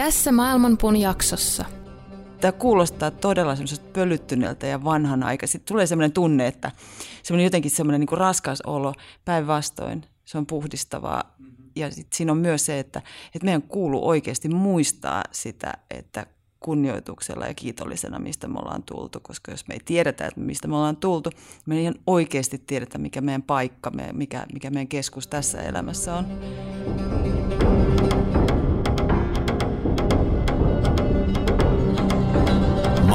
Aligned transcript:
Tässä 0.00 0.32
Maailmanpuun 0.32 0.96
jaksossa. 0.96 1.64
Tämä 2.40 2.52
kuulostaa 2.52 3.10
todella 3.10 3.56
semmoiselta 3.56 3.90
pölyttyneeltä 3.92 4.66
ja 4.66 4.80
aika. 5.24 5.46
Sitten 5.46 5.68
tulee 5.68 5.86
semmoinen 5.86 6.12
tunne, 6.12 6.46
että 6.46 6.70
semmoinen 7.22 7.44
jotenkin 7.44 7.70
semmoinen 7.70 8.00
niin 8.00 8.18
raskas 8.18 8.60
olo 8.60 8.94
päinvastoin. 9.24 10.04
Se 10.24 10.38
on 10.38 10.46
puhdistavaa. 10.46 11.36
Ja 11.76 11.90
sitten 11.90 12.16
siinä 12.16 12.32
on 12.32 12.38
myös 12.38 12.66
se, 12.66 12.78
että, 12.78 13.02
että 13.34 13.44
meidän 13.44 13.62
kuuluu 13.62 14.08
oikeasti 14.08 14.48
muistaa 14.48 15.22
sitä, 15.32 15.74
että 15.90 16.26
kunnioituksella 16.60 17.46
ja 17.46 17.54
kiitollisena, 17.54 18.18
mistä 18.18 18.48
me 18.48 18.58
ollaan 18.58 18.82
tultu, 18.82 19.20
koska 19.22 19.50
jos 19.50 19.68
me 19.68 19.74
ei 19.74 19.80
tiedetä, 19.84 20.26
että 20.26 20.40
mistä 20.40 20.68
me 20.68 20.76
ollaan 20.76 20.96
tultu, 20.96 21.30
me 21.66 21.76
ei 21.76 21.82
ihan 21.82 21.94
oikeasti 22.06 22.62
tiedetä, 22.66 22.98
mikä 22.98 23.20
meidän 23.20 23.42
paikka, 23.42 23.92
mikä, 24.12 24.46
mikä 24.52 24.70
meidän 24.70 24.88
keskus 24.88 25.26
tässä 25.26 25.62
elämässä 25.62 26.14
on. 26.14 26.26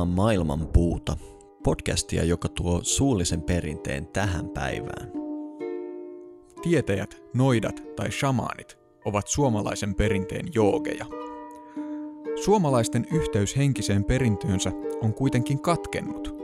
Kuuntelemaan 0.00 0.08
Maailman 0.08 0.68
puuta, 0.72 1.16
podcastia, 1.64 2.24
joka 2.24 2.48
tuo 2.48 2.80
suullisen 2.82 3.42
perinteen 3.42 4.06
tähän 4.06 4.48
päivään. 4.48 5.12
Tietäjät, 6.62 7.22
noidat 7.34 7.82
tai 7.96 8.10
shamaanit 8.10 8.78
ovat 9.04 9.28
suomalaisen 9.28 9.94
perinteen 9.94 10.46
joogeja. 10.54 11.06
Suomalaisten 12.44 13.06
yhteys 13.12 13.56
henkiseen 13.56 14.04
perintöönsä 14.04 14.72
on 15.02 15.14
kuitenkin 15.14 15.60
katkennut. 15.60 16.34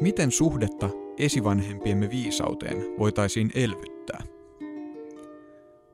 Miten 0.00 0.30
suhdetta 0.30 0.90
esivanhempiemme 1.18 2.10
viisauteen 2.10 2.98
voitaisiin 2.98 3.50
elvyttää? 3.54 4.22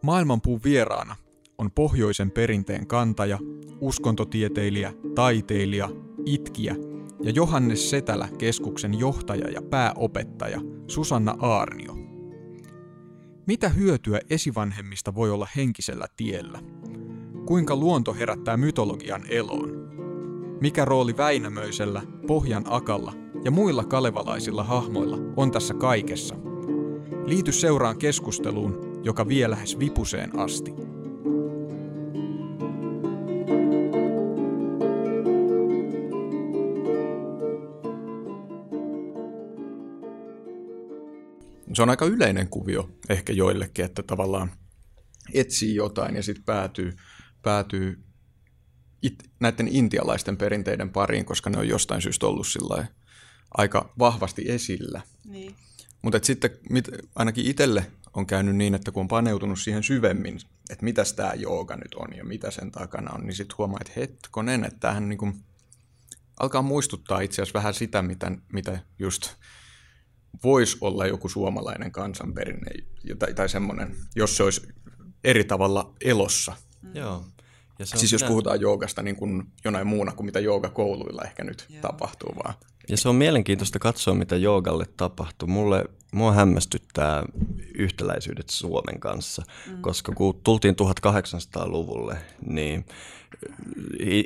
Maailmanpuun 0.03 0.61
vieraana 0.65 1.17
on 1.61 1.71
pohjoisen 1.71 2.31
perinteen 2.31 2.87
kantaja, 2.87 3.39
uskontotieteilijä, 3.81 4.93
taiteilija, 5.15 5.89
itkiä 6.27 6.77
ja 7.23 7.31
Johannes 7.31 7.91
Setälä 7.91 8.29
keskuksen 8.39 8.99
johtaja 8.99 9.51
ja 9.51 9.63
pääopettaja 9.63 10.61
Susanna 10.87 11.35
Aarnio. 11.39 11.97
Mitä 13.47 13.69
hyötyä 13.69 14.21
esivanhemmista 14.31 15.15
voi 15.15 15.31
olla 15.31 15.49
henkisellä 15.57 16.07
tiellä? 16.17 16.61
Kuinka 17.47 17.77
luonto 17.77 18.15
herättää 18.15 18.57
mytologian 18.57 19.23
eloon? 19.29 19.71
Mikä 20.61 20.85
rooli 20.85 21.17
Väinämöisellä, 21.17 22.03
Pohjan 22.27 22.65
Akalla 22.67 23.13
ja 23.45 23.51
muilla 23.51 23.85
kalevalaisilla 23.85 24.65
hahmoilla 24.65 25.19
on 25.37 25.51
tässä 25.51 25.75
kaikessa? 25.75 26.35
Liity 27.25 27.53
seuraan 27.53 27.99
keskusteluun, 27.99 29.01
joka 29.03 29.29
vie 29.29 29.51
lähes 29.51 29.79
vipuseen 29.79 30.39
asti. 30.39 30.90
Se 41.75 41.83
on 41.83 41.91
aika 41.91 42.05
yleinen 42.05 42.49
kuvio 42.49 42.91
ehkä 43.09 43.33
joillekin, 43.33 43.85
että 43.85 44.03
tavallaan 44.03 44.53
etsii 45.35 45.75
jotain 45.75 46.17
ja 46.17 46.23
sitten 46.23 46.45
päätyy, 46.45 46.97
päätyy 47.43 48.05
it, 49.03 49.31
näiden 49.41 49.69
intialaisten 49.69 50.37
perinteiden 50.37 50.91
pariin, 50.91 51.25
koska 51.25 51.51
ne 51.51 51.59
on 51.59 51.69
jostain 51.69 52.03
syystä 52.03 52.27
ollut 52.27 52.47
aika 53.57 53.93
vahvasti 53.99 54.45
esillä. 54.49 55.01
Niin. 55.25 55.55
Mutta 56.03 56.19
sitten 56.23 56.51
mit, 56.71 56.89
ainakin 57.15 57.47
itselle 57.47 57.87
on 58.15 58.27
käynyt 58.27 58.57
niin, 58.57 58.75
että 58.75 58.93
kun 58.93 59.01
on 59.01 59.09
paneutunut 59.09 59.61
siihen 59.61 59.83
syvemmin, 59.83 60.39
että 60.71 60.85
mitä 60.85 61.03
tämä 61.17 61.35
jooga 61.35 61.77
nyt 61.77 61.95
on 61.95 62.17
ja 62.17 62.25
mitä 62.25 62.51
sen 62.51 62.71
takana 62.71 63.11
on, 63.15 63.27
niin 63.27 63.35
sitten 63.35 63.59
huomaa, 63.59 63.79
että 63.81 63.93
hetkonen, 63.97 64.65
että 64.65 64.81
tämähän 64.81 65.09
niinku 65.09 65.33
alkaa 66.41 66.63
muistuttaa 66.63 67.21
itse 67.21 67.43
asiassa 67.43 67.59
vähän 67.59 67.75
sitä, 67.75 68.03
mitä, 68.03 68.33
mitä 68.53 68.79
just 68.99 69.35
voisi 70.45 70.79
olla 70.81 71.07
joku 71.07 71.29
suomalainen 71.29 71.93
kansanperinne 71.93 72.71
tai, 73.19 73.35
tai 73.35 73.49
semmoinen, 73.49 73.97
jos 74.17 74.37
se 74.37 74.43
olisi 74.43 74.69
eri 75.25 75.45
tavalla 75.45 75.95
elossa. 76.05 76.53
Mm. 76.83 76.97
Joo. 76.97 77.25
Ja 77.81 77.87
se 77.87 77.97
siis 77.97 78.13
jos 78.13 78.21
minä... 78.21 78.29
puhutaan 78.29 78.61
joogasta 78.61 79.03
niin 79.03 79.17
kuin 79.17 79.43
jonain 79.65 79.87
muuna 79.87 80.13
kuin 80.13 80.27
mitä 80.27 80.41
joogakouluilla 80.41 81.23
ehkä 81.25 81.45
nyt 81.45 81.67
Joo. 81.69 81.83
tapahtuu 81.83 82.35
vaan. 82.45 82.55
Ja 82.89 82.97
se 82.97 83.09
on 83.09 83.15
mielenkiintoista 83.15 83.79
katsoa, 83.79 84.15
mitä 84.15 84.37
joogalle 84.37 84.85
tapahtuu. 84.97 85.49
Mulle, 85.49 85.85
mua 86.13 86.33
hämmästyttää 86.33 87.25
yhtäläisyydet 87.75 88.51
Suomen 88.51 89.01
kanssa, 89.01 89.43
mm. 89.67 89.83
koska 89.83 90.13
kun 90.13 90.41
tultiin 90.45 90.77
1800-luvulle, 90.83 92.17
niin 92.47 92.85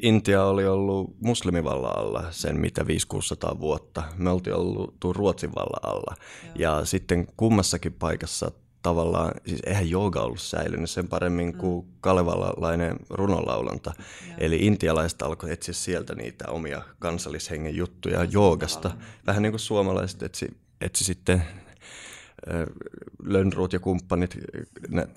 Intia 0.02 0.44
oli 0.44 0.66
ollut 0.66 1.16
muslimivallan 1.20 1.98
alla 1.98 2.24
sen 2.30 2.60
mitä 2.60 2.86
500 2.86 3.60
vuotta. 3.60 4.02
Me 4.16 4.30
oltiin 4.30 4.56
ollut 4.56 4.94
Ruotsin 5.12 5.54
vallan 5.54 5.94
alla. 5.94 6.14
Joo. 6.44 6.52
Ja 6.54 6.84
sitten 6.84 7.26
kummassakin 7.36 7.92
paikassa 7.92 8.50
tavallaan, 8.84 9.32
siis 9.46 9.60
eihän 9.66 9.90
jooga 9.90 10.20
ollut 10.20 10.40
säilynyt 10.40 10.90
sen 10.90 11.08
paremmin 11.08 11.48
mm. 11.48 11.58
kuin 11.58 11.86
kalevalainen 12.00 12.96
runolaulanta. 13.10 13.92
Joo. 13.98 14.36
Eli 14.38 14.56
intialaiset 14.66 15.22
alkoi 15.22 15.52
etsiä 15.52 15.74
sieltä 15.74 16.14
niitä 16.14 16.44
omia 16.48 16.82
kansallishengen 16.98 17.76
juttuja 17.76 18.24
joogasta. 18.24 18.90
Vähän 19.26 19.42
niin 19.42 19.52
kuin 19.52 19.60
suomalaiset 19.60 20.22
etsi, 20.22 20.56
etsi 20.80 21.04
sitten 21.04 21.42
Lönnruut 23.22 23.72
ja 23.72 23.80
kumppanit 23.80 24.38
ne, 24.88 25.08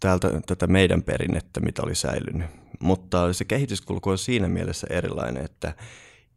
täältä 0.00 0.40
tätä 0.46 0.66
meidän 0.66 1.02
perinnettä, 1.02 1.60
mitä 1.60 1.82
oli 1.82 1.94
säilynyt. 1.94 2.46
Mutta 2.80 3.32
se 3.32 3.44
kehityskulku 3.44 4.10
on 4.10 4.18
siinä 4.18 4.48
mielessä 4.48 4.86
erilainen, 4.90 5.44
että 5.44 5.74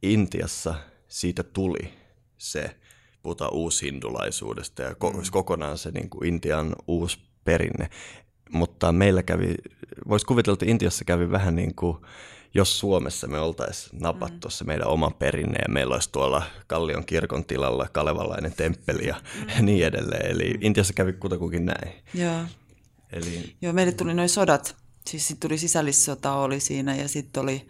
Intiassa 0.03 0.75
siitä 1.07 1.43
tuli 1.43 1.93
se, 2.37 2.75
puhutaan 3.23 3.53
uushindulaisuudesta 3.53 4.81
ja 4.81 4.89
mm. 4.89 5.21
kokonaan 5.31 5.77
se 5.77 5.91
niin 5.91 6.09
kuin 6.09 6.27
Intian 6.27 6.75
uusi 6.87 7.19
perinne. 7.43 7.89
Mutta 8.51 8.91
meillä 8.91 9.23
kävi, 9.23 9.55
voisi 10.07 10.25
kuvitella, 10.25 10.53
että 10.53 10.65
Intiassa 10.65 11.05
kävi 11.05 11.31
vähän 11.31 11.55
niin 11.55 11.75
kuin, 11.75 11.97
jos 12.53 12.79
Suomessa 12.79 13.27
me 13.27 13.39
oltaisiin 13.39 14.01
napattu 14.01 14.47
mm. 14.47 14.51
se 14.51 14.63
meidän 14.63 14.87
oma 14.87 15.11
perinne 15.11 15.59
ja 15.59 15.73
meillä 15.73 15.93
olisi 15.93 16.11
tuolla 16.11 16.43
Kallion 16.67 17.05
kirkon 17.05 17.45
tilalla 17.45 17.87
kalevalainen 17.91 18.53
temppeli 18.53 19.07
ja 19.07 19.15
mm. 19.35 19.65
niin 19.65 19.85
edelleen. 19.85 20.31
Eli 20.31 20.57
Intiassa 20.61 20.93
kävi 20.93 21.13
kutakuinkin 21.13 21.65
näin. 21.65 21.93
Joo. 22.13 22.41
Eli... 23.11 23.55
Joo, 23.61 23.73
meille 23.73 23.91
tuli 23.91 24.13
noin 24.13 24.29
sodat 24.29 24.75
Siis 25.09 25.27
sitten 25.27 25.49
tuli 25.49 25.57
sisällissota 25.57 26.33
oli 26.33 26.59
siinä 26.59 26.95
ja 26.95 27.07
sitten 27.07 27.43
oli, 27.43 27.67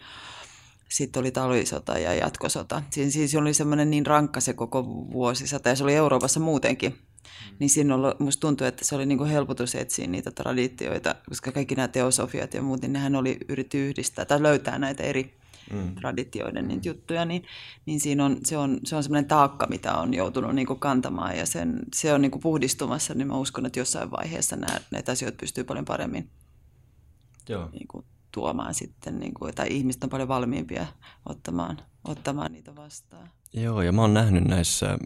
sit 0.89 1.17
oli 1.17 1.31
talvisota 1.31 1.99
ja 1.99 2.13
jatkosota. 2.13 2.83
Siinä 2.89 3.11
siis 3.11 3.35
oli 3.35 3.53
semmoinen 3.53 3.89
niin 3.89 4.05
rankka 4.05 4.39
se 4.39 4.53
koko 4.53 4.85
vuosisata 4.85 5.69
ja 5.69 5.75
se 5.75 5.83
oli 5.83 5.95
Euroopassa 5.95 6.39
muutenkin. 6.39 6.91
Mm. 6.91 7.55
Niin 7.59 7.69
siinä 7.69 7.95
oli, 7.95 8.15
musta 8.19 8.41
tuntui, 8.41 8.67
että 8.67 8.85
se 8.85 8.95
oli 8.95 9.05
niinku 9.05 9.25
helpotus 9.25 9.75
etsiä 9.75 10.07
niitä 10.07 10.31
traditioita, 10.31 11.15
koska 11.29 11.51
kaikki 11.51 11.75
nämä 11.75 11.87
teosofiat 11.87 12.53
ja 12.53 12.61
muut, 12.61 12.81
niin 12.81 12.93
nehän 12.93 13.15
oli 13.15 13.37
yritti 13.49 13.77
yhdistää 13.77 14.25
tai 14.25 14.43
löytää 14.43 14.79
näitä 14.79 15.03
eri 15.03 15.37
mm. 15.73 15.95
traditioiden 15.95 16.67
niitä 16.67 16.89
juttuja, 16.89 17.25
niin, 17.25 17.43
niin 17.85 17.99
siinä 17.99 18.25
on, 18.25 18.37
se 18.45 18.57
on, 18.57 18.79
se 18.83 18.95
on 18.95 19.03
semmoinen 19.03 19.27
taakka, 19.27 19.67
mitä 19.67 19.93
on 19.93 20.13
joutunut 20.13 20.55
niinku 20.55 20.75
kantamaan 20.75 21.37
ja 21.37 21.45
sen, 21.45 21.79
se 21.95 22.13
on 22.13 22.21
niinku 22.21 22.39
puhdistumassa, 22.39 23.13
niin 23.13 23.27
mä 23.27 23.37
uskon, 23.37 23.65
että 23.65 23.79
jossain 23.79 24.11
vaiheessa 24.11 24.55
nämä, 24.55 24.79
näitä 24.91 25.11
asioita 25.11 25.37
pystyy 25.39 25.63
paljon 25.63 25.85
paremmin 25.85 26.29
Joo. 27.49 27.69
Niin 27.71 27.87
kuin, 27.87 28.05
tuomaan 28.31 28.73
sitten, 28.73 29.19
niin 29.19 29.33
kuin, 29.33 29.55
tai 29.55 29.67
ihmiset 29.69 30.03
on 30.03 30.09
paljon 30.09 30.27
valmiimpia 30.27 30.85
ottamaan, 31.25 31.77
ottamaan 32.03 32.51
niitä 32.51 32.75
vastaan. 32.75 33.29
Joo, 33.53 33.81
ja 33.81 33.91
mä 33.91 34.01
oon 34.01 34.13
nähnyt 34.13 34.43
näissä 34.43 34.97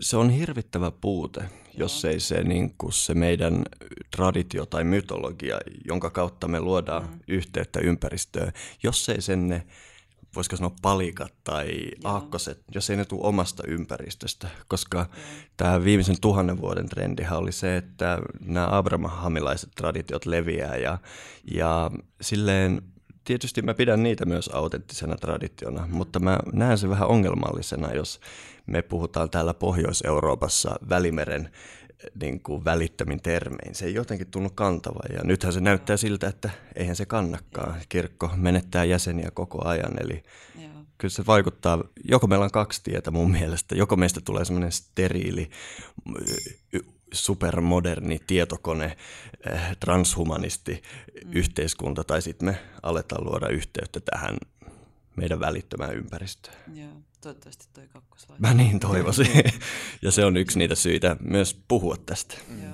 se 0.00 0.16
on 0.16 0.30
hirvittävä 0.30 0.90
puute, 0.90 1.44
jos 1.74 2.04
ei 2.04 2.20
se, 2.20 2.42
niin 2.42 2.74
kuin 2.78 2.92
se 2.92 3.14
meidän 3.14 3.64
traditio 4.16 4.66
tai 4.66 4.84
mytologia, 4.84 5.58
jonka 5.84 6.10
kautta 6.10 6.48
me 6.48 6.60
luodaan 6.60 7.02
mm. 7.02 7.20
yhteyttä 7.28 7.80
ympäristöön, 7.80 8.52
jos 8.82 9.08
ei 9.08 9.22
sen 9.22 9.48
ne 9.48 9.66
voisiko 10.34 10.56
sanoa 10.56 10.74
palikat 10.82 11.32
tai 11.44 11.68
Joo. 12.04 12.12
aakkoset, 12.12 12.62
jos 12.74 12.90
ei 12.90 12.96
ne 12.96 13.04
tule 13.04 13.20
omasta 13.22 13.62
ympäristöstä, 13.66 14.48
koska 14.68 14.98
Joo. 14.98 15.06
tämä 15.56 15.84
viimeisen 15.84 16.20
tuhannen 16.20 16.60
vuoden 16.60 16.88
trendihän 16.88 17.38
oli 17.38 17.52
se, 17.52 17.76
että 17.76 18.18
nämä 18.40 18.68
abrahamilaiset 18.70 19.70
traditiot 19.76 20.26
leviää 20.26 20.76
ja, 20.76 20.98
ja 21.54 21.90
silleen 22.20 22.82
tietysti 23.24 23.62
mä 23.62 23.74
pidän 23.74 24.02
niitä 24.02 24.26
myös 24.26 24.50
autenttisena 24.52 25.16
traditiona, 25.16 25.88
mutta 25.90 26.18
mä 26.20 26.38
näen 26.52 26.78
sen 26.78 26.90
vähän 26.90 27.08
ongelmallisena, 27.08 27.92
jos 27.92 28.20
me 28.66 28.82
puhutaan 28.82 29.30
täällä 29.30 29.54
Pohjois-Euroopassa 29.54 30.76
Välimeren 30.88 31.50
niin 32.20 32.40
kuin 32.42 32.64
välittömin 32.64 33.22
termein. 33.22 33.74
Se 33.74 33.86
ei 33.86 33.94
jotenkin 33.94 34.30
tunnu 34.30 34.50
kantava 34.50 35.00
ja 35.12 35.20
nythän 35.24 35.52
se 35.52 35.60
näyttää 35.60 35.96
siltä, 35.96 36.28
että 36.28 36.50
eihän 36.76 36.96
se 36.96 37.06
kannakaan. 37.06 37.80
Kirkko 37.88 38.30
menettää 38.36 38.84
jäseniä 38.84 39.30
koko 39.34 39.68
ajan, 39.68 39.92
eli 40.00 40.22
Joo. 40.58 40.70
kyllä 40.98 41.12
se 41.12 41.26
vaikuttaa, 41.26 41.84
joko 42.04 42.26
meillä 42.26 42.44
on 42.44 42.50
kaksi 42.50 42.82
tietä 42.84 43.10
mun 43.10 43.30
mielestä, 43.30 43.74
joko 43.74 43.96
meistä 43.96 44.20
tulee 44.20 44.44
semmoinen 44.44 44.72
steriili, 44.72 45.50
supermoderni 47.12 48.20
tietokone, 48.26 48.96
transhumanisti 49.80 50.82
mm. 51.24 51.32
yhteiskunta, 51.32 52.04
tai 52.04 52.22
sitten 52.22 52.48
me 52.48 52.58
aletaan 52.82 53.24
luoda 53.24 53.48
yhteyttä 53.48 54.00
tähän 54.00 54.36
meidän 55.16 55.40
välittömään 55.40 55.94
ympäristöön. 55.94 56.56
Joo, 56.74 57.02
toivottavasti 57.20 57.66
toi 57.72 57.88
kakkosvaihe. 57.88 58.40
Mä 58.40 58.54
niin 58.54 58.80
toivoisin. 58.80 59.26
ja 60.02 60.10
se 60.10 60.24
on 60.24 60.36
yksi 60.36 60.58
niitä 60.58 60.74
syitä 60.74 61.16
myös 61.20 61.60
puhua 61.68 61.96
tästä. 62.06 62.34
Mm. 62.48 62.72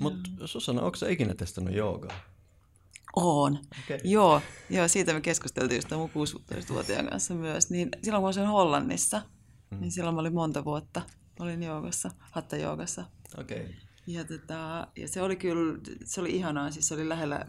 Mutta 0.00 0.30
Susanna, 0.44 0.82
onko 0.82 0.96
sä 0.96 1.08
ikinä 1.08 1.34
testannut 1.34 1.74
joogaa? 1.74 2.16
Oon. 3.16 3.58
Okay. 3.84 3.98
Joo, 4.04 4.40
joo, 4.70 4.88
siitä 4.88 5.12
me 5.12 5.20
keskusteltiin 5.20 5.76
just 5.76 5.90
mun 5.90 6.10
16-vuotiaan 6.10 7.08
kanssa 7.08 7.34
myös. 7.34 7.70
Niin 7.70 7.88
silloin 8.02 8.22
kun 8.22 8.32
olin 8.38 8.50
Hollannissa, 8.50 9.22
mm. 9.70 9.80
niin 9.80 9.92
silloin 9.92 10.14
mä 10.14 10.20
olin 10.20 10.34
monta 10.34 10.64
vuotta. 10.64 11.02
Olin 11.40 11.62
joogassa, 11.62 12.10
hatta 12.30 12.56
joogassa. 12.56 13.04
Okay. 13.38 13.66
Ja, 14.06 14.24
tota, 14.24 14.86
ja 14.96 15.08
se 15.08 15.22
oli 15.22 15.36
kyllä, 15.36 15.78
se 16.04 16.20
oli 16.20 16.30
ihanaa, 16.30 16.70
siis 16.70 16.88
se 16.88 16.94
oli 16.94 17.08
lähellä 17.08 17.46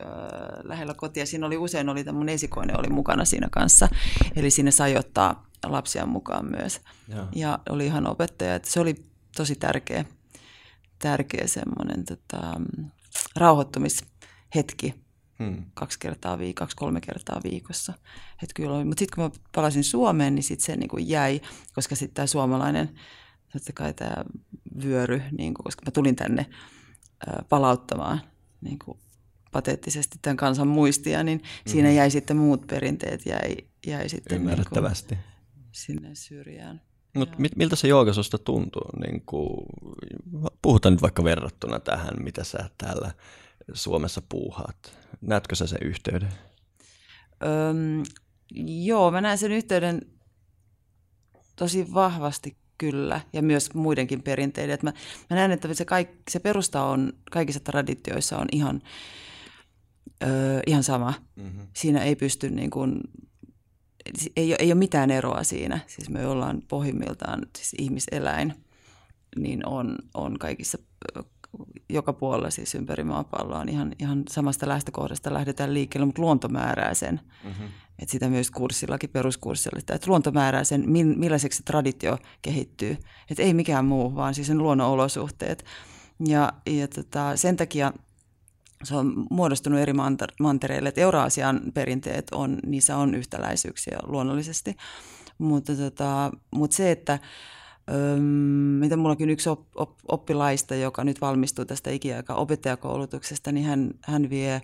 Äh, 0.00 0.64
lähellä 0.64 0.94
kotia. 0.94 1.26
Siinä 1.26 1.46
oli 1.46 1.56
usein 1.56 1.88
oli 1.88 2.04
mun 2.12 2.28
esikoinen 2.28 2.80
oli 2.80 2.88
mukana 2.88 3.24
siinä 3.24 3.48
kanssa, 3.50 3.88
eli 4.36 4.50
sinne 4.50 4.70
sai 4.70 4.96
ottaa 4.96 5.46
lapsia 5.64 6.06
mukaan 6.06 6.50
myös. 6.50 6.80
Ja, 7.08 7.28
ja 7.34 7.58
oli 7.68 7.86
ihan 7.86 8.06
opettaja, 8.06 8.54
että 8.54 8.70
se 8.70 8.80
oli 8.80 8.94
tosi 9.36 9.56
tärkeä, 9.56 10.04
tärkeä 10.98 11.46
semmoinen 11.46 12.04
tota, 12.04 12.60
rauhoittumishetki 13.36 14.94
hmm. 15.38 15.64
kaksi 15.74 15.98
kertaa 15.98 16.38
viikossa, 16.38 16.64
kaksi 16.64 16.76
kolme 16.76 17.00
kertaa 17.00 17.40
viikossa. 17.44 17.92
Et 18.42 18.50
kyllä 18.54 18.76
oli, 18.76 18.84
mutta 18.84 18.98
sitten 18.98 19.14
kun 19.14 19.24
mä 19.24 19.30
palasin 19.54 19.84
Suomeen, 19.84 20.34
niin 20.34 20.42
sitten 20.42 20.66
se 20.66 20.76
niin 20.76 20.88
kuin 20.88 21.08
jäi, 21.08 21.40
koska 21.74 21.96
sitten 21.96 22.14
tämä 22.14 22.26
suomalainen, 22.26 22.90
totta 23.52 23.72
kai 23.72 23.94
tämä 23.94 24.24
vyöry, 24.82 25.22
niin 25.38 25.54
kuin, 25.54 25.64
koska 25.64 25.82
mä 25.86 25.90
tulin 25.90 26.16
tänne 26.16 26.46
palauttamaan 27.48 28.20
niin 28.60 28.78
kuin 28.84 28.98
pateettisesti 29.52 30.18
tämän 30.22 30.36
kansan 30.36 30.68
muistia, 30.68 31.22
niin 31.22 31.38
mm-hmm. 31.38 31.72
siinä 31.72 31.90
jäi 31.90 32.10
sitten 32.10 32.36
muut 32.36 32.66
perinteet 32.66 33.26
jäi, 33.26 33.56
jäi 33.86 34.08
sitten 34.08 34.36
Ymmärrettävästi. 34.38 35.14
Niin 35.14 35.31
sinne 35.72 36.14
syrjään. 36.14 36.80
Mutta 37.14 37.38
mit, 37.38 37.56
miltä 37.56 37.76
se 37.76 37.88
jooga 37.88 38.12
susta 38.12 38.38
tuntuu? 38.38 38.88
Niin 39.06 39.22
kuin, 39.26 39.66
puhutaan 40.62 40.94
nyt 40.94 41.02
vaikka 41.02 41.24
verrattuna 41.24 41.80
tähän, 41.80 42.22
mitä 42.22 42.44
sä 42.44 42.70
täällä 42.78 43.10
Suomessa 43.72 44.22
puuhaat. 44.28 44.98
Näetkö 45.20 45.54
sä 45.54 45.66
sen 45.66 45.82
yhteyden? 45.82 46.32
Öm, 47.42 48.02
joo, 48.84 49.10
mä 49.10 49.20
näen 49.20 49.38
sen 49.38 49.52
yhteyden 49.52 50.00
tosi 51.56 51.94
vahvasti 51.94 52.56
kyllä, 52.78 53.20
ja 53.32 53.42
myös 53.42 53.74
muidenkin 53.74 54.22
perinteiden. 54.22 54.78
mä, 54.82 54.92
mä 55.30 55.36
näen, 55.36 55.52
että 55.52 55.74
se, 55.74 55.84
kaik, 55.84 56.08
se 56.30 56.38
perusta 56.38 56.84
on 56.84 57.12
kaikissa 57.30 57.60
traditioissa 57.60 58.38
on 58.38 58.46
ihan 58.52 58.82
öö, 60.22 60.60
ihan 60.66 60.82
sama. 60.82 61.14
Mm-hmm. 61.36 61.66
Siinä 61.76 62.02
ei 62.02 62.16
pysty 62.16 62.50
niin 62.50 62.70
kuin, 62.70 63.00
ei, 64.36 64.54
ei 64.58 64.68
ole 64.68 64.74
mitään 64.74 65.10
eroa 65.10 65.42
siinä. 65.42 65.80
Siis 65.86 66.10
me 66.10 66.26
ollaan 66.26 66.62
pohjimmiltaan 66.68 67.46
siis 67.56 67.74
ihmiseläin, 67.78 68.54
niin 69.36 69.66
on, 69.66 69.98
on 70.14 70.38
kaikissa 70.38 70.78
joka 71.88 72.12
puolella 72.12 72.50
siis 72.50 72.74
ympäri 72.74 73.04
maapalloa 73.04 73.64
ihan, 73.68 73.92
ihan 73.98 74.22
samasta 74.30 74.68
lähtökohdasta 74.68 75.34
lähdetään 75.34 75.74
liikkeelle, 75.74 76.06
mutta 76.06 76.22
luonto 76.22 76.48
määrää 76.48 76.94
sen. 76.94 77.20
Mm-hmm. 77.44 77.66
Että 77.98 78.12
sitä 78.12 78.28
myös 78.28 78.50
kurssillakin, 78.50 79.10
peruskurssilla, 79.10 79.78
että 79.78 79.98
luonto 80.06 80.30
määrää 80.30 80.64
sen, 80.64 80.90
millaiseksi 80.90 81.56
se 81.56 81.62
traditio 81.62 82.18
kehittyy. 82.42 82.96
Että 83.30 83.42
ei 83.42 83.54
mikään 83.54 83.84
muu, 83.84 84.14
vaan 84.14 84.34
siis 84.34 84.46
sen 84.46 84.58
luonnon 84.58 84.88
olosuhteet. 84.90 85.64
Ja, 86.26 86.52
ja 86.66 86.88
tota, 86.88 87.36
sen 87.36 87.56
takia 87.56 87.92
se 88.84 88.96
on 88.96 89.26
muodostunut 89.30 89.80
eri 89.80 89.92
mantereille. 90.40 90.88
Että 90.88 91.00
Euraasian 91.00 91.60
perinteet 91.74 92.26
on, 92.32 92.58
niissä 92.66 92.96
on 92.96 93.14
yhtäläisyyksiä 93.14 93.98
luonnollisesti, 94.06 94.76
mutta, 95.38 95.76
tota, 95.76 96.32
mutta 96.50 96.76
se, 96.76 96.90
että 96.90 97.18
Öm, 97.90 98.22
mitä 98.80 98.96
mullakin 98.96 99.30
yksi 99.30 99.48
op, 99.48 99.60
op, 99.74 99.90
oppilaista, 100.08 100.74
joka 100.74 101.04
nyt 101.04 101.20
valmistuu 101.20 101.64
tästä 101.64 101.90
ikiaikaa 101.90 102.36
opettajakoulutuksesta, 102.36 103.52
niin 103.52 103.66
hän, 103.66 103.90
hän 104.02 104.30
vie 104.30 104.62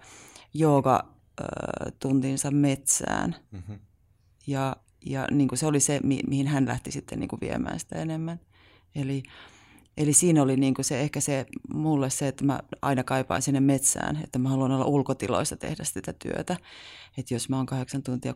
jooga 0.54 1.04
tuntinsa 2.00 2.50
metsään. 2.50 3.36
Mm-hmm. 3.50 3.78
Ja, 4.46 4.76
ja 5.06 5.26
niin 5.30 5.48
kuin 5.48 5.58
se 5.58 5.66
oli 5.66 5.80
se, 5.80 6.00
mi, 6.02 6.20
mihin 6.26 6.46
hän 6.46 6.66
lähti 6.66 6.90
sitten 6.90 7.20
niin 7.20 7.28
kuin 7.28 7.40
viemään 7.40 7.80
sitä 7.80 7.96
enemmän. 7.96 8.40
Eli 8.94 9.22
Eli 9.98 10.12
siinä 10.12 10.42
oli 10.42 10.56
niin 10.56 10.74
kuin 10.74 10.84
se, 10.84 11.00
ehkä 11.00 11.20
se 11.20 11.46
mulle 11.74 12.10
se, 12.10 12.28
että 12.28 12.44
mä 12.44 12.60
aina 12.82 13.04
kaipaan 13.04 13.42
sinne 13.42 13.60
metsään, 13.60 14.20
että 14.24 14.38
mä 14.38 14.48
haluan 14.48 14.72
olla 14.72 14.84
ulkotiloissa 14.84 15.56
tehdä 15.56 15.84
sitä 15.84 16.12
työtä. 16.12 16.56
Että 17.18 17.34
jos 17.34 17.48
mä 17.48 17.56
oon 17.56 17.66
kahdeksan 17.66 18.02
tuntia 18.02 18.34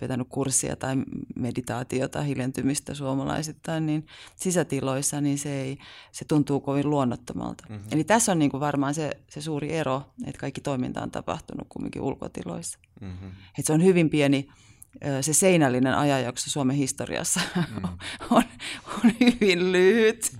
vetänyt 0.00 0.26
kurssia 0.30 0.76
tai 0.76 0.96
meditaatiota, 1.36 2.22
hiljentymistä 2.22 2.94
suomalaisittain, 2.94 3.86
niin 3.86 4.06
sisätiloissa 4.36 5.20
niin 5.20 5.38
se, 5.38 5.60
ei, 5.60 5.78
se 6.12 6.24
tuntuu 6.24 6.60
kovin 6.60 6.90
luonnottomalta. 6.90 7.64
Mm-hmm. 7.68 7.88
Eli 7.92 8.04
tässä 8.04 8.32
on 8.32 8.38
niin 8.38 8.50
kuin 8.50 8.60
varmaan 8.60 8.94
se, 8.94 9.10
se 9.30 9.40
suuri 9.40 9.72
ero, 9.72 10.02
että 10.26 10.40
kaikki 10.40 10.60
toiminta 10.60 11.02
on 11.02 11.10
tapahtunut 11.10 11.66
kumminkin 11.68 12.02
ulkotiloissa. 12.02 12.78
Mm-hmm. 13.00 13.28
Että 13.28 13.66
se 13.66 13.72
on 13.72 13.84
hyvin 13.84 14.10
pieni, 14.10 14.48
se 15.20 15.32
seinällinen 15.32 15.94
ajanjakso 15.94 16.50
Suomen 16.50 16.76
historiassa 16.76 17.40
mm. 17.56 17.84
on, 18.36 18.42
on 19.04 19.12
hyvin 19.20 19.72
lyhyt. 19.72 20.39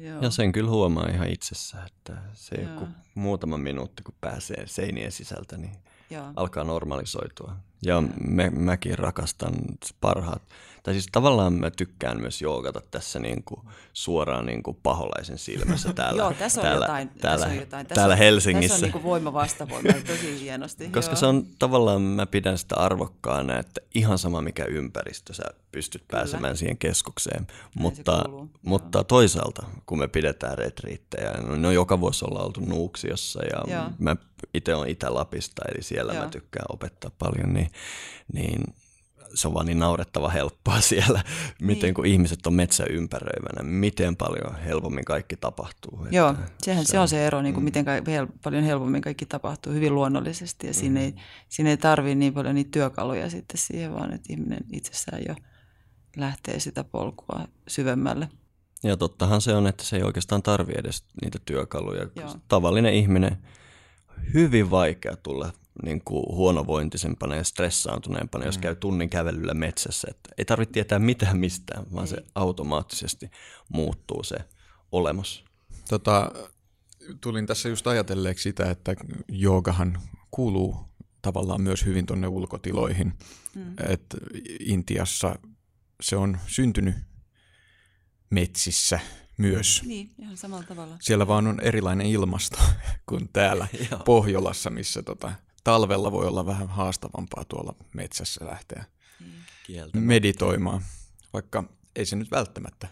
Joo. 0.00 0.20
Ja 0.22 0.30
sen 0.30 0.52
kyllä 0.52 0.70
huomaa 0.70 1.08
ihan 1.08 1.28
itsessä, 1.28 1.78
että 1.86 2.22
se 2.34 2.54
joku 2.54 2.88
muutama 3.14 3.58
minuutti, 3.58 4.02
kun 4.02 4.14
pääsee 4.20 4.66
seinien 4.66 5.12
sisältä, 5.12 5.56
niin 5.56 5.76
Joo. 6.10 6.32
alkaa 6.36 6.64
normalisoitua. 6.64 7.56
Ja 7.82 8.02
me, 8.28 8.50
mäkin 8.50 8.98
rakastan 8.98 9.54
parhaat 10.00 10.42
tai 10.86 10.94
siis 10.94 11.08
tavallaan 11.12 11.52
mä 11.52 11.70
tykkään 11.70 12.20
myös 12.20 12.42
joogata 12.42 12.80
tässä 12.90 13.18
niin 13.18 13.42
kuin 13.44 13.60
suoraan 13.92 14.46
niin 14.46 14.62
kuin 14.62 14.78
paholaisen 14.82 15.38
silmässä 15.38 15.92
täällä, 15.94 16.22
Joo, 16.22 16.32
tässä 16.32 16.60
on 16.60 16.66
täällä, 16.66 16.86
jotain. 16.86 17.08
Täällä, 17.08 17.38
tässä 17.38 17.46
on 17.46 17.60
jotain. 17.60 17.86
Tässä, 17.86 18.00
täällä 18.00 18.16
Helsingissä. 18.16 18.74
Tässä 18.74 18.86
on 18.86 18.92
niin 18.92 19.02
voima 19.02 19.32
vastavoima 19.32 19.92
tosi 20.06 20.40
hienosti. 20.40 20.88
Koska 20.90 21.12
Joo. 21.12 21.16
se 21.16 21.26
on 21.26 21.46
tavallaan, 21.58 22.02
mä 22.02 22.26
pidän 22.26 22.58
sitä 22.58 22.74
arvokkaana, 22.74 23.58
että 23.58 23.80
ihan 23.94 24.18
sama 24.18 24.40
mikä 24.40 24.64
ympäristö, 24.64 25.34
sä 25.34 25.44
pystyt 25.72 26.02
Kyllä. 26.08 26.20
pääsemään 26.20 26.56
siihen 26.56 26.78
keskukseen. 26.78 27.46
mutta, 27.74 28.24
mutta 28.62 29.04
toisaalta, 29.04 29.66
kun 29.86 29.98
me 29.98 30.08
pidetään 30.08 30.58
retriittejä, 30.58 31.32
no, 31.32 31.56
no 31.56 31.70
joka 31.70 32.00
vuosi 32.00 32.24
ollaan 32.24 32.46
oltu 32.46 32.60
Nuuksiossa 32.60 33.42
ja 33.44 33.74
Joo. 33.74 33.90
mä 33.98 34.16
itse 34.54 34.74
olen 34.74 34.90
Itä-Lapista, 34.90 35.62
eli 35.74 35.82
siellä 35.82 36.12
Joo. 36.12 36.24
mä 36.24 36.30
tykkään 36.30 36.66
opettaa 36.68 37.10
paljon, 37.18 37.54
niin, 37.54 37.65
niin 38.32 38.62
se 39.34 39.48
on 39.48 39.54
vaan 39.54 39.66
niin 39.66 39.78
naurettava 39.78 40.28
helppoa 40.28 40.80
siellä, 40.90 41.24
miten 41.60 41.82
niin. 41.82 41.94
kun 41.94 42.06
ihmiset 42.06 42.46
on 42.46 42.54
metsäympäröivänä, 42.54 43.62
miten 43.62 44.16
paljon 44.16 44.58
helpommin 44.58 45.04
kaikki 45.04 45.36
tapahtuu. 45.36 46.06
Joo, 46.10 46.34
sehän 46.62 46.86
se, 46.86 46.90
se 46.90 46.98
on 46.98 47.08
se 47.08 47.26
ero, 47.26 47.42
niin 47.42 47.54
kuin 47.54 47.62
mm. 47.62 47.64
miten 47.64 47.84
ka- 47.84 47.92
hel- 47.92 48.38
paljon 48.42 48.64
helpommin 48.64 49.02
kaikki 49.02 49.26
tapahtuu 49.26 49.72
hyvin 49.72 49.94
luonnollisesti 49.94 50.66
ja 50.66 50.72
mm. 50.72 50.74
siinä 50.74 51.00
ei, 51.00 51.14
siinä 51.48 51.70
ei 51.70 51.76
tarvitse 51.76 52.14
niin 52.14 52.34
paljon 52.34 52.54
niitä 52.54 52.70
työkaluja 52.70 53.30
sitten 53.30 53.58
siihen, 53.58 53.94
vaan 53.94 54.12
että 54.12 54.32
ihminen 54.32 54.64
itsessään 54.72 55.22
jo 55.28 55.34
lähtee 56.16 56.60
sitä 56.60 56.84
polkua 56.84 57.48
syvemmälle. 57.68 58.28
Ja 58.82 58.96
tottahan 58.96 59.40
se 59.40 59.54
on, 59.54 59.66
että 59.66 59.84
se 59.84 59.96
ei 59.96 60.02
oikeastaan 60.02 60.42
tarvi 60.42 60.72
edes 60.76 61.04
niitä 61.22 61.38
työkaluja. 61.44 62.06
Joo. 62.16 62.34
Tavallinen 62.48 62.94
ihminen, 62.94 63.36
hyvin 64.34 64.70
vaikea 64.70 65.16
tulla 65.16 65.52
niin 65.82 66.02
kuin 66.04 66.24
huonovointisempana 66.28 67.36
ja 67.36 67.44
stressaantuneempana, 67.44 68.44
mm. 68.44 68.48
jos 68.48 68.58
käy 68.58 68.76
tunnin 68.76 69.10
kävelyllä 69.10 69.54
metsässä. 69.54 70.08
Että 70.10 70.30
ei 70.38 70.44
tarvitse 70.44 70.72
tietää 70.72 70.98
mitään 70.98 71.38
mistään, 71.38 71.86
vaan 71.92 72.04
ei. 72.04 72.10
se 72.10 72.16
automaattisesti 72.34 73.30
muuttuu 73.68 74.22
se 74.22 74.36
olemus. 74.92 75.44
Tota, 75.88 76.32
tulin 77.20 77.46
tässä 77.46 77.68
just 77.68 77.86
ajatelleeksi 77.86 78.42
sitä, 78.42 78.70
että 78.70 78.94
joogahan 79.28 80.00
kuuluu 80.30 80.76
tavallaan 81.22 81.60
myös 81.60 81.84
hyvin 81.84 82.06
tuonne 82.06 82.28
ulkotiloihin. 82.28 83.12
Mm. 83.54 83.74
Et 83.88 84.16
Intiassa 84.60 85.38
se 86.00 86.16
on 86.16 86.38
syntynyt 86.46 86.94
metsissä 88.30 89.00
myös. 89.38 89.82
Niin, 89.86 90.10
ihan 90.18 90.36
samalla 90.36 90.64
tavalla. 90.64 90.96
Siellä 91.00 91.26
vaan 91.26 91.46
on 91.46 91.60
erilainen 91.60 92.06
ilmasto 92.06 92.58
kuin 93.08 93.28
täällä 93.32 93.68
Pohjolassa, 94.04 94.70
missä 94.70 95.02
tota, 95.02 95.32
talvella 95.66 96.12
voi 96.12 96.26
olla 96.26 96.46
vähän 96.46 96.68
haastavampaa 96.68 97.44
tuolla 97.44 97.74
metsässä 97.94 98.46
lähteä 98.46 98.84
Kieltä 99.66 99.98
meditoimaan, 99.98 100.82
vaikka 101.32 101.64
ei 101.96 102.06
se 102.06 102.16
nyt 102.16 102.30
välttämättä. 102.30 102.88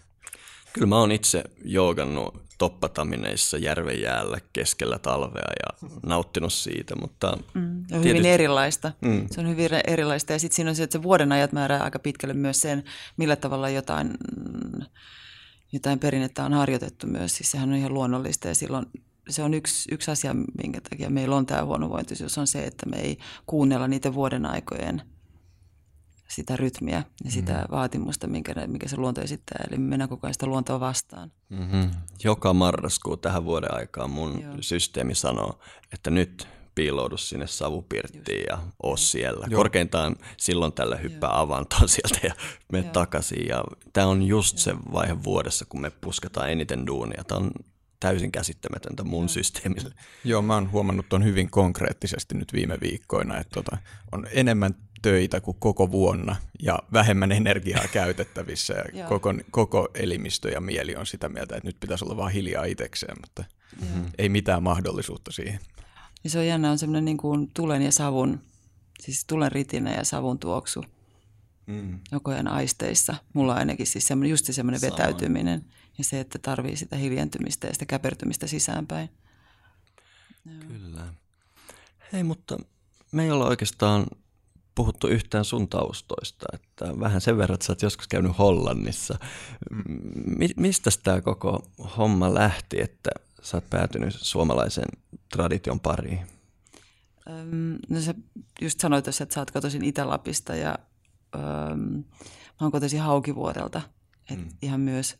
Kyllä 0.72 0.86
mä 0.86 0.98
oon 0.98 1.12
itse 1.12 1.44
joogannut 1.64 2.42
toppatamineissa 2.58 3.58
järven 3.58 4.00
jäällä 4.00 4.38
keskellä 4.52 4.98
talvea 4.98 5.50
ja 5.62 5.88
nauttinut 6.06 6.52
siitä, 6.52 6.96
mutta... 6.96 7.38
Mm, 7.54 7.78
on 7.78 7.84
tietysti... 7.86 8.08
hyvin 8.08 8.26
erilaista. 8.26 8.92
Mm. 9.00 9.26
Se 9.30 9.40
on 9.40 9.48
hyvin 9.48 9.70
erilaista 9.86 10.32
ja 10.32 10.38
sitten 10.38 10.56
siinä 10.56 10.70
on 10.70 10.76
se, 10.76 10.82
että 10.82 10.98
se 10.98 11.02
vuoden 11.02 11.32
ajat 11.32 11.52
määrää 11.52 11.82
aika 11.82 11.98
pitkälle 11.98 12.34
myös 12.34 12.60
sen, 12.60 12.84
millä 13.16 13.36
tavalla 13.36 13.68
jotain, 13.68 14.10
jotain 15.72 15.98
perinnettä 15.98 16.44
on 16.44 16.52
harjoitettu 16.52 17.06
myös. 17.06 17.36
Siis 17.36 17.50
sehän 17.50 17.68
on 17.68 17.74
ihan 17.74 17.94
luonnollista 17.94 18.48
ja 18.48 18.54
silloin 18.54 18.86
se 19.28 19.42
on 19.42 19.54
yksi, 19.54 19.94
yksi 19.94 20.10
asia, 20.10 20.34
minkä 20.34 20.80
takia 20.90 21.10
meillä 21.10 21.36
on 21.36 21.46
tämä 21.46 21.64
huonovointisuus, 21.64 22.38
on 22.38 22.46
se, 22.46 22.64
että 22.64 22.86
me 22.86 22.96
ei 22.96 23.18
kuunnella 23.46 23.88
niitä 23.88 24.14
vuoden 24.14 24.46
aikojen 24.46 25.02
sitä 26.28 26.56
rytmiä 26.56 27.04
ja 27.24 27.30
sitä 27.30 27.52
mm. 27.52 27.76
vaatimusta, 27.76 28.26
minkä, 28.26 28.54
mikä 28.66 28.88
se 28.88 28.96
luonto 28.96 29.20
esittää. 29.20 29.64
Eli 29.68 29.78
me 29.78 29.88
mennään 29.88 30.08
koko 30.08 30.26
ajan 30.26 30.34
sitä 30.34 30.46
luontoa 30.46 30.80
vastaan. 30.80 31.32
Mm-hmm. 31.48 31.90
Joka 32.24 32.54
marraskuu 32.54 33.16
tähän 33.16 33.44
vuoden 33.44 33.74
aikaan 33.74 34.10
mun 34.10 34.40
Joo. 34.42 34.54
systeemi 34.60 35.14
sanoo, 35.14 35.58
että 35.92 36.10
nyt 36.10 36.48
piiloudu 36.74 37.16
sinne 37.16 37.46
savupirttiin 37.46 38.38
Just. 38.38 38.48
ja 38.48 38.58
oo 38.82 38.96
siellä. 38.96 39.46
Joo. 39.50 39.58
Korkeintaan 39.58 40.16
silloin 40.36 40.72
tällä 40.72 40.96
hyppää 40.96 41.30
Joo. 41.30 41.40
avantoon 41.40 41.88
sieltä 41.88 42.26
ja 42.26 42.34
me 42.72 42.82
takaisin. 42.82 43.46
Ja 43.48 43.64
tämä 43.92 44.06
on 44.06 44.22
just 44.22 44.56
Joo. 44.56 44.62
se 44.62 44.92
vaihe 44.92 45.24
vuodessa, 45.24 45.64
kun 45.68 45.80
me 45.80 45.90
pusketaan 45.90 46.50
eniten 46.50 46.86
duunia. 46.86 47.24
Tämä 47.24 47.38
on 47.38 47.50
täysin 48.04 48.32
käsittämätöntä 48.32 49.04
mun 49.04 49.28
systeemille. 49.28 49.94
Joo, 50.24 50.42
mä 50.42 50.54
oon 50.54 50.72
huomannut 50.72 51.08
ton 51.08 51.24
hyvin 51.24 51.50
konkreettisesti 51.50 52.34
nyt 52.34 52.52
viime 52.52 52.78
viikkoina, 52.80 53.38
että 53.38 53.54
tota, 53.54 53.78
on 54.12 54.26
enemmän 54.32 54.74
töitä 55.02 55.40
kuin 55.40 55.56
koko 55.60 55.90
vuonna 55.90 56.36
ja 56.62 56.78
vähemmän 56.92 57.32
energiaa 57.32 57.84
käytettävissä 57.92 58.74
ja 58.92 59.06
koko, 59.06 59.34
koko 59.50 59.88
elimistö 59.94 60.50
ja 60.50 60.60
mieli 60.60 60.96
on 60.96 61.06
sitä 61.06 61.28
mieltä, 61.28 61.56
että 61.56 61.68
nyt 61.68 61.76
pitäisi 61.80 62.04
olla 62.04 62.16
vaan 62.16 62.32
hiljaa 62.32 62.64
itsekseen, 62.64 63.16
mutta 63.20 63.44
Joo. 63.80 64.06
ei 64.18 64.28
mitään 64.28 64.62
mahdollisuutta 64.62 65.32
siihen. 65.32 65.58
Ja 66.24 66.30
se 66.30 66.38
on 66.38 66.46
jännä, 66.46 66.70
on 66.70 66.78
semmoinen 66.78 67.04
niin 67.04 67.16
kuin 67.16 67.50
tulen 67.54 67.82
ja 67.82 67.92
savun, 67.92 68.40
siis 69.00 69.24
tulen 69.24 69.52
ritinä 69.52 69.94
ja 69.94 70.04
savun 70.04 70.38
tuoksu 70.38 70.84
mm. 71.66 72.00
koko 72.10 72.30
ajan 72.30 72.48
aisteissa. 72.48 73.14
Mulla 73.32 73.52
on 73.52 73.58
ainakin 73.58 73.86
siis 73.86 74.06
semmoinen, 74.06 74.30
just 74.30 74.46
semmoinen 74.50 74.80
vetäytyminen 74.80 75.64
ja 75.98 76.04
se, 76.04 76.20
että 76.20 76.38
tarvii 76.38 76.76
sitä 76.76 76.96
hiljentymistä 76.96 77.66
ja 77.66 77.72
sitä 77.72 77.86
käpertymistä 77.86 78.46
sisäänpäin. 78.46 79.10
Kyllä. 80.68 81.14
Hei, 82.12 82.22
mutta 82.22 82.58
me 83.12 83.24
ei 83.24 83.30
olla 83.30 83.46
oikeastaan 83.46 84.06
puhuttu 84.74 85.08
yhtään 85.08 85.44
sun 85.44 85.68
taustoista, 85.68 86.46
että 86.52 87.00
vähän 87.00 87.20
sen 87.20 87.38
verran, 87.38 87.54
että 87.54 87.66
sä 87.66 87.72
oot 87.72 87.82
joskus 87.82 88.08
käynyt 88.08 88.38
Hollannissa. 88.38 89.18
Mi- 90.38 90.54
mistä 90.56 90.90
tämä 91.02 91.20
koko 91.20 91.70
homma 91.96 92.34
lähti, 92.34 92.80
että 92.80 93.10
sä 93.42 93.56
oot 93.56 93.70
päätynyt 93.70 94.14
suomalaisen 94.18 94.84
tradition 95.32 95.80
pariin? 95.80 96.20
Öm, 97.30 97.78
no 97.88 98.00
sä 98.00 98.14
just 98.60 98.80
sanoit 98.80 99.08
että 99.08 99.34
sä 99.34 99.40
oot 99.40 99.50
kotoisin 99.50 99.84
Itä-Lapista 99.84 100.54
ja 100.54 100.78
mä 101.38 102.60
oon 102.60 102.72
kotoisin 102.72 103.00
Haukivuorelta, 103.00 103.80
et 104.30 104.38
mm. 104.38 104.48
ihan 104.62 104.80
myös 104.80 105.18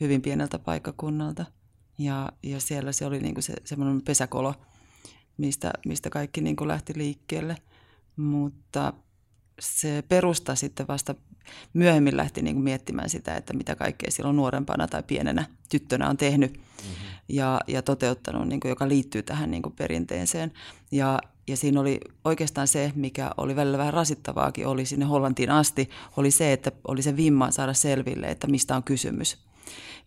hyvin 0.00 0.22
pieneltä 0.22 0.58
paikkakunnalta. 0.58 1.44
Ja, 1.98 2.32
ja 2.42 2.60
siellä 2.60 2.92
se 2.92 3.06
oli 3.06 3.20
niinku 3.20 3.42
se 3.42 3.54
semmoinen 3.64 4.02
pesäkolo, 4.02 4.54
mistä, 5.36 5.72
mistä 5.86 6.10
kaikki 6.10 6.40
niinku 6.40 6.68
lähti 6.68 6.92
liikkeelle– 6.96 7.56
mutta 8.16 8.92
se 9.60 10.02
perusta 10.08 10.54
sitten 10.54 10.88
vasta 10.88 11.14
myöhemmin 11.72 12.16
lähti 12.16 12.42
niin 12.42 12.54
kuin 12.56 12.64
miettimään 12.64 13.08
sitä, 13.08 13.36
että 13.36 13.52
mitä 13.52 13.74
kaikkea 13.76 14.10
silloin 14.10 14.36
nuorempana 14.36 14.88
tai 14.88 15.02
pienenä 15.02 15.44
tyttönä 15.70 16.08
on 16.08 16.16
tehnyt 16.16 16.52
mm-hmm. 16.52 17.06
ja, 17.28 17.60
ja 17.66 17.82
toteuttanut, 17.82 18.48
niin 18.48 18.60
kuin, 18.60 18.70
joka 18.70 18.88
liittyy 18.88 19.22
tähän 19.22 19.50
niin 19.50 19.62
kuin 19.62 19.74
perinteeseen. 19.74 20.52
Ja, 20.90 21.18
ja 21.48 21.56
siinä 21.56 21.80
oli 21.80 22.00
oikeastaan 22.24 22.68
se, 22.68 22.92
mikä 22.94 23.30
oli 23.36 23.56
välillä 23.56 23.78
vähän 23.78 23.94
rasittavaakin, 23.94 24.66
oli 24.66 24.86
sinne 24.86 25.04
Hollantiin 25.04 25.50
asti, 25.50 25.90
oli 26.16 26.30
se, 26.30 26.52
että 26.52 26.72
oli 26.88 27.02
se 27.02 27.16
vimma 27.16 27.50
saada 27.50 27.74
selville, 27.74 28.26
että 28.26 28.46
mistä 28.46 28.76
on 28.76 28.82
kysymys. 28.82 29.38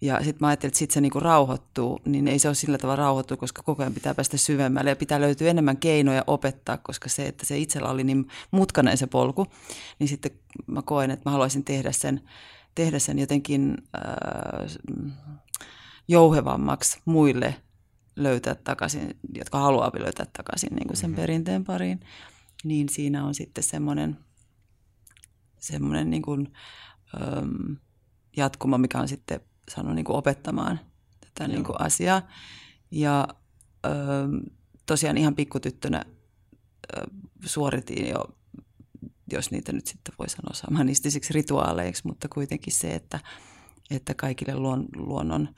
Ja 0.01 0.17
sitten 0.17 0.37
mä 0.39 0.47
ajattelin, 0.47 0.69
että 0.69 0.79
sitten 0.79 0.93
se 0.93 1.01
niinku 1.01 1.19
rauhoittuu, 1.19 1.99
niin 2.05 2.27
ei 2.27 2.39
se 2.39 2.47
ole 2.47 2.55
sillä 2.55 2.77
tavalla 2.77 3.03
rauhoittu, 3.03 3.37
koska 3.37 3.63
koko 3.63 3.83
ajan 3.83 3.93
pitää 3.93 4.15
päästä 4.15 4.37
syvemmälle 4.37 4.89
ja 4.89 4.95
pitää 4.95 5.21
löytyä 5.21 5.49
enemmän 5.49 5.77
keinoja 5.77 6.23
opettaa, 6.27 6.77
koska 6.77 7.09
se, 7.09 7.25
että 7.25 7.45
se 7.45 7.57
itsellä 7.57 7.89
oli 7.89 8.03
niin 8.03 8.27
mutkainen 8.51 8.97
se 8.97 9.07
polku, 9.07 9.47
niin 9.99 10.07
sitten 10.07 10.31
mä 10.67 10.81
koen, 10.81 11.11
että 11.11 11.29
mä 11.29 11.31
haluaisin 11.31 11.63
tehdä 11.63 11.91
sen, 11.91 12.21
tehdä 12.75 12.99
sen 12.99 13.19
jotenkin 13.19 13.77
äh, 13.95 15.01
jouhevammaksi 16.07 16.99
muille 17.05 17.55
löytää 18.15 18.55
takaisin, 18.55 19.17
jotka 19.35 19.59
haluaa 19.59 19.91
löytää 19.99 20.25
takaisin 20.37 20.75
niin 20.75 20.87
kuin 20.87 20.97
sen 20.97 21.09
mm-hmm. 21.09 21.21
perinteen 21.21 21.63
pariin. 21.63 21.99
Niin 22.63 22.89
siinä 22.89 23.25
on 23.25 23.35
sitten 23.35 23.63
semmoinen, 23.63 24.17
semmoinen 25.59 26.09
niin 26.09 26.21
kuin, 26.21 26.53
ähm, 27.21 27.73
jatkuma, 28.37 28.77
mikä 28.77 28.99
on 28.99 29.07
sitten 29.07 29.39
saanut 29.71 29.95
niin 29.95 30.05
kuin 30.05 30.17
opettamaan 30.17 30.79
tätä 31.19 31.47
niin 31.47 31.63
kuin 31.63 31.81
asiaa. 31.81 32.21
Ja 32.91 33.27
ö, 33.85 33.89
tosiaan 34.85 35.17
ihan 35.17 35.35
pikkutyttönä 35.35 36.05
ö, 36.97 37.01
suoritin 37.45 38.09
jo, 38.09 38.37
jos 39.31 39.51
niitä 39.51 39.71
nyt 39.71 39.87
sitten 39.87 40.13
voi 40.19 40.29
sanoa 40.29 40.53
samanistisiksi 40.53 41.33
rituaaleiksi, 41.33 42.07
mutta 42.07 42.27
kuitenkin 42.27 42.73
se, 42.73 42.95
että, 42.95 43.19
että 43.91 44.13
kaikille 44.13 44.55
luon, 44.55 44.85
luonnon, 44.95 45.49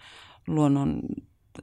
luonnon, 0.47 0.99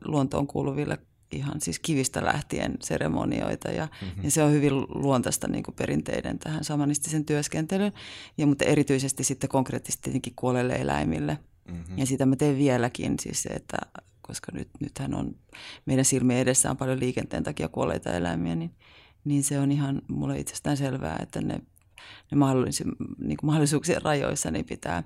luontoon 0.04 0.46
kuuluville 0.46 0.98
ihan 1.32 1.60
siis 1.60 1.78
kivistä 1.78 2.24
lähtien 2.24 2.74
seremonioita 2.82 3.70
ja, 3.70 3.88
mm-hmm. 4.02 4.24
ja 4.24 4.30
se 4.30 4.42
on 4.42 4.52
hyvin 4.52 4.80
luontaista 4.80 5.48
niin 5.48 5.64
kuin 5.64 5.74
perinteiden 5.74 6.38
tähän 6.38 6.64
samanistisen 6.64 7.24
työskentelyyn, 7.24 7.92
ja, 8.38 8.46
mutta 8.46 8.64
erityisesti 8.64 9.24
sitten 9.24 9.50
konkreettisesti 9.50 10.02
tietenkin 10.02 10.32
kuolelle 10.36 10.74
eläimille– 10.74 11.38
Mm-hmm. 11.68 11.98
Ja 11.98 12.06
sitä 12.06 12.26
mä 12.26 12.36
teen 12.36 12.58
vieläkin, 12.58 13.16
siis 13.20 13.42
se, 13.42 13.48
että 13.48 13.76
koska 14.22 14.52
nyt, 14.52 14.68
nythän 14.80 15.14
on 15.14 15.36
meidän 15.86 16.04
silmien 16.04 16.40
edessä 16.40 16.70
on 16.70 16.76
paljon 16.76 17.00
liikenteen 17.00 17.42
takia 17.42 17.68
kuolleita 17.68 18.12
eläimiä, 18.12 18.54
niin, 18.54 18.74
niin 19.24 19.44
se 19.44 19.60
on 19.60 19.72
ihan 19.72 20.02
mulle 20.08 20.38
itsestään 20.38 20.76
selvää, 20.76 21.18
että 21.22 21.40
ne, 21.40 21.54
ne 22.30 22.36
mahdollis, 22.36 22.82
niin 23.18 23.36
kuin 23.36 23.46
mahdollisuuksien 23.46 24.02
rajoissa 24.02 24.50
niin 24.50 24.64
pitää, 24.64 25.02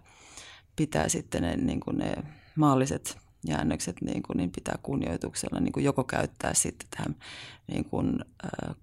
pitää 0.76 1.08
sitten 1.08 1.42
ne, 1.42 1.56
niin 1.56 1.80
kuin 1.80 1.98
ne 1.98 2.16
maalliset 2.56 3.18
jäännökset 3.48 3.96
niin, 4.00 4.22
kuin, 4.22 4.36
niin 4.36 4.50
pitää 4.50 4.78
kunnioituksella 4.82 5.60
niin 5.60 5.72
kuin 5.72 5.84
joko 5.84 6.04
käyttää 6.04 6.54
sitten 6.54 6.88
tähän 6.96 7.16
niin 7.66 7.84
kuin, 7.84 8.24
äh, 8.44 8.76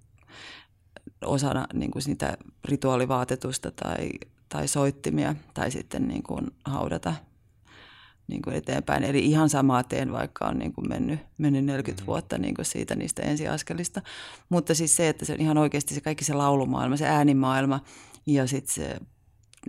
osana 1.26 1.68
niin 1.74 1.92
kuin 1.92 2.02
sitä 2.02 2.38
rituaalivaatetusta 2.66 3.72
tai, 3.72 4.10
tai 4.50 4.68
soittimia 4.68 5.36
tai 5.54 5.72
sitten 5.72 6.08
niin 6.08 6.24
kuin 6.24 6.48
haudata 6.66 7.16
niin 8.28 8.42
kuin 8.42 8.56
eteenpäin. 8.56 9.04
Eli 9.04 9.26
ihan 9.26 9.50
samaa 9.50 9.84
teen, 9.84 10.12
vaikka 10.12 10.46
on 10.46 10.60
niin 10.60 10.74
kuin 10.74 10.90
mennyt, 10.90 11.20
mennyt 11.38 11.66
40 11.66 12.02
mm-hmm. 12.02 12.08
vuotta 12.08 12.38
niin 12.38 12.56
kuin 12.56 12.66
siitä 12.66 12.96
niistä 12.96 13.22
ensiaskelista. 13.22 14.02
Mutta 14.50 14.76
siis 14.76 14.96
se, 14.96 15.10
että 15.10 15.26
se 15.26 15.34
on 15.34 15.42
ihan 15.42 15.58
oikeasti 15.58 15.94
se 15.94 16.02
kaikki 16.02 16.24
se 16.24 16.34
laulumaailma, 16.34 16.98
se 16.98 17.08
äänimaailma 17.08 17.80
ja 18.26 18.48
sitten 18.48 18.76
se 18.76 19.00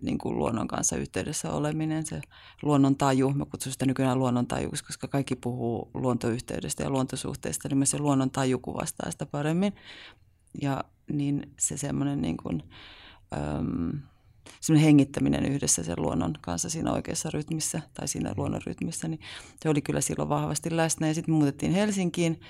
niin 0.03 0.19
kuin 0.19 0.39
luonnon 0.39 0.69
kanssa 0.69 0.97
yhteydessä 0.97 1.53
oleminen, 1.53 2.07
se 2.07 2.21
luonnon 2.63 2.97
taju, 2.97 3.31
mä 3.31 3.45
kutsun 3.45 3.73
sitä 3.73 3.87
nykyään 3.87 4.19
luonnon 4.19 4.47
tajuksi, 4.47 4.85
koska 4.85 5.09
kaikki 5.09 5.37
puhuu 5.37 5.91
luontoyhteydestä 5.95 6.83
ja 6.83 6.91
luontosuhteista, 6.91 7.69
niin 7.69 7.79
myös 7.79 7.91
se 7.91 7.99
luonnon 7.99 8.31
taju 8.31 8.59
kuvastaa 8.59 9.11
sitä 9.11 9.27
paremmin. 9.27 9.73
Ja 10.63 10.85
niin 11.13 11.53
se 11.59 11.77
semmoinen 11.77 12.23
niin 12.23 12.37
kuin, 12.37 12.63
äm, 13.35 14.01
semmoinen 14.61 14.85
hengittäminen 14.85 15.47
yhdessä 15.47 15.83
sen 15.83 15.97
luonnon 15.99 16.35
kanssa 16.41 16.71
siinä 16.71 16.93
oikeassa 16.93 17.31
rytmissä 17.31 17.83
tai 17.95 18.09
siinä 18.09 18.31
mm. 18.31 18.35
luonnon 18.37 18.61
rytmissä, 18.67 19.09
niin 19.09 19.21
se 19.63 19.69
oli 19.69 19.83
kyllä 19.83 20.01
silloin 20.01 20.29
vahvasti 20.29 20.77
läsnä. 20.77 21.09
Ja 21.09 21.15
sitten 21.15 21.35
muutettiin 21.35 21.73
Helsinkiin 21.73 22.41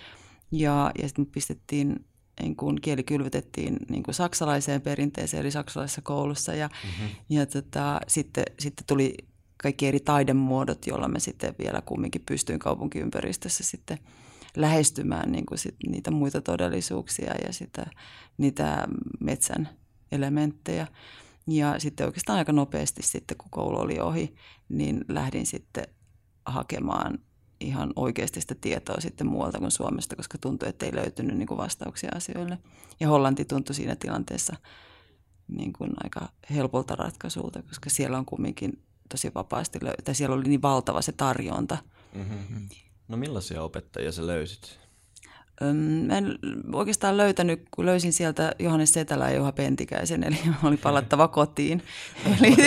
ja, 0.53 0.91
ja 1.03 1.09
sitten 1.09 1.27
pistettiin 1.27 2.05
niin 2.43 2.57
kuin 2.57 2.81
kieli 2.81 3.03
kylvetettiin 3.03 3.77
niin 3.89 4.03
kuin 4.03 4.15
saksalaiseen 4.15 4.81
perinteeseen, 4.81 5.41
eli 5.41 5.51
saksalaisessa 5.51 6.03
koulussa. 6.03 6.55
Ja, 6.55 6.69
mm-hmm. 6.69 7.17
ja 7.29 7.47
tota, 7.47 8.01
sitten, 8.09 8.45
sitten 8.59 8.87
tuli 8.87 9.15
kaikki 9.63 9.87
eri 9.87 10.01
taidemuodot, 10.01 10.87
joilla 10.87 11.09
me 11.09 11.21
sitten 11.21 11.55
vielä 11.59 11.81
kumminkin 11.81 12.23
pystyin 12.27 12.59
kaupunkiympäristössä 12.59 13.65
sitten 13.65 13.99
lähestymään 14.57 15.33
niin 15.33 15.47
kuin 15.47 15.59
sit 15.59 15.77
niitä 15.89 16.11
muita 16.11 16.41
todellisuuksia 16.41 17.35
ja 17.47 17.53
sitä, 17.53 17.87
niitä 18.39 18.87
metsän 19.21 19.69
elementtejä. 20.13 20.87
Ja 21.47 21.79
sitten 21.79 22.07
oikeastaan 22.07 22.39
aika 22.39 22.53
nopeasti 22.53 23.03
sitten, 23.03 23.37
kun 23.37 23.51
koulu 23.51 23.79
oli 23.79 24.01
ohi, 24.01 24.35
niin 24.69 25.05
lähdin 25.09 25.47
sitten 25.47 25.85
hakemaan 26.47 27.19
ihan 27.61 27.93
oikeasti 27.97 28.41
sitä 28.41 28.55
tietoa 28.55 29.01
sitten 29.01 29.27
muualta 29.27 29.59
kuin 29.59 29.71
Suomesta, 29.71 30.17
koska 30.17 30.39
tuntui, 30.39 30.69
että 30.69 30.87
ei 30.87 30.95
löytynyt 30.95 31.37
niin 31.37 31.49
kuin 31.49 31.59
vastauksia 31.59 32.11
asioille. 32.15 32.59
Ja 33.01 33.09
Hollanti 33.09 33.45
tuntui 33.45 33.75
siinä 33.75 33.97
tilanteessa 33.97 34.57
niin 35.49 35.73
kuin 35.73 35.91
aika 36.05 36.29
helpolta 36.51 36.97
ratkaisulta, 36.97 37.63
koska 37.63 37.91
siellä 37.91 38.19
on 38.19 38.27
kumminkin 38.27 38.83
tosi 39.09 39.35
vapaasti, 39.35 39.79
tai 40.05 40.15
siellä 40.15 40.37
oli 40.37 40.49
niin 40.49 40.63
valtava 40.63 41.03
se 41.03 41.13
tarjonta. 41.13 41.79
Mm-hmm. 42.15 42.69
No 43.09 43.17
millaisia 43.17 43.63
opettajia 43.63 44.13
sä 44.13 44.27
löysit? 44.27 44.79
Mä 46.07 46.19
en 46.19 46.39
oikeastaan 46.73 47.17
löytänyt, 47.17 47.63
kun 47.71 47.87
löysin 47.87 48.13
sieltä 48.13 48.55
Johannes 48.59 48.93
Setälä 48.93 49.31
ja 49.31 49.37
Juha 49.37 49.53
Pentikäisen, 49.53 50.25
eli 50.25 50.39
oli 50.65 50.77
palattava 50.77 51.29
kotiin. 51.29 51.83
eli, 52.27 52.57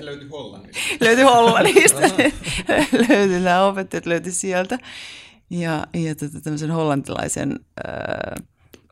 löytyi 0.00 0.28
Hollannista. 0.30 1.04
Löytyi 1.04 1.24
Hollannista. 1.24 2.00
löytyi 3.08 3.40
nämä 3.40 3.64
opettajat, 3.64 4.06
löytyi 4.06 4.32
sieltä. 4.32 4.78
Ja, 5.50 5.86
ja 5.94 6.14
tota, 6.14 6.40
tämmöisen 6.40 6.70
hollantilaisen, 6.70 7.60
äh, 7.88 8.44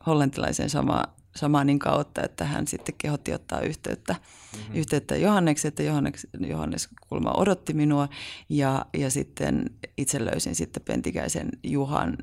hollantilaisen 0.05 0.69
sama, 0.69 1.03
Samanin 1.35 1.79
kautta, 1.79 2.21
että 2.23 2.45
hän 2.45 2.67
sitten 2.67 2.95
kehotti 2.97 3.33
ottaa 3.33 3.61
yhteyttä, 3.61 4.13
mm-hmm. 4.13 4.75
yhteyttä 4.75 5.15
Johanneksi, 5.15 5.67
että 5.67 5.83
Johannes, 5.83 6.27
Johannes 6.39 6.89
kulma 7.09 7.31
odotti 7.31 7.73
minua 7.73 8.09
ja, 8.49 8.85
ja 8.97 9.09
sitten 9.09 9.69
itse 9.97 10.25
löysin 10.25 10.55
sitten 10.55 10.83
Pentikäisen 10.83 11.49
Juhan, 11.63 12.17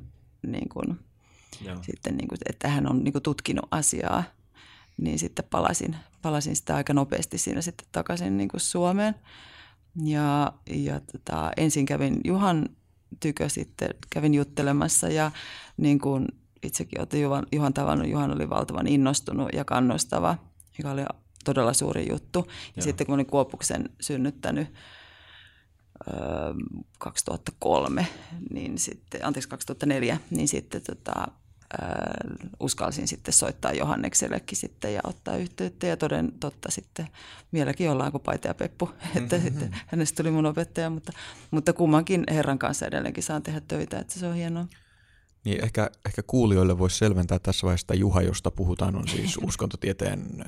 niin 0.47 0.69
kuin, 0.69 0.99
sitten 1.83 2.17
niin 2.17 2.29
kuin, 2.29 2.39
että 2.51 2.69
hän 2.69 2.91
on 2.91 3.05
niin 3.05 3.13
kuin 3.13 3.23
tutkinut 3.23 3.69
asiaa, 3.71 4.25
niin 4.97 5.19
sitten 5.19 5.45
palasin, 5.51 5.97
palasin 6.23 6.57
sitä 6.57 6.77
aika 6.77 6.95
nopeasti 6.95 7.39
siinä 7.39 7.61
sitten 7.61 7.87
takaisin 7.93 8.37
niin 8.37 8.49
kuin 8.49 8.61
Suomeen. 8.61 9.15
Ja, 10.05 10.53
ja 10.67 11.01
tota, 11.01 11.51
ensin 11.57 11.87
kävin 11.87 12.21
Juhan 12.25 12.69
tykö 13.21 13.49
sitten, 13.49 13.89
kävin 14.11 14.35
juttelemassa 14.35 15.09
ja 15.09 15.31
niin 15.77 15.99
kuin 15.99 16.27
itsekin 16.63 17.01
olette 17.01 17.19
Juhan, 17.19 17.47
Juhan 17.53 17.75
tavannut. 17.75 18.09
Juhan 18.09 18.35
oli 18.35 18.49
valtavan 18.49 18.87
innostunut 18.87 19.49
ja 19.53 19.65
kannustava, 19.65 20.39
joka 20.79 20.91
oli 20.91 21.03
todella 21.45 21.73
suuri 21.73 22.09
juttu. 22.11 22.47
Ja 22.77 22.83
sitten 22.83 23.07
kun 23.07 23.15
olin 23.15 23.27
Kuopuksen 23.27 23.91
synnyttänyt 24.01 24.69
ö, 26.09 26.13
2003, 26.99 28.07
niin 28.51 28.79
sitten, 28.79 29.27
anteeksi 29.27 29.49
2004, 29.49 30.19
niin 30.31 30.49
sitten 30.49 30.83
tota, 30.83 31.27
ö, 31.73 31.77
uskalsin 32.61 33.09
sitten 33.09 33.35
soittaa 33.35 33.73
Johanneksellekin 33.73 34.59
sitten 34.59 34.95
ja 34.95 35.01
ottaa 35.05 35.37
yhteyttä 35.37 35.87
ja 35.87 35.97
toden 35.97 36.33
totta 36.41 36.71
sitten 36.71 37.09
vieläkin 37.53 37.91
ollaan 37.91 38.13
kuin 38.13 38.23
Paita 38.23 38.49
ja 38.49 38.55
Peppu, 38.55 38.91
että 39.17 39.37
mm-hmm. 39.37 39.51
sitten 39.51 39.77
hänestä 39.87 40.17
tuli 40.23 40.31
mun 40.31 40.47
opettaja, 40.47 40.91
mutta, 40.91 41.13
mutta 41.51 41.73
kummankin 41.73 42.25
herran 42.31 42.59
kanssa 42.59 42.87
edelleenkin 42.87 43.23
saan 43.23 43.43
tehdä 43.43 43.61
töitä, 43.69 43.99
että 43.99 44.19
se 44.19 44.27
on 44.27 44.35
hienoa. 44.35 44.67
Niin 45.47 45.65
ehkä, 45.65 45.91
ehkä 46.07 46.23
kuulijoille 46.26 46.79
voisi 46.79 46.99
selventää 46.99 47.38
tässä 47.38 47.65
vaiheessa, 47.65 47.85
että 47.85 47.95
Juha, 47.95 48.23
josta 48.23 48.50
puhutaan, 48.50 48.97
on 48.97 49.09
siis 49.09 49.38
uskontotieteen 49.49 50.45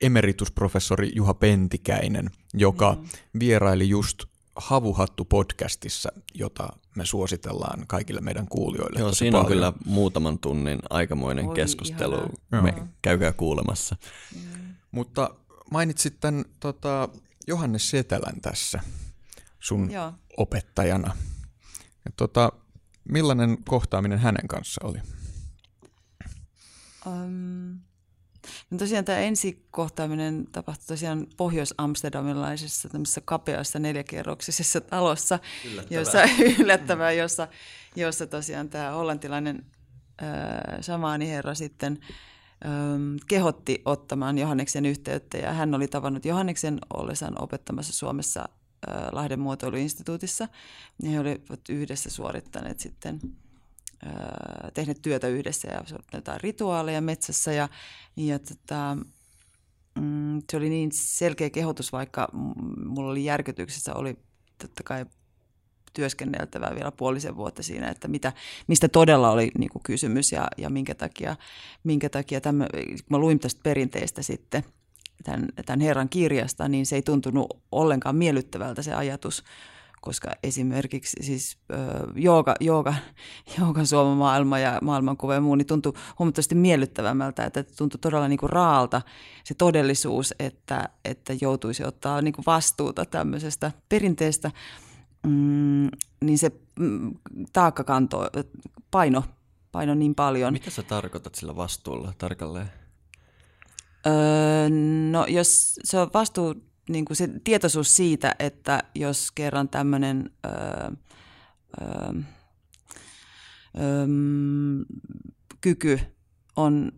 emeritusprofessori 0.00 1.12
Juha 1.14 1.34
Pentikäinen, 1.34 2.30
joka 2.54 2.92
mm. 2.92 3.08
vieraili 3.38 3.88
just 3.88 4.24
Havuhattu-podcastissa, 4.56 6.08
jota 6.34 6.68
me 6.96 7.06
suositellaan 7.06 7.84
kaikille 7.86 8.20
meidän 8.20 8.48
kuulijoille. 8.48 9.00
Joo, 9.00 9.12
siinä 9.12 9.32
paljon. 9.32 9.46
on 9.46 9.52
kyllä 9.52 9.72
muutaman 9.84 10.38
tunnin 10.38 10.78
aikamoinen 10.90 11.48
Oi, 11.48 11.54
keskustelu. 11.54 12.16
Me 12.50 12.74
käykää 13.02 13.32
kuulemassa. 13.32 13.96
Mm. 14.34 14.74
Mutta 14.90 15.34
mainitsit 15.70 16.20
tämän 16.20 16.44
tota, 16.60 17.08
Johannes 17.46 17.90
Setelän 17.90 18.40
tässä 18.42 18.80
sun 19.58 19.90
Joo. 19.90 20.12
opettajana. 20.36 21.16
Ja, 22.04 22.12
tota, 22.16 22.52
Millainen 23.04 23.58
kohtaaminen 23.68 24.18
hänen 24.18 24.48
kanssa 24.48 24.80
oli? 24.84 24.98
Um, 27.06 27.80
no 28.70 28.78
tosiaan 28.78 29.04
tämä 29.04 29.18
ensikohtaaminen 29.18 30.46
tapahtui 30.52 30.86
tosiaan 30.86 31.26
pohjois-amsterdamilaisessa 31.36 32.88
tämmöisessä 32.88 33.20
kapeassa 33.24 33.78
neljäkerroksisessa 33.78 34.80
talossa, 34.80 35.38
yllättävää. 35.64 36.00
jossa, 36.00 36.18
yllättävää, 36.62 37.12
jossa, 37.12 37.48
jossa 37.96 38.26
tosiaan 38.26 38.68
tämä 38.68 38.90
hollantilainen 38.90 39.66
äh, 40.22 40.28
samaani 40.80 41.28
herra 41.28 41.54
sitten 41.54 41.98
ähm, 42.66 43.16
kehotti 43.28 43.82
ottamaan 43.84 44.38
Johanneksen 44.38 44.86
yhteyttä 44.86 45.38
ja 45.38 45.52
hän 45.52 45.74
oli 45.74 45.88
tavannut 45.88 46.24
Johanneksen 46.24 46.78
ollessaan 46.94 47.42
opettamassa 47.42 47.92
Suomessa 47.92 48.48
Lahden 49.12 49.40
muotoiluinstituutissa. 49.40 50.48
He 51.10 51.20
olivat 51.20 51.68
yhdessä 51.68 52.10
suorittaneet 52.10 52.80
sitten 52.80 53.20
tehneet 54.74 55.02
työtä 55.02 55.28
yhdessä 55.28 55.68
ja 55.68 55.84
jotain 56.12 56.40
rituaaleja 56.40 57.00
metsässä 57.00 57.52
ja, 57.52 57.68
ja 58.16 58.38
tota, 58.38 58.96
mm, 60.00 60.42
se 60.50 60.56
oli 60.56 60.68
niin 60.68 60.90
selkeä 60.92 61.50
kehotus, 61.50 61.92
vaikka 61.92 62.28
mulla 62.84 63.10
oli 63.10 63.24
järkytyksessä, 63.24 63.94
oli 63.94 64.16
totta 64.58 64.82
kai 64.82 65.06
työskenneltävää 65.92 66.74
vielä 66.74 66.92
puolisen 66.92 67.36
vuotta 67.36 67.62
siinä, 67.62 67.88
että 67.88 68.08
mitä, 68.08 68.32
mistä 68.66 68.88
todella 68.88 69.30
oli 69.30 69.50
niin 69.58 69.70
kuin 69.70 69.82
kysymys 69.82 70.32
ja, 70.32 70.48
ja 70.56 70.70
minkä 70.70 70.94
takia, 70.94 71.36
minkä 71.84 72.08
takia 72.08 72.40
tämän, 72.40 72.68
kun 72.72 72.98
mä 73.08 73.18
luin 73.18 73.38
tästä 73.38 73.60
perinteistä 73.62 74.22
sitten– 74.22 74.64
tämän, 75.24 75.48
tämän 75.66 75.80
Herran 75.80 76.08
kirjasta, 76.08 76.68
niin 76.68 76.86
se 76.86 76.96
ei 76.96 77.02
tuntunut 77.02 77.46
ollenkaan 77.72 78.16
miellyttävältä 78.16 78.82
se 78.82 78.94
ajatus, 78.94 79.44
koska 80.00 80.30
esimerkiksi 80.42 81.16
siis 81.20 81.58
jooga, 82.14 82.54
jooga, 82.60 82.94
jooga 83.58 83.84
Suomen 83.84 84.16
maailma 84.16 84.58
ja 84.58 84.78
maailmankuva 84.82 85.34
ja 85.34 85.40
muu, 85.40 85.54
niin 85.54 85.66
tuntui 85.66 85.92
huomattavasti 86.18 86.54
miellyttävämmältä, 86.54 87.44
että 87.44 87.64
tuntui 87.76 87.98
todella 87.98 88.28
niin 88.28 88.38
kuin 88.38 88.50
raalta 88.50 89.02
se 89.44 89.54
todellisuus, 89.54 90.34
että, 90.38 90.88
että 91.04 91.32
joutuisi 91.40 91.84
ottaa 91.84 92.22
niin 92.22 92.34
kuin 92.34 92.46
vastuuta 92.46 93.04
tämmöisestä 93.04 93.72
perinteestä, 93.88 94.50
mm, 95.26 95.88
niin 96.24 96.38
se 96.38 96.50
mm, 96.78 97.14
taakka 97.52 97.84
kantoi, 97.84 98.26
paino, 98.90 99.24
paino 99.72 99.94
niin 99.94 100.14
paljon. 100.14 100.52
Mitä 100.52 100.70
sä 100.70 100.82
tarkoitat 100.82 101.34
sillä 101.34 101.56
vastuulla 101.56 102.12
tarkalleen? 102.18 102.79
Öö, 104.06 104.68
no 105.10 105.26
jos 105.26 105.74
se 105.84 105.98
on 105.98 106.10
vastuu, 106.14 106.54
niin 106.88 107.04
kuin 107.04 107.16
se 107.16 107.28
tietoisuus 107.44 107.96
siitä, 107.96 108.34
että 108.38 108.82
jos 108.94 109.30
kerran 109.30 109.68
tämmöinen 109.68 110.30
öö, 110.46 110.52
öö, 111.80 112.12
öö, 113.78 114.06
kyky 115.60 116.00
on 116.56 116.92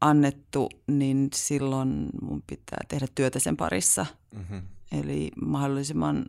annettu, 0.00 0.68
niin 0.86 1.28
silloin 1.34 2.06
mun 2.22 2.42
pitää 2.46 2.78
tehdä 2.88 3.06
työtä 3.14 3.38
sen 3.38 3.56
parissa. 3.56 4.06
Mm-hmm. 4.34 4.62
Eli 4.92 5.30
mahdollisimman 5.44 6.26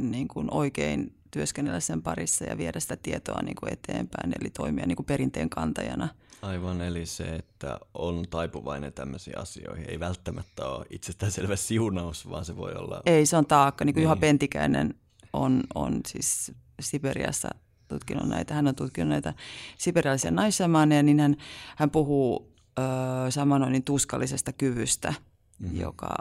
niin 0.00 0.28
kuin 0.28 0.54
oikein 0.54 1.14
työskennellä 1.30 1.80
sen 1.80 2.02
parissa 2.02 2.44
ja 2.44 2.58
viedä 2.58 2.80
sitä 2.80 2.96
tietoa 2.96 3.42
niin 3.42 3.56
kuin 3.56 3.72
eteenpäin, 3.72 4.32
eli 4.40 4.50
toimia 4.50 4.86
niin 4.86 4.96
kuin 4.96 5.06
perinteen 5.06 5.50
kantajana– 5.50 6.08
Aivan, 6.42 6.80
eli 6.80 7.06
se, 7.06 7.24
että 7.24 7.78
on 7.94 8.24
taipuvainen 8.30 8.92
tämmöisiin 8.92 9.38
asioihin, 9.38 9.90
ei 9.90 10.00
välttämättä 10.00 10.66
ole 10.66 10.86
itsestäänselvä 10.90 11.56
siunaus, 11.56 12.30
vaan 12.30 12.44
se 12.44 12.56
voi 12.56 12.74
olla... 12.74 13.02
Ei, 13.06 13.26
se 13.26 13.36
on 13.36 13.46
taakka. 13.46 13.84
Niin 13.84 13.94
kuin 13.94 14.00
niin. 14.00 14.04
Juha 14.04 14.16
Pentikäinen 14.16 14.94
on, 15.32 15.62
on 15.74 16.00
siis 16.06 16.52
Siberiassa 16.80 17.48
tutkinut 17.88 18.28
näitä, 18.28 18.54
hän 18.54 18.66
on 18.66 18.74
tutkinut 18.74 19.08
näitä 19.08 19.34
siberialaisia 19.78 20.30
naissamaaneja, 20.30 21.02
niin 21.02 21.20
hän, 21.20 21.36
hän 21.76 21.90
puhuu 21.90 22.54
ö, 22.78 22.82
samanoinnin 23.30 23.84
tuskallisesta 23.84 24.52
kyvystä, 24.52 25.14
mm-hmm. 25.58 25.80
joka 25.80 26.14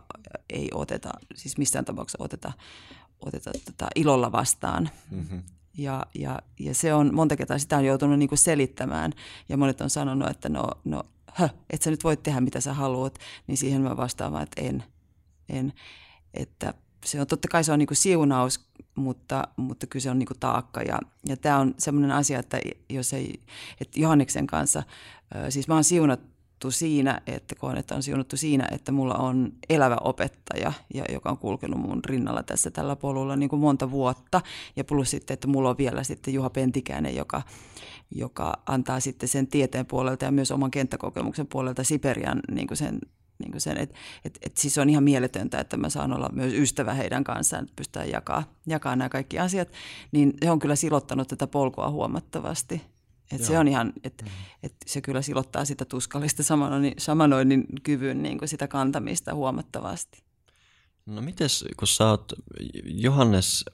ei 0.49 0.69
oteta, 0.73 1.09
siis 1.35 1.57
missään 1.57 1.85
tapauksessa 1.85 2.23
oteta, 2.23 2.51
oteta 3.19 3.51
tota 3.65 3.87
ilolla 3.95 4.31
vastaan. 4.31 4.89
Mm-hmm. 5.11 5.43
Ja, 5.77 6.05
ja, 6.15 6.39
ja 6.59 6.75
se 6.75 6.93
on 6.93 7.15
monta 7.15 7.35
kertaa 7.35 7.57
sitä 7.57 7.77
on 7.77 7.85
joutunut 7.85 8.19
niin 8.19 8.29
kuin 8.29 8.39
selittämään 8.39 9.13
ja 9.49 9.57
monet 9.57 9.81
on 9.81 9.89
sanonut, 9.89 10.29
että 10.29 10.49
no, 10.49 10.63
no 10.85 11.03
hö, 11.39 11.49
et 11.69 11.81
sä 11.81 11.91
nyt 11.91 12.03
voit 12.03 12.23
tehdä 12.23 12.41
mitä 12.41 12.61
sä 12.61 12.73
haluat, 12.73 13.19
niin 13.47 13.57
siihen 13.57 13.81
mä 13.81 13.97
vastaan 13.97 14.43
että 14.43 14.61
en. 14.61 14.83
en. 15.49 15.73
Että 16.33 16.73
se 17.05 17.21
on 17.21 17.27
totta 17.27 17.47
kai 17.47 17.63
se 17.63 17.71
on 17.71 17.79
niin 17.79 17.87
kuin 17.87 17.97
siunaus, 17.97 18.67
mutta, 18.95 19.43
mutta 19.57 19.87
kyllä 19.87 20.03
se 20.03 20.09
on 20.09 20.19
niin 20.19 20.27
kuin 20.27 20.39
taakka. 20.39 20.81
Ja, 20.81 20.99
ja 21.25 21.37
tämä 21.37 21.57
on 21.57 21.75
semmoinen 21.77 22.11
asia, 22.11 22.39
että 22.39 22.59
jos 22.89 23.13
ei, 23.13 23.39
että 23.81 23.99
Johanneksen 23.99 24.47
kanssa, 24.47 24.83
siis 25.49 25.67
mä 25.67 25.73
oon 25.73 25.83
siunattu 25.83 26.30
siinä, 26.69 27.21
että 27.27 27.55
koen, 27.55 27.77
että 27.77 27.95
on 27.95 28.03
siunattu 28.03 28.37
siinä, 28.37 28.67
että 28.71 28.91
mulla 28.91 29.15
on 29.15 29.53
elävä 29.69 29.97
opettaja, 30.01 30.73
ja, 30.93 31.05
joka 31.13 31.29
on 31.29 31.37
kulkenut 31.37 31.79
mun 31.79 32.05
rinnalla 32.05 32.43
tässä 32.43 32.71
tällä 32.71 32.95
polulla 32.95 33.35
niin 33.35 33.49
kuin 33.49 33.59
monta 33.59 33.91
vuotta. 33.91 34.41
Ja 34.75 34.83
plus 34.83 35.11
sitten, 35.11 35.33
että 35.33 35.47
mulla 35.47 35.69
on 35.69 35.77
vielä 35.77 36.03
sitten 36.03 36.33
Juha 36.33 36.49
Pentikäinen, 36.49 37.15
joka, 37.15 37.41
joka 38.11 38.53
antaa 38.65 38.99
sitten 38.99 39.29
sen 39.29 39.47
tieteen 39.47 39.85
puolelta 39.85 40.25
ja 40.25 40.31
myös 40.31 40.51
oman 40.51 40.71
kenttäkokemuksen 40.71 41.47
puolelta 41.47 41.83
Siperian 41.83 42.39
niin 42.51 42.67
kuin 42.67 42.77
sen 42.77 42.99
niin 43.41 43.51
kuin 43.51 43.61
sen, 43.61 43.77
että 43.77 43.95
et, 44.25 44.39
et 44.41 44.57
siis 44.57 44.77
on 44.77 44.89
ihan 44.89 45.03
mieletöntä, 45.03 45.59
että 45.59 45.77
mä 45.77 45.89
saan 45.89 46.13
olla 46.13 46.29
myös 46.33 46.53
ystävä 46.53 46.93
heidän 46.93 47.23
kanssaan, 47.23 47.63
että 47.63 47.75
pystytään 47.75 48.09
jakaa, 48.09 48.43
jakaa 48.67 48.95
nämä 48.95 49.09
kaikki 49.09 49.39
asiat, 49.39 49.67
niin 50.11 50.33
se 50.43 50.51
on 50.51 50.59
kyllä 50.59 50.75
silottanut 50.75 51.27
tätä 51.27 51.47
polkua 51.47 51.89
huomattavasti. 51.89 52.81
Et 53.35 53.43
se 53.43 53.59
on 53.59 53.67
ihan, 53.67 53.93
että 54.03 54.25
mm. 54.25 54.31
et 54.63 54.73
se 54.85 55.01
kyllä 55.01 55.21
silottaa 55.21 55.65
sitä 55.65 55.85
tuskallista 55.85 56.43
samanoinnin, 56.43 56.93
samanoinnin 56.97 57.65
kyvyn 57.83 58.23
niin 58.23 58.37
kuin 58.37 58.49
sitä 58.49 58.67
kantamista 58.67 59.33
huomattavasti. 59.33 60.23
No 61.05 61.21
mites, 61.21 61.65
kun 61.77 61.87
sä 61.87 62.09
oot, 62.09 62.33
Johannes, 62.83 63.65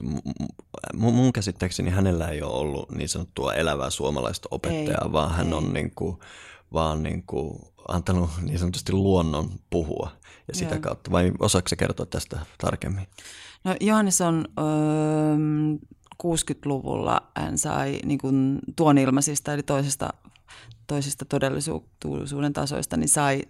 mun 0.94 1.32
käsittääkseni 1.32 1.90
hänellä 1.90 2.28
ei 2.28 2.42
ole 2.42 2.52
ollut 2.52 2.90
niin 2.90 3.08
sanottua 3.08 3.54
elävää 3.54 3.90
suomalaista 3.90 4.48
opettajaa, 4.50 5.04
ei, 5.04 5.12
vaan 5.12 5.34
hän 5.34 5.46
ei. 5.46 5.52
on 5.52 5.72
niin 5.72 5.90
kuin, 5.94 6.18
vaan 6.72 7.02
niin 7.02 7.22
kuin 7.26 7.58
antanut 7.88 8.30
niin 8.42 8.58
sanotusti 8.58 8.92
luonnon 8.92 9.50
puhua 9.70 10.10
ja 10.48 10.54
sitä 10.54 10.74
Joo. 10.74 10.80
kautta. 10.80 11.10
Vai 11.10 11.32
osaako 11.38 11.68
kertoa 11.78 12.06
tästä 12.06 12.38
tarkemmin? 12.58 13.06
No 13.64 13.76
Johannes 13.80 14.20
on 14.20 14.44
öö, 14.58 14.64
60-luvulla, 16.22 17.20
hän 17.36 17.58
sai 17.58 18.00
niin 18.04 18.18
kuin 18.18 18.58
tuon 18.76 18.98
ilmaisista 18.98 19.52
eli 19.52 19.62
toisesta, 19.62 20.10
toisista 20.86 21.24
todellisuuden 21.24 22.52
tasoista, 22.52 22.96
niin 22.96 23.08
sai 23.08 23.42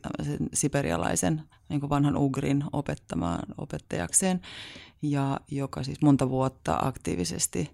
siperialaisen 0.55 1.43
niin 1.69 1.81
kuin 1.81 1.91
vanhan 1.91 2.17
Ugrin 2.17 2.65
opettamaan 2.73 3.43
opettajakseen, 3.59 4.41
ja 5.03 5.41
joka 5.51 5.83
siis 5.83 6.03
monta 6.03 6.31
vuotta 6.31 6.79
aktiivisesti 6.83 7.71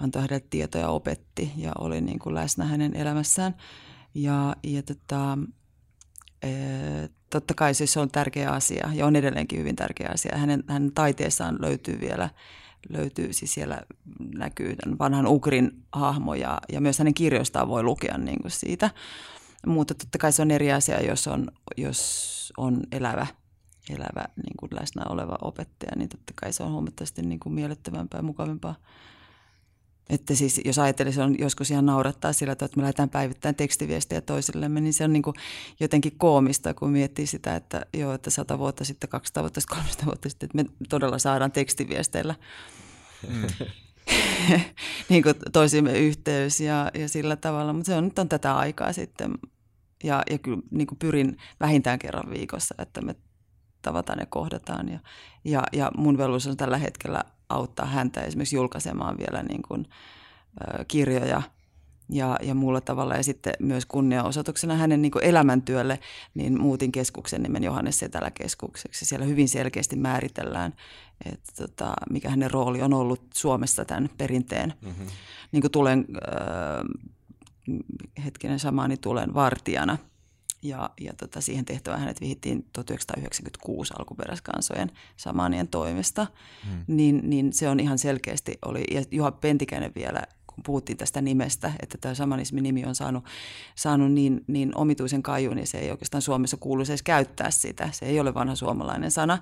antoi 0.00 0.22
hänelle 0.22 0.46
tietoja, 0.50 0.88
opetti 0.88 1.52
ja 1.56 1.72
oli 1.78 2.00
niin 2.00 2.18
kuin 2.18 2.34
läsnä 2.34 2.64
hänen 2.64 2.96
elämässään. 2.96 3.54
Ja, 4.14 4.56
ja 4.62 4.82
tota, 4.82 5.38
e, 6.42 6.50
totta 7.30 7.54
kai 7.54 7.74
siis 7.74 7.92
se 7.92 8.00
on 8.00 8.10
tärkeä 8.10 8.50
asia 8.50 8.90
ja 8.94 9.06
on 9.06 9.16
edelleenkin 9.16 9.58
hyvin 9.58 9.76
tärkeä 9.76 10.10
asia. 10.14 10.38
Hänen, 10.38 10.64
hänen 10.68 10.92
taiteessaan 10.92 11.58
löytyy 11.60 12.00
vielä, 12.00 12.30
löytyy 12.88 13.32
siis 13.32 13.54
siellä 13.54 13.80
näkyy 14.34 14.76
tämän 14.76 14.98
vanhan 14.98 15.26
Ugrin 15.26 15.84
hahmo 15.92 16.34
ja, 16.34 16.60
ja 16.72 16.80
myös 16.80 16.98
hänen 16.98 17.14
kirjoistaan 17.14 17.68
voi 17.68 17.82
lukea 17.82 18.18
niin 18.18 18.42
kuin 18.42 18.52
siitä. 18.52 18.90
Mutta 19.66 19.94
totta 19.94 20.18
kai 20.18 20.32
se 20.32 20.42
on 20.42 20.50
eri 20.50 20.72
asia, 20.72 21.02
jos 21.02 21.26
on, 21.26 21.48
jos 21.76 22.52
on 22.56 22.80
elävä, 22.92 23.26
elävä 23.90 24.24
niin 24.36 24.56
kuin 24.60 24.70
läsnä 24.80 25.02
oleva 25.08 25.38
opettaja, 25.42 25.92
niin 25.96 26.08
totta 26.08 26.32
kai 26.36 26.52
se 26.52 26.62
on 26.62 26.72
huomattavasti 26.72 27.22
niin 27.22 27.40
kuin 27.40 27.52
miellyttävämpää 27.52 28.18
ja 28.18 28.22
mukavampaa. 28.22 28.74
Että 30.10 30.34
siis 30.34 30.60
jos 30.64 30.78
ajattelee, 30.78 31.12
se 31.12 31.22
on 31.22 31.38
joskus 31.38 31.70
ihan 31.70 31.86
naurattaa 31.86 32.32
sillä, 32.32 32.52
että 32.52 32.68
me 32.76 32.82
lähdetään 32.82 33.10
päivittäin 33.10 33.54
tekstiviestejä 33.54 34.20
toisillemme, 34.20 34.80
niin 34.80 34.92
se 34.92 35.04
on 35.04 35.12
niin 35.12 35.22
kuin 35.22 35.36
jotenkin 35.80 36.12
koomista, 36.18 36.74
kun 36.74 36.90
miettii 36.90 37.26
sitä, 37.26 37.56
että 37.56 37.86
joo, 37.94 38.12
että 38.14 38.30
sata 38.30 38.58
vuotta 38.58 38.84
sitten, 38.84 39.10
200 39.10 39.42
vuotta 39.42 39.60
sitten, 39.60 39.78
300 39.78 40.06
vuotta 40.06 40.28
sitten, 40.28 40.46
että 40.46 40.58
me 40.58 40.86
todella 40.88 41.18
saadaan 41.18 41.52
tekstiviesteillä 41.52 42.34
mm. 43.28 43.70
niin 45.08 45.22
kuin 45.22 45.34
toisimme 45.52 45.98
yhteys 45.98 46.60
ja, 46.60 46.90
ja 46.94 47.08
sillä 47.08 47.36
tavalla, 47.36 47.72
mutta 47.72 47.86
se 47.86 47.96
on 47.96 48.04
nyt 48.04 48.18
on 48.18 48.28
tätä 48.28 48.56
aikaa 48.56 48.92
sitten. 48.92 49.34
Ja, 50.04 50.22
ja 50.30 50.38
kyllä 50.38 50.62
niin 50.70 50.86
kuin 50.86 50.98
pyrin 50.98 51.36
vähintään 51.60 51.98
kerran 51.98 52.30
viikossa, 52.30 52.74
että 52.78 53.00
me 53.00 53.14
tavataan 53.82 54.18
ja 54.18 54.26
kohdataan. 54.26 54.88
Ja, 54.88 54.98
ja, 55.44 55.62
ja 55.72 55.90
mun 55.96 56.18
velvollisuus 56.18 56.50
on 56.50 56.56
tällä 56.56 56.78
hetkellä 56.78 57.24
auttaa 57.52 57.86
häntä 57.86 58.20
esimerkiksi 58.20 58.56
julkaisemaan 58.56 59.18
vielä 59.18 59.42
niin 59.42 59.62
kuin, 59.68 59.86
ö, 60.60 60.84
kirjoja 60.88 61.42
ja, 62.08 62.38
ja 62.42 62.54
muulla 62.54 62.80
tavalla. 62.80 63.14
Ja 63.14 63.22
sitten 63.22 63.52
myös 63.58 63.86
kunniaosoituksena 63.86 64.74
hänen 64.74 65.02
niin 65.02 65.12
kuin 65.12 65.24
elämäntyölle, 65.24 65.98
niin 66.34 66.60
muutin 66.60 66.92
keskuksen 66.92 67.42
nimen 67.42 67.64
Johannes 67.64 67.98
Setälä 67.98 68.30
keskukseksi. 68.30 69.04
Siellä 69.04 69.26
hyvin 69.26 69.48
selkeästi 69.48 69.96
määritellään, 69.96 70.74
että 71.32 71.52
tota, 71.56 71.94
mikä 72.10 72.30
hänen 72.30 72.50
rooli 72.50 72.82
on 72.82 72.94
ollut 72.94 73.22
Suomessa 73.34 73.84
tämän 73.84 74.10
perinteen. 74.18 74.74
Mm-hmm. 74.82 75.06
Niin 75.52 75.60
kuin 75.60 75.72
tulen, 75.72 76.06
ö, 76.14 76.20
hetkinen 78.24 78.58
samaani 78.58 78.96
tulen 78.96 79.34
vartijana– 79.34 79.98
ja, 80.62 80.90
ja 81.00 81.12
tota, 81.12 81.40
siihen 81.40 81.64
tehtävään 81.64 82.00
hänet 82.00 82.20
vihittiin 82.20 82.66
1996 82.72 83.94
alkuperäiskansojen 83.98 84.90
samanien 85.16 85.68
toimesta. 85.68 86.26
Hmm. 86.70 86.84
Niin, 86.86 87.20
niin 87.30 87.52
se 87.52 87.68
on 87.68 87.80
ihan 87.80 87.98
selkeästi 87.98 88.58
oli, 88.64 88.84
ja 88.90 89.02
Juha 89.10 89.30
Pentikäinen 89.30 89.92
vielä, 89.94 90.22
kun 90.46 90.62
puhuttiin 90.66 90.98
tästä 90.98 91.20
nimestä, 91.20 91.72
että 91.82 91.98
tämä 91.98 92.14
samanismin 92.14 92.62
nimi 92.62 92.84
on 92.84 92.94
saanut, 92.94 93.24
saanut 93.74 94.12
niin, 94.12 94.44
niin 94.46 94.76
omituisen 94.76 95.22
kajun, 95.22 95.56
niin 95.56 95.66
se 95.66 95.78
ei 95.78 95.90
oikeastaan 95.90 96.22
Suomessa 96.22 96.56
kuuluisi 96.56 96.92
edes 96.92 97.02
käyttää 97.02 97.50
sitä. 97.50 97.88
Se 97.92 98.06
ei 98.06 98.20
ole 98.20 98.34
vanha 98.34 98.54
suomalainen 98.54 99.10
sana 99.10 99.38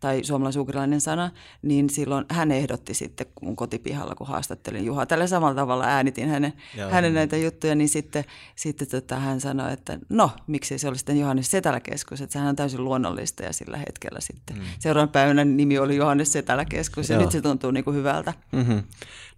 tai 0.00 0.24
suomalaisukrilainen 0.24 1.00
sana, 1.00 1.30
niin 1.62 1.90
silloin 1.90 2.24
hän 2.30 2.52
ehdotti 2.52 2.94
sitten 2.94 3.26
mun 3.42 3.56
kotipihalla, 3.56 4.14
kun 4.14 4.26
haastattelin 4.26 4.84
Juha. 4.84 5.06
Tällä 5.06 5.26
samalla 5.26 5.54
tavalla 5.54 5.84
äänitin 5.84 6.28
hänen, 6.28 6.52
hänen 6.90 7.14
näitä 7.14 7.36
juttuja, 7.36 7.74
niin 7.74 7.88
sitten, 7.88 8.24
sitten 8.56 8.88
tota, 8.88 9.16
hän 9.16 9.40
sanoi, 9.40 9.72
että 9.72 9.98
no, 10.08 10.30
miksi 10.46 10.78
se 10.78 10.88
oli 10.88 10.96
sitten 10.96 11.20
Johannes 11.20 11.50
Setälä-keskus, 11.50 12.20
että 12.20 12.32
sehän 12.32 12.48
on 12.48 12.56
täysin 12.56 12.84
luonnollista 12.84 13.42
ja 13.42 13.52
sillä 13.52 13.76
hetkellä 13.76 14.20
sitten. 14.20 14.56
Mm. 14.56 14.62
Seuraavan 14.78 15.08
päivänä 15.08 15.44
nimi 15.44 15.78
oli 15.78 15.96
Johannes 15.96 16.32
Setälä-keskus 16.32 17.10
ja 17.10 17.16
Joo. 17.16 17.22
nyt 17.22 17.32
se 17.32 17.40
tuntuu 17.40 17.70
niin 17.70 17.84
kuin 17.84 17.96
hyvältä. 17.96 18.34
Mm-hmm. 18.52 18.82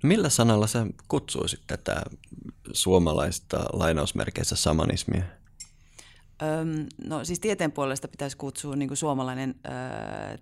No 0.03 0.09
millä 0.09 0.29
sanalla 0.29 0.67
sä 0.67 0.87
kutsuisit 1.09 1.61
tätä 1.67 2.03
suomalaista 2.73 3.65
lainausmerkeissä 3.73 4.57
samanismia? 4.57 5.23
Öm, 6.43 6.87
no 7.07 7.25
siis 7.25 7.41
tieteen 7.41 7.73
puolesta 7.73 8.09
pitäisi 8.09 8.37
kutsua 8.37 8.77
niin 8.77 8.89
kuin 8.89 8.99
suomalainen 8.99 9.55
öö, 9.67 10.37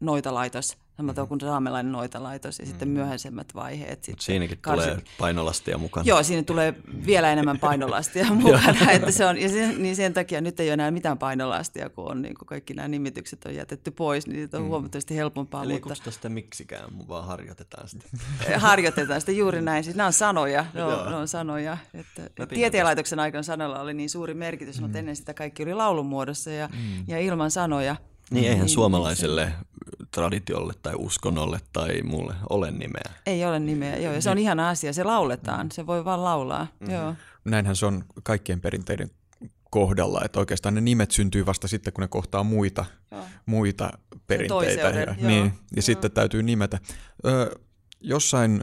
noitalaitos, 0.00 0.78
samaten 0.96 1.22
mm-hmm. 1.22 1.28
kuin 1.28 1.40
saamelainen 1.40 1.92
noitalaitos 1.92 2.58
ja 2.58 2.62
mm-hmm. 2.62 2.70
sitten 2.70 2.88
myöhäisemmät 2.88 3.54
vaiheet. 3.54 4.04
Sitten 4.04 4.24
siinäkin 4.24 4.58
karsi... 4.60 4.88
tulee 4.88 5.02
painolastia 5.18 5.78
mukana. 5.78 6.04
Joo, 6.06 6.22
siinä 6.22 6.42
tulee 6.42 6.74
vielä 7.06 7.32
enemmän 7.32 7.58
painolastia 7.58 8.26
mukana. 8.34 8.90
että 8.90 9.10
se 9.10 9.26
on, 9.26 9.38
ja 9.38 9.48
sen, 9.48 9.82
niin 9.82 9.96
sen 9.96 10.14
takia 10.14 10.40
nyt 10.40 10.60
ei 10.60 10.68
ole 10.68 10.72
enää 10.72 10.90
mitään 10.90 11.18
painolastia, 11.18 11.90
kun 11.90 12.10
on 12.10 12.22
niin 12.22 12.34
kuin 12.34 12.46
kaikki 12.46 12.74
nämä 12.74 12.88
nimitykset 12.88 13.44
on 13.44 13.54
jätetty 13.54 13.90
pois, 13.90 14.26
niin 14.26 14.36
siitä 14.36 14.56
on 14.56 14.62
mm. 14.62 14.68
huomattavasti 14.68 15.16
helpompaa. 15.16 15.62
Eli 15.62 15.72
mutta... 15.72 15.94
ei 16.06 16.12
sitä 16.12 16.28
miksikään, 16.28 17.08
vaan 17.08 17.26
harjoitetaan 17.26 17.88
sitä. 17.88 18.08
harjoitetaan 18.58 19.20
sitä 19.20 19.32
juuri 19.32 19.62
näin. 19.62 19.84
Siis 19.84 19.96
nämä 19.96 20.06
on 20.06 20.12
sanoja. 20.12 20.66
Ne 20.74 20.84
on, 20.84 21.10
ne 21.10 21.16
on 21.16 21.28
sanoja. 21.28 21.78
Että 21.94 22.46
tieteenlaitoksen 22.46 23.20
aikana 23.20 23.42
sanoilla 23.42 23.80
oli 23.80 23.94
niin 23.94 24.10
suuri 24.10 24.34
merkitys, 24.34 24.76
mm. 24.76 24.82
mutta 24.82 24.98
ennen 24.98 25.16
sitä 25.16 25.34
kaikki 25.34 25.62
oli 25.62 25.74
laulun 25.74 26.06
muodossa 26.06 26.50
ja, 26.50 26.68
mm. 26.68 27.04
ja 27.06 27.18
ilman 27.18 27.50
sanoja. 27.50 27.96
Niin 28.30 28.44
eihän 28.44 28.60
niin, 28.60 28.68
suomalaiselle 28.68 29.46
se... 29.46 30.06
traditiolle 30.10 30.72
tai 30.82 30.92
uskonnolle 30.96 31.60
tai 31.72 32.02
mulle 32.02 32.34
ole 32.50 32.70
nimeä. 32.70 33.12
Ei 33.26 33.44
ole 33.44 33.58
nimeä, 33.58 33.96
joo. 33.96 34.14
Ja 34.14 34.22
se 34.22 34.30
on 34.30 34.36
niin. 34.36 34.42
ihana 34.42 34.68
asia. 34.68 34.92
Se 34.92 35.04
lauletaan. 35.04 35.72
Se 35.72 35.86
voi 35.86 36.04
vaan 36.04 36.24
laulaa. 36.24 36.66
Mm-hmm. 36.80 36.94
Joo. 36.94 37.14
Näinhän 37.44 37.76
se 37.76 37.86
on 37.86 38.04
kaikkien 38.22 38.60
perinteiden 38.60 39.10
kohdalla, 39.70 40.22
että 40.24 40.38
oikeastaan 40.40 40.74
ne 40.74 40.80
nimet 40.80 41.10
syntyy 41.10 41.46
vasta 41.46 41.68
sitten, 41.68 41.92
kun 41.92 42.02
ne 42.02 42.08
kohtaa 42.08 42.44
muita, 42.44 42.84
muita 43.46 43.90
perinteitä. 44.26 44.82
Ja, 44.82 45.14
niin, 45.26 45.44
ja 45.44 45.50
joo. 45.76 45.82
sitten 45.82 46.10
täytyy 46.10 46.42
nimetä. 46.42 46.78
Ö, 47.26 47.58
jossain 48.00 48.60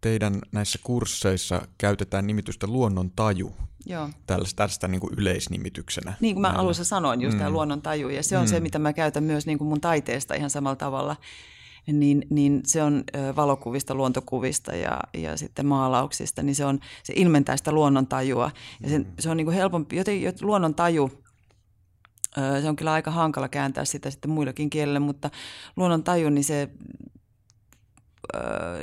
teidän 0.00 0.38
näissä 0.52 0.78
kursseissa 0.82 1.62
käytetään 1.78 2.26
nimitystä 2.26 2.66
luonnon 2.66 3.10
taju. 3.10 3.52
Joo. 3.86 4.10
Tällaista, 4.26 4.56
tästä 4.56 4.88
niin 4.88 5.00
kuin 5.00 5.14
yleisnimityksenä. 5.16 6.14
Niin 6.20 6.34
kuin 6.34 6.42
mä 6.42 6.48
näillä. 6.48 6.62
alussa 6.62 6.84
sanoin, 6.84 7.20
just 7.20 7.34
mm. 7.34 7.38
tämä 7.38 7.50
luonnon 7.50 7.82
taju. 7.82 8.08
Ja 8.08 8.22
se 8.22 8.38
on 8.38 8.44
mm. 8.44 8.48
se, 8.48 8.60
mitä 8.60 8.78
mä 8.78 8.92
käytän 8.92 9.24
myös 9.24 9.46
niin 9.46 9.58
kuin 9.58 9.68
mun 9.68 9.80
taiteesta 9.80 10.34
ihan 10.34 10.50
samalla 10.50 10.76
tavalla. 10.76 11.16
Niin, 11.86 12.26
niin 12.30 12.60
se 12.64 12.82
on 12.82 13.04
valokuvista, 13.36 13.94
luontokuvista 13.94 14.74
ja, 14.74 15.00
ja 15.14 15.36
sitten 15.36 15.66
maalauksista, 15.66 16.42
niin 16.42 16.54
se, 16.54 16.64
on, 16.64 16.80
se 17.02 17.12
ilmentää 17.16 17.56
sitä 17.56 17.72
luonnon 17.72 18.06
tajua. 18.06 18.50
Ja 18.80 18.88
se, 18.88 18.98
mm. 18.98 19.04
se 19.18 19.30
on 19.30 19.36
niin 19.36 19.44
kuin 19.44 19.56
helpompi, 19.56 19.96
joten 19.96 20.32
luonnon 20.40 20.74
taju, 20.74 21.10
se 22.62 22.68
on 22.68 22.76
kyllä 22.76 22.92
aika 22.92 23.10
hankala 23.10 23.48
kääntää 23.48 23.84
sitä 23.84 24.10
sitten 24.10 24.30
muillakin 24.30 24.70
kielillä, 24.70 25.00
mutta 25.00 25.30
luonnon 25.76 26.02
taju, 26.02 26.30
niin 26.30 26.44
se 26.44 26.68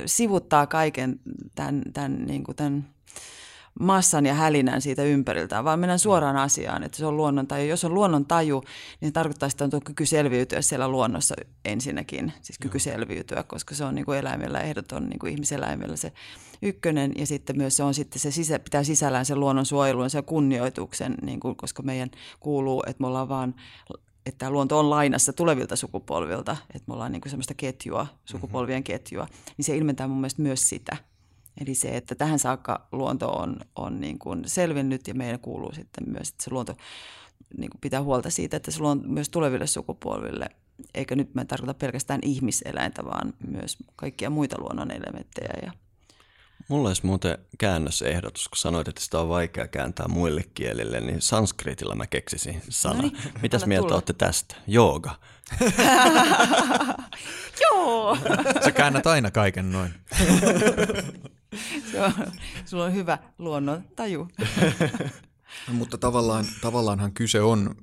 sivuttaa 0.06 0.66
kaiken 0.66 1.20
tämän, 1.54 1.82
tämän, 1.92 2.26
niin 2.26 2.44
kuin 2.44 2.56
tämän 2.56 2.84
massan 3.80 4.26
ja 4.26 4.34
hälinän 4.34 4.80
siitä 4.80 5.02
ympäriltä, 5.02 5.64
vaan 5.64 5.78
mennään 5.78 5.98
suoraan 5.98 6.36
asiaan, 6.36 6.82
että 6.82 6.98
se 6.98 7.06
on 7.06 7.16
luonnon 7.16 7.46
taju. 7.46 7.68
Jos 7.68 7.84
on 7.84 7.94
luonnon 7.94 8.26
taju, 8.26 8.62
niin 9.00 9.08
se 9.08 9.12
tarkoittaa, 9.12 9.46
että 9.46 9.64
on 9.64 9.82
kyky 9.84 10.06
selviytyä 10.06 10.62
siellä 10.62 10.88
luonnossa 10.88 11.34
ensinnäkin, 11.64 12.32
siis 12.42 12.58
kyky 12.58 12.78
selviytyä, 12.78 13.42
koska 13.42 13.74
se 13.74 13.84
on 13.84 13.94
niin 13.94 14.04
kuin 14.04 14.18
eläimellä 14.18 14.60
ehdoton 14.60 15.08
niin 15.08 15.18
kuin 15.18 15.32
ihmiseläimellä 15.32 15.96
se 15.96 16.12
ykkönen. 16.62 17.12
Ja 17.16 17.26
sitten 17.26 17.56
myös 17.56 17.76
se 17.76 17.82
on 17.82 17.94
sitten 17.94 18.20
se 18.20 18.30
sisä, 18.30 18.58
pitää 18.58 18.84
sisällään 18.84 19.26
sen 19.26 19.40
luonnon 19.40 19.66
suojelun 19.66 20.04
ja 20.04 20.08
sen 20.08 20.24
kunnioituksen, 20.24 21.14
niin 21.22 21.40
kuin, 21.40 21.56
koska 21.56 21.82
meidän 21.82 22.10
kuuluu, 22.40 22.82
että 22.86 23.00
me 23.00 23.06
ollaan 23.06 23.28
vaan 23.28 23.54
että 24.28 24.38
tämä 24.38 24.50
luonto 24.50 24.78
on 24.78 24.90
lainassa 24.90 25.32
tulevilta 25.32 25.76
sukupolvilta, 25.76 26.56
että 26.74 26.84
me 26.86 26.94
ollaan 26.94 27.12
niin 27.12 27.20
kuin 27.20 27.30
semmoista 27.30 27.54
ketjua, 27.54 28.06
sukupolvien 28.24 28.84
ketjua, 28.84 29.26
niin 29.56 29.64
se 29.64 29.76
ilmentää 29.76 30.08
mun 30.08 30.20
mielestä 30.20 30.42
myös 30.42 30.68
sitä. 30.68 30.96
Eli 31.60 31.74
se, 31.74 31.96
että 31.96 32.14
tähän 32.14 32.38
saakka 32.38 32.88
luonto 32.92 33.28
on, 33.28 33.56
on 33.76 34.00
niin 34.00 34.18
kuin 34.18 34.42
selvinnyt 34.46 35.08
ja 35.08 35.14
meidän 35.14 35.40
kuuluu 35.40 35.72
sitten 35.72 36.04
myös, 36.10 36.28
että 36.28 36.44
se 36.44 36.50
luonto 36.50 36.76
niin 37.56 37.70
kuin 37.70 37.80
pitää 37.80 38.02
huolta 38.02 38.30
siitä, 38.30 38.56
että 38.56 38.70
se 38.70 38.80
luonto 38.80 39.08
myös 39.08 39.28
tuleville 39.28 39.66
sukupolville, 39.66 40.48
eikä 40.94 41.16
nyt 41.16 41.34
mä 41.34 41.44
tarkoita 41.44 41.74
pelkästään 41.74 42.20
ihmiseläintä, 42.22 43.04
vaan 43.04 43.34
myös 43.46 43.76
kaikkia 43.96 44.30
muita 44.30 44.56
luonnon 44.60 44.90
elementtejä 44.90 45.52
ja 45.62 45.72
Mulla 46.68 46.88
olisi 46.88 47.06
muuten 47.06 47.38
käännösehdotus, 47.58 48.48
kun 48.48 48.56
sanoit, 48.56 48.88
että 48.88 49.00
sitä 49.00 49.20
on 49.20 49.28
vaikea 49.28 49.68
kääntää 49.68 50.08
muille 50.08 50.42
kielille, 50.54 51.00
niin 51.00 51.22
sanskritilla 51.22 51.94
mä 51.94 52.06
keksisin 52.06 52.62
sana. 52.68 52.94
No 52.94 53.02
niin, 53.02 53.18
Mitäs 53.42 53.66
mieltä 53.66 53.82
tulla. 53.82 53.94
olette 53.94 54.12
tästä? 54.12 54.56
Jooga. 54.66 55.18
Joo! 57.62 58.18
Sä 58.64 58.70
käännät 58.70 59.06
aina 59.06 59.30
kaiken 59.30 59.72
noin. 59.72 59.94
Se 61.92 62.02
on, 62.02 62.12
sulla 62.64 62.84
on 62.84 62.94
hyvä 62.94 63.18
luonnon 63.38 63.84
taju. 63.96 64.28
Mutta 65.72 65.98
tavallaan, 65.98 66.44
tavallaanhan 66.60 67.12
kyse 67.12 67.40
on 67.40 67.74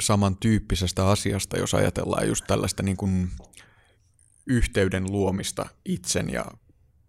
samantyyppisestä 0.00 1.08
asiasta, 1.08 1.58
jos 1.58 1.74
ajatellaan 1.74 2.28
just 2.28 2.44
tällaista 2.46 2.82
niin 2.82 2.96
kuin 2.96 3.30
yhteyden 4.46 5.12
luomista 5.12 5.66
itsen 5.84 6.30
ja 6.30 6.44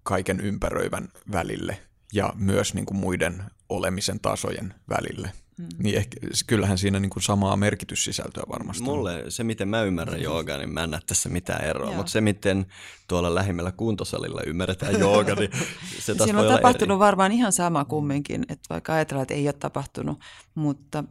kaiken 0.04 0.40
ympäröivän 0.40 1.10
välille 1.32 1.78
ja 2.14 2.34
myös 2.36 2.74
niin 2.74 2.86
kuin 2.86 2.98
muiden 2.98 3.44
olemisen 3.70 4.20
tasojen 4.20 4.74
välille. 4.90 5.32
Mm. 5.58 5.68
Niin 5.78 5.98
ehkä, 5.98 6.18
kyllähän 6.48 6.78
siinä 6.78 7.00
niin 7.00 7.10
kuin 7.10 7.24
samaa 7.24 7.58
merkityssisältöä 7.58 8.44
varmasti 8.50 8.84
Mulle 8.84 9.24
se, 9.30 9.44
miten 9.44 9.68
mä 9.68 9.82
ymmärrän 9.82 10.22
joogaa, 10.22 10.58
niin 10.58 10.74
mä 10.74 10.84
en 10.84 10.92
näe 10.92 11.00
tässä 11.08 11.30
mitään 11.30 11.66
eroa. 11.66 11.96
Mutta 11.96 12.12
se, 12.12 12.22
miten 12.22 12.66
tuolla 13.08 13.36
lähimmällä 13.36 13.72
kuntosalilla 13.72 14.42
ymmärretään 14.48 15.00
jooga, 15.00 15.36
niin 15.36 15.52
se 16.00 16.16
taas 16.16 16.28
Siinä 16.28 16.42
on 16.42 16.48
tapahtunut 16.48 16.96
eri. 16.96 17.00
varmaan 17.00 17.32
ihan 17.32 17.54
sama 17.54 17.86
kumminkin, 17.86 18.46
että 18.50 18.70
vaikka 18.70 18.94
ajatellaan, 18.94 19.22
että 19.24 19.34
ei 19.34 19.48
ole 19.48 19.54
tapahtunut, 19.54 20.20
mutta 20.56 21.04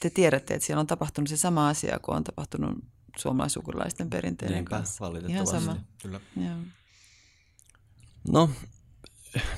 te 0.00 0.10
tiedätte, 0.10 0.54
että 0.54 0.66
siellä 0.66 0.80
on 0.80 0.86
tapahtunut 0.86 1.28
se 1.28 1.36
sama 1.36 1.68
asia, 1.68 1.98
kuin 1.98 2.16
on 2.16 2.24
tapahtunut 2.24 2.78
suomalaisukulaisten 3.16 4.10
perinteiden 4.10 4.54
Niinpä, 4.54 4.76
kanssa. 4.76 5.04
Ihan 5.28 5.46
sama. 5.46 5.76
Kyllä. 6.02 6.20
Joo. 6.36 6.56
No, 8.28 8.50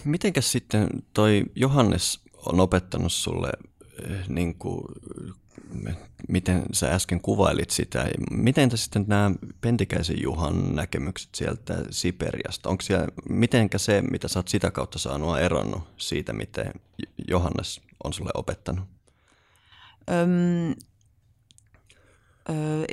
mitenkäs 0.04 0.52
sitten 0.52 0.88
toi 1.14 1.44
Johannes 1.54 2.20
on 2.46 2.60
opettanut 2.60 3.12
sulle, 3.12 3.50
eh, 4.04 4.28
niin 4.28 4.54
kuin, 4.54 4.84
miten 6.28 6.62
sä 6.72 6.94
äsken 6.94 7.20
kuvailit 7.20 7.70
sitä, 7.70 8.08
miten 8.30 8.78
sitten 8.78 9.04
nämä 9.08 9.30
Pentikäisen 9.60 10.22
Juhan 10.22 10.74
näkemykset 10.76 11.34
sieltä 11.34 11.84
Siperiasta, 11.90 12.68
onko 12.68 12.82
siellä, 12.82 13.08
mitenkä 13.28 13.78
se, 13.78 14.02
mitä 14.02 14.28
sä 14.28 14.38
oot 14.38 14.48
sitä 14.48 14.70
kautta 14.70 14.98
saanut, 14.98 15.38
eronnut 15.38 15.82
siitä, 15.96 16.32
miten 16.32 16.72
Johannes 17.28 17.80
on 18.04 18.12
sulle 18.12 18.30
opettanut? 18.34 18.84
Öm, 20.10 20.74
ö, 22.50 22.84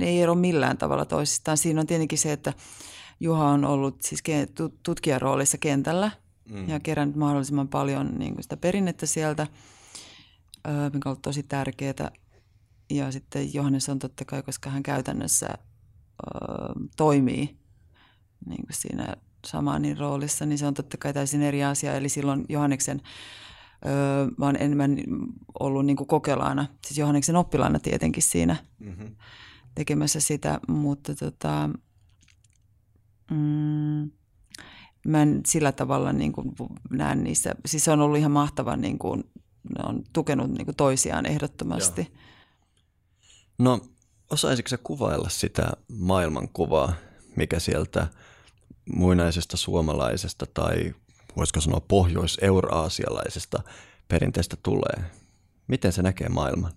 ei 0.00 0.20
ero 0.22 0.34
millään 0.34 0.78
tavalla 0.78 1.04
toisistaan. 1.04 1.56
Siinä 1.56 1.80
on 1.80 1.86
tietenkin 1.86 2.18
se, 2.18 2.32
että 2.32 2.52
Juha 3.22 3.46
on 3.46 3.64
ollut 3.64 4.02
siis 4.02 4.22
tutkijan 4.82 5.22
roolissa 5.22 5.58
kentällä 5.58 6.10
mm. 6.50 6.68
ja 6.68 6.80
kerännyt 6.80 7.16
mahdollisimman 7.16 7.68
paljon 7.68 8.18
niin 8.18 8.34
kuin 8.34 8.42
sitä 8.42 8.56
perinnettä 8.56 9.06
sieltä, 9.06 9.46
mikä 10.92 11.08
on 11.08 11.10
ollut 11.10 11.22
tosi 11.22 11.42
tärkeää. 11.42 12.10
Ja 12.90 13.12
sitten 13.12 13.54
Johannes 13.54 13.88
on 13.88 13.98
totta 13.98 14.24
kai, 14.24 14.42
koska 14.42 14.70
hän 14.70 14.82
käytännössä 14.82 15.48
ö, 15.48 15.58
toimii 16.96 17.58
niin 18.46 18.66
kuin 18.66 18.76
siinä 18.76 19.16
samanin 19.46 19.98
roolissa, 19.98 20.46
niin 20.46 20.58
se 20.58 20.66
on 20.66 20.74
totta 20.74 20.96
kai 20.96 21.12
täysin 21.12 21.42
eri 21.42 21.64
asia. 21.64 21.94
Eli 21.94 22.08
silloin 22.08 22.44
Johanneksen, 22.48 23.00
ö, 23.86 24.30
mä 24.38 24.46
oon 24.46 24.56
enemmän 24.56 24.96
ollut 25.60 25.86
niin 25.86 25.96
kuin 25.96 26.06
kokelaana, 26.06 26.66
siis 26.86 26.98
Johanneksen 26.98 27.36
oppilaana 27.36 27.78
tietenkin 27.78 28.22
siinä 28.22 28.56
mm-hmm. 28.78 29.16
tekemässä 29.74 30.20
sitä, 30.20 30.60
mutta 30.68 31.14
tota, 31.14 31.70
Mm, 33.32 34.10
mä 35.06 35.22
en 35.22 35.40
sillä 35.46 35.72
tavalla 35.72 36.12
niin 36.12 36.32
kuin 36.32 36.52
näe 36.90 37.14
niissä, 37.14 37.54
siis 37.66 37.84
se 37.84 37.90
on 37.90 38.00
ollut 38.00 38.18
ihan 38.18 38.32
mahtava, 38.32 38.76
niin 38.76 38.98
kuin, 38.98 39.24
ne 39.76 39.84
on 39.84 40.02
tukenut 40.12 40.50
niin 40.50 40.64
kuin 40.64 40.76
toisiaan 40.76 41.26
ehdottomasti. 41.26 42.00
Joo. 42.00 42.20
No 43.58 43.80
osaisitko 44.30 44.68
sä 44.68 44.78
kuvailla 44.82 45.28
sitä 45.28 45.72
maailmankuvaa, 45.98 46.92
mikä 47.36 47.58
sieltä 47.58 48.06
muinaisesta 48.94 49.56
suomalaisesta 49.56 50.46
tai 50.54 50.94
voisiko 51.36 51.60
sanoa 51.60 51.80
pohjois-euraasialaisesta 51.80 53.62
perinteestä 54.08 54.56
tulee? 54.62 55.10
Miten 55.66 55.92
se 55.92 56.02
näkee 56.02 56.28
maailman? 56.28 56.72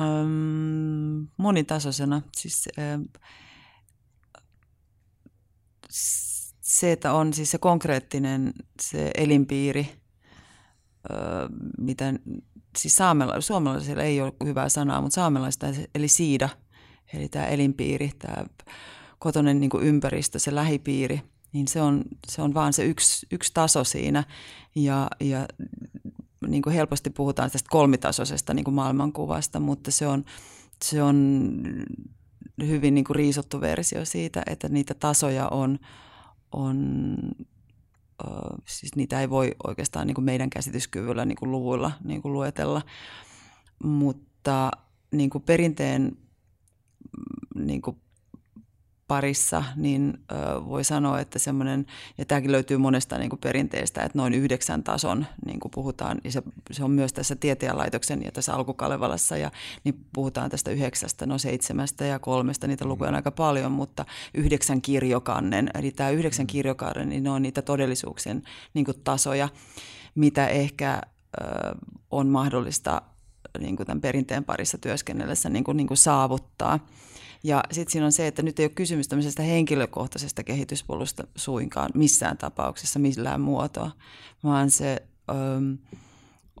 Öm, 0.00 1.26
monitasoisena. 1.36 2.22
Siis, 2.36 2.68
se, 6.60 6.92
että 6.92 7.12
on 7.12 7.32
siis 7.32 7.50
se 7.50 7.58
konkreettinen 7.58 8.52
se 8.80 9.10
elinpiiri, 9.16 9.88
öö, 11.10 11.48
miten, 11.78 12.20
siis 12.78 12.96
saamela, 12.96 13.40
suomalaisilla 13.40 14.02
ei 14.02 14.20
ole 14.20 14.32
hyvää 14.44 14.68
sanaa, 14.68 15.00
mutta 15.00 15.14
saamelaista 15.14 15.66
eli 15.94 16.08
siida, 16.08 16.48
eli 17.14 17.28
tämä 17.28 17.46
elinpiiri, 17.46 18.10
tämä 18.18 18.44
kotonen 19.18 19.60
niin 19.60 19.70
ympäristö, 19.82 20.38
se 20.38 20.54
lähipiiri, 20.54 21.22
niin 21.52 21.68
se 21.68 21.82
on, 21.82 22.04
se 22.28 22.42
on 22.42 22.54
vaan 22.54 22.72
se 22.72 22.84
yksi, 22.84 23.26
yksi 23.30 23.50
taso 23.54 23.84
siinä. 23.84 24.24
Ja, 24.74 25.08
ja 25.20 25.48
niin 26.46 26.62
kuin 26.62 26.74
helposti 26.74 27.10
puhutaan 27.10 27.50
tästä 27.50 27.68
kolmitasoisesta 27.70 28.54
niin 28.54 28.64
kuin 28.64 28.74
maailmankuvasta, 28.74 29.60
mutta 29.60 29.90
se 29.90 30.06
on, 30.06 30.24
se 30.84 31.02
on 31.02 31.60
hyvin 32.66 32.94
niin 32.94 33.04
kuin 33.04 33.16
riisottu 33.16 33.60
versio 33.60 34.04
siitä, 34.04 34.42
että 34.46 34.68
niitä 34.68 34.94
tasoja 34.94 35.48
on, 35.48 35.78
on 36.52 36.96
siis 38.66 38.96
niitä 38.96 39.20
ei 39.20 39.30
voi 39.30 39.54
oikeastaan 39.66 40.06
niin 40.06 40.14
kuin 40.14 40.24
meidän 40.24 40.50
käsityskyvyllä 40.50 41.24
niin 41.24 41.36
kuin 41.36 41.50
luvuilla 41.50 41.92
niin 42.04 42.22
kuin 42.22 42.32
luetella, 42.32 42.82
mutta 43.84 44.70
niin 45.12 45.30
kuin 45.30 45.44
perinteen 45.44 46.16
niin 47.54 47.82
kuin 47.82 47.96
parissa, 49.08 49.64
niin 49.76 50.18
voi 50.68 50.84
sanoa, 50.84 51.20
että 51.20 51.38
semmoinen, 51.38 51.86
ja 52.18 52.24
tämäkin 52.24 52.52
löytyy 52.52 52.76
monesta 52.76 53.18
niin 53.18 53.30
kuin 53.30 53.40
perinteestä, 53.40 54.02
että 54.02 54.18
noin 54.18 54.34
yhdeksän 54.34 54.82
tason 54.82 55.26
niin 55.46 55.60
kuin 55.60 55.70
puhutaan, 55.74 56.20
ja 56.24 56.32
se, 56.32 56.42
se 56.70 56.84
on 56.84 56.90
myös 56.90 57.12
tässä 57.12 57.36
tieteenlaitoksen 57.36 58.22
ja 58.22 58.32
tässä 58.32 58.54
alkukalevalassa, 58.54 59.36
ja 59.36 59.50
niin 59.84 60.06
puhutaan 60.12 60.50
tästä 60.50 60.70
yhdeksästä, 60.70 61.26
no 61.26 61.38
seitsemästä 61.38 62.04
ja 62.04 62.18
kolmesta, 62.18 62.66
niitä 62.66 62.84
lukuja 62.84 63.08
on 63.08 63.14
aika 63.14 63.30
paljon, 63.30 63.72
mutta 63.72 64.04
yhdeksän 64.34 64.82
kirjokannen, 64.82 65.70
eli 65.74 65.90
tämä 65.90 66.10
yhdeksän 66.10 66.44
mm. 66.44 66.48
kirjokannen, 66.48 67.08
niin 67.08 67.22
ne 67.22 67.30
on 67.30 67.42
niitä 67.42 67.62
todellisuuksien 67.62 68.42
niin 68.74 68.84
kuin 68.84 69.00
tasoja, 69.04 69.48
mitä 70.14 70.48
ehkä 70.48 71.02
ö, 71.40 71.44
on 72.10 72.26
mahdollista 72.26 73.02
niin 73.58 73.76
kuin 73.76 73.86
tämän 73.86 74.00
perinteen 74.00 74.44
parissa 74.44 74.78
työskennellessä 74.78 75.48
niin 75.48 75.64
kuin, 75.64 75.76
niin 75.76 75.86
kuin 75.86 75.98
saavuttaa. 75.98 76.78
Ja 77.44 77.62
sitten 77.72 77.92
siinä 77.92 78.06
on 78.06 78.12
se, 78.12 78.26
että 78.26 78.42
nyt 78.42 78.58
ei 78.58 78.64
ole 78.64 78.72
kysymys 78.74 79.08
tämmöisestä 79.08 79.42
henkilökohtaisesta 79.42 80.44
kehityspolusta 80.44 81.26
suinkaan 81.36 81.90
missään 81.94 82.38
tapauksessa, 82.38 82.98
millään 82.98 83.40
muotoa, 83.40 83.90
vaan 84.44 84.70
se 84.70 85.02
ö, 85.30 85.34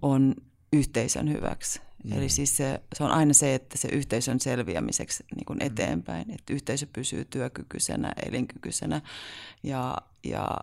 on 0.02 0.34
yhteisön 0.72 1.32
hyväksi. 1.32 1.80
Mm. 2.04 2.12
Eli 2.12 2.28
siis 2.28 2.56
se, 2.56 2.80
se 2.94 3.04
on 3.04 3.10
aina 3.10 3.32
se, 3.34 3.54
että 3.54 3.78
se 3.78 3.88
yhteisön 3.88 4.40
selviämiseksi 4.40 5.24
niin 5.36 5.44
kuin 5.44 5.58
mm. 5.58 5.66
eteenpäin, 5.66 6.30
että 6.30 6.52
yhteisö 6.52 6.86
pysyy 6.92 7.24
työkykyisenä, 7.24 8.12
elinkykyisenä 8.26 9.00
ja, 9.62 9.96
ja 10.24 10.58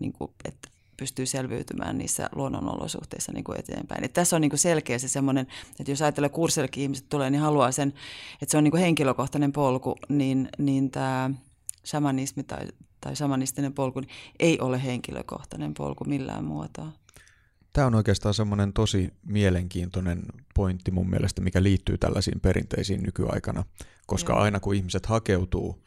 niin 0.00 0.12
kuin, 0.12 0.30
että 0.44 0.68
pystyy 1.00 1.26
selviytymään 1.26 1.98
niissä 1.98 2.28
luonnonolosuhteissa 2.32 3.32
niin 3.32 3.44
kuin 3.44 3.58
eteenpäin. 3.58 4.04
Et 4.04 4.12
tässä 4.12 4.36
on 4.36 4.42
niin 4.42 4.50
kuin 4.50 4.58
selkeä 4.58 4.98
se 4.98 5.08
semmoinen, 5.08 5.46
että 5.80 5.92
jos 5.92 6.02
ajattelee 6.02 6.28
kurssillekin 6.28 6.82
ihmiset 6.82 7.08
tulee, 7.08 7.30
niin 7.30 7.40
haluaa 7.40 7.72
sen, 7.72 7.88
että 8.42 8.50
se 8.50 8.56
on 8.56 8.64
niin 8.64 8.70
kuin 8.70 8.80
henkilökohtainen 8.80 9.52
polku, 9.52 9.96
niin, 10.08 10.48
niin 10.58 10.90
tämä 10.90 11.30
shamanismi 11.86 12.42
tai 12.42 12.66
tai 13.00 13.16
samanistinen 13.16 13.72
polku 13.72 14.00
niin 14.00 14.10
ei 14.38 14.60
ole 14.60 14.84
henkilökohtainen 14.84 15.74
polku 15.74 16.04
millään 16.04 16.44
muotoa. 16.44 16.92
Tämä 17.72 17.86
on 17.86 17.94
oikeastaan 17.94 18.34
semmoinen 18.34 18.72
tosi 18.72 19.12
mielenkiintoinen 19.26 20.22
pointti 20.54 20.90
mun 20.90 21.10
mielestä, 21.10 21.40
mikä 21.40 21.62
liittyy 21.62 21.98
tällaisiin 21.98 22.40
perinteisiin 22.40 23.02
nykyaikana, 23.02 23.64
koska 24.06 24.32
Joo. 24.32 24.40
aina 24.42 24.60
kun 24.60 24.74
ihmiset 24.74 25.06
hakeutuu, 25.06 25.84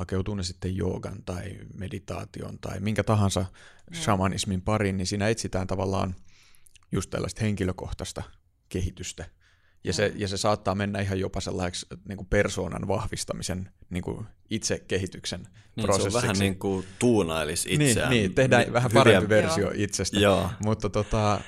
hakeutuu 0.00 0.34
ne 0.34 0.42
sitten 0.42 0.76
joogan 0.76 1.22
tai 1.26 1.58
meditaation 1.74 2.58
tai 2.60 2.80
minkä 2.80 3.04
tahansa 3.04 3.46
shamanismin 3.94 4.62
pariin, 4.62 4.96
niin 4.96 5.06
siinä 5.06 5.28
etsitään 5.28 5.66
tavallaan 5.66 6.14
just 6.92 7.10
tällaista 7.10 7.40
henkilökohtaista 7.40 8.22
kehitystä. 8.68 9.24
Ja 9.84 9.92
se, 9.92 10.12
ja 10.16 10.28
se 10.28 10.36
saattaa 10.36 10.74
mennä 10.74 11.00
ihan 11.00 11.20
jopa 11.20 11.40
sellaiseksi 11.40 11.86
niin 12.08 12.16
kuin 12.16 12.26
persoonan 12.26 12.88
vahvistamisen 12.88 13.70
niin 13.90 14.02
kuin 14.02 14.26
itse 14.50 14.78
kehityksen 14.88 15.40
niin, 15.40 15.84
prosessiksi. 15.84 16.12
Se 16.12 16.18
on 16.18 16.22
vähän 16.22 16.38
niin 16.38 16.58
kuin 16.58 16.86
tuunailisi 16.98 17.74
itseään. 17.74 18.10
Niin, 18.10 18.22
niin 18.22 18.34
tehdään 18.34 18.62
niin, 18.62 18.72
vähän 18.72 18.90
parempi 18.94 19.22
hyviä... 19.22 19.42
versio 19.42 19.64
Joo. 19.64 19.72
itsestä. 19.76 20.20
Joo. 20.20 20.50
Mutta 20.64 20.90
tota, 20.90 21.40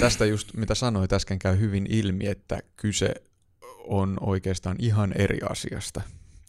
tästä 0.00 0.26
just 0.26 0.54
mitä 0.54 0.74
sanoit 0.74 1.12
äsken 1.12 1.38
käy 1.38 1.58
hyvin 1.60 1.86
ilmi, 1.90 2.26
että 2.26 2.62
kyse 2.76 3.14
on 3.84 4.16
oikeastaan 4.20 4.76
ihan 4.78 5.12
eri 5.12 5.38
asiasta. 5.50 6.00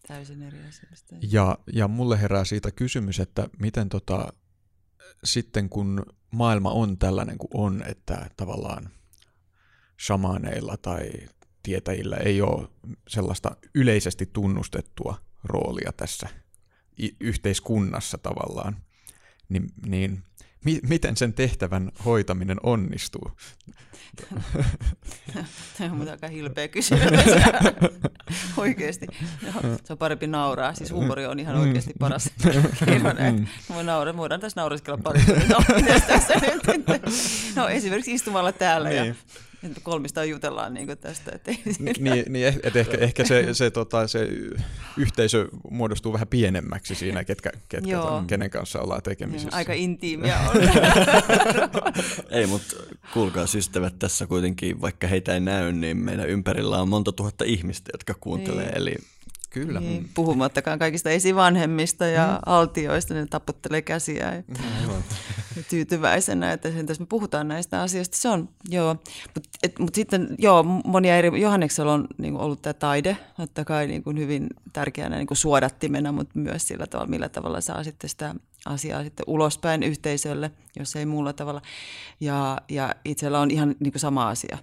Täysin 0.07 0.43
eri 0.43 0.59
asiasta. 0.69 1.15
Ja, 1.31 1.57
ja 1.73 1.87
mulle 1.87 2.21
herää 2.21 2.45
siitä 2.45 2.71
kysymys, 2.71 3.19
että 3.19 3.49
miten 3.59 3.89
tota, 3.89 4.33
sitten 5.23 5.69
kun 5.69 6.05
maailma 6.31 6.71
on 6.71 6.97
tällainen 6.97 7.37
kuin 7.37 7.51
on, 7.53 7.83
että 7.87 8.29
tavallaan 8.37 8.89
shamaaneilla 10.05 10.77
tai 10.77 11.11
tietäjillä 11.63 12.17
ei 12.17 12.41
ole 12.41 12.69
sellaista 13.07 13.55
yleisesti 13.75 14.25
tunnustettua 14.25 15.17
roolia 15.43 15.91
tässä 15.97 16.29
yhteiskunnassa 17.19 18.17
tavallaan, 18.17 18.83
niin, 19.49 19.69
niin 19.85 20.23
mi- 20.65 20.79
miten 20.87 21.17
sen 21.17 21.33
tehtävän 21.33 21.91
hoitaminen 22.05 22.57
onnistuu? 22.63 23.31
Tämä 25.77 25.91
on 26.01 26.09
aika 26.09 26.27
hilpeä 26.27 26.67
kysymys. 26.67 27.03
oikeasti. 28.57 29.07
No, 29.41 29.51
se 29.83 29.93
on 29.93 29.97
parempi 29.97 30.27
nauraa. 30.27 30.73
Siis 30.73 30.91
huumori 30.91 31.25
on 31.25 31.39
ihan 31.39 31.55
oikeasti 31.55 31.93
paras 31.99 32.29
keino. 32.85 33.09
Mm. 33.31 33.45
Voi 33.69 33.83
naura. 33.83 34.17
Voidaan 34.17 34.41
tässä 34.41 34.61
nauriskella 34.61 34.97
pari 35.03 35.21
no? 35.49 35.57
No 37.55 37.67
esimerkiksi 37.69 38.13
istumalla 38.13 38.51
täällä 38.51 38.89
niin. 38.89 39.05
ja 39.05 39.15
kolmista 39.83 40.25
jutellaan 40.25 40.73
niin 40.73 40.97
tästä. 40.97 41.31
Että 41.35 41.51
niin, 41.79 42.25
niin 42.29 42.59
et 42.63 42.75
ehkä, 42.75 42.97
ehkä 42.97 43.25
se, 43.25 43.53
se, 43.53 43.71
tota, 43.71 44.07
se 44.07 44.27
yhteisö 44.97 45.47
muodostuu 45.69 46.13
vähän 46.13 46.27
pienemmäksi 46.27 46.95
siinä, 46.95 47.23
ketkä, 47.23 47.51
ketkä 47.69 47.97
ton, 47.97 48.27
kenen 48.27 48.49
kanssa 48.49 48.81
ollaan 48.81 49.03
tekemisissä. 49.03 49.49
Ja, 49.51 49.57
aika 49.57 49.73
intiimiä 49.73 50.39
on. 50.39 50.55
ei, 52.39 52.47
mutta 52.47 52.75
kuulkaa 53.13 53.45
ystävät, 53.55 53.99
tässä 53.99 54.27
kuitenkin, 54.27 54.81
vaikka 54.81 55.07
heitä 55.07 55.33
ei 55.33 55.39
näy, 55.39 55.71
niin 55.71 55.97
meidän 55.97 56.29
ympärillä 56.29 56.81
on 56.81 56.89
monta 56.89 57.11
tuhatta 57.11 57.43
ihmistä, 57.45 57.89
jotka 57.93 58.13
kuuntelee. 58.19 58.65
Niin. 58.65 58.77
Eli 58.77 58.95
Kyllä. 59.51 59.79
Niin, 59.79 60.09
puhumattakaan 60.13 60.79
kaikista 60.79 61.09
esivanhemmista 61.09 62.05
ja 62.05 62.27
mm. 62.27 62.39
altioista, 62.45 63.13
ne 63.13 63.25
taputtelee 63.25 63.81
käsiä 63.81 64.35
ja, 64.35 64.43
mm. 64.47 65.03
Tyytyväisenä, 65.69 66.53
että 66.53 66.71
sen 66.71 66.85
me 66.99 67.05
puhutaan 67.05 67.47
näistä 67.47 67.81
asioista. 67.81 68.17
Se 68.17 68.29
on, 68.29 68.49
joo. 68.69 68.95
Mutta 69.33 69.49
mut 69.79 69.95
sitten, 69.95 70.35
joo, 70.37 70.63
monia 70.63 71.17
eri, 71.17 71.41
Johanneksella 71.41 71.93
on 71.93 72.07
niin 72.17 72.33
kuin 72.33 72.43
ollut 72.43 72.61
tämä 72.61 72.73
taide, 72.73 73.17
totta 73.37 73.65
kai 73.65 73.87
niin 73.87 74.03
kuin 74.03 74.19
hyvin 74.19 74.47
tärkeänä 74.73 75.17
niin 75.17 75.27
kuin 75.27 75.37
suodattimena, 75.37 76.11
mutta 76.11 76.39
myös 76.39 76.67
sillä 76.67 76.87
tavalla, 76.87 77.09
millä 77.09 77.29
tavalla 77.29 77.61
saa 77.61 77.83
sitten 77.83 78.09
sitä 78.09 78.35
asiaa 78.65 79.03
sitten 79.03 79.23
ulospäin 79.27 79.83
yhteisölle, 79.83 80.51
jos 80.79 80.95
ei 80.95 81.05
muulla 81.05 81.33
tavalla. 81.33 81.61
Ja, 82.19 82.57
ja 82.69 82.95
itsellä 83.05 83.39
on 83.39 83.51
ihan 83.51 83.75
niin 83.79 83.91
kuin 83.91 84.01
sama 84.01 84.29
asia 84.29 84.57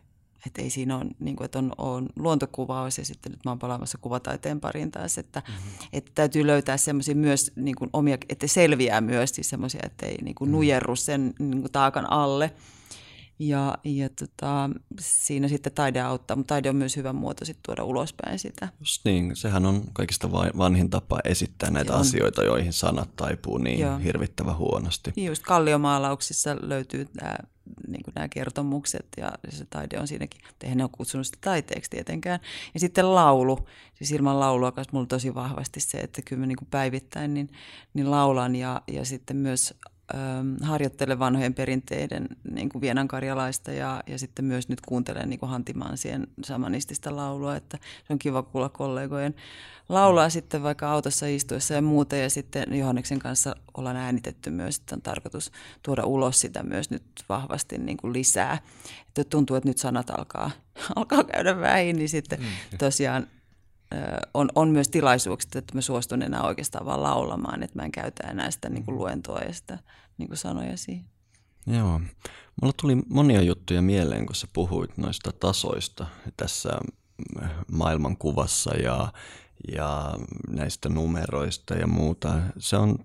että 0.46 0.62
ei 0.62 0.70
siinä 0.70 0.96
ole, 0.96 1.06
niin 1.18 1.36
kuin, 1.36 1.44
että 1.44 1.58
on, 1.58 1.72
on 1.78 2.08
luontokuvaus 2.16 2.98
ja 2.98 3.04
sitten 3.04 3.32
nyt 3.32 3.44
mä 3.44 3.50
oon 3.50 3.58
palaamassa 3.58 3.98
kuvataiteen 3.98 4.60
pariin 4.60 4.90
taas, 4.90 5.18
että, 5.18 5.42
mm-hmm. 5.48 5.88
että 5.92 6.10
täytyy 6.14 6.46
löytää 6.46 6.76
semmoisia 6.76 7.14
myös 7.14 7.52
niin 7.56 7.76
kuin 7.76 7.90
omia, 7.92 8.18
että 8.28 8.46
selviää 8.46 9.00
myös 9.00 9.30
siis 9.30 9.50
semmoisia, 9.50 9.80
että 9.84 10.06
ei 10.06 10.16
niin 10.22 10.34
kuin 10.34 10.48
mm-hmm. 10.48 10.56
nujerru 10.56 10.96
sen 10.96 11.34
niin 11.38 11.60
kuin 11.60 11.72
taakan 11.72 12.12
alle. 12.12 12.54
Ja, 13.38 13.78
ja 13.84 14.08
tota, 14.08 14.70
siinä 15.00 15.48
sitten 15.48 15.72
taide 15.72 16.00
auttaa, 16.00 16.36
mutta 16.36 16.54
taide 16.54 16.70
on 16.70 16.76
myös 16.76 16.96
hyvä 16.96 17.12
muoto 17.12 17.44
sitten 17.44 17.62
tuoda 17.66 17.84
ulospäin 17.84 18.38
sitä. 18.38 18.68
Just 18.80 19.04
niin, 19.04 19.36
sehän 19.36 19.66
on 19.66 19.84
kaikista 19.92 20.32
vanhin 20.32 20.90
tapa 20.90 21.18
esittää 21.24 21.70
näitä 21.70 21.92
Joo. 21.92 22.00
asioita, 22.00 22.42
joihin 22.42 22.72
sanat 22.72 23.16
taipuu 23.16 23.58
niin 23.58 23.80
Joo. 23.80 23.98
hirvittävän 23.98 24.56
huonosti. 24.56 25.12
Just 25.16 25.42
kalliomaalauksissa 25.42 26.56
löytyy 26.60 27.04
tämä 27.04 27.36
niin 27.88 28.02
kuin 28.04 28.14
nämä 28.14 28.28
kertomukset 28.28 29.06
ja 29.16 29.32
se 29.48 29.64
taide 29.70 29.98
on 30.00 30.08
siinäkin, 30.08 30.40
mutta 30.46 30.66
eihän 30.66 30.78
ne 30.78 30.84
ole 30.84 30.90
kutsunut 30.92 31.26
sitä 31.26 31.38
taiteeksi 31.40 31.90
tietenkään. 31.90 32.40
Ja 32.74 32.80
sitten 32.80 33.14
laulu, 33.14 33.68
siis 33.94 34.12
ilman 34.12 34.40
laulua 34.40 34.72
kanssa 34.72 34.90
mulla 34.92 35.02
on 35.02 35.08
tosi 35.08 35.34
vahvasti 35.34 35.80
se, 35.80 35.98
että 35.98 36.22
kyllä 36.22 36.40
mä 36.40 36.46
niin 36.46 36.56
kuin 36.56 36.68
päivittäin 36.70 37.34
niin, 37.34 37.50
niin 37.94 38.10
laulan 38.10 38.56
ja, 38.56 38.82
ja 38.92 39.04
sitten 39.04 39.36
myös 39.36 39.74
harjoittelen 40.62 41.18
vanhojen 41.18 41.54
perinteiden 41.54 42.28
niin 42.50 42.68
kuin 42.68 42.82
vienankarjalaista 42.82 43.72
ja, 43.72 44.02
ja 44.06 44.18
sitten 44.18 44.44
myös 44.44 44.68
nyt 44.68 44.80
kuuntelen 44.80 45.28
niin 45.28 45.40
kuin 45.40 45.50
Hantimansien 45.50 46.26
samanistista 46.44 47.16
laulua, 47.16 47.56
että 47.56 47.78
se 48.06 48.12
on 48.12 48.18
kiva 48.18 48.42
kuulla 48.42 48.68
kollegojen 48.68 49.34
laulaa 49.88 50.30
sitten 50.30 50.62
vaikka 50.62 50.90
autossa 50.90 51.26
istuessa 51.26 51.74
ja 51.74 51.82
muuta 51.82 52.16
ja 52.16 52.30
sitten 52.30 52.78
Johanneksen 52.78 53.18
kanssa 53.18 53.56
ollaan 53.76 53.96
äänitetty 53.96 54.50
myös, 54.50 54.76
että 54.76 54.94
on 54.94 55.02
tarkoitus 55.02 55.52
tuoda 55.82 56.04
ulos 56.04 56.40
sitä 56.40 56.62
myös 56.62 56.90
nyt 56.90 57.02
vahvasti 57.28 57.78
niin 57.78 57.96
kuin 57.96 58.12
lisää. 58.12 58.58
Että 59.08 59.24
tuntuu, 59.24 59.56
että 59.56 59.68
nyt 59.68 59.78
sanat 59.78 60.10
alkaa, 60.10 60.50
alkaa 60.96 61.24
käydä 61.24 61.60
vähin, 61.60 61.96
niin 61.96 62.08
sitten 62.08 62.40
mm. 62.40 62.78
tosiaan 62.78 63.26
on, 64.34 64.48
on 64.54 64.68
myös 64.68 64.88
tilaisuuksia, 64.88 65.58
että 65.58 65.74
mä 65.74 65.80
suostun 65.80 66.22
enää 66.22 66.42
oikeastaan 66.42 66.86
vaan 66.86 67.02
laulamaan, 67.02 67.62
että 67.62 67.78
mä 67.78 67.84
en 67.84 67.92
käytä 67.92 68.28
enää 68.28 68.50
sitä 68.50 68.68
niin 68.68 68.84
kuin 68.84 68.98
luentoa 68.98 69.38
ja 69.38 69.52
sitä 69.52 69.78
niin 70.18 70.28
kuin 70.28 70.38
sanoja 70.38 70.76
siihen. 70.76 71.04
Joo. 71.66 72.00
Mulla 72.62 72.74
tuli 72.80 72.96
monia 73.08 73.42
juttuja 73.42 73.82
mieleen, 73.82 74.26
kun 74.26 74.34
sä 74.34 74.46
puhuit 74.52 74.98
noista 74.98 75.32
tasoista 75.32 76.06
tässä 76.36 76.70
maailmankuvassa 77.72 78.74
ja, 78.74 79.12
ja 79.72 80.14
näistä 80.50 80.88
numeroista 80.88 81.74
ja 81.74 81.86
muuta. 81.86 82.34
Se 82.58 82.76
on 82.76 82.98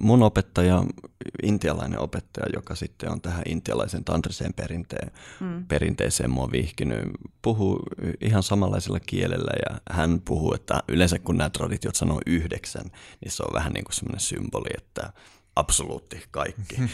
mun 0.00 0.22
opettaja, 0.22 0.84
intialainen 1.42 1.98
opettaja, 1.98 2.46
joka 2.54 2.74
sitten 2.74 3.10
on 3.10 3.20
tähän 3.20 3.42
intialaisen 3.46 4.04
tantriseen 4.04 4.54
perinteen, 4.54 5.10
mm. 5.40 5.66
perinteeseen 5.66 6.30
mua 6.30 6.52
vihkinyt, 6.52 7.10
puhuu 7.42 7.82
ihan 8.20 8.42
samanlaisella 8.42 9.00
kielellä 9.00 9.52
ja 9.70 9.80
hän 9.90 10.20
puhuu, 10.20 10.54
että 10.54 10.82
yleensä 10.88 11.18
kun 11.18 11.36
nämä 11.36 11.50
traditiot 11.50 11.94
sanoo 11.94 12.20
yhdeksän, 12.26 12.84
niin 13.20 13.32
se 13.32 13.42
on 13.42 13.54
vähän 13.54 13.72
niin 13.72 13.84
kuin 13.84 13.94
semmoinen 13.94 14.20
symboli, 14.20 14.68
että 14.78 15.12
absoluutti 15.56 16.24
kaikki 16.30 16.76
mm. 16.80 16.88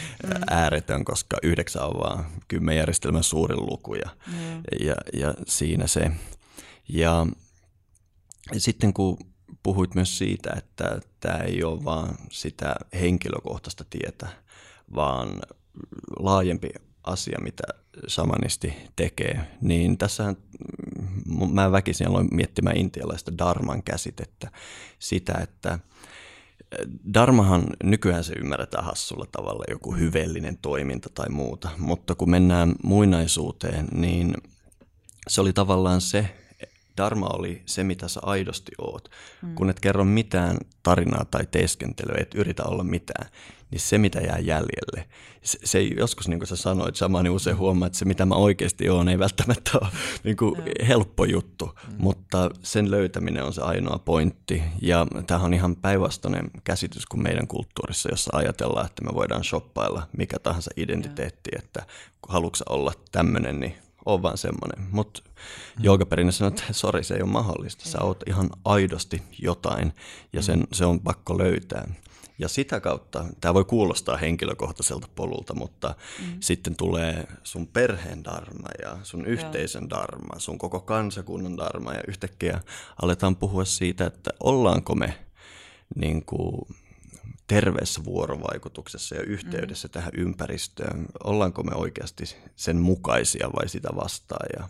ääretön, 0.50 1.04
koska 1.04 1.36
yhdeksän 1.42 1.82
on 1.82 2.00
vaan 2.00 2.26
kymmenjärjestelmän 2.48 3.24
suurin 3.24 3.66
luku 3.66 3.94
ja, 3.94 4.10
mm. 4.26 4.62
ja, 4.80 4.94
ja 5.12 5.34
siinä 5.46 5.86
se. 5.86 6.10
Ja 6.88 7.26
sitten 8.56 8.92
kun 8.92 9.18
puhuit 9.62 9.94
myös 9.94 10.18
siitä, 10.18 10.50
että 10.56 11.00
tämä 11.20 11.38
ei 11.38 11.64
ole 11.64 11.84
vaan 11.84 12.18
sitä 12.30 12.76
henkilökohtaista 13.00 13.84
tietä, 13.90 14.28
vaan 14.94 15.28
laajempi 16.18 16.68
asia, 17.04 17.38
mitä 17.42 17.62
samanisti 18.06 18.74
tekee, 18.96 19.40
niin 19.60 19.98
tässä 19.98 20.34
mä 21.52 21.72
väkisin 21.72 22.08
aloin 22.08 22.28
miettimään 22.32 22.76
intialaista 22.76 23.38
darman 23.38 23.82
käsitettä, 23.82 24.50
sitä, 24.98 25.38
että 25.42 25.78
Darmahan 27.14 27.66
nykyään 27.84 28.24
se 28.24 28.32
ymmärretään 28.32 28.84
hassulla 28.84 29.26
tavalla, 29.32 29.64
joku 29.70 29.94
hyveellinen 29.94 30.58
toiminta 30.58 31.08
tai 31.14 31.28
muuta, 31.28 31.68
mutta 31.78 32.14
kun 32.14 32.30
mennään 32.30 32.74
muinaisuuteen, 32.82 33.88
niin 33.92 34.34
se 35.28 35.40
oli 35.40 35.52
tavallaan 35.52 36.00
se, 36.00 36.36
Dharma 36.98 37.26
oli 37.26 37.62
se, 37.66 37.84
mitä 37.84 38.08
sä 38.08 38.20
aidosti 38.22 38.72
oot. 38.78 39.08
Mm. 39.42 39.54
Kun 39.54 39.70
et 39.70 39.80
kerro 39.80 40.04
mitään 40.04 40.56
tarinaa 40.82 41.24
tai 41.24 41.46
teeskentelyä, 41.50 42.16
et 42.20 42.34
yritä 42.34 42.64
olla 42.64 42.84
mitään, 42.84 43.28
niin 43.70 43.80
se, 43.80 43.98
mitä 43.98 44.20
jää 44.20 44.38
jäljelle, 44.38 45.08
se, 45.42 45.58
se 45.64 45.78
ei 45.78 45.94
joskus, 45.96 46.28
niin 46.28 46.38
kuin 46.38 46.48
sä 46.48 46.56
sanoit, 46.56 46.96
sama 46.96 47.22
niin 47.22 47.30
usein 47.30 47.56
huomaa, 47.56 47.86
että 47.86 47.98
se, 47.98 48.04
mitä 48.04 48.26
mä 48.26 48.34
oikeasti 48.34 48.88
oon, 48.88 49.08
ei 49.08 49.18
välttämättä 49.18 49.70
ole 49.74 49.88
niin 50.24 50.36
kuin 50.36 50.62
helppo 50.88 51.24
juttu, 51.24 51.66
mm. 51.66 51.94
mutta 51.98 52.50
sen 52.62 52.90
löytäminen 52.90 53.44
on 53.44 53.52
se 53.52 53.62
ainoa 53.62 53.98
pointti. 53.98 54.62
Ja 54.82 55.06
tämähän 55.26 55.46
on 55.46 55.54
ihan 55.54 55.76
päinvastainen 55.76 56.50
käsitys 56.64 57.06
kuin 57.06 57.22
meidän 57.22 57.46
kulttuurissa, 57.46 58.08
jossa 58.10 58.36
ajatellaan, 58.36 58.86
että 58.86 59.04
me 59.04 59.10
voidaan 59.14 59.44
shoppailla 59.44 60.02
mikä 60.18 60.38
tahansa 60.38 60.70
identiteetti, 60.76 61.50
että 61.58 61.82
haluatko 62.28 62.64
olla 62.68 62.92
tämmöinen, 63.12 63.60
niin 63.60 63.74
on 64.08 64.22
vaan 64.22 64.38
semmoinen. 64.38 64.86
Mutta 64.90 65.22
mm. 65.24 65.84
joogaperinne 65.84 66.32
sanoo, 66.32 66.48
että 66.48 66.72
sori, 66.72 67.04
se 67.04 67.14
ei 67.14 67.22
ole 67.22 67.30
mahdollista. 67.30 67.88
Sä 67.88 67.98
oot 68.02 68.22
ihan 68.26 68.50
aidosti 68.64 69.22
jotain 69.42 69.92
ja 70.32 70.42
sen, 70.42 70.64
se 70.72 70.84
on 70.84 71.00
pakko 71.00 71.38
löytää. 71.38 71.88
Ja 72.38 72.48
sitä 72.48 72.80
kautta, 72.80 73.24
tämä 73.40 73.54
voi 73.54 73.64
kuulostaa 73.64 74.16
henkilökohtaiselta 74.16 75.08
polulta, 75.14 75.54
mutta 75.54 75.94
mm. 76.20 76.36
sitten 76.40 76.76
tulee 76.76 77.26
sun 77.42 77.66
perheen 77.66 78.24
darma 78.24 78.68
ja 78.82 78.96
sun 79.02 79.26
yhteisön 79.26 79.90
darma, 79.90 80.38
sun 80.38 80.58
koko 80.58 80.80
kansakunnan 80.80 81.56
darma 81.56 81.94
ja 81.94 82.00
yhtäkkiä 82.08 82.60
aletaan 83.02 83.36
puhua 83.36 83.64
siitä, 83.64 84.06
että 84.06 84.30
ollaanko 84.40 84.94
me 84.94 85.18
niin 85.96 86.24
kuin, 86.24 86.66
terveessä 87.48 88.04
vuorovaikutuksessa 88.04 89.14
ja 89.14 89.22
yhteydessä 89.22 89.88
mm. 89.88 89.92
tähän 89.92 90.12
ympäristöön. 90.16 91.06
Ollaanko 91.24 91.62
me 91.62 91.74
oikeasti 91.74 92.24
sen 92.56 92.76
mukaisia 92.76 93.50
vai 93.56 93.68
sitä 93.68 93.88
vastaan? 93.96 94.46
Ja 94.58 94.68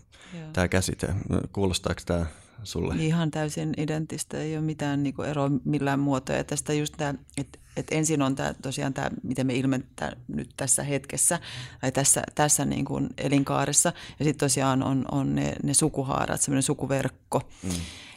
tämä 0.53 0.69
käsite, 0.69 1.09
kuulostaako 1.53 2.01
tämä 2.07 2.27
sulle? 2.65 2.95
Ihan 2.99 3.31
täysin 3.31 3.75
identtistä, 3.77 4.39
ei 4.39 4.57
ole 4.57 4.65
mitään 4.65 5.03
niin 5.03 5.25
eroa 5.27 5.51
millään 5.65 6.01
muotoa. 6.01 6.37
Ja 6.37 6.45
tästä 6.45 6.73
just 6.73 6.95
tämä, 6.97 7.15
että, 7.37 7.59
että 7.77 7.95
ensin 7.95 8.23
on 8.23 8.35
tämä, 8.35 8.55
tosiaan 8.63 8.95
tämä, 8.95 9.11
miten 9.23 9.47
me 9.47 9.55
ilmentää 9.55 10.17
nyt 10.29 10.51
tässä 10.57 10.83
hetkessä 10.83 11.41
tai 11.81 11.93
tässä, 11.93 12.23
tässä 12.35 12.65
niin 12.65 12.85
kuin 12.85 13.09
elinkaaressa. 13.19 13.93
Ja 14.19 14.25
sitten 14.25 14.47
tosiaan 14.47 14.83
on, 14.83 15.05
on 15.11 15.35
ne, 15.35 15.55
ne 15.63 15.75
sukuhaarat, 15.75 16.41
semmoinen 16.41 16.63
sukuverkko. 16.63 17.43
Mm. 17.63 17.71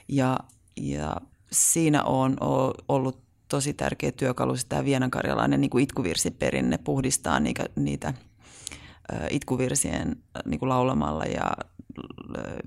Ja, 0.08 0.40
ja 0.78 1.18
siinä 1.52 2.04
on 2.04 2.38
ollut 2.88 3.31
tosi 3.52 3.74
tärkeä 3.74 4.12
työkalu, 4.12 4.54
tämä 4.70 4.86
vienankarjalainen 4.86 5.62
niin 5.62 5.70
kuin 5.70 5.84
itkuvirsiperinne 5.84 6.78
puhdistaa 6.78 7.40
niitä, 7.40 7.66
niitä 7.76 8.14
itkuvirsien 9.30 10.16
niin 10.46 10.60
kuin 10.60 10.70
laulamalla 10.70 11.26
ja 11.26 11.52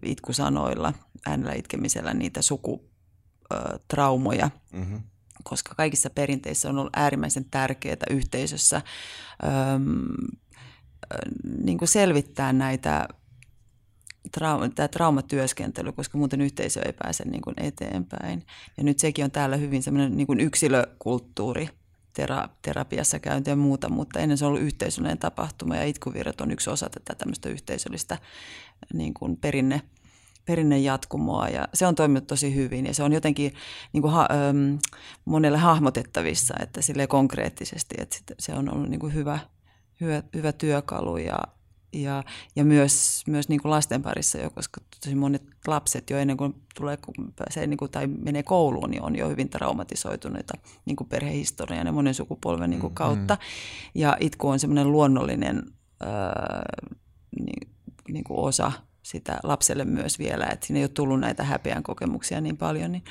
itkusanoilla, 0.03 0.93
äänellä 1.27 1.53
itkemisellä 1.53 2.15
niitä 2.15 2.43
sukutraumoja. 2.43 4.51
Mm-hmm. 4.73 5.03
Koska 5.45 5.75
kaikissa 5.75 6.11
perinteissä 6.11 6.69
on 6.69 6.79
ollut 6.79 6.97
äärimmäisen 6.97 7.45
tärkeää 7.51 7.97
yhteisössä 8.11 8.77
äm, 8.77 8.83
niin 11.65 11.79
kuin 11.79 11.89
selvittää 11.89 12.53
näitä 12.53 13.09
trauma, 14.35 14.69
tämä 14.69 14.89
traumatyöskentely, 14.89 15.93
koska 15.93 16.19
muuten 16.19 16.41
yhteisö 16.41 16.81
ei 16.87 16.93
pääse 16.93 17.25
niin 17.25 17.43
kuin 17.43 17.55
eteenpäin. 17.61 18.47
Ja 18.77 18.85
nyt 18.85 18.99
sekin 18.99 19.25
on 19.25 19.31
täällä 19.31 19.57
hyvin 19.57 19.83
semmoinen 19.83 20.17
niin 20.17 20.27
kuin 20.27 20.41
yksilökulttuuri, 20.41 21.69
tera, 22.13 22.49
terapiassa 22.63 23.19
käynti 23.19 23.51
ja 23.51 23.57
muuta, 23.57 23.89
mutta 23.89 24.21
ennen 24.21 24.39
se 24.39 24.45
on 24.45 24.49
ollut 24.49 24.63
yhteisöllinen 24.63 25.19
tapahtuma 25.19 25.77
ja 25.77 25.85
itkuvirrat 25.85 26.41
on 26.41 26.51
yksi 26.51 26.71
osa 26.71 26.91
tätä 26.91 27.15
tämmöistä 27.15 27.49
yhteisöllistä 27.49 28.19
niin 28.95 29.15
kuin 29.15 29.37
perinne, 29.37 29.83
perinnejatkumoa 30.45 31.49
ja 31.49 31.69
se 31.75 31.87
on 31.87 31.95
toiminut 31.95 32.27
tosi 32.27 32.55
hyvin 32.55 32.87
ja 32.87 32.95
se 32.95 33.03
on 33.03 33.13
jotenkin 33.13 33.55
niin 33.93 34.03
kuin 34.03 34.13
ha, 34.13 34.29
äm, 34.51 34.79
monelle 35.25 35.59
hahmotettavissa, 35.59 36.55
että 36.61 36.83
sille 36.83 37.07
konkreettisesti, 37.07 37.95
että 37.99 38.17
se 38.39 38.53
on 38.55 38.75
ollut 38.75 38.89
niin 38.89 39.01
kuin 39.01 39.15
hyvä, 39.15 39.39
hyvä, 40.01 40.23
hyvä 40.35 40.53
työkalu 40.53 41.17
ja, 41.17 41.39
ja, 41.95 42.25
ja 42.57 42.65
myös, 42.65 43.23
myös 43.27 43.49
niin 43.49 43.63
kuin 43.63 43.71
lasten 43.71 44.03
parissa 44.03 44.39
jo, 44.39 44.51
koska 44.51 44.81
tosi 45.05 45.15
monet 45.15 45.43
lapset 45.67 46.11
jo 46.11 46.19
ennen 46.19 46.37
kuin 46.37 46.55
tulee 46.75 46.99
pääsee 47.37 47.67
niin 47.67 47.79
kuin, 47.79 47.91
tai 47.91 48.07
menee 48.07 48.43
kouluun, 48.43 48.91
niin 48.91 49.03
on 49.03 49.17
jo 49.17 49.29
hyvin 49.29 49.49
traumatisoituneita 49.49 50.55
niin 50.85 50.97
kuin 50.97 51.09
perhehistorian 51.09 51.87
ja 51.87 51.93
monen 51.93 52.15
sukupolven 52.15 52.71
niin 52.71 52.81
kuin 52.81 52.93
mm, 52.93 52.95
kautta. 52.95 53.35
Mm. 53.35 53.41
Ja 54.01 54.17
itku 54.21 54.49
on 54.49 54.59
semmoinen 54.59 54.93
luonnollinen 54.93 55.63
ää, 56.01 56.63
niin, 57.41 57.71
niin 58.09 58.25
kuin 58.25 58.39
osa 58.39 58.73
sitä 59.03 59.39
lapselle 59.43 59.85
myös 59.85 60.19
vielä, 60.19 60.47
että 60.47 60.67
siinä 60.67 60.79
ei 60.79 60.85
ole 60.85 60.89
tullut 60.89 61.21
näitä 61.21 61.45
häpeän 61.45 61.83
kokemuksia 61.83 62.41
niin 62.41 62.57
paljon, 62.57 62.93
niin 62.93 63.05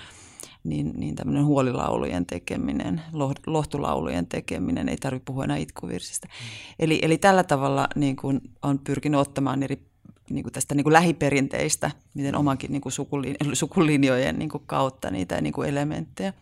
niin, 0.64 0.94
niin 0.96 1.16
tämmöinen 1.16 1.46
huolilaulujen 1.46 2.26
tekeminen, 2.26 3.02
lohtulaulujen 3.46 4.28
tekeminen, 4.28 4.90
ei 4.90 4.98
tarvitse 4.98 5.26
puhua 5.26 5.44
enää 5.44 5.58
itkuvirsistä. 5.58 6.28
Mm. 6.28 6.76
Eli, 6.80 7.00
eli 7.02 7.18
tällä 7.18 7.44
tavalla 7.44 7.88
niin 7.96 8.16
kuin 8.16 8.42
on 8.62 8.80
pyrkinyt 8.80 9.20
ottamaan 9.20 9.64
eri 9.64 9.94
niin 10.30 10.44
kuin 10.44 10.54
tästä 10.54 10.76
niin 10.76 10.84
kuin 10.84 10.94
lähiperinteistä, 10.94 11.92
miten 12.14 12.36
omankin 12.36 12.72
niin 12.72 12.82
kuin 12.82 12.94
sukulin, 12.94 13.36
sukulinjojen 13.54 14.40
niin 14.40 14.50
kuin 14.50 14.64
kautta 14.66 15.12
niitä 15.12 15.42
niin 15.42 15.54
kuin 15.54 15.70
elementtejä. 15.70 16.34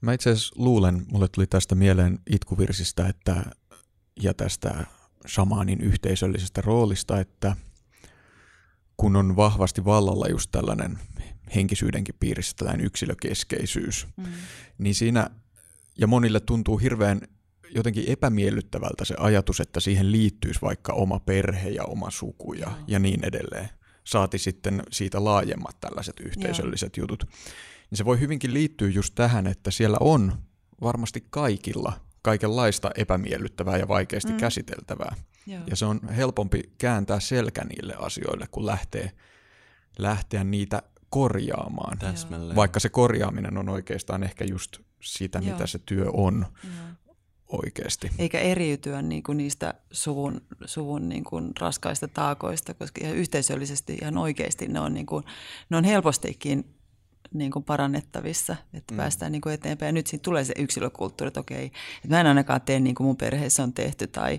Mä 0.00 0.12
itse 0.12 0.30
asiassa 0.30 0.54
luulen, 0.58 1.02
mulle 1.12 1.28
tuli 1.28 1.46
tästä 1.46 1.74
mieleen 1.74 2.18
itkuvirsistä 2.30 3.08
että, 3.08 3.44
ja 4.22 4.34
tästä 4.34 4.86
shamaanin 5.28 5.80
yhteisöllisestä 5.80 6.60
roolista, 6.60 7.20
että 7.20 7.56
kun 8.96 9.16
on 9.16 9.36
vahvasti 9.36 9.84
vallalla 9.84 10.28
just 10.28 10.50
tällainen 10.52 10.98
henkisyydenkin 11.54 12.14
piirissä 12.20 12.56
tällainen 12.56 12.86
yksilökeskeisyys, 12.86 14.06
mm. 14.16 14.24
niin 14.78 14.94
siinä, 14.94 15.30
ja 15.98 16.06
monille 16.06 16.40
tuntuu 16.40 16.78
hirveän 16.78 17.20
jotenkin 17.74 18.04
epämiellyttävältä 18.06 19.04
se 19.04 19.14
ajatus, 19.18 19.60
että 19.60 19.80
siihen 19.80 20.12
liittyisi 20.12 20.62
vaikka 20.62 20.92
oma 20.92 21.20
perhe 21.20 21.68
ja 21.68 21.84
oma 21.84 22.10
suku 22.10 22.52
ja, 22.52 22.66
mm. 22.66 22.84
ja 22.86 22.98
niin 22.98 23.24
edelleen. 23.24 23.68
Saati 24.04 24.38
sitten 24.38 24.82
siitä 24.92 25.24
laajemmat 25.24 25.80
tällaiset 25.80 26.20
yhteisölliset 26.20 26.96
Joo. 26.96 27.02
jutut. 27.02 27.24
Niin 27.90 27.98
se 27.98 28.04
voi 28.04 28.20
hyvinkin 28.20 28.54
liittyä 28.54 28.88
just 28.88 29.14
tähän, 29.14 29.46
että 29.46 29.70
siellä 29.70 29.96
on 30.00 30.32
varmasti 30.80 31.26
kaikilla 31.30 31.92
kaikenlaista 32.24 32.90
epämiellyttävää 32.96 33.76
ja 33.76 33.88
vaikeasti 33.88 34.32
mm. 34.32 34.38
käsiteltävää. 34.38 35.16
Joo. 35.46 35.62
Ja 35.66 35.76
se 35.76 35.84
on 35.84 36.08
helpompi 36.08 36.62
kääntää 36.78 37.20
selkä 37.20 37.64
niille 37.64 37.94
asioille, 37.98 38.46
kun 38.50 38.66
lähtee, 38.66 39.12
lähteä 39.98 40.44
niitä 40.44 40.82
korjaamaan. 41.14 41.98
Täsmälleen. 41.98 42.56
Vaikka 42.56 42.80
se 42.80 42.88
korjaaminen 42.88 43.58
on 43.58 43.68
oikeastaan 43.68 44.22
ehkä 44.22 44.44
just 44.44 44.78
sitä, 45.02 45.38
Joo. 45.38 45.52
mitä 45.52 45.66
se 45.66 45.78
työ 45.86 46.10
on 46.12 46.46
Joo. 46.64 46.72
oikeasti. 47.48 48.10
Eikä 48.18 48.38
eriytyä 48.38 49.02
niin 49.02 49.22
kuin 49.22 49.38
niistä 49.38 49.74
suvun, 49.92 50.40
suvun 50.64 51.08
niin 51.08 51.24
kuin 51.24 51.52
raskaista 51.60 52.08
taakoista, 52.08 52.74
koska 52.74 53.00
ihan 53.04 53.16
yhteisöllisesti 53.16 53.98
ihan 54.02 54.18
oikeasti 54.18 54.68
ne 54.68 54.80
on, 54.80 54.94
niin 54.94 55.06
kuin, 55.06 55.24
ne 55.70 55.76
on 55.76 55.84
helpostikin 55.84 56.64
niin 57.34 57.50
kuin 57.50 57.64
parannettavissa, 57.64 58.56
että 58.72 58.94
mm. 58.94 58.96
päästään 58.96 59.32
niin 59.32 59.42
kuin 59.42 59.54
eteenpäin. 59.54 59.88
Ja 59.88 59.92
nyt 59.92 60.06
siitä 60.06 60.22
tulee 60.22 60.44
se 60.44 60.54
yksilökulttuuri, 60.58 61.28
että 61.28 61.40
okei, 61.40 61.64
että 61.64 62.08
mä 62.08 62.20
en 62.20 62.26
ainakaan 62.26 62.60
tee 62.60 62.80
niin 62.80 62.94
kuin 62.94 63.06
mun 63.06 63.16
perheessä 63.16 63.62
on 63.62 63.72
tehty 63.72 64.06
tai 64.06 64.38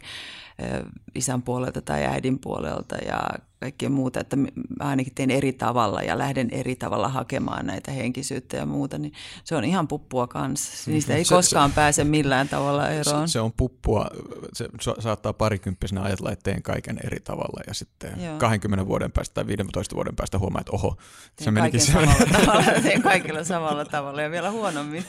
isän 1.16 1.42
puolelta 1.42 1.82
tai 1.82 2.06
äidin 2.06 2.40
puolelta 2.40 2.96
ja 2.96 3.20
kaikkea 3.60 3.90
muuta, 3.90 4.20
että 4.20 4.36
mä 4.36 4.50
ainakin 4.80 5.16
teen 5.16 5.32
eri 5.32 5.54
tavalla 5.54 6.02
ja 6.02 6.18
lähden 6.18 6.50
eri 6.52 6.76
tavalla 6.76 7.10
hakemaan 7.10 7.66
näitä 7.66 7.92
henkisyyttä 7.92 8.58
ja 8.58 8.66
muuta, 8.66 8.98
niin 8.98 9.14
se 9.44 9.56
on 9.56 9.64
ihan 9.64 9.88
puppua 9.88 10.28
kanssa. 10.28 10.92
Niistä 10.92 11.16
ei 11.16 11.24
se, 11.24 11.36
koskaan 11.36 11.70
se, 11.70 11.76
pääse 11.76 12.04
millään 12.04 12.50
tavalla 12.50 12.90
eroon. 12.90 13.28
Se, 13.28 13.32
se 13.32 13.40
on 13.40 13.54
puppua, 13.54 14.08
se 14.54 14.70
saattaa 15.00 15.34
parikymppisenä 15.34 16.02
ajatella, 16.02 16.32
että 16.32 16.44
teen 16.44 16.64
kaiken 16.64 17.00
eri 17.04 17.20
tavalla 17.20 17.62
ja 17.68 17.74
sitten 17.74 18.24
Joo. 18.24 18.38
20 18.38 18.88
vuoden 18.88 19.12
päästä 19.12 19.34
tai 19.34 19.48
15 19.48 19.96
vuoden 19.96 20.16
päästä 20.16 20.40
huomaa, 20.40 20.62
että 20.62 20.72
oho, 20.72 20.98
se 21.42 21.52
menikin 21.52 21.82
samalla 21.82 22.26
tavalla, 22.32 22.82
teen 22.82 23.02
kaikilla 23.02 23.44
samalla 23.44 23.86
tavalla 23.86 24.22
ja 24.22 24.32
vielä 24.32 24.52
huonommin. 24.52 25.06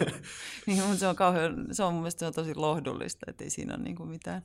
niin, 0.66 0.82
mutta 0.82 0.98
se 0.98 1.08
on 1.08 1.16
kauhean, 1.16 1.66
se 1.72 1.82
on 1.82 1.92
mun 1.92 2.02
mielestä 2.02 2.18
se 2.18 2.26
on 2.26 2.32
tosi 2.32 2.54
lohdullista, 2.54 3.26
että 3.28 3.44
ei 3.44 3.50
siinä 3.50 3.74
ole 3.74 3.82
niin 3.82 4.08
mitään, 4.08 4.42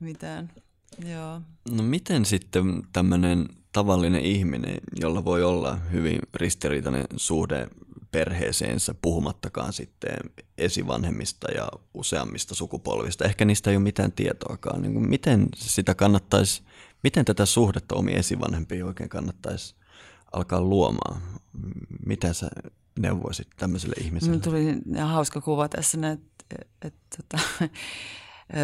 mitään 0.00 0.50
Joo. 0.98 1.40
No 1.70 1.82
miten 1.82 2.24
sitten 2.24 2.82
tämmöinen 2.92 3.48
tavallinen 3.72 4.20
ihminen, 4.20 4.76
jolla 5.00 5.24
voi 5.24 5.42
olla 5.44 5.76
hyvin 5.76 6.18
ristiriitainen 6.34 7.04
suhde 7.16 7.68
perheeseensä, 8.10 8.94
puhumattakaan 9.02 9.72
sitten 9.72 10.16
esivanhemmista 10.58 11.50
ja 11.50 11.68
useammista 11.94 12.54
sukupolvista, 12.54 13.24
ehkä 13.24 13.44
niistä 13.44 13.70
ei 13.70 13.76
ole 13.76 13.82
mitään 13.82 14.12
tietoakaan, 14.12 14.82
niin 14.82 15.08
miten 15.08 15.48
sitä 15.56 15.94
kannattaisi, 15.94 16.62
miten 17.02 17.24
tätä 17.24 17.46
suhdetta 17.46 17.94
omi 17.94 18.12
esivanhempiin 18.12 18.84
oikein 18.84 19.08
kannattaisi 19.08 19.74
alkaa 20.32 20.60
luomaan? 20.60 21.22
Mitä 22.06 22.32
sä 22.32 22.50
neuvoisit 22.98 23.48
tämmöiselle 23.56 23.94
ihmiselle? 24.00 24.40
Tuli 24.40 24.74
hauska 25.04 25.40
kuva 25.40 25.68
tässä, 25.68 25.98
että, 26.10 26.44
että, 26.50 26.88
että 26.88 27.16
tota, 27.16 27.42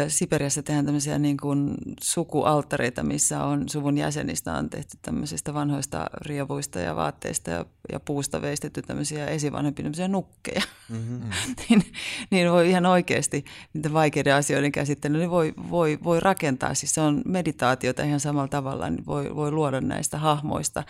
Siperiassa 0.07 0.63
tehdään 0.63 0.85
tämmöisiä 0.85 1.19
niin 1.19 1.37
kuin 1.37 1.75
sukualttareita, 2.01 3.03
missä 3.03 3.43
on 3.43 3.69
suvun 3.69 3.97
jäsenistä 3.97 4.53
on 4.53 4.69
tehty 4.69 4.97
tämmöisistä 5.01 5.53
vanhoista 5.53 6.05
rievuista 6.25 6.79
ja 6.79 6.95
vaatteista 6.95 7.49
ja, 7.49 7.65
ja 7.91 7.99
puusta 7.99 8.41
veistetty 8.41 8.81
tämmöisiä 8.81 9.27
esivanhempia 9.27 9.83
tämmöisiä 9.83 10.07
nukkeja. 10.07 10.61
Mm-hmm. 10.89 11.29
niin, 11.69 11.83
niin 12.31 12.51
voi 12.51 12.69
ihan 12.69 12.85
oikeasti 12.85 13.45
niitä 13.73 13.93
vaikeiden 13.93 14.35
asioiden 14.35 14.71
käsittelyä 14.71 15.19
niin 15.19 15.29
voi, 15.29 15.53
voi, 15.69 15.99
voi 16.03 16.19
rakentaa. 16.19 16.73
Siis 16.73 16.93
se 16.93 17.01
on 17.01 17.21
meditaatiota 17.25 18.03
ihan 18.03 18.19
samalla 18.19 18.47
tavalla, 18.47 18.89
niin 18.89 19.05
voi, 19.05 19.35
voi 19.35 19.51
luoda 19.51 19.81
näistä 19.81 20.17
hahmoista, 20.17 20.83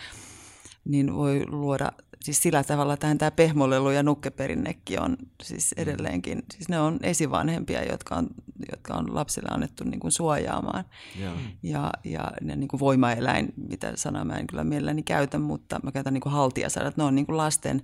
niin 0.84 1.14
voi 1.14 1.44
luoda 1.48 1.92
siis 2.24 2.42
sillä 2.42 2.64
tavalla 2.64 2.96
tähän 2.96 3.18
tämä 3.18 3.30
pehmolelu 3.30 3.90
ja 3.90 4.02
nukkeperinnekin 4.02 5.00
on 5.00 5.16
siis 5.42 5.74
mm. 5.76 5.82
edelleenkin, 5.82 6.42
siis 6.52 6.68
ne 6.68 6.80
on 6.80 6.98
esivanhempia, 7.02 7.84
jotka 7.84 8.14
on, 8.14 8.26
jotka 8.70 8.94
on 8.94 9.14
lapsille 9.14 9.48
annettu 9.52 9.84
niin 9.84 10.00
kuin 10.00 10.12
suojaamaan. 10.12 10.84
Yeah. 11.20 11.38
Ja, 11.62 11.90
ja 12.04 12.30
ne 12.40 12.56
niin 12.56 12.68
kuin 12.68 12.80
voimaeläin, 12.80 13.52
mitä 13.68 13.92
sanaa 13.94 14.24
mä 14.24 14.36
en 14.36 14.46
kyllä 14.46 14.64
mielelläni 14.64 15.02
käytä, 15.02 15.38
mutta 15.38 15.80
mä 15.82 15.92
käytän 15.92 16.14
niin 16.14 16.20
kuin 16.20 16.32
haltijasanat, 16.32 16.96
ne 16.96 17.04
on 17.04 17.14
niin 17.14 17.26
kuin 17.26 17.36
lasten, 17.36 17.82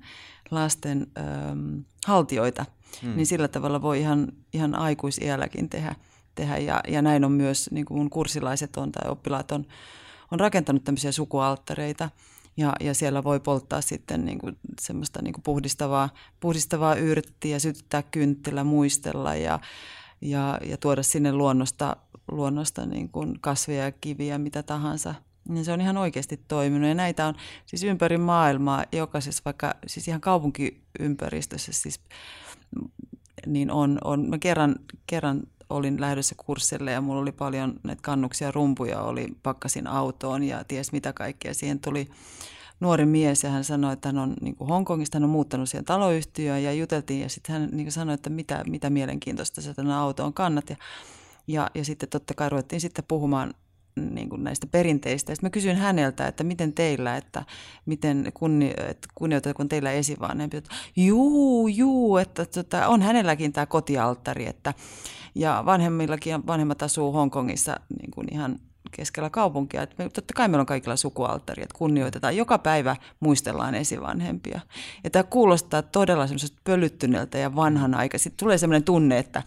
lasten 0.51 1.07
ähm, 1.19 1.79
haltioita. 2.07 2.65
Mm. 3.03 3.17
Niin 3.17 3.27
sillä 3.27 3.49
tavalla 3.49 3.83
voi 3.83 4.01
ihan, 4.01 4.33
ihan 4.53 4.75
aikuisiälläkin 4.75 5.69
tehdä. 5.69 5.95
tehdä. 6.35 6.59
Ja, 6.59 6.81
ja 6.89 7.03
näin 7.03 7.25
on 7.25 7.33
myös, 7.33 7.71
niin 7.71 7.87
kuin 7.87 7.99
mun 7.99 8.11
kurssilaiset 8.11 8.77
on 8.77 8.93
tai 8.93 9.11
oppilaat 9.11 9.53
on, 9.53 9.67
on 10.31 10.41
rakentanut 10.41 10.85
tämmöisiä 10.85 11.13
sukualttareita– 11.13 12.11
ja, 12.57 12.73
ja 12.81 12.95
siellä 12.95 13.25
voi 13.25 13.41
polttaa 13.41 13.81
sitten 13.81 14.25
niin 14.25 14.39
kuin 14.39 14.59
semmoista 14.81 15.23
niin 15.23 15.33
kuin 15.33 15.43
puhdistavaa, 15.43 16.09
puhdistavaa 16.41 16.95
yrttiä, 16.95 17.59
sytyttää 17.59 18.03
kynttilä, 18.03 18.65
muistella 18.65 19.35
ja, 19.35 19.61
ja, 20.21 20.59
ja 20.65 20.77
tuoda 20.77 21.03
sinne 21.03 21.33
luonnosta, 21.33 21.97
luonnosta 22.31 22.87
niin 22.87 23.09
kuin 23.09 23.41
kasveja 23.41 23.85
ja 23.85 23.93
kiviä, 23.93 24.39
mitä 24.39 24.63
tahansa. 24.63 25.15
Niin 25.49 25.65
se 25.65 25.73
on 25.73 25.81
ihan 25.81 25.97
oikeasti 25.97 26.41
toiminut 26.49 26.89
ja 26.89 26.95
näitä 26.95 27.27
on 27.27 27.35
siis 27.67 27.85
ympäri 27.85 28.19
maailmaa, 28.19 28.85
jokaisessa 28.93 29.43
vaikka 29.45 29.75
siis 29.87 30.09
ihan 30.09 30.21
kaupunkiympäristössä 30.21 31.73
siis, 31.73 32.01
niin 33.47 33.71
on, 33.71 33.99
on 34.05 34.29
mä 34.29 34.39
kerran, 34.39 34.77
kerran 35.07 35.43
olin 35.71 36.01
lähdössä 36.01 36.35
kurssille 36.39 36.93
ja 36.93 37.01
mulla 37.01 37.21
oli 37.21 37.33
paljon 37.33 37.75
näitä 37.83 38.03
kannuksia, 38.03 38.51
rumpuja, 38.51 39.01
oli 39.01 39.29
pakkasin 39.43 39.87
autoon 39.87 40.43
ja 40.43 40.65
ties 40.65 40.93
mitä 40.93 41.13
kaikkea. 41.13 41.55
Siihen 41.55 41.81
tuli 41.81 42.09
nuori 42.81 43.07
mies 43.07 43.45
ja 43.45 43.51
hän 43.51 43.65
sanoi, 43.65 43.93
että 43.93 44.09
hän 44.09 44.19
on 44.19 44.35
niin 44.41 44.57
kuin 44.57 44.69
Hongkongista, 44.69 45.19
hän 45.19 45.25
on 45.25 45.31
muuttanut 45.31 45.69
siihen 45.69 45.85
taloyhtiöön 45.85 46.63
ja 46.63 46.73
juteltiin 46.73 47.21
ja 47.21 47.29
sitten 47.29 47.53
hän 47.53 47.69
niin 47.73 47.93
sanoi, 47.93 48.15
että 48.15 48.31
mitä, 48.31 48.65
mitä 48.67 48.91
mielenkiintoista 48.91 49.61
se 49.61 49.75
tänne 49.75 49.95
autoon 49.95 50.35
kannat. 50.35 50.71
Ja, 50.71 50.77
ja, 51.47 51.71
ja 51.75 51.85
sitten 51.85 52.09
totta 52.09 52.35
kai 52.35 52.49
ruvettiin 52.49 52.81
sitten 52.81 53.05
puhumaan 53.09 53.55
niin 53.97 54.29
kuin 54.29 54.45
näistä 54.45 54.67
perinteistä. 54.67 55.35
Sitten 55.35 55.47
mä 55.47 55.51
kysyin 55.51 55.77
häneltä, 55.77 56.27
että 56.27 56.45
miten 56.45 56.73
teillä, 56.73 57.17
että 57.17 57.45
miten 57.87 58.33
kunni, 58.35 58.75
että 58.89 59.55
kun 59.55 59.69
teillä 59.69 59.93
esivanhempi. 59.93 60.63
Juu, 60.97 61.69
juu, 61.69 62.17
että 62.17 62.47
tota, 62.47 62.89
on 62.89 63.03
hänelläkin 63.03 63.53
tämä 63.53 63.67
kotialttari, 63.67 64.47
että 64.47 64.75
ja 65.35 65.63
vanhemmillakin, 65.67 66.47
vanhemmat 66.47 66.83
asuu 66.83 67.13
Hongkongissa 67.13 67.81
niin 68.01 68.11
kuin 68.11 68.27
ihan 68.33 68.59
keskellä 68.91 69.31
kaupunkia. 69.31 69.83
Että 69.83 69.95
me, 69.99 70.09
totta 70.09 70.35
kai 70.35 70.49
meillä 70.49 70.61
on 70.61 70.67
kaikilla 70.67 70.97
sukualttari, 70.97 71.63
että 71.63 71.79
kunnioitetaan. 71.79 72.37
Joka 72.37 72.59
päivä 72.59 72.97
muistellaan 73.21 73.75
esivanhempia. 73.75 74.61
Ja 75.05 75.11
tämä 75.11 75.23
kuulostaa 75.23 75.83
todella 75.83 76.27
semmoisesta 76.27 76.61
pölyttyneeltä 76.65 77.39
ja 77.39 77.57
vanhanaikaiselta. 77.57 78.37
Tulee 78.37 78.59
semmoinen 78.59 78.85
tunne, 78.85 79.19
että 79.19 79.43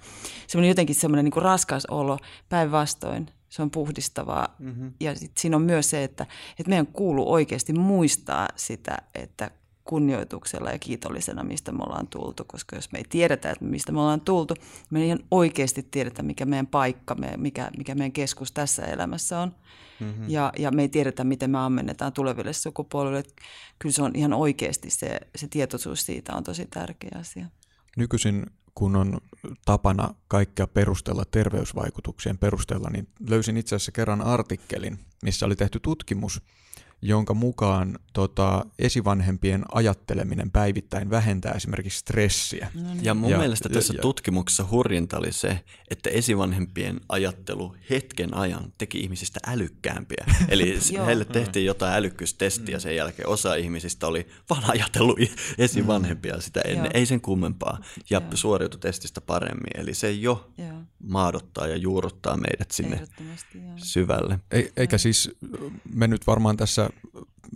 semmoinen 0.48 0.70
jotenkin 0.70 0.96
semmoinen 0.96 1.26
niin 1.26 1.44
raskas 1.44 1.86
olo 1.86 2.18
päinvastoin. 2.50 3.28
Se 3.50 3.62
on 3.62 3.72
puhdistavaa. 3.72 4.56
Mm-hmm. 4.60 4.94
Ja 5.00 5.16
sit 5.16 5.38
siinä 5.38 5.56
on 5.56 5.62
myös 5.62 5.90
se, 5.90 6.04
että, 6.04 6.26
että 6.60 6.70
meidän 6.70 6.88
kuuluu 6.88 7.32
oikeasti 7.34 7.74
muistaa 7.74 8.48
sitä, 8.56 8.98
että 9.16 9.52
kunnioituksella 9.90 10.72
ja 10.72 10.80
kiitollisena, 10.80 11.44
mistä 11.44 11.72
me 11.72 11.84
ollaan 11.84 12.08
tultu, 12.08 12.44
koska 12.48 12.76
jos 12.76 12.92
me 12.92 13.00
ei 13.00 13.06
tiedetä, 13.10 13.52
että 13.52 13.66
mistä 13.66 13.92
me 13.92 14.00
ollaan 14.00 14.22
tultu, 14.22 14.54
me 14.90 15.00
ei 15.00 15.08
ihan 15.08 15.20
oikeasti 15.32 15.84
tiedetä, 15.92 16.24
mikä 16.24 16.46
meidän 16.46 16.68
paikka, 16.68 17.16
mikä, 17.38 17.72
mikä 17.78 17.96
meidän 17.96 18.12
keskus 18.12 18.52
tässä 18.52 18.86
elämässä 18.86 19.40
on. 19.40 19.56
Mm-hmm. 20.00 20.26
Ja, 20.28 20.54
ja 20.58 20.72
me 20.72 20.82
ei 20.82 20.90
tiedetä, 20.90 21.24
miten 21.24 21.50
me 21.50 21.58
ammennetaan 21.58 22.14
tuleville 22.14 22.54
sukupolville. 22.54 23.24
Kyllä 23.80 23.94
se 23.94 24.04
on 24.04 24.12
ihan 24.16 24.34
oikeasti 24.34 24.90
se, 24.90 25.20
se 25.36 25.48
tietoisuus 25.48 26.06
siitä 26.06 26.36
on 26.36 26.44
tosi 26.44 26.66
tärkeä 26.66 27.12
asia. 27.16 27.46
Nykyisin 27.98 28.46
kun 28.80 28.96
on 28.96 29.18
tapana 29.66 30.14
kaikkea 30.28 30.68
perustella 30.68 31.24
terveysvaikutuksien 31.32 32.38
perusteella, 32.38 32.90
niin 32.90 33.08
löysin 33.30 33.58
itse 33.58 33.76
asiassa 33.76 33.92
kerran 33.92 34.22
artikkelin, 34.22 35.00
missä 35.24 35.46
oli 35.46 35.56
tehty 35.56 35.80
tutkimus, 35.80 36.42
jonka 37.02 37.34
mukaan 37.34 38.00
tota, 38.14 38.66
esivanhempien 38.80 39.64
ajatteleminen 39.72 40.52
päivittäin 40.52 41.10
vähentää 41.10 41.52
esimerkiksi 41.52 42.00
stressiä. 42.00 42.72
No 42.74 42.94
niin. 42.94 43.06
Ja 43.06 43.14
mun 43.14 43.30
ja, 43.32 43.38
mielestä 43.38 43.70
tässä 43.70 43.94
ja, 43.94 44.02
tutkimuksessa 44.02 44.66
hurjinta 44.72 45.18
oli 45.18 45.32
se, 45.32 45.60
että 45.90 46.10
esivanhempien 46.10 47.02
ajattelu 47.10 47.76
hetken 47.90 48.34
ajan 48.34 48.74
teki 48.78 49.00
ihmisistä 49.00 49.40
älykkäämpiä. 49.48 50.26
Eli 50.50 50.80
heille 51.06 51.26
tehtiin 51.26 51.66
jotain 51.66 51.94
älykkyystestiä 51.94 52.80
sen 52.80 52.96
jälkeen. 52.96 53.30
Osa 53.30 53.56
ihmisistä 53.56 54.08
oli 54.08 54.28
vaan 54.50 54.64
ajatellut 54.68 55.20
esivanhempia 55.58 56.36
mm. 56.36 56.42
sitä 56.42 56.62
ennen, 56.62 56.92
ei 56.94 57.06
sen 57.06 57.22
kummempaa, 57.22 57.80
ja 58.10 58.22
suoriutui 58.34 58.80
testistä 58.80 59.22
paremmin. 59.22 59.72
Eli 59.76 59.94
se 59.94 60.12
jo 60.12 60.52
maadottaa 61.04 61.68
ja 61.68 61.76
juurruttaa 61.76 62.38
meidät 62.38 62.72
sinne 62.72 63.08
syvälle. 63.76 64.40
Ei, 64.52 64.72
eikä 64.78 64.98
siis 64.98 65.32
me 65.94 66.08
nyt 66.08 66.28
varmaan 66.28 66.58
tässä 66.58 66.89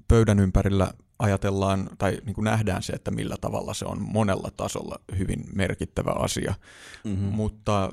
pöydän 0.08 0.40
ympärillä 0.40 0.94
ajatellaan 1.20 1.90
tai 1.98 2.18
niin 2.26 2.34
kuin 2.34 2.46
nähdään 2.46 2.84
se, 2.84 2.94
että 2.94 3.12
millä 3.12 3.36
tavalla 3.42 3.74
se 3.74 3.86
on 3.86 4.02
monella 4.02 4.52
tasolla 4.58 5.00
hyvin 5.18 5.46
merkittävä 5.56 6.12
asia. 6.12 6.54
Mm-hmm. 7.04 7.26
Mutta 7.26 7.92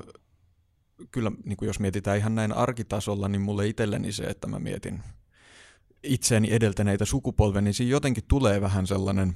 kyllä 1.11 1.31
niin 1.45 1.57
kuin 1.57 1.67
jos 1.67 1.79
mietitään 1.79 2.17
ihan 2.17 2.35
näin 2.35 2.53
arkitasolla, 2.53 3.27
niin 3.27 3.41
mulle 3.41 3.67
itselleni 3.67 4.11
se, 4.11 4.23
että 4.23 4.47
mä 4.47 4.59
mietin 4.59 5.03
itseäni 6.03 6.47
edeltäneitä 6.51 7.05
sukupolvia, 7.05 7.61
niin 7.61 7.73
siinä 7.73 7.91
jotenkin 7.91 8.23
tulee 8.27 8.61
vähän 8.61 8.87
sellainen, 8.87 9.33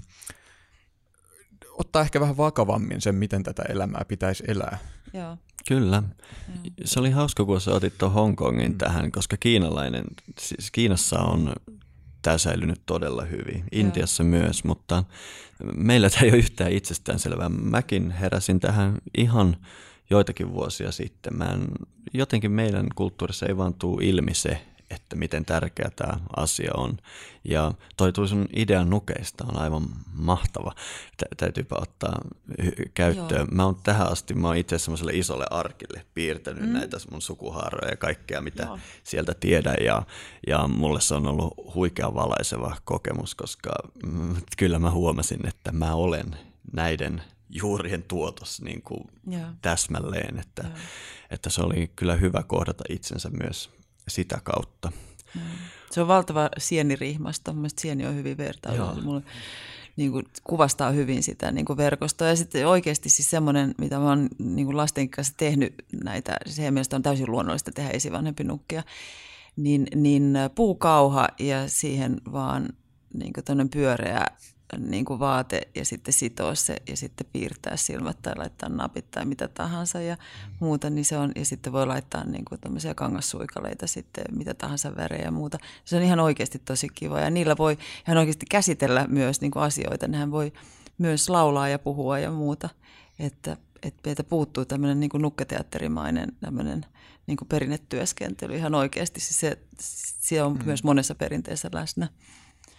ottaa 1.71 2.01
ehkä 2.01 2.19
vähän 2.19 2.37
vakavammin 2.37 3.01
sen, 3.01 3.15
miten 3.15 3.43
tätä 3.43 3.63
elämää 3.69 4.05
pitäisi 4.07 4.43
elää. 4.47 4.77
Joo. 5.13 5.37
Kyllä. 5.67 6.03
Joo. 6.47 6.65
Se 6.85 6.99
oli 6.99 7.11
hauska, 7.11 7.45
kun 7.45 7.61
sä 7.61 7.71
otit 7.71 7.97
tuon 7.97 8.11
Hongkongin 8.11 8.71
mm. 8.71 8.77
tähän, 8.77 9.11
koska 9.11 9.37
kiinalainen, 9.37 10.05
siis 10.39 10.71
Kiinassa 10.71 11.19
on 11.19 11.53
tämä 12.25 12.37
säilynyt 12.37 12.81
todella 12.85 13.25
hyvin. 13.25 13.63
Intiassa 13.71 14.23
Joo. 14.23 14.29
myös, 14.29 14.63
mutta 14.63 15.03
meillä 15.75 16.09
tämä 16.09 16.21
ei 16.21 16.29
ole 16.29 16.37
yhtään 16.37 16.71
itsestäänselvää. 16.71 17.49
Mäkin 17.49 18.11
heräsin 18.11 18.59
tähän 18.59 18.97
ihan 19.17 19.57
joitakin 20.09 20.53
vuosia 20.53 20.91
sitten. 20.91 21.37
Mä 21.37 21.45
en, 21.45 21.67
jotenkin 22.13 22.51
meidän 22.51 22.87
kulttuurissa 22.95 23.45
ei 23.45 23.57
vaan 23.57 23.73
tule 23.73 24.05
ilmi 24.05 24.33
se, 24.33 24.61
että 24.89 25.15
miten 25.15 25.45
tärkeä 25.45 25.91
tämä 25.95 26.19
asia 26.35 26.71
on. 26.77 26.97
Ja 27.43 27.71
toi 27.97 28.11
sun 28.27 28.47
idean 28.55 28.89
nukeista 28.89 29.45
on 29.47 29.57
aivan 29.57 29.87
mahtava. 30.13 30.71
Tä- 31.17 31.25
täytyypä 31.37 31.75
ottaa 31.81 32.21
käyttöön. 32.93 33.39
Joo. 33.39 33.47
Mä 33.51 33.65
oon 33.65 33.75
tähän 33.83 34.11
asti, 34.11 34.33
mä 34.33 34.47
oon 34.47 34.57
itse 34.57 34.79
semmoiselle 34.79 35.11
isolle 35.13 35.45
arkille 35.51 36.05
piirtänyt 36.13 36.63
mm. 36.63 36.73
näitä 36.73 36.97
mun 37.11 37.21
sukuhaaroja 37.21 37.91
ja 37.91 37.97
kaikkea, 37.97 38.41
mitä 38.41 38.63
Joo. 38.63 38.79
sieltä 39.03 39.33
tiedän. 39.33 39.75
Ja, 39.85 40.03
ja 40.47 40.67
mulle 40.67 41.01
se 41.01 41.15
on 41.15 41.27
ollut 41.27 41.53
huikea 41.75 42.13
valaiseva 42.13 42.75
kokemus, 42.83 43.35
koska 43.35 43.71
mm, 44.05 44.35
kyllä 44.57 44.79
mä 44.79 44.91
huomasin, 44.91 45.47
että 45.47 45.71
mä 45.71 45.93
olen 45.93 46.37
näiden 46.73 47.21
juurien 47.49 48.03
tuotos 48.03 48.61
niin 48.61 48.81
kuin 48.81 49.07
täsmälleen, 49.61 50.39
että, 50.39 50.63
että 51.29 51.49
se 51.49 51.61
oli 51.61 51.91
kyllä 51.95 52.15
hyvä 52.15 52.43
kohdata 52.43 52.83
itsensä 52.89 53.29
myös 53.29 53.69
sitä 54.07 54.39
kautta. 54.43 54.91
Mm. 55.35 55.41
Se 55.91 56.01
on 56.01 56.07
valtava 56.07 56.49
sienirihmasto. 56.57 57.53
Mielestäni 57.53 57.81
sieni 57.81 58.05
on 58.05 58.15
hyvin 58.15 58.37
vertailu. 58.37 59.21
Niin 59.95 60.11
kuin 60.11 60.25
kuvastaa 60.43 60.91
hyvin 60.91 61.23
sitä 61.23 61.51
niin 61.51 61.65
kuin 61.65 61.77
verkostoa. 61.77 62.27
Ja 62.27 62.35
sitten 62.35 62.67
oikeasti 62.67 63.09
siis 63.09 63.29
semmoinen, 63.29 63.75
mitä 63.77 63.99
mä 63.99 64.09
oon 64.09 64.29
niin 64.39 64.65
kuin 64.65 64.77
lasten 64.77 65.09
kanssa 65.09 65.33
tehnyt 65.37 65.85
näitä, 66.03 66.37
se 66.45 66.71
mielestä 66.71 66.95
on 66.95 67.01
täysin 67.01 67.31
luonnollista 67.31 67.71
tehdä 67.71 67.89
esivanhempinukkia, 67.89 68.83
niin, 69.55 69.87
niin 69.95 70.33
puukauha 70.55 71.27
ja 71.39 71.69
siihen 71.69 72.21
vaan 72.31 72.69
niin 73.13 73.33
kuin 73.33 73.69
pyöreä 73.69 74.25
niin 74.77 75.05
kuin 75.05 75.19
vaate 75.19 75.61
ja 75.75 75.85
sitten 75.85 76.13
sitoa 76.13 76.55
se 76.55 76.75
ja 76.89 76.97
sitten 76.97 77.27
piirtää 77.31 77.77
silmät 77.77 78.21
tai 78.21 78.33
laittaa 78.37 78.69
napit 78.69 79.11
tai 79.11 79.25
mitä 79.25 79.47
tahansa 79.47 80.01
ja 80.01 80.17
muuta, 80.59 80.89
niin 80.89 81.05
se 81.05 81.17
on, 81.17 81.31
ja 81.35 81.45
sitten 81.45 81.73
voi 81.73 81.87
laittaa 81.87 82.23
niin 82.23 82.45
kuin 82.45 82.61
tämmöisiä 82.61 82.93
kangassuikaleita 82.93 83.87
sitten, 83.87 84.25
mitä 84.31 84.53
tahansa 84.53 84.95
värejä 84.95 85.23
ja 85.23 85.31
muuta. 85.31 85.57
Se 85.85 85.97
on 85.97 86.03
ihan 86.03 86.19
oikeasti 86.19 86.59
tosi 86.59 86.87
kiva 86.95 87.19
ja 87.19 87.29
niillä 87.29 87.57
voi 87.57 87.77
ihan 88.07 88.17
oikeasti 88.17 88.45
käsitellä 88.51 89.05
myös 89.07 89.41
niin 89.41 89.51
kuin 89.51 89.63
asioita, 89.63 90.07
nehän 90.07 90.31
voi 90.31 90.53
myös 90.97 91.29
laulaa 91.29 91.67
ja 91.67 91.79
puhua 91.79 92.19
ja 92.19 92.31
muuta, 92.31 92.69
että, 93.19 93.57
että 93.83 94.01
meiltä 94.05 94.23
puuttuu 94.23 94.65
tämmöinen 94.65 94.99
niin 94.99 95.09
kuin 95.09 95.21
nukketeatterimainen 95.21 96.31
tämmöinen 96.39 96.85
niin 97.27 97.37
kuin 97.37 97.47
perinnetyöskentely 97.47 98.55
ihan 98.55 98.75
oikeasti, 98.75 99.19
se, 99.19 99.57
se 99.79 100.43
on 100.43 100.53
mm. 100.53 100.65
myös 100.65 100.83
monessa 100.83 101.15
perinteessä 101.15 101.69
läsnä. 101.73 102.09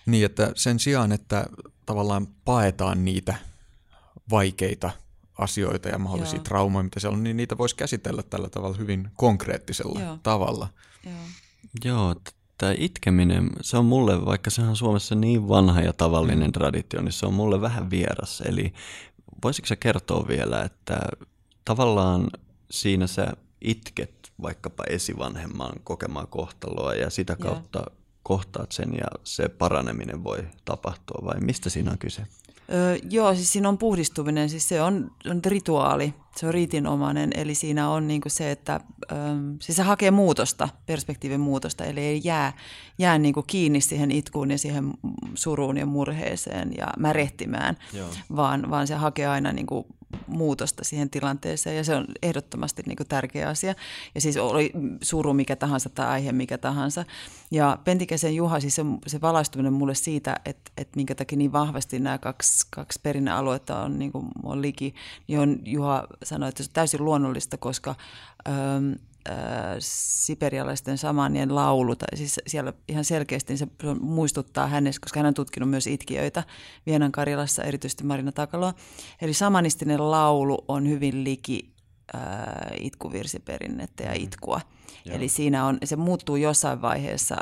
Niin, 0.06 0.26
että 0.26 0.52
sen 0.54 0.78
sijaan, 0.78 1.12
että 1.12 1.46
tavallaan 1.86 2.26
paetaan 2.44 3.04
niitä 3.04 3.34
vaikeita 4.30 4.90
asioita 5.38 5.88
ja 5.88 5.98
mahdollisia 5.98 6.36
Joo. 6.36 6.44
traumoja, 6.44 6.82
mitä 6.82 7.00
siellä 7.00 7.16
on, 7.16 7.22
niin 7.24 7.36
niitä 7.36 7.58
voisi 7.58 7.76
käsitellä 7.76 8.22
tällä 8.22 8.48
tavalla 8.48 8.76
hyvin 8.76 9.10
konkreettisella 9.16 10.00
Joo. 10.00 10.18
tavalla. 10.22 10.68
Joo, 11.04 11.14
Joo 11.84 12.14
tämä 12.58 12.74
itkeminen, 12.78 13.50
se 13.60 13.76
on 13.76 13.84
mulle, 13.84 14.24
vaikka 14.24 14.50
se 14.50 14.62
on 14.62 14.76
Suomessa 14.76 15.14
niin 15.14 15.48
vanha 15.48 15.80
ja 15.80 15.92
tavallinen 15.92 16.48
mm. 16.48 16.52
traditio, 16.52 17.02
niin 17.02 17.12
se 17.12 17.26
on 17.26 17.34
mulle 17.34 17.60
vähän 17.60 17.90
vieras. 17.90 18.40
Eli 18.40 18.72
voisitko 19.44 19.66
sä 19.66 19.76
kertoa 19.76 20.28
vielä, 20.28 20.62
että 20.62 21.00
tavallaan 21.64 22.30
siinä 22.70 23.06
sä 23.06 23.32
itket 23.60 24.32
vaikkapa 24.42 24.84
esivanhemman 24.84 25.72
kokemaa 25.84 26.26
kohtaloa 26.26 26.94
ja 26.94 27.10
sitä 27.10 27.36
kautta 27.36 27.78
yeah. 27.78 27.95
Kohtaat 28.26 28.72
sen 28.72 28.94
ja 28.94 29.06
se 29.24 29.48
paraneminen 29.48 30.24
voi 30.24 30.38
tapahtua 30.64 31.24
vai 31.24 31.40
mistä 31.40 31.70
siinä 31.70 31.90
on 31.90 31.98
kyse? 31.98 32.22
Öö, 32.72 32.96
joo, 33.10 33.34
siis 33.34 33.52
siinä 33.52 33.68
on 33.68 33.78
puhdistuminen, 33.78 34.48
siis 34.48 34.68
se 34.68 34.82
on, 34.82 35.10
on 35.30 35.40
rituaali, 35.46 36.14
se 36.36 36.46
on 36.46 36.54
riitinomainen, 36.54 37.30
eli 37.34 37.54
siinä 37.54 37.88
on 37.90 38.08
niin 38.08 38.22
se, 38.26 38.50
että 38.50 38.80
öö, 39.12 39.18
siis 39.62 39.76
se 39.76 39.82
hakee 39.82 40.10
muutosta, 40.10 40.68
perspektiivin 40.86 41.40
muutosta, 41.40 41.84
eli 41.84 42.00
ei 42.00 42.20
jää, 42.24 42.52
jää 42.98 43.18
niin 43.18 43.34
kiinni 43.46 43.80
siihen 43.80 44.10
itkuun 44.10 44.50
ja 44.50 44.58
siihen 44.58 44.94
suruun 45.34 45.76
ja 45.76 45.86
murheeseen 45.86 46.72
ja 46.78 46.86
märehtimään, 46.98 47.76
vaan, 48.36 48.70
vaan 48.70 48.86
se 48.86 48.94
hakee 48.94 49.26
aina 49.26 49.52
niin 49.52 49.66
muutosta 50.26 50.84
siihen 50.84 51.10
tilanteeseen 51.10 51.76
ja 51.76 51.84
se 51.84 51.94
on 51.94 52.06
ehdottomasti 52.22 52.82
niin 52.86 52.96
kuin 52.96 53.08
tärkeä 53.08 53.48
asia. 53.48 53.74
Ja 54.14 54.20
siis 54.20 54.36
oli 54.36 54.72
suru 55.02 55.34
mikä 55.34 55.56
tahansa 55.56 55.90
tai 55.90 56.06
aihe 56.06 56.32
mikä 56.32 56.58
tahansa. 56.58 57.04
Ja 57.50 57.78
Pentikäisen 57.84 58.36
Juha, 58.36 58.60
siis 58.60 58.74
se, 58.74 58.82
se 59.06 59.20
valaistuminen 59.20 59.72
mulle 59.72 59.94
siitä, 59.94 60.36
että, 60.44 60.70
että 60.76 60.96
minkä 60.96 61.14
takia 61.14 61.38
niin 61.38 61.52
vahvasti 61.52 61.98
nämä 61.98 62.18
kaksi, 62.18 62.66
kaksi 62.70 63.00
perinnealuetta 63.02 63.78
on, 63.78 63.98
niin 63.98 64.12
kuin 64.12 64.26
on 64.42 64.62
liki, 64.62 64.94
niin 65.28 65.40
on, 65.40 65.58
Juha 65.64 66.06
sanoi, 66.26 66.48
että 66.48 66.62
se 66.62 66.68
on 66.68 66.72
täysin 66.72 67.04
luonnollista, 67.04 67.56
koska 67.56 67.94
ähm, 68.48 68.92
äh, 69.28 69.34
siperialaisten 69.78 70.98
samanien 70.98 71.54
laulu, 71.54 71.96
tai 71.96 72.16
siis 72.16 72.40
siellä 72.46 72.72
ihan 72.88 73.04
selkeästi 73.04 73.52
niin 73.52 73.58
se 73.58 73.66
muistuttaa 74.00 74.66
hänestä, 74.66 75.00
koska 75.00 75.20
hän 75.20 75.26
on 75.26 75.34
tutkinut 75.34 75.70
myös 75.70 75.86
itkiöitä 75.86 76.44
Vienan 76.86 77.12
Karjalassa, 77.12 77.64
erityisesti 77.64 78.04
Marina 78.04 78.32
Takaloa. 78.32 78.74
Eli 79.22 79.34
samanistinen 79.34 80.10
laulu 80.10 80.64
on 80.68 80.88
hyvin 80.88 81.24
liki 81.24 81.74
äh, 82.14 82.22
itkuvirsiperinnettä 82.80 84.02
ja 84.02 84.10
mm-hmm. 84.10 84.24
itkua. 84.24 84.60
Joo. 85.04 85.16
Eli 85.16 85.28
siinä 85.28 85.66
on, 85.66 85.78
se 85.84 85.96
muuttuu 85.96 86.36
jossain 86.36 86.82
vaiheessa 86.82 87.36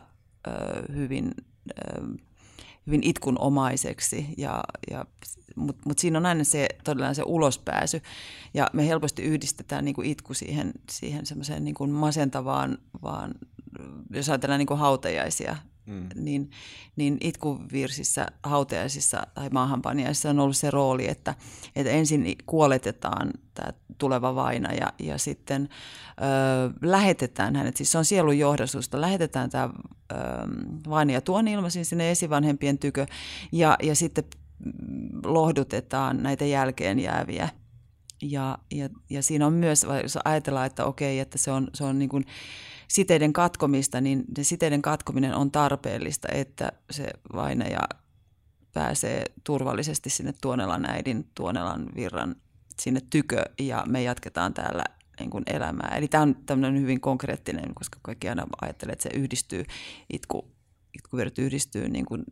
äh, 0.49 0.55
hyvin... 0.95 1.31
Äh, 1.79 2.05
hyvin 2.87 3.03
itkunomaiseksi, 3.03 4.27
ja, 4.39 4.65
ja, 4.91 5.07
mutta 5.55 5.83
mut 5.87 5.99
siinä 5.99 6.19
on 6.19 6.27
aina 6.27 6.45
se 6.45 6.69
todella 6.85 7.15
se 7.15 7.23
ulospääsy. 7.27 8.03
Ja 8.55 8.71
me 8.73 8.89
helposti 8.89 9.23
yhdistetään 9.23 9.85
niin 9.85 9.95
kuin 9.95 10.07
itku 10.07 10.35
siihen, 10.35 10.73
siihen 10.91 11.27
semmoiseen 11.27 11.65
niin 11.65 11.75
kuin 11.75 11.91
masentavaan, 11.91 12.79
vaan 13.03 13.35
jos 14.11 14.29
ajatellaan 14.29 14.59
niin 14.59 14.67
kuin 14.67 14.81
hautajaisia, 14.81 15.57
Mm. 15.87 16.09
Niin, 16.15 16.51
niin 16.97 17.19
itkuvirsissä, 17.21 18.27
hautajaisissa 18.43 19.27
tai 19.35 19.49
maahanpaniaisissa 19.51 20.31
on 20.31 20.41
ollut 20.41 20.57
se 20.57 20.71
rooli, 20.71 21.09
että, 21.09 21.35
että 21.77 21.93
ensin 21.93 22.37
kuoletetaan 22.47 23.31
tämä 23.55 23.73
tuleva 23.99 24.35
vaina 24.35 24.73
ja, 24.73 24.93
ja 24.99 25.19
sitten 25.19 25.69
ö, 26.09 26.89
lähetetään 26.89 27.57
hänet, 27.57 27.77
siis 27.77 27.93
se 27.93 27.99
on 27.99 28.05
sielun 28.05 28.39
johdosusta, 28.39 29.01
lähetetään 29.01 29.51
tämä 29.51 29.65
ö, 29.65 30.17
vainaja 30.89 31.21
tuon 31.21 31.49
ilmaisin 31.49 31.85
sinne 31.85 32.11
esivanhempien 32.11 32.79
tykö 32.79 33.07
ja, 33.53 33.77
ja 33.83 33.95
sitten 33.95 34.25
lohdutetaan 35.25 36.23
näitä 36.23 36.45
jälkeen 36.45 36.99
jääviä 36.99 37.49
ja, 38.23 38.59
ja, 38.71 38.89
ja 39.11 39.23
siinä 39.23 39.47
on 39.47 39.53
myös, 39.53 39.87
jos 40.03 40.19
ajatellaan, 40.25 40.67
että 40.67 40.85
okei, 40.85 41.19
että 41.19 41.39
se 41.39 41.51
on, 41.51 41.69
se 41.75 41.85
on 41.85 41.99
niin 41.99 42.09
kuin 42.09 42.25
siteiden 42.89 43.33
katkomista, 43.33 44.01
niin 44.01 44.25
se 44.37 44.45
siteiden 44.45 44.83
katkominen 44.83 45.35
on 45.35 45.51
tarpeellista, 45.51 46.29
että 46.33 46.73
se 46.91 47.11
vainaja 47.35 47.81
pääsee 48.75 49.25
turvallisesti 49.45 50.11
sinne 50.11 50.35
Tuonelan 50.41 50.91
äidin, 50.91 51.31
Tuonelan 51.35 51.89
virran 51.95 52.37
sinne 52.81 53.01
tykö 53.11 53.45
ja 53.61 53.85
me 53.89 54.03
jatketaan 54.03 54.55
täällä 54.55 54.85
niin 55.21 55.31
kuin 55.31 55.45
elämää. 55.47 55.95
Eli 55.97 56.09
tämä 56.09 56.23
on 56.23 56.37
tämmöinen 56.47 56.83
hyvin 56.83 57.01
konkreettinen, 57.01 57.75
koska 57.75 57.99
kaikki 58.03 58.29
aina 58.29 58.47
ajattelee, 58.61 58.93
että 58.93 59.03
se 59.03 59.19
yhdistyy, 59.19 59.65
itku, 60.13 60.51
itkuvirrat 60.95 61.39
yhdistyy 61.39 61.89
niin 61.89 62.05
kuin, 62.07 62.25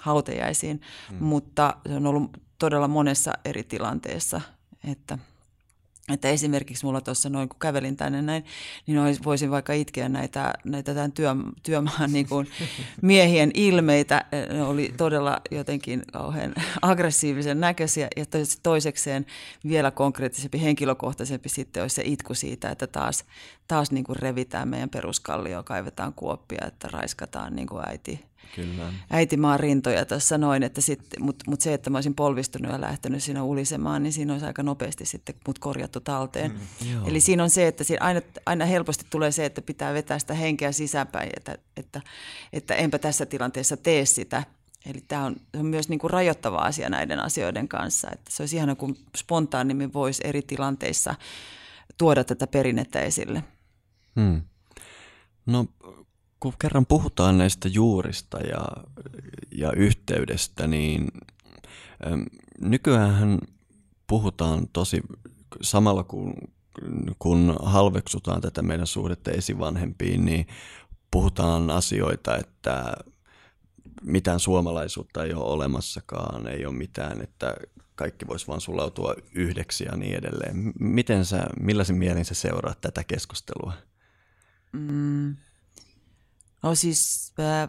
hautajaisiin, 0.00 0.80
hmm. 1.08 1.24
mutta 1.24 1.76
se 1.88 1.94
on 1.94 2.06
ollut 2.06 2.36
todella 2.58 2.88
monessa 2.88 3.32
eri 3.44 3.64
tilanteessa, 3.64 4.40
että– 4.84 5.18
että 6.12 6.28
esimerkiksi 6.28 6.86
mulla 6.86 7.00
tuossa 7.00 7.28
noin, 7.28 7.48
kun 7.48 7.58
kävelin 7.58 7.96
tänne 7.96 8.22
näin, 8.22 8.44
niin 8.86 9.18
voisin 9.24 9.50
vaikka 9.50 9.72
itkeä 9.72 10.08
näitä, 10.08 10.54
näitä 10.64 10.94
tämän 10.94 11.12
työ, 11.12 11.34
työmaan 11.62 12.12
niin 12.12 12.28
kuin 12.28 12.48
miehien 13.02 13.50
ilmeitä. 13.54 14.24
Ne 14.52 14.62
oli 14.62 14.94
todella 14.96 15.40
jotenkin 15.50 16.02
kauhean 16.12 16.54
aggressiivisen 16.82 17.60
näköisiä. 17.60 18.08
Ja 18.16 18.24
toisekseen 18.62 19.26
vielä 19.68 19.90
konkreettisempi, 19.90 20.62
henkilökohtaisempi 20.62 21.48
sitten 21.48 21.82
olisi 21.82 21.96
se 21.96 22.02
itku 22.04 22.34
siitä, 22.34 22.70
että 22.70 22.86
taas, 22.86 23.24
taas 23.68 23.90
niin 23.90 24.04
kuin 24.04 24.16
revitään 24.16 24.68
meidän 24.68 24.90
peruskallio, 24.90 25.62
kaivetaan 25.62 26.12
kuoppia, 26.12 26.66
että 26.66 26.88
raiskataan 26.92 27.56
niin 27.56 27.68
kuin 27.68 27.88
äiti, 27.88 28.24
Kyllä. 28.54 28.92
äitimaan 29.10 29.60
rintoja 29.60 30.04
tässä 30.04 30.38
noin, 30.38 30.62
että 30.62 30.80
mutta 31.20 31.44
mut 31.50 31.60
se, 31.60 31.74
että 31.74 31.90
mä 31.90 31.98
olisin 31.98 32.14
polvistunut 32.14 32.72
ja 32.72 32.80
lähtenyt 32.80 33.22
siinä 33.22 33.42
ulisemaan, 33.42 34.02
niin 34.02 34.12
siinä 34.12 34.32
olisi 34.32 34.46
aika 34.46 34.62
nopeasti 34.62 35.06
sitten 35.06 35.34
mut 35.46 35.58
korjattu 35.58 36.00
talteen. 36.00 36.50
Mm, 36.50 37.06
Eli 37.06 37.20
siinä 37.20 37.42
on 37.42 37.50
se, 37.50 37.66
että 37.66 37.84
siinä 37.84 38.04
aina, 38.04 38.20
aina 38.46 38.64
helposti 38.64 39.06
tulee 39.10 39.32
se, 39.32 39.44
että 39.44 39.62
pitää 39.62 39.94
vetää 39.94 40.18
sitä 40.18 40.34
henkeä 40.34 40.72
sisäpäin, 40.72 41.30
että, 41.36 41.58
että, 41.76 42.00
että 42.52 42.74
enpä 42.74 42.98
tässä 42.98 43.26
tilanteessa 43.26 43.76
tee 43.76 44.06
sitä. 44.06 44.42
Eli 44.86 45.04
tämä 45.08 45.24
on, 45.24 45.36
on 45.58 45.66
myös 45.66 45.88
niin 45.88 45.98
kuin 45.98 46.10
rajoittava 46.10 46.58
asia 46.58 46.88
näiden 46.88 47.20
asioiden 47.20 47.68
kanssa, 47.68 48.08
että 48.12 48.30
se 48.30 48.42
olisi 48.42 48.56
ihana, 48.56 48.74
kun 48.74 48.96
spontaanimmin 49.16 49.92
voisi 49.92 50.22
eri 50.26 50.42
tilanteissa 50.42 51.14
tuoda 51.98 52.24
tätä 52.24 52.46
perinnettä 52.46 53.00
esille. 53.00 53.44
Hmm. 54.20 54.42
No 55.46 55.66
kun 56.46 56.58
kerran 56.58 56.86
puhutaan 56.86 57.38
näistä 57.38 57.68
juurista 57.68 58.38
ja, 58.38 58.66
ja 59.50 59.72
yhteydestä, 59.72 60.66
niin 60.66 61.08
nykyään 62.60 63.38
puhutaan 64.06 64.68
tosi 64.72 65.02
samalla 65.62 66.04
kun, 66.04 66.34
kun 67.18 67.56
halveksutaan 67.62 68.40
tätä 68.40 68.62
meidän 68.62 68.86
suhdetta 68.86 69.30
esivanhempiin, 69.30 70.24
niin 70.24 70.46
puhutaan 71.10 71.70
asioita, 71.70 72.36
että 72.36 72.94
mitään 74.02 74.40
suomalaisuutta 74.40 75.24
ei 75.24 75.32
ole 75.34 75.44
olemassakaan, 75.44 76.48
ei 76.48 76.66
ole 76.66 76.74
mitään, 76.74 77.22
että 77.22 77.54
kaikki 77.94 78.26
voisi 78.26 78.46
vaan 78.46 78.60
sulautua 78.60 79.14
yhdeksi 79.34 79.84
ja 79.84 79.96
niin 79.96 80.14
edelleen. 80.14 80.72
Miten 80.80 81.24
sä, 81.24 81.46
millaisin 81.60 81.96
mielin 81.96 82.24
sä 82.24 82.34
seuraat 82.34 82.80
tätä 82.80 83.04
keskustelua? 83.04 83.72
Mm, 84.72 85.36
No 86.66 86.74
siis 86.74 87.32
mä 87.38 87.68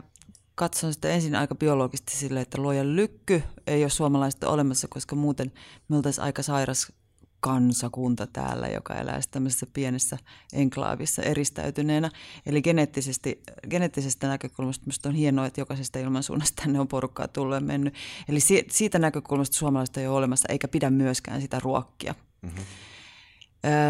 katson 0.56 0.93
sitä 0.93 1.10
ensin 1.10 1.36
aika 1.36 1.56
biologisesti 1.56 2.16
sille, 2.16 2.41
että 2.41 2.62
luojan 2.62 2.95
lykky 2.95 3.43
ei 3.68 3.84
ole 3.84 3.89
suomalaista 3.89 4.50
olemassa, 4.50 4.88
koska 4.88 5.16
muuten 5.16 5.52
me 5.89 5.95
oltaisiin 5.95 6.24
aika 6.24 6.43
sairas 6.43 6.91
kansakunta 7.39 8.28
täällä, 8.28 8.68
joka 8.68 8.95
elää 8.95 9.20
tämmöisessä 9.32 9.66
pienessä 9.74 10.18
enklaavissa 10.54 11.22
eristäytyneenä. 11.22 12.12
Eli 12.45 12.62
geneettisesti, 12.62 13.41
geneettisestä 13.70 14.28
näkökulmasta 14.28 14.86
minusta 14.86 15.10
on 15.10 15.16
hienoa, 15.16 15.45
että 15.45 15.62
jokaisesta 15.62 16.00
ilmansuunnasta 16.00 16.62
tänne 16.64 16.80
on 16.80 16.88
porukkaa 16.88 17.28
tullut 17.28 17.56
ja 17.56 17.62
mennyt. 17.62 17.93
Eli 18.30 18.39
siitä 18.72 19.00
näkökulmasta 19.00 19.58
suomalaista 19.58 20.00
ei 20.00 20.08
ole 20.08 20.18
olemassa, 20.18 20.48
eikä 20.52 20.68
pidä 20.68 20.89
myöskään 20.89 21.41
sitä 21.41 21.60
ruokkia. 21.60 22.16
Mm-hmm. 22.41 22.64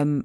Öm, 0.01 0.23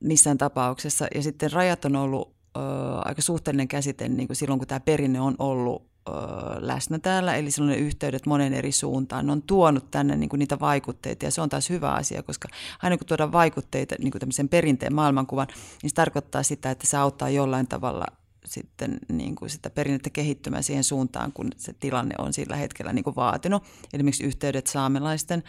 missään 0.00 0.38
tapauksessa. 0.38 1.06
Ja 1.14 1.22
sitten 1.22 1.52
rajat 1.52 1.84
on 1.84 1.96
ollut 1.96 2.39
ö, 2.56 2.60
aika 3.04 3.22
suhteellinen 3.22 3.68
käsite 3.68 4.08
niin 4.08 4.28
kuin 4.28 4.36
silloin, 4.36 4.58
kun 4.60 4.68
tämä 4.68 4.80
perinne 4.80 5.20
on 5.20 5.34
ollut 5.38 5.82
ö, 6.08 6.12
läsnä 6.58 6.98
täällä, 6.98 7.36
eli 7.36 7.50
silloin 7.50 7.76
ne 7.76 7.86
yhteydet 7.86 8.26
monen 8.26 8.54
eri 8.54 8.72
suuntaan. 8.72 9.26
Ne 9.26 9.32
on 9.32 9.42
tuonut 9.42 9.90
tänne 9.90 10.16
niin 10.16 10.28
kuin 10.28 10.38
niitä 10.38 10.60
vaikutteita 10.60 11.24
ja 11.24 11.30
se 11.30 11.40
on 11.40 11.48
taas 11.48 11.70
hyvä 11.70 11.92
asia, 11.92 12.22
koska 12.22 12.48
aina 12.82 12.98
kun 12.98 13.06
tuodaan 13.06 13.32
vaikutteita 13.32 13.94
niin 13.98 14.10
kuin 14.10 14.20
tämmöisen 14.20 14.48
perinteen 14.48 14.94
maailmankuvan, 14.94 15.46
niin 15.82 15.90
se 15.90 15.94
tarkoittaa 15.94 16.42
sitä, 16.42 16.70
että 16.70 16.86
se 16.86 16.96
auttaa 16.96 17.30
jollain 17.30 17.66
tavalla 17.66 18.06
sitten 18.46 18.98
niin 19.12 19.34
kuin 19.34 19.50
sitä 19.50 19.70
perinnettä 19.70 20.10
kehittymään 20.10 20.62
siihen 20.62 20.84
suuntaan, 20.84 21.32
kun 21.32 21.50
se 21.56 21.72
tilanne 21.72 22.14
on 22.18 22.32
sillä 22.32 22.56
hetkellä 22.56 22.92
niin 22.92 23.04
kuin 23.04 23.16
vaatinut. 23.16 23.64
Eli 23.92 24.02
miksi 24.02 24.24
yhteydet 24.24 24.66
saamelaisten 24.66 25.42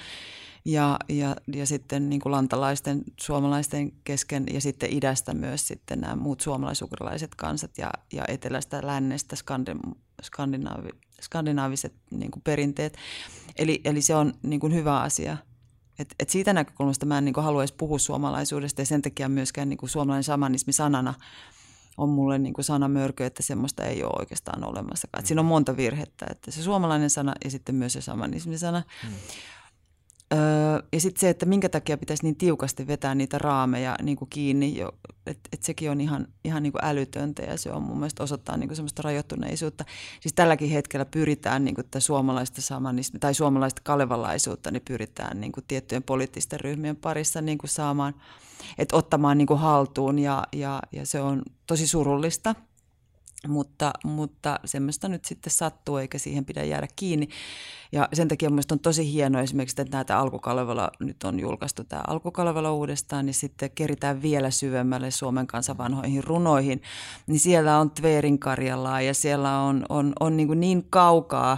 ja, 0.65 0.99
ja, 1.09 1.35
ja 1.55 1.65
sitten 1.65 2.09
niin 2.09 2.21
kuin 2.21 2.31
lantalaisten, 2.31 3.03
suomalaisten 3.19 3.91
kesken 4.03 4.45
ja 4.53 4.61
sitten 4.61 4.93
idästä 4.93 5.33
myös 5.33 5.67
sitten 5.67 6.01
nämä 6.01 6.15
muut 6.15 6.41
suomalaisukralaiset 6.41 7.35
kansat 7.35 7.77
ja, 7.77 7.91
ja 8.13 8.23
etelästä, 8.27 8.81
lännestä, 8.83 9.35
skandi, 9.35 9.71
skandinaavi, 10.23 10.89
skandinaaviset 11.21 11.93
niin 12.11 12.31
kuin 12.31 12.43
perinteet. 12.43 12.97
Eli, 13.55 13.81
eli 13.85 14.01
se 14.01 14.15
on 14.15 14.33
niin 14.43 14.59
kuin 14.59 14.73
hyvä 14.73 15.01
asia. 15.01 15.37
Et, 15.99 16.15
et 16.19 16.29
siitä 16.29 16.53
näkökulmasta 16.53 17.05
mä 17.05 17.17
en 17.17 17.25
niin 17.25 17.33
kuin 17.33 17.43
haluaisi 17.43 17.73
puhua 17.77 17.99
suomalaisuudesta 17.99 18.81
ja 18.81 18.85
sen 18.85 19.01
takia 19.01 19.29
myöskään 19.29 19.69
niin 19.69 19.77
kuin 19.77 19.89
suomalainen 19.89 20.23
samanismi 20.23 20.73
sanana 20.73 21.13
on 21.97 22.09
mulle 22.09 22.39
niin 22.39 22.53
kuin 22.53 22.65
sana 22.65 22.87
mörkö, 22.87 23.25
että 23.25 23.43
semmoista 23.43 23.85
ei 23.85 24.03
ole 24.03 24.13
oikeastaan 24.19 24.63
olemassa. 24.63 25.07
Että 25.17 25.27
siinä 25.27 25.41
on 25.41 25.45
monta 25.45 25.77
virhettä, 25.77 26.25
että 26.29 26.51
se 26.51 26.63
suomalainen 26.63 27.09
sana 27.09 27.33
ja 27.43 27.51
sitten 27.51 27.75
myös 27.75 27.93
se 27.93 28.01
samanismisana. 28.01 28.83
Hmm. 29.03 29.13
Öö, 30.33 30.83
ja 30.93 30.99
sitten 30.99 31.21
se, 31.21 31.29
että 31.29 31.45
minkä 31.45 31.69
takia 31.69 31.97
pitäisi 31.97 32.23
niin 32.23 32.35
tiukasti 32.35 32.87
vetää 32.87 33.15
niitä 33.15 33.37
raameja 33.37 33.95
niin 34.01 34.17
kuin 34.17 34.29
kiinni, 34.29 34.75
että 35.25 35.49
et 35.53 35.63
sekin 35.63 35.91
on 35.91 36.01
ihan, 36.01 36.27
ihan 36.43 36.63
niin 36.63 36.73
kuin 36.73 36.85
älytöntä 36.85 37.41
ja 37.41 37.57
se 37.57 37.71
on 37.71 37.83
mun 37.83 37.97
mielestä 37.97 38.23
osoittaa 38.23 38.57
niin 38.57 38.67
kuin 38.67 38.75
semmoista 38.75 39.01
rajoittuneisuutta. 39.01 39.85
Siis 40.19 40.33
tälläkin 40.33 40.69
hetkellä 40.69 41.05
pyritään 41.05 41.65
niin 41.65 41.75
kuin 41.75 41.85
tätä 41.85 41.99
suomalaista 41.99 42.61
samanismi, 42.61 43.19
tai 43.19 43.33
suomalaista 43.33 43.81
kalevalaisuutta, 43.85 44.71
niin 44.71 44.83
pyritään 44.87 45.41
niin 45.41 45.51
kuin 45.51 45.63
tiettyjen 45.67 46.03
poliittisten 46.03 46.59
ryhmien 46.59 46.95
parissa 46.95 47.41
niin 47.41 47.57
kuin 47.57 47.69
saamaan, 47.69 48.13
että 48.77 48.95
ottamaan 48.95 49.37
niin 49.37 49.47
kuin 49.47 49.59
haltuun 49.59 50.19
ja, 50.19 50.43
ja, 50.51 50.79
ja 50.91 51.05
se 51.05 51.21
on 51.21 51.41
tosi 51.67 51.87
surullista– 51.87 52.55
mutta, 53.47 53.93
mutta 54.03 54.59
semmoista 54.65 55.07
nyt 55.07 55.25
sitten 55.25 55.51
sattuu, 55.51 55.97
eikä 55.97 56.17
siihen 56.17 56.45
pidä 56.45 56.63
jäädä 56.63 56.87
kiinni. 56.95 57.29
Ja 57.91 58.09
sen 58.13 58.27
takia 58.27 58.49
mielestäni 58.49 58.75
on 58.75 58.79
tosi 58.79 59.13
hienoa 59.13 59.41
esimerkiksi, 59.41 59.81
että 59.81 59.97
näitä 59.97 60.19
alkukalevalla 60.19 60.91
nyt 60.99 61.23
on 61.23 61.39
julkaistu 61.39 61.83
tämä 61.83 62.03
alkukalevalla 62.07 62.71
uudestaan, 62.71 63.25
niin 63.25 63.33
sitten 63.33 63.71
keritään 63.71 64.21
vielä 64.21 64.51
syvemmälle 64.51 65.11
Suomen 65.11 65.47
kansan 65.47 65.77
vanhoihin 65.77 66.23
runoihin. 66.23 66.81
Niin 67.27 67.39
siellä 67.39 67.79
on 67.79 67.91
Tverin 67.91 68.39
Karjalaa 68.39 69.01
ja 69.01 69.13
siellä 69.13 69.59
on, 69.59 69.85
on, 69.89 70.13
on 70.19 70.37
niin, 70.37 70.59
niin 70.59 70.87
kaukaa 70.89 71.57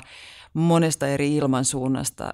monesta 0.54 1.08
eri 1.08 1.36
ilmansuunnasta 1.36 2.34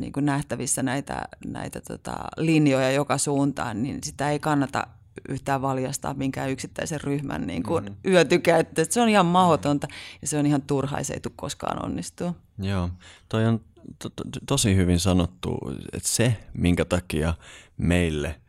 niin 0.00 0.12
kuin 0.12 0.26
nähtävissä 0.26 0.82
näitä, 0.82 1.22
näitä 1.46 1.80
tota, 1.80 2.16
linjoja 2.36 2.90
joka 2.90 3.18
suuntaan, 3.18 3.82
niin 3.82 3.98
sitä 4.04 4.30
ei 4.30 4.38
kannata 4.38 4.86
yhtään 5.28 5.62
valjastaa 5.62 6.14
minkään 6.14 6.50
yksittäisen 6.50 7.00
ryhmän 7.00 7.46
niin 7.46 7.62
kuin 7.62 7.84
mm. 7.84 7.96
yötykä. 8.06 8.58
Että 8.58 8.84
se 8.90 9.00
on 9.00 9.08
ihan 9.08 9.26
mahdotonta 9.26 9.88
ja 10.20 10.26
se 10.26 10.38
on 10.38 10.46
ihan 10.46 10.62
turha, 10.62 11.02
se 11.02 11.14
ei 11.14 11.20
tule 11.20 11.32
koskaan 11.36 11.84
onnistua. 11.84 12.34
Joo, 12.58 12.90
toi 13.28 13.46
on 13.46 13.60
to- 13.98 14.10
to- 14.10 14.24
tosi 14.46 14.76
hyvin 14.76 15.00
sanottu, 15.00 15.58
että 15.92 16.08
se, 16.08 16.36
minkä 16.54 16.84
takia 16.84 17.34
meille 17.76 18.40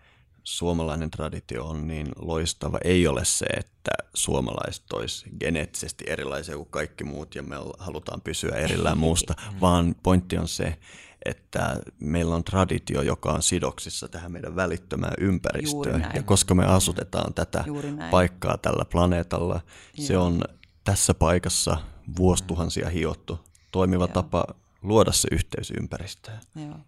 suomalainen 0.43 1.11
traditio 1.11 1.65
on 1.65 1.87
niin 1.87 2.07
loistava, 2.15 2.77
ei 2.83 3.07
ole 3.07 3.25
se, 3.25 3.45
että 3.45 3.91
suomalaiset 4.13 4.93
olisi 4.93 5.29
geneettisesti 5.39 6.03
erilaisia 6.07 6.55
kuin 6.55 6.69
kaikki 6.69 7.03
muut 7.03 7.35
ja 7.35 7.43
me 7.43 7.55
halutaan 7.79 8.21
pysyä 8.21 8.55
erillään 8.55 8.97
muusta, 9.05 9.33
vaan 9.61 9.95
pointti 10.03 10.37
on 10.37 10.47
se, 10.47 10.77
että 11.25 11.77
meillä 11.99 12.35
on 12.35 12.43
traditio, 12.43 13.01
joka 13.01 13.31
on 13.31 13.43
sidoksissa 13.43 14.07
tähän 14.07 14.31
meidän 14.31 14.55
välittömään 14.55 15.13
ympäristöön. 15.19 16.11
Ja 16.15 16.23
koska 16.23 16.55
me 16.55 16.65
asutetaan 16.65 17.33
tätä 17.33 17.65
paikkaa 18.11 18.57
tällä 18.57 18.85
planeetalla, 18.85 19.61
Joo. 19.97 20.07
se 20.07 20.17
on 20.17 20.41
tässä 20.83 21.13
paikassa 21.13 21.77
vuosituhansia 22.17 22.89
hiottu 22.89 23.39
toimiva 23.71 24.03
Joo. 24.03 24.13
tapa 24.13 24.45
luoda 24.81 25.11
se 25.11 25.27
yhteys 25.31 25.71
ympäristöön. 25.71 26.39
Joo. 26.55 26.79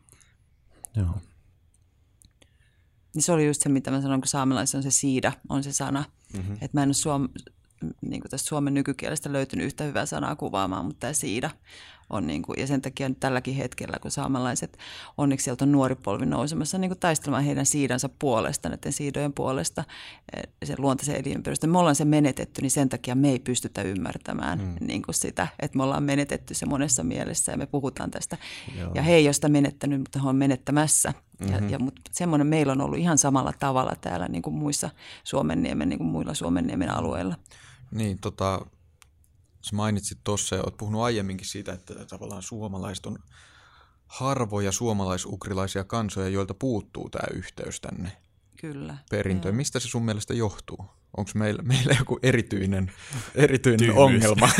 Joo. 0.95 1.15
Niin 3.15 3.23
se 3.23 3.31
oli 3.31 3.47
just 3.47 3.61
se, 3.61 3.69
mitä 3.69 3.91
mä 3.91 4.01
sanoin, 4.01 4.21
kun 4.21 4.27
saamelaisessa 4.27 4.77
on 4.77 4.83
se 4.83 4.91
siida, 4.91 5.31
on 5.49 5.63
se 5.63 5.73
sana. 5.73 6.03
Mm-hmm. 6.33 6.53
Että 6.53 6.69
mä 6.73 6.83
en 6.83 6.87
ole 6.87 6.93
suom, 6.93 7.29
niin 8.01 8.21
tästä 8.29 8.47
suomen 8.47 8.73
nykykielestä 8.73 9.31
löytynyt 9.31 9.65
yhtä 9.65 9.83
hyvää 9.83 10.05
sanaa 10.05 10.35
kuvaamaan, 10.35 10.85
mutta 10.85 10.99
tämä 10.99 11.13
siida 11.13 11.49
on 12.09 12.27
niin 12.27 12.41
kuin, 12.41 12.59
ja 12.59 12.67
sen 12.67 12.81
takia 12.81 13.09
nyt 13.09 13.19
tälläkin 13.19 13.55
hetkellä, 13.55 13.97
kun 14.01 14.11
saamelaiset, 14.11 14.77
onneksi 15.17 15.43
sieltä 15.43 15.65
on 15.65 15.71
nuori 15.71 15.95
polvi 15.95 16.25
nousemassa 16.25 16.77
niin 16.77 16.89
kuin 16.89 16.99
taistelemaan 16.99 17.43
heidän 17.43 17.65
siidansa 17.65 18.09
puolesta, 18.19 18.69
näiden 18.69 18.93
siidojen 18.93 19.33
puolesta, 19.33 19.83
eh, 20.37 20.43
sen 20.63 20.75
luontaisen 20.79 21.15
elinympäristön. 21.15 21.69
Me 21.69 21.77
ollaan 21.77 21.95
se 21.95 22.05
menetetty, 22.05 22.61
niin 22.61 22.71
sen 22.71 22.89
takia 22.89 23.15
me 23.15 23.29
ei 23.29 23.39
pystytä 23.39 23.81
ymmärtämään 23.81 24.59
mm. 24.59 24.87
niin 24.87 25.01
kuin 25.01 25.15
sitä, 25.15 25.47
että 25.59 25.77
me 25.77 25.83
ollaan 25.83 26.03
menetetty 26.03 26.53
se 26.53 26.65
monessa 26.65 27.03
mielessä 27.03 27.51
ja 27.51 27.57
me 27.57 27.65
puhutaan 27.65 28.11
tästä. 28.11 28.37
Joo. 28.79 28.91
Ja 28.95 29.01
he 29.01 29.15
ei 29.15 29.27
ole 29.27 29.33
sitä 29.33 29.49
menettänyt, 29.49 29.99
mutta 29.99 30.19
he 30.19 30.29
on 30.29 30.35
menettämässä. 30.35 31.13
Mm-hmm. 31.39 31.53
Ja, 31.53 31.69
ja, 31.69 31.79
mutta 31.79 32.01
semmoinen 32.11 32.47
meillä 32.47 32.71
on 32.71 32.81
ollut 32.81 32.99
ihan 32.99 33.17
samalla 33.17 33.53
tavalla 33.59 33.93
täällä 34.01 34.27
niin 34.27 34.41
kuin 34.41 34.53
muissa 34.53 34.89
Suomenniemen, 35.23 35.89
niin 35.89 35.97
kuin 35.97 36.07
muilla 36.07 36.33
Suomenniemen 36.33 36.89
alueilla. 36.89 37.35
Niin, 37.91 38.17
tota, 38.21 38.65
Sä 39.63 39.75
mainitsit 39.75 40.17
tuossa 40.23 40.55
ja 40.55 40.61
olet 40.61 40.77
puhunut 40.77 41.01
aiemminkin 41.01 41.47
siitä, 41.47 41.73
että 41.73 42.05
tavallaan 42.05 42.43
suomalaiset 42.43 43.05
on 43.05 43.17
harvoja 44.07 44.71
suomalaisukrilaisia 44.71 45.83
kansoja, 45.83 46.29
joilta 46.29 46.53
puuttuu 46.53 47.09
tämä 47.09 47.27
yhteys 47.33 47.81
tänne 47.81 48.11
Kyllä, 48.59 48.97
perintöön. 49.09 49.53
Joo. 49.53 49.57
Mistä 49.57 49.79
se 49.79 49.87
sun 49.87 50.05
mielestä 50.05 50.33
johtuu? 50.33 50.85
Onko 51.17 51.31
meillä, 51.35 51.63
meillä 51.63 51.95
joku 51.99 52.19
erityinen, 52.23 52.91
erityinen 53.35 53.93
ongelma? 53.93 54.49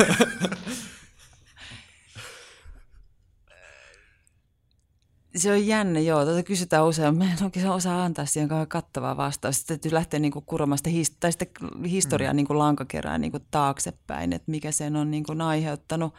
Se 5.36 5.52
on 5.52 5.68
jännä, 5.68 6.00
joo. 6.00 6.26
Tätä 6.26 6.44
kysytään 6.44 6.86
usein. 6.86 7.18
Mä 7.18 7.24
en 7.24 7.44
oikein 7.44 7.70
osaa 7.70 8.06
antaa 8.06 8.26
siihen 8.26 8.50
kauhean 8.50 8.68
kattavaa 8.68 9.18
vastausta. 9.18 9.58
Sitten 9.58 9.80
täytyy 9.80 9.96
lähteä 9.96 10.20
niin 10.20 10.32
kuin 10.32 10.46
kuromaan 10.46 10.78
sitä 10.78 10.90
his- 10.90 11.18
tai 11.20 11.32
sitten 11.32 11.50
historiaa 11.84 12.34
mm. 12.34 12.36
niin 12.36 12.48
kuin 12.48 12.60
lankakerään 12.60 13.22
niin 13.22 13.32
kuin 13.32 13.46
taaksepäin, 13.52 14.34
että 14.34 14.52
mikä 14.52 14.72
sen 14.72 14.96
on 14.96 15.12
niin 15.12 15.24
kuin 15.24 15.42
aiheuttanut. 15.42 16.14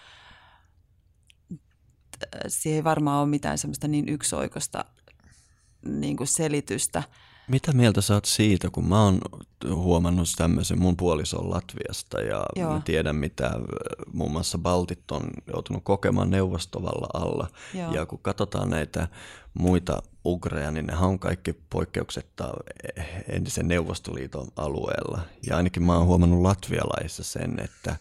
Siihen 2.48 2.76
ei 2.76 2.84
varmaan 2.84 3.20
ole 3.20 3.28
mitään 3.28 3.58
semmoista 3.58 3.88
niin 3.88 4.08
yksioikoista 4.08 4.84
niin 5.86 6.16
kuin 6.16 6.28
selitystä– 6.28 7.02
mitä 7.48 7.72
mieltä 7.72 8.00
sä 8.00 8.14
oot 8.14 8.24
siitä, 8.24 8.70
kun 8.70 8.88
mä 8.88 9.04
oon 9.04 9.20
huomannut 9.74 10.28
tämmöisen, 10.36 10.80
mun 10.80 10.96
puoliso 10.96 11.38
on 11.38 11.50
Latviasta 11.50 12.20
ja 12.20 12.46
Joo. 12.56 12.72
mä 12.72 12.80
tiedän 12.84 13.16
mitä 13.16 13.50
muun 14.12 14.30
muassa 14.30 14.58
Baltit 14.58 15.10
on 15.10 15.30
joutunut 15.46 15.84
kokemaan 15.84 16.30
neuvostovalla 16.30 17.06
alla. 17.14 17.48
Joo. 17.74 17.92
Ja 17.92 18.06
kun 18.06 18.18
katsotaan 18.22 18.70
näitä 18.70 19.08
muita 19.54 20.02
ugreja, 20.24 20.70
niin 20.70 20.86
ne 20.86 20.96
on 20.96 21.18
kaikki 21.18 21.52
poikkeuksetta 21.70 22.54
entisen 23.28 23.68
Neuvostoliiton 23.68 24.48
alueella. 24.56 25.20
Ja 25.46 25.56
ainakin 25.56 25.82
mä 25.82 25.96
oon 25.96 26.06
huomannut 26.06 26.42
latvialaisissa 26.42 27.24
sen, 27.24 27.60
että 27.64 27.96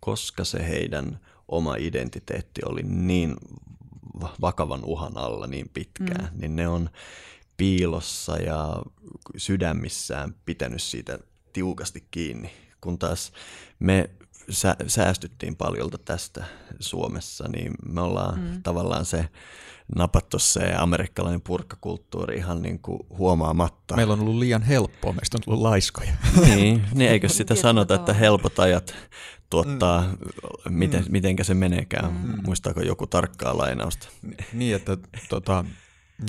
koska 0.00 0.44
se 0.44 0.68
heidän 0.68 1.20
oma 1.48 1.74
identiteetti 1.76 2.60
oli 2.64 2.82
niin 2.82 3.36
vakavan 4.40 4.84
uhan 4.84 5.16
alla 5.16 5.46
niin 5.46 5.70
pitkään, 5.74 6.30
mm. 6.32 6.40
niin 6.40 6.56
ne 6.56 6.68
on 6.68 6.90
piilossa 7.58 8.36
ja 8.36 8.82
sydämissään 9.36 10.34
pitänyt 10.44 10.82
siitä 10.82 11.18
tiukasti 11.52 12.08
kiinni, 12.10 12.50
kun 12.80 12.98
taas 12.98 13.32
me 13.78 14.10
sä, 14.50 14.76
säästyttiin 14.86 15.56
paljolta 15.56 15.98
tästä 15.98 16.44
Suomessa, 16.80 17.48
niin 17.48 17.72
me 17.88 18.00
ollaan 18.00 18.40
mm. 18.40 18.62
tavallaan 18.62 19.04
se 19.04 19.28
napattu 19.96 20.38
se 20.38 20.74
amerikkalainen 20.74 21.40
purkkakulttuuri 21.40 22.36
ihan 22.36 22.62
niin 22.62 22.78
kuin 22.78 22.98
huomaamatta. 23.10 23.96
Meillä 23.96 24.12
on 24.12 24.20
ollut 24.20 24.36
liian 24.36 24.62
helppoa, 24.62 25.12
meistä 25.12 25.38
on 25.38 25.42
tullut 25.44 25.62
laiskoja. 25.62 26.12
niin, 26.54 26.84
niin 26.94 27.10
eikö 27.10 27.28
sitä 27.28 27.54
sanota, 27.54 27.94
että 27.94 28.14
helpot 28.14 28.58
ajat 28.58 28.94
tuottaa, 29.50 30.02
mm. 30.64 30.72
miten, 30.74 31.02
mm. 31.02 31.12
mitenkä 31.12 31.44
se 31.44 31.54
meneekään. 31.54 32.12
Mm. 32.12 32.42
Muistaako 32.44 32.80
joku 32.80 33.06
tarkkaa 33.06 33.58
lainausta? 33.58 34.08
Niin, 34.52 34.76
että 34.76 34.96
tota, 35.28 35.64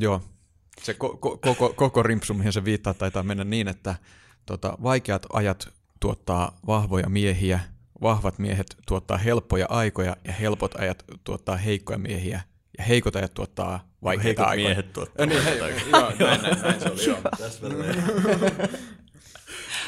joo, 0.02 0.22
se 0.84 0.92
ko- 0.94 1.18
ko- 1.26 1.38
koko, 1.42 1.74
koko 1.76 2.04
rimpsu, 2.04 2.34
mihin 2.34 2.54
se 2.54 2.66
viittaa, 2.66 2.94
taitaa 2.94 3.24
mennä 3.24 3.44
niin, 3.44 3.68
että 3.68 3.96
tota, 4.46 4.78
vaikeat 4.84 5.26
ajat 5.34 5.70
tuottaa 6.00 6.60
vahvoja 6.68 7.10
miehiä, 7.10 7.60
vahvat 8.02 8.40
miehet 8.40 8.78
tuottaa 8.88 9.18
helppoja 9.18 9.66
aikoja 9.70 10.16
ja 10.24 10.34
helpot 10.34 10.76
ajat 10.76 11.04
tuottaa 11.24 11.58
heikkoja 11.58 11.98
miehiä 12.00 12.42
ja 12.78 12.84
heikot 12.84 13.16
ajat 13.16 13.34
tuottaa 13.34 13.90
vaikeita 14.04 14.24
Heikot 14.28 14.46
aikoja. 14.48 14.68
miehet 14.68 14.94
tuottaa 14.94 15.26
niin, 15.26 15.44
hei, 15.44 15.58
joo, 15.58 15.70
näin, 16.20 16.42
näin, 16.42 16.62
näin, 16.62 16.82
se 16.82 16.90
oli, 16.90 17.06
joo. 17.06 17.20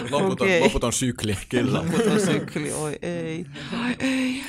Loputon, 0.09 0.47
okay. 0.47 0.59
loputon 0.59 0.93
sykli. 0.93 1.37
Kyllä. 1.49 1.77
Loputon 1.77 2.19
sykli, 2.19 2.73
oi 2.73 2.99
ei. 3.01 3.45
Oi, 3.85 3.95
ei. 3.99 4.43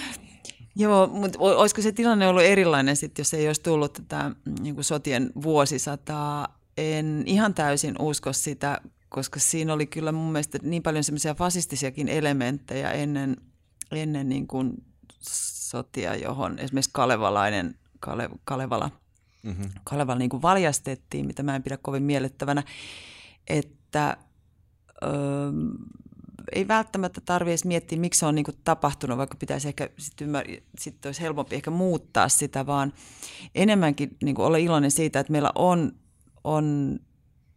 Joo, 0.77 1.07
mutta 1.07 1.39
olisiko 1.41 1.83
se 1.83 1.93
tilanne 1.93 2.29
ollut 2.29 2.43
erilainen 2.43 2.97
sitten, 2.97 3.20
jos 3.20 3.35
ei 3.35 3.47
olisi 3.47 3.62
tullut 3.62 3.93
tätä 3.93 4.31
niin 4.61 4.75
kuin 4.75 4.85
sotien 4.85 5.31
vuosisataa? 5.43 6.59
En 6.77 7.23
ihan 7.27 7.55
täysin 7.55 7.95
usko 7.99 8.33
sitä, 8.33 8.81
koska 9.09 9.41
siinä 9.41 9.73
oli 9.73 9.87
kyllä 9.87 10.12
mun 10.12 10.33
mielestä 10.33 10.59
niin 10.62 10.83
paljon 10.83 11.05
semmoisia 11.05 11.35
fasistisiakin 11.35 12.09
elementtejä 12.09 12.91
ennen, 12.91 13.37
ennen 13.91 14.29
niin 14.29 14.47
kuin 14.47 14.85
sotia, 15.29 16.14
johon 16.16 16.59
esimerkiksi 16.59 16.91
kalevalainen, 16.93 17.75
Kale, 18.01 18.29
Kalevala, 18.45 18.91
mm-hmm. 19.43 19.70
Kalevala 19.85 20.18
niin 20.18 20.31
kuin 20.31 20.43
valjastettiin, 20.43 21.27
mitä 21.27 21.43
mä 21.43 21.57
en 21.57 21.62
pidä 21.62 21.77
kovin 21.77 22.03
miellyttävänä, 22.03 22.62
että... 23.49 24.16
Öö, 25.03 25.12
ei 26.55 26.68
välttämättä 26.68 27.20
tarvitse 27.20 27.68
miettiä, 27.68 27.98
miksi 27.98 28.20
se 28.20 28.26
on 28.26 28.34
niin 28.34 28.44
kuin 28.44 28.57
tapahtunut, 28.64 29.18
vaikka 29.18 29.36
pitäisi 29.36 29.68
ehkä 29.68 29.90
sitten 29.98 30.28
ymmär- 30.28 30.62
sit 30.78 31.07
olisi 31.07 31.20
helpompi 31.20 31.55
ehkä 31.55 31.70
muuttaa 31.70 32.28
sitä, 32.28 32.66
vaan 32.66 32.92
enemmänkin 33.55 34.16
niin 34.24 34.34
kuin 34.34 34.46
olla 34.46 34.57
iloinen 34.57 34.90
siitä, 34.90 35.20
että 35.20 35.32
meillä 35.32 35.53
on, 35.55 35.92
on 36.44 36.98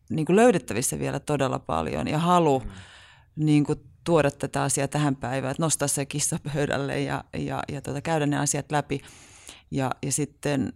niin 0.10 0.26
kuin 0.26 0.36
löydettävissä 0.36 1.00
vielä 1.00 1.20
todella 1.20 1.60
paljon 1.60 2.08
ja 2.08 2.20
halu 2.20 2.60
mm. 2.60 2.72
niin 3.46 3.64
kuin 3.64 3.80
tuoda 4.04 4.32
tätä 4.32 4.64
asiaa 4.64 4.88
tähän 4.88 5.16
päivään, 5.16 5.52
että 5.52 5.64
nostaa 5.64 5.88
se 5.88 6.06
kissa 6.06 6.40
pöydälle 6.54 7.02
ja, 7.02 7.24
ja, 7.38 7.64
ja 7.72 7.82
tuota, 7.82 8.02
käydä 8.02 8.26
ne 8.26 8.38
asiat 8.38 8.72
läpi 8.72 9.02
ja, 9.72 9.92
ja 10.04 10.12
sitten 10.12 10.74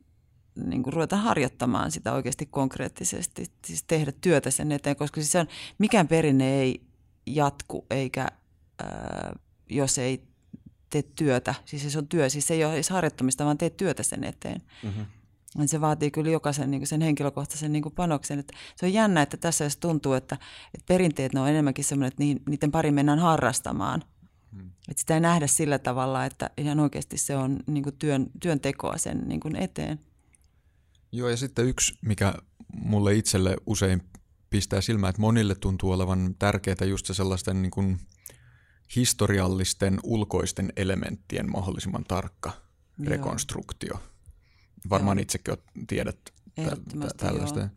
niin 0.65 0.83
kuin 0.83 0.93
ruveta 0.93 1.17
harjoittamaan 1.17 1.91
sitä 1.91 2.13
oikeasti 2.13 2.45
konkreettisesti, 2.45 3.45
siis 3.65 3.83
tehdä 3.83 4.11
työtä 4.21 4.51
sen 4.51 4.71
eteen, 4.71 4.95
koska 4.95 5.21
siis 5.21 5.31
se 5.31 5.39
on, 5.39 5.47
mikään 5.77 6.07
perinne 6.07 6.61
ei 6.61 6.88
jatku 7.35 7.85
eikä, 7.89 8.27
ää, 8.83 9.35
jos 9.69 9.97
ei 9.97 10.23
tee 10.89 11.01
työtä, 11.01 11.55
siis 11.65 11.93
se 11.93 11.97
on 11.97 12.07
työ, 12.07 12.29
siis 12.29 12.47
se 12.47 12.53
ei 12.53 12.65
ole 12.65 12.73
edes 12.73 12.89
harjoittamista, 12.89 13.45
vaan 13.45 13.57
tee 13.57 13.69
työtä 13.69 14.03
sen 14.03 14.23
eteen. 14.23 14.61
Mm-hmm. 14.83 15.05
Se 15.65 15.81
vaatii 15.81 16.11
kyllä 16.11 16.31
jokaisen 16.31 16.71
niin 16.71 16.87
sen 16.87 17.01
henkilökohtaisen 17.01 17.71
niin 17.71 17.83
panoksen. 17.95 18.39
Että 18.39 18.53
se 18.75 18.85
on 18.85 18.93
jännä, 18.93 19.21
että 19.21 19.37
tässä 19.37 19.63
jos 19.63 19.77
tuntuu, 19.77 20.13
että, 20.13 20.37
että 20.73 20.85
perinteet 20.87 21.33
ne 21.33 21.39
on 21.39 21.49
enemmänkin 21.49 21.85
sellainen, 21.85 22.07
että 22.07 22.49
niiden 22.51 22.71
pari 22.71 22.91
mennään 22.91 23.19
harrastamaan. 23.19 24.03
Hmm. 24.55 24.71
Että 24.89 24.99
sitä 24.99 25.13
ei 25.13 25.19
nähdä 25.19 25.47
sillä 25.47 25.79
tavalla, 25.79 26.25
että 26.25 26.49
ihan 26.57 26.79
oikeasti 26.79 27.17
se 27.17 27.35
on 27.35 27.59
niin 27.67 27.83
kuin 27.83 27.95
työn, 27.95 28.27
työntekoa 28.39 28.97
sen 28.97 29.21
niin 29.27 29.39
kuin 29.39 29.55
eteen. 29.55 29.99
Joo, 31.11 31.29
ja 31.29 31.37
sitten 31.37 31.65
yksi, 31.65 31.93
mikä 32.01 32.33
mulle 32.75 33.13
itselle 33.13 33.55
usein 33.65 34.01
pistää 34.49 34.81
silmään, 34.81 35.09
että 35.09 35.21
monille 35.21 35.55
tuntuu 35.55 35.91
olevan 35.91 36.35
tärkeää 36.39 36.85
just 36.89 37.05
se 37.05 37.13
sellaisten 37.13 37.61
niin 37.61 37.71
kuin 37.71 37.99
historiallisten 38.95 39.99
ulkoisten 40.03 40.73
elementtien 40.75 41.51
mahdollisimman 41.51 42.03
tarkka 42.03 42.51
Joo. 42.97 43.09
rekonstruktio. 43.09 43.93
Varmaan 44.89 45.17
joo. 45.17 45.21
itsekin 45.21 45.55
tiedät 45.87 46.19
tä- 46.55 47.07
tällaista. 47.17 47.59
Joo. 47.59 47.69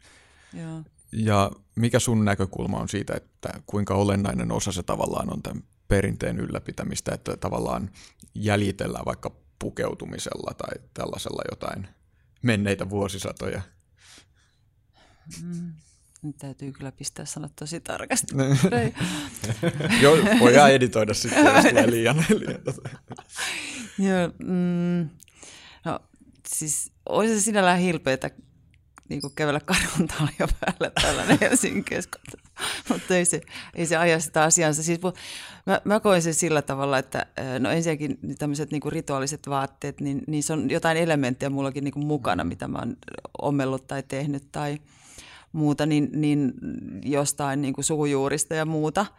Joo. 0.52 0.82
Ja 1.12 1.50
mikä 1.74 1.98
sun 1.98 2.24
näkökulma 2.24 2.78
on 2.78 2.88
siitä, 2.88 3.14
että 3.14 3.62
kuinka 3.66 3.94
olennainen 3.94 4.52
osa 4.52 4.72
se 4.72 4.82
tavallaan 4.82 5.32
on 5.32 5.42
tämän 5.42 5.62
perinteen 5.88 6.40
ylläpitämistä, 6.40 7.14
että 7.14 7.36
tavallaan 7.36 7.90
jäljitellään 8.34 9.04
vaikka 9.04 9.36
pukeutumisella 9.58 10.54
tai 10.54 10.88
tällaisella 10.94 11.42
jotain 11.50 11.88
menneitä 12.42 12.90
vuosisatoja? 12.90 13.62
Mm. 15.42 15.72
Nyt 16.22 16.36
täytyy 16.36 16.72
kyllä 16.72 16.92
pistää 16.92 17.24
sanat 17.24 17.52
tosi 17.56 17.80
tarkasti. 17.80 18.34
Joo, 20.02 20.16
voidaan 20.40 20.72
editoida 20.72 21.14
sitten, 21.14 21.44
jos 21.44 21.64
tulee 21.70 21.90
liian. 21.90 22.24
liian 22.38 22.62
tota. 22.64 22.88
Joo, 23.98 24.32
mm, 24.38 25.08
no 25.84 26.00
siis 26.48 26.92
olisi 27.08 27.34
se 27.34 27.40
sinällään 27.40 27.78
hilpeätä 27.78 28.30
niin 29.08 29.20
kuin 29.20 29.32
kävellä 29.34 29.60
jo 30.38 30.48
päällä 30.60 30.90
tällainen 31.02 31.38
Helsingin 31.40 31.84
keskustelu. 31.84 32.42
Mutta 32.88 33.16
ei 33.16 33.24
se, 33.24 33.40
ei 33.74 33.86
se 33.86 33.96
aja 33.96 34.20
sitä 34.20 34.42
asiansa. 34.42 34.82
Siis, 34.82 35.00
mä, 35.66 35.80
mä 35.84 36.00
koen 36.00 36.22
sen 36.22 36.34
sillä 36.34 36.62
tavalla, 36.62 36.98
että 36.98 37.26
no 37.58 37.70
ensinnäkin 37.70 38.18
tämmöiset 38.38 38.70
niin 38.70 38.80
kuin 38.80 38.92
rituaaliset 38.92 39.48
vaatteet, 39.48 40.00
niin 40.00 40.22
niissä 40.26 40.54
on 40.54 40.70
jotain 40.70 40.96
elementtejä 40.96 41.50
mullakin 41.50 41.84
niin 41.84 41.92
kuin 41.92 42.06
mukana, 42.06 42.44
mitä 42.44 42.68
mä 42.68 42.78
oon 42.78 42.96
ommellut 43.42 43.86
tai 43.86 44.02
tehnyt 44.08 44.52
tai 44.52 44.78
muuta, 45.52 45.86
niin, 45.86 46.08
niin 46.12 46.52
jostain 47.04 47.62
niin 47.62 47.74
kuin 47.74 47.84
sukujuurista 47.84 48.54
ja 48.54 48.64
muuta– 48.64 49.06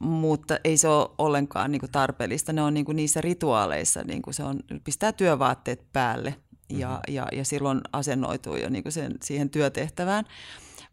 mutta 0.00 0.58
ei 0.64 0.76
se 0.76 0.88
ole 0.88 1.10
ollenkaan 1.18 1.72
niin 1.72 1.80
kuin 1.80 1.92
tarpeellista. 1.92 2.52
Ne 2.52 2.62
on 2.62 2.74
niin 2.74 2.84
kuin 2.84 2.96
niissä 2.96 3.20
rituaaleissa, 3.20 4.02
niin 4.02 4.22
kuin 4.22 4.34
se 4.34 4.44
on, 4.44 4.60
pistää 4.84 5.12
työvaatteet 5.12 5.92
päälle 5.92 6.34
ja, 6.68 6.88
mm-hmm. 6.88 7.14
ja, 7.14 7.26
ja 7.32 7.44
silloin 7.44 7.80
asennoituu 7.92 8.56
jo 8.56 8.68
niin 8.68 8.82
kuin 8.82 8.92
sen, 8.92 9.14
siihen 9.22 9.50
työtehtävään. 9.50 10.24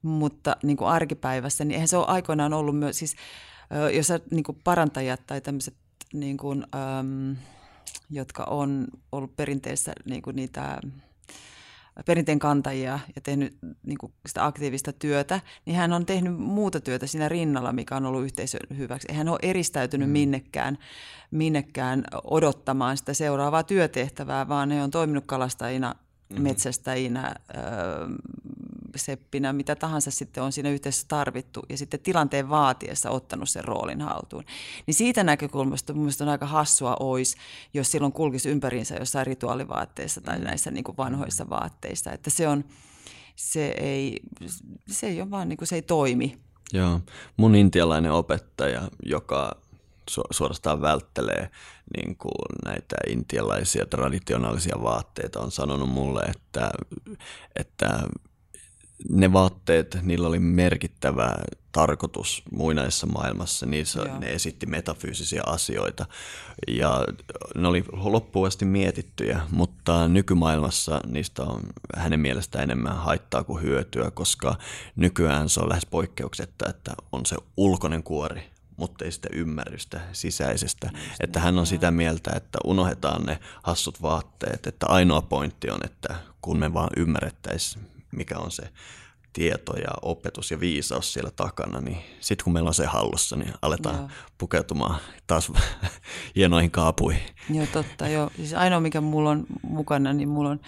Mutta 0.01 0.55
niin 0.63 0.77
kuin 0.77 0.87
arkipäivässä, 0.87 1.65
niin 1.65 1.73
eihän 1.73 1.87
se 1.87 1.97
ole 1.97 2.05
aikoinaan 2.07 2.53
ollut 2.53 2.79
myös, 2.79 2.99
siis 2.99 3.15
jos 3.93 4.07
niin 4.31 4.43
kuin 4.43 4.57
parantajat 4.63 5.21
tai 5.27 5.41
tämmöiset, 5.41 5.75
niin 6.13 6.37
kuin, 6.37 6.65
äm, 6.75 7.35
jotka 8.09 8.43
on 8.43 8.87
ollut 9.11 9.35
perinteessä 9.35 9.93
niin 10.05 10.21
kuin 10.21 10.35
niitä 10.35 10.79
perinteen 12.05 12.39
kantajia 12.39 12.99
ja 13.15 13.21
tehnyt 13.21 13.57
niin 13.83 13.97
kuin 13.97 14.13
sitä 14.27 14.45
aktiivista 14.45 14.93
työtä, 14.93 15.41
niin 15.65 15.77
hän 15.77 15.93
on 15.93 16.05
tehnyt 16.05 16.37
muuta 16.37 16.79
työtä 16.79 17.07
siinä 17.07 17.29
rinnalla, 17.29 17.73
mikä 17.73 17.95
on 17.95 18.05
ollut 18.05 18.23
yhteisön 18.23 18.59
hyväksi. 18.77 19.13
Hän 19.13 19.29
on 19.29 19.39
eristäytynyt 19.41 20.07
mm. 20.07 20.13
minnekään, 20.13 20.77
minnekään 21.31 22.03
odottamaan 22.23 22.97
sitä 22.97 23.13
seuraavaa 23.13 23.63
työtehtävää, 23.63 24.47
vaan 24.47 24.71
he 24.71 24.83
on 24.83 24.91
toiminut 24.91 25.23
kalastajina, 25.27 25.95
mm. 26.29 26.41
metsästäjinä, 26.41 27.35
öö, 27.55 27.63
seppinä, 28.95 29.53
mitä 29.53 29.75
tahansa 29.75 30.11
sitten 30.11 30.43
on 30.43 30.51
siinä 30.51 30.69
yhteisössä 30.69 31.07
tarvittu 31.07 31.65
ja 31.69 31.77
sitten 31.77 31.99
tilanteen 31.99 32.49
vaatiessa 32.49 33.09
ottanut 33.09 33.49
sen 33.49 33.63
roolin 33.63 34.01
haltuun. 34.01 34.43
Niin 34.87 34.95
siitä 34.95 35.23
näkökulmasta 35.23 35.93
mun 35.93 36.09
on 36.21 36.29
aika 36.29 36.45
hassua 36.45 36.97
olisi, 36.99 37.37
jos 37.73 37.91
silloin 37.91 38.13
kulkisi 38.13 38.49
ympäriinsä 38.49 38.95
jossain 38.95 39.27
rituaalivaatteissa 39.27 40.21
tai 40.21 40.37
mm. 40.37 40.43
näissä 40.43 40.71
niin 40.71 40.83
kuin 40.83 40.97
vanhoissa 40.97 41.49
vaatteissa, 41.49 42.11
että 42.11 42.29
se 42.29 42.47
on, 42.47 42.63
se 43.35 43.67
ei, 43.67 44.19
se 44.87 45.07
ei 45.07 45.21
ole 45.21 45.31
vaan 45.31 45.49
niin 45.49 45.57
kuin, 45.57 45.67
se 45.67 45.75
ei 45.75 45.81
toimi. 45.81 46.37
Joo, 46.73 46.99
mun 47.37 47.55
intialainen 47.55 48.11
opettaja, 48.11 48.81
joka 49.05 49.55
su- 50.11 50.27
suorastaan 50.31 50.81
välttelee 50.81 51.49
niin 51.97 52.15
kuin 52.15 52.65
näitä 52.65 52.95
intialaisia 53.07 53.85
traditionaalisia 53.85 54.75
vaatteita, 54.83 55.39
on 55.39 55.51
sanonut 55.51 55.89
mulle, 55.89 56.21
että, 56.21 56.71
että 57.55 57.99
ne 59.09 59.33
vaatteet, 59.33 59.97
niillä 60.01 60.27
oli 60.27 60.39
merkittävä 60.39 61.35
tarkoitus 61.71 62.43
muinaisessa 62.51 63.07
maailmassa. 63.07 63.65
Niissä 63.65 63.99
Joo. 63.99 64.19
ne 64.19 64.29
esitti 64.29 64.65
metafyysisiä 64.65 65.41
asioita 65.45 66.05
ja 66.67 67.05
ne 67.55 67.67
oli 67.67 67.83
loppuasti 67.91 68.65
mietittyjä, 68.65 69.41
mutta 69.51 70.07
nykymaailmassa 70.07 71.01
niistä 71.07 71.43
on 71.43 71.61
hänen 71.95 72.19
mielestään 72.19 72.63
enemmän 72.63 72.97
haittaa 72.97 73.43
kuin 73.43 73.63
hyötyä, 73.63 74.11
koska 74.11 74.55
nykyään 74.95 75.49
se 75.49 75.59
on 75.59 75.69
lähes 75.69 75.85
poikkeuksetta, 75.85 76.69
että 76.69 76.91
on 77.11 77.25
se 77.25 77.35
ulkoinen 77.57 78.03
kuori, 78.03 78.43
mutta 78.77 79.05
ei 79.05 79.11
sitä 79.11 79.29
ymmärrystä 79.33 80.01
sisäisestä. 80.13 80.89
Just 80.93 81.05
että 81.19 81.39
hän 81.39 81.59
on 81.59 81.67
sitä 81.67 81.91
mieltä, 81.91 82.31
että 82.35 82.57
unohdetaan 82.63 83.25
ne 83.25 83.39
hassut 83.63 84.01
vaatteet, 84.01 84.67
että 84.67 84.85
ainoa 84.89 85.21
pointti 85.21 85.69
on, 85.69 85.79
että 85.85 86.15
kun 86.41 86.59
me 86.59 86.73
vaan 86.73 86.89
ymmärrettäisiin, 86.97 87.85
mikä 88.11 88.37
on 88.37 88.51
se 88.51 88.63
tieto 89.33 89.73
ja 89.73 89.91
opetus 90.01 90.51
ja 90.51 90.59
viisaus 90.59 91.13
siellä 91.13 91.31
takana, 91.35 91.81
niin 91.81 91.97
sitten 92.19 92.43
kun 92.43 92.53
meillä 92.53 92.67
on 92.67 92.73
se 92.73 92.85
hallussa, 92.85 93.35
niin 93.35 93.53
aletaan 93.61 93.95
joo. 93.95 94.09
pukeutumaan 94.37 94.99
taas 95.27 95.51
hienoihin 96.35 96.71
kaapuihin. 96.71 97.21
Joo, 97.49 97.65
totta. 97.73 98.07
Joo. 98.07 98.31
Siis 98.35 98.53
ainoa, 98.53 98.79
mikä 98.79 99.01
mulla 99.01 99.29
on 99.29 99.45
mukana, 99.61 100.13
niin 100.13 100.29
mulla 100.29 100.49
on 100.49 100.59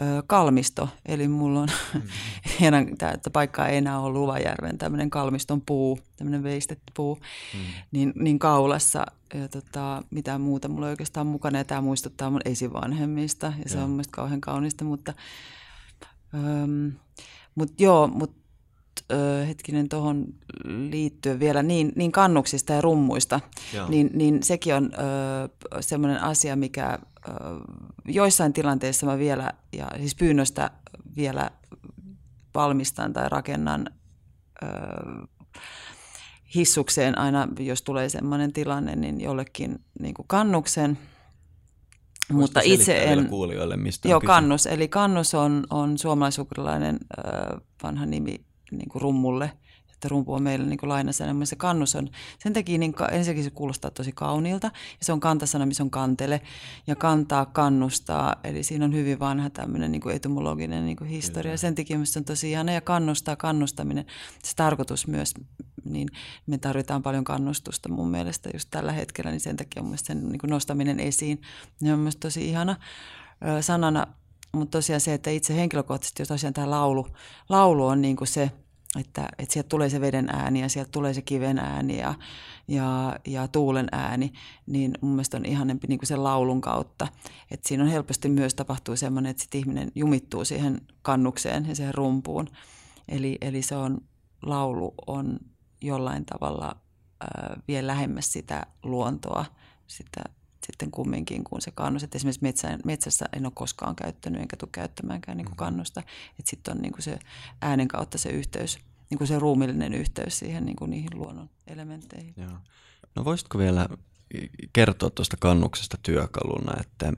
ö, 0.00 0.22
kalmisto. 0.26 0.88
Eli 1.06 1.28
mulla 1.28 1.60
on, 1.60 1.68
mm-hmm. 1.94 3.14
että 3.14 3.30
paikkaa 3.30 3.68
ei 3.68 3.76
enää 3.76 4.00
ole 4.00 4.12
Luvajärven, 4.12 4.78
tämmöinen 4.78 5.10
kalmiston 5.10 5.60
puu, 5.60 5.98
tämmöinen 6.16 6.42
veistetty 6.42 6.92
puu, 6.94 7.18
mm. 7.54 7.60
niin, 7.92 8.12
niin 8.16 8.38
kaulassa 8.38 9.06
ja 9.34 9.48
tota, 9.48 10.02
mitään 10.10 10.40
muuta 10.40 10.68
mulla 10.68 10.86
ei 10.86 10.92
oikeastaan 10.92 11.26
mukana. 11.26 11.58
Ja 11.58 11.64
tämä 11.64 11.80
muistuttaa 11.80 12.30
mun 12.30 12.40
esivanhemmista 12.44 13.52
ja 13.62 13.68
se 13.68 13.74
joo. 13.74 13.84
on 13.84 13.90
mun 13.90 14.04
kauhean 14.10 14.40
kaunista, 14.40 14.84
mutta 14.84 15.14
Öm, 16.34 16.92
mutta 17.54 17.82
joo, 17.82 18.06
mutta 18.06 18.42
hetkinen 19.46 19.88
tuohon 19.88 20.24
liittyen 20.64 21.40
vielä 21.40 21.62
niin, 21.62 21.92
niin 21.96 22.12
kannuksista 22.12 22.72
ja 22.72 22.80
rummuista, 22.80 23.40
niin, 23.88 24.10
niin 24.14 24.42
sekin 24.42 24.74
on 24.74 24.90
semmoinen 25.80 26.22
asia, 26.22 26.56
mikä 26.56 26.98
ö, 27.28 27.32
joissain 28.04 28.52
tilanteissa 28.52 29.06
mä 29.06 29.18
vielä, 29.18 29.52
ja 29.72 29.90
siis 29.96 30.14
pyynnöstä 30.14 30.70
vielä 31.16 31.50
valmistan 32.54 33.12
tai 33.12 33.28
rakennan 33.28 33.90
ö, 34.62 34.66
hissukseen 36.54 37.18
aina, 37.18 37.48
jos 37.58 37.82
tulee 37.82 38.08
semmoinen 38.08 38.52
tilanne, 38.52 38.96
niin 38.96 39.20
jollekin 39.20 39.78
niin 40.00 40.14
kuin 40.14 40.28
kannuksen– 40.28 40.98
mutta 42.32 42.60
itse 42.64 43.02
en... 43.02 43.28
kuulijoille, 43.28 43.76
mistä 43.76 44.08
Joo, 44.08 44.20
kannus. 44.20 44.66
Eli 44.66 44.88
kannus 44.88 45.34
on, 45.34 45.64
on 45.70 45.98
suomalaisukrilainen 45.98 46.98
äh, 47.18 47.60
vanha 47.82 48.06
nimi 48.06 48.44
niin 48.70 48.88
kuin 48.88 49.02
rummulle, 49.02 49.52
että 50.02 50.08
rumpu 50.08 50.34
on 50.34 50.42
meillä 50.42 50.66
niin 50.66 50.78
lainasana. 50.82 51.44
Se 51.44 51.56
kannus 51.56 51.94
on, 51.94 52.08
sen 52.38 52.52
takia 52.52 52.78
niin, 52.78 52.94
ensinnäkin 53.10 53.44
se 53.44 53.50
kuulostaa 53.50 53.90
tosi 53.90 54.12
kauniilta, 54.12 54.66
ja 54.66 55.04
se 55.04 55.12
on 55.12 55.20
kantasana, 55.20 55.66
missä 55.66 55.82
on 55.82 55.90
kantele, 55.90 56.40
ja 56.86 56.96
kantaa 56.96 57.46
kannustaa, 57.46 58.36
eli 58.44 58.62
siinä 58.62 58.84
on 58.84 58.94
hyvin 58.94 59.18
vanha 59.18 59.50
tämmöinen 59.50 59.92
niin 59.92 60.02
kuin 60.02 60.16
etymologinen 60.16 60.86
niin 60.86 61.04
historia. 61.04 61.42
Kyllä. 61.42 61.56
Sen 61.56 61.74
takia 61.74 61.98
se 62.04 62.18
on 62.18 62.24
tosi 62.24 62.50
ihana, 62.50 62.72
ja 62.72 62.80
kannustaa, 62.80 63.36
kannustaminen, 63.36 64.06
se 64.44 64.56
tarkoitus 64.56 65.06
myös, 65.06 65.34
niin 65.84 66.08
me 66.46 66.58
tarvitaan 66.58 67.02
paljon 67.02 67.24
kannustusta 67.24 67.88
mun 67.88 68.10
mielestä 68.10 68.50
just 68.52 68.68
tällä 68.70 68.92
hetkellä, 68.92 69.30
niin 69.30 69.40
sen 69.40 69.56
takia 69.56 69.82
mun 69.82 69.98
sen 69.98 70.28
niin 70.28 70.38
kuin 70.38 70.50
nostaminen 70.50 71.00
esiin, 71.00 71.42
niin 71.80 71.92
on 71.92 71.98
myös 71.98 72.16
tosi 72.16 72.48
ihana 72.48 72.76
sanana, 73.60 74.06
mutta 74.52 74.78
tosiaan 74.78 75.00
se, 75.00 75.14
että 75.14 75.30
itse 75.30 75.56
henkilökohtaisesti, 75.56 76.22
jos 76.22 76.28
tosiaan 76.28 76.54
tämä 76.54 76.70
laulu, 76.70 77.06
laulu 77.48 77.86
on 77.86 78.02
niin 78.02 78.16
kuin 78.16 78.28
se, 78.28 78.50
että, 79.00 79.28
että 79.38 79.52
sieltä 79.52 79.68
tulee 79.68 79.90
se 79.90 80.00
veden 80.00 80.28
ääni 80.28 80.60
ja 80.60 80.68
sieltä 80.68 80.90
tulee 80.90 81.14
se 81.14 81.22
kiven 81.22 81.58
ääni 81.58 81.98
ja, 81.98 82.14
ja, 82.68 83.18
ja 83.26 83.48
tuulen 83.48 83.88
ääni, 83.92 84.32
niin 84.66 84.92
mun 85.00 85.10
mielestä 85.10 85.36
on 85.36 85.46
ihanempi 85.46 85.86
niin 85.86 85.98
kuin 85.98 86.06
sen 86.06 86.24
laulun 86.24 86.60
kautta. 86.60 87.08
Että 87.50 87.68
siinä 87.68 87.84
on 87.84 87.90
helposti 87.90 88.28
myös 88.28 88.54
tapahtuu 88.54 88.96
semmoinen, 88.96 89.30
että 89.30 89.42
sit 89.42 89.54
ihminen 89.54 89.92
jumittuu 89.94 90.44
siihen 90.44 90.80
kannukseen 91.02 91.68
ja 91.68 91.74
siihen 91.74 91.94
rumpuun. 91.94 92.48
Eli, 93.08 93.38
eli 93.40 93.62
se 93.62 93.76
on, 93.76 93.98
laulu 94.42 94.94
on 95.06 95.38
jollain 95.80 96.24
tavalla 96.24 96.76
äh, 97.24 97.62
vie 97.68 97.86
lähemmäs 97.86 98.32
sitä 98.32 98.66
luontoa, 98.82 99.44
sitä 99.86 100.24
sitten 100.66 100.90
kumminkin 100.90 101.44
kuin 101.44 101.62
se 101.62 101.70
kannus. 101.70 102.02
Että 102.02 102.16
esimerkiksi 102.16 102.42
metsän, 102.42 102.80
metsässä 102.84 103.26
en 103.32 103.46
ole 103.46 103.52
koskaan 103.54 103.96
käyttänyt 103.96 104.42
enkä 104.42 104.56
tule 104.56 104.70
käyttämäänkään 104.72 105.36
niin 105.36 105.44
kuin 105.44 105.52
mm-hmm. 105.52 105.64
kannusta. 105.64 106.00
Että 106.38 106.50
sitten 106.50 106.76
on 106.76 106.82
niin 106.82 106.92
kuin 106.92 107.02
se 107.02 107.18
äänen 107.62 107.88
kautta 107.88 108.18
se 108.18 108.28
yhteys, 108.28 108.78
niin 109.10 109.18
kuin 109.18 109.28
se 109.28 109.38
ruumillinen 109.38 109.94
yhteys 109.94 110.38
siihen 110.38 110.64
niin 110.64 110.76
kuin 110.76 110.90
niihin 110.90 111.18
luonnon 111.18 111.50
elementteihin. 111.66 112.34
Joo. 112.36 112.58
No 113.14 113.24
voisitko 113.24 113.58
vielä 113.58 113.88
kertoa 114.72 115.10
tuosta 115.10 115.36
kannuksesta 115.40 115.98
työkaluna, 116.02 116.80
että 116.80 117.12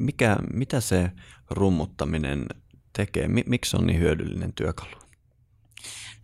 mikä, 0.00 0.36
mitä 0.52 0.80
se 0.80 1.10
rummuttaminen 1.50 2.46
tekee, 2.92 3.28
miksi 3.28 3.70
se 3.70 3.76
on 3.76 3.86
niin 3.86 4.00
hyödyllinen 4.00 4.52
työkalu? 4.52 4.96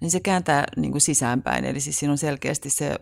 Niin 0.00 0.10
se 0.10 0.20
kääntää 0.20 0.64
niin 0.76 0.92
kuin 0.92 1.02
sisäänpäin, 1.02 1.64
eli 1.64 1.80
siis 1.80 1.98
siinä 1.98 2.12
on 2.12 2.18
selkeästi 2.18 2.70
se 2.70 2.98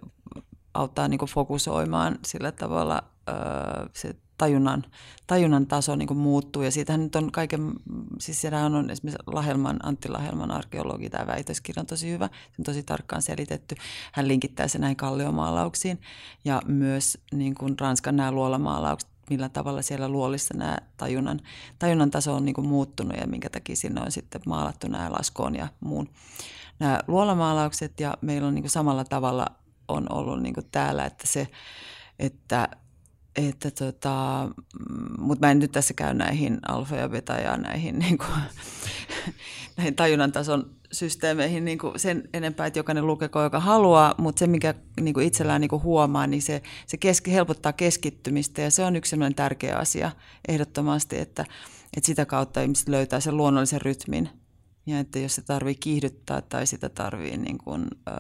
auttaa 0.75 1.09
niin 1.09 1.19
kuin 1.19 1.29
fokusoimaan 1.29 2.19
sillä 2.27 2.53
tavalla 2.53 3.03
öö, 3.29 3.87
se 3.93 4.15
tajunnan, 4.39 4.85
tajunnan 5.27 5.67
taso 5.67 5.97
niin 5.97 6.07
kuin 6.09 6.19
muuttuu. 6.19 6.63
Ja 6.63 6.71
siitähän 6.71 7.03
nyt 7.03 7.17
on 7.17 7.33
kaiken, 7.33 7.73
siis 8.21 8.41
siellä 8.41 8.65
on 8.65 8.91
esimerkiksi 8.91 9.23
Lahelman, 9.27 9.77
Antti 9.83 10.09
Lahelman 10.09 10.51
arkeologi, 10.51 11.11
tämä 11.11 11.27
väitöskirja 11.27 11.81
on 11.81 11.87
tosi 11.87 12.11
hyvä, 12.11 12.27
se 12.27 12.55
on 12.59 12.65
tosi 12.65 12.83
tarkkaan 12.83 13.23
selitetty. 13.23 13.75
Hän 14.13 14.29
linkittää 14.29 14.69
se 14.69 14.79
näihin 14.79 14.97
kalliomaalauksiin 14.97 16.01
ja 16.45 16.63
myös 16.67 17.19
niin 17.33 17.55
kuin 17.55 17.79
Ranskan 17.79 18.17
nämä 18.17 18.33
luolamaalaukset, 18.33 19.11
millä 19.31 19.49
tavalla 19.49 19.83
siellä 19.83 20.09
luolissa 20.09 20.55
nämä 20.57 20.79
tajunnan, 20.97 21.41
tajunnan 21.79 22.11
taso 22.11 22.35
on 22.35 22.45
niin 22.45 22.55
kuin 22.55 22.69
muuttunut 22.69 23.17
ja 23.21 23.27
minkä 23.27 23.51
takia 23.51 23.77
sinne 23.77 24.01
on 24.01 24.13
sitten 24.13 24.41
maalattu 24.47 24.89
nämä 24.89 25.13
laskoon 25.13 25.57
ja 25.57 25.69
muun. 25.81 26.09
Nämä 26.79 27.01
luolamaalaukset 27.07 28.01
ja 28.01 28.19
meillä 28.21 28.49
on 28.49 28.55
niin 28.55 28.63
kuin 28.63 28.71
samalla 28.71 29.05
tavalla 29.05 29.47
on 29.89 30.07
ollut 30.13 30.43
niin 30.43 30.55
kuin 30.55 30.67
täällä, 30.73 31.05
että 31.05 31.27
se, 31.27 31.49
että 32.19 32.69
että 33.37 33.71
tota, 33.71 34.49
mutta 35.19 35.47
mä 35.47 35.51
en 35.51 35.59
nyt 35.59 35.73
tässä 35.73 35.95
käy 35.95 36.15
näihin 36.15 36.59
alfa 36.69 36.97
ja 36.97 37.09
beta 37.09 37.33
ja 37.33 37.57
näihin, 37.57 37.99
niin 37.99 38.19
kuin, 38.19 38.31
näihin 39.77 39.95
tajunnan 39.95 40.33
tason 40.33 40.71
systeemeihin 40.93 41.65
niin 41.65 41.79
kuin 41.79 41.99
sen 41.99 42.29
enempää, 42.33 42.67
että 42.67 42.79
jokainen 42.79 43.07
lukeko, 43.07 43.43
joka 43.43 43.61
haluaa, 43.61 44.15
mutta 44.19 44.39
se, 44.39 44.47
mikä 44.47 44.75
niin 45.01 45.15
kuin 45.15 45.27
itsellään 45.27 45.61
niin 45.61 45.69
kuin 45.69 45.83
huomaa, 45.83 46.27
niin 46.27 46.43
se, 46.43 46.63
se 46.87 46.97
keski, 46.97 47.33
helpottaa 47.33 47.73
keskittymistä 47.73 48.63
ja 48.63 48.71
se 48.71 48.85
on 48.85 48.97
yksi 48.97 49.11
sellainen 49.11 49.35
tärkeä 49.35 49.77
asia 49.77 50.11
ehdottomasti, 50.49 51.19
että, 51.19 51.45
että 51.97 52.07
sitä 52.07 52.27
kautta 52.27 52.63
ihmiset 52.63 52.89
löytää 52.89 53.21
sen 53.21 53.37
luonnollisen 53.37 53.81
rytmin 53.81 54.29
ja 54.87 54.99
että 54.99 55.19
jos 55.19 55.35
se 55.35 55.43
tarvii 55.43 55.75
kiihdyttää 55.75 56.43
tai 56.43 56.67
sitä 56.67 56.89
tarvii 56.89 57.37
niin 57.37 57.59
kuin, 57.59 57.87
ö, 58.09 58.13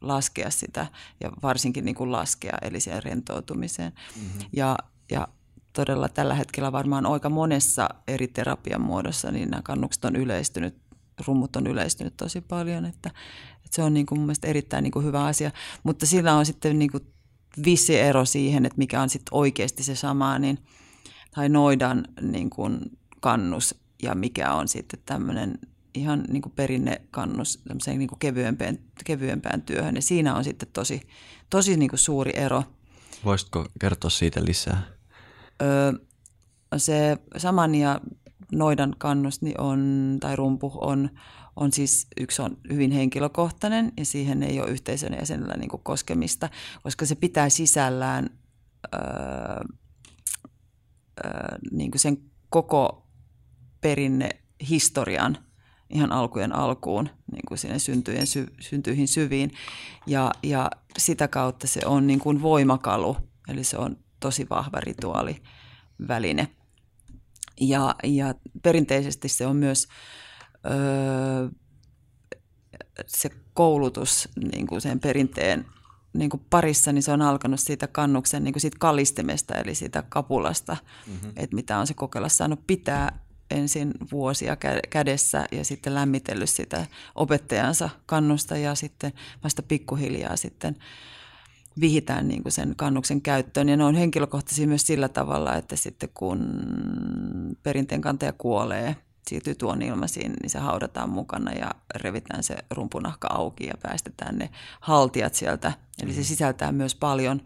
laskea 0.00 0.50
sitä 0.50 0.86
ja 1.20 1.32
varsinkin 1.42 1.84
niin 1.84 1.94
kuin 1.94 2.12
laskea, 2.12 2.58
eli 2.62 2.80
siihen 2.80 3.02
rentoutumiseen. 3.02 3.92
Mm-hmm. 4.16 4.40
Ja, 4.52 4.78
ja 5.10 5.28
todella 5.72 6.08
tällä 6.08 6.34
hetkellä 6.34 6.72
varmaan 6.72 7.06
aika 7.06 7.28
monessa 7.28 7.88
eri 8.08 8.28
terapian 8.28 8.80
muodossa 8.80 9.30
niin 9.30 9.50
nämä 9.50 9.62
kannukset 9.62 10.04
on 10.04 10.16
yleistynyt, 10.16 10.76
rummut 11.26 11.56
on 11.56 11.66
yleistynyt 11.66 12.16
tosi 12.16 12.40
paljon, 12.40 12.84
että, 12.84 13.10
että 13.56 13.76
se 13.76 13.82
on 13.82 13.94
niin 13.94 14.06
kuin 14.06 14.18
mun 14.18 14.26
mielestä 14.26 14.48
erittäin 14.48 14.82
niin 14.82 14.92
kuin 14.92 15.04
hyvä 15.04 15.24
asia. 15.24 15.50
Mutta 15.82 16.06
sillä 16.06 16.34
on 16.34 16.46
sitten 16.46 16.78
niin 16.78 16.90
kuin 16.90 17.06
vissi 17.64 17.98
ero 17.98 18.24
siihen, 18.24 18.66
että 18.66 18.78
mikä 18.78 19.02
on 19.02 19.08
sitten 19.08 19.34
oikeasti 19.34 19.82
se 19.82 19.94
sama, 19.94 20.38
niin, 20.38 20.58
tai 21.34 21.48
noidan 21.48 22.04
niin 22.20 22.50
kuin 22.50 22.80
kannus 23.20 23.83
ja 24.04 24.14
mikä 24.14 24.52
on 24.52 24.68
sitten 24.68 25.00
tämmöinen 25.06 25.58
ihan 25.94 26.24
niin 26.28 26.42
kuin 26.42 26.52
perinnekannus 26.56 27.62
niin 27.86 28.08
kuin 28.08 28.18
kevyempään, 28.18 28.78
kevyempään 29.04 29.62
työhön. 29.62 29.96
Ja 29.96 30.02
siinä 30.02 30.36
on 30.36 30.44
sitten 30.44 30.68
tosi, 30.72 31.00
tosi 31.50 31.76
niin 31.76 31.90
kuin 31.90 32.00
suuri 32.00 32.32
ero. 32.36 32.62
Voisitko 33.24 33.66
kertoa 33.80 34.10
siitä 34.10 34.44
lisää? 34.44 34.82
Öö, 35.62 35.92
se 36.76 37.18
saman 37.36 37.74
ja 37.74 38.00
noidan 38.52 38.94
kannus 38.98 39.42
niin 39.42 39.60
on, 39.60 40.16
tai 40.20 40.36
rumpu 40.36 40.72
on, 40.80 41.10
on 41.56 41.72
siis 41.72 42.06
yksi 42.20 42.42
on 42.42 42.56
hyvin 42.72 42.90
henkilökohtainen 42.90 43.92
ja 43.96 44.04
siihen 44.04 44.42
ei 44.42 44.60
ole 44.60 44.70
yhteisön 44.70 45.12
jäsenellä 45.18 45.54
niin 45.56 45.70
koskemista, 45.82 46.48
koska 46.82 47.06
se 47.06 47.14
pitää 47.14 47.48
sisällään 47.48 48.30
öö, 48.94 49.00
öö, 51.24 51.58
niin 51.70 51.90
kuin 51.90 52.00
sen 52.00 52.18
koko 52.50 53.03
perinnehistorian 53.84 55.38
ihan 55.90 56.12
alkujen 56.12 56.54
alkuun, 56.54 57.08
niin 57.32 57.42
kuin 57.48 57.58
sinne 57.58 57.78
syntyjen 57.78 58.26
sy, 58.26 58.46
syntyihin 58.60 59.08
syviin. 59.08 59.50
Ja, 60.06 60.30
ja 60.42 60.70
sitä 60.98 61.28
kautta 61.28 61.66
se 61.66 61.80
on 61.86 62.06
niin 62.06 62.20
kuin 62.20 62.42
voimakalu, 62.42 63.16
eli 63.48 63.64
se 63.64 63.76
on 63.76 63.96
tosi 64.20 64.46
vahva 64.50 64.80
rituaaliväline. 64.80 66.48
Ja, 67.60 67.94
ja 68.04 68.34
perinteisesti 68.62 69.28
se 69.28 69.46
on 69.46 69.56
myös 69.56 69.88
öö, 70.66 71.48
se 73.06 73.30
koulutus 73.54 74.28
niin 74.52 74.66
kuin 74.66 74.80
sen 74.80 75.00
perinteen 75.00 75.66
niin 76.12 76.30
kuin 76.30 76.42
parissa, 76.50 76.92
niin 76.92 77.02
se 77.02 77.12
on 77.12 77.22
alkanut 77.22 77.60
siitä 77.60 77.86
kannuksen 77.86 78.44
niin 78.44 78.52
kuin 78.52 78.60
siitä 78.60 78.76
kallistimesta, 78.80 79.54
eli 79.54 79.74
siitä 79.74 80.04
kapulasta, 80.08 80.76
mm-hmm. 81.06 81.32
että 81.36 81.56
mitä 81.56 81.78
on 81.78 81.86
se 81.86 81.94
kokeilla 81.94 82.28
saanut 82.28 82.66
pitää 82.66 83.23
ensin 83.54 83.90
vuosia 84.12 84.56
kädessä 84.90 85.46
ja 85.52 85.64
sitten 85.64 85.94
lämmitellyt 85.94 86.50
sitä 86.50 86.86
opettajansa 87.14 87.90
kannusta 88.06 88.56
ja 88.56 88.74
sitten 88.74 89.12
vasta 89.44 89.62
pikkuhiljaa 89.62 90.36
sitten 90.36 90.76
vihitään 91.80 92.28
niin 92.28 92.42
kuin 92.42 92.52
sen 92.52 92.74
kannuksen 92.76 93.22
käyttöön. 93.22 93.68
Ja 93.68 93.76
ne 93.76 93.84
on 93.84 93.94
henkilökohtaisia 93.94 94.66
myös 94.66 94.86
sillä 94.86 95.08
tavalla, 95.08 95.56
että 95.56 95.76
sitten 95.76 96.08
kun 96.14 96.60
perinteen 97.62 98.00
kantaja 98.00 98.32
kuolee, 98.32 98.96
siirtyy 99.28 99.54
tuon 99.54 99.82
ilmaisiin, 99.82 100.32
niin 100.42 100.50
se 100.50 100.58
haudataan 100.58 101.10
mukana 101.10 101.52
ja 101.52 101.70
revitään 101.94 102.42
se 102.42 102.56
rumpunahka 102.70 103.28
auki 103.30 103.66
ja 103.66 103.74
päästetään 103.82 104.38
ne 104.38 104.50
haltijat 104.80 105.34
sieltä. 105.34 105.72
Eli 106.02 106.12
se 106.12 106.20
mm. 106.20 106.24
sisältää 106.24 106.72
myös 106.72 106.94
paljon, 106.94 107.42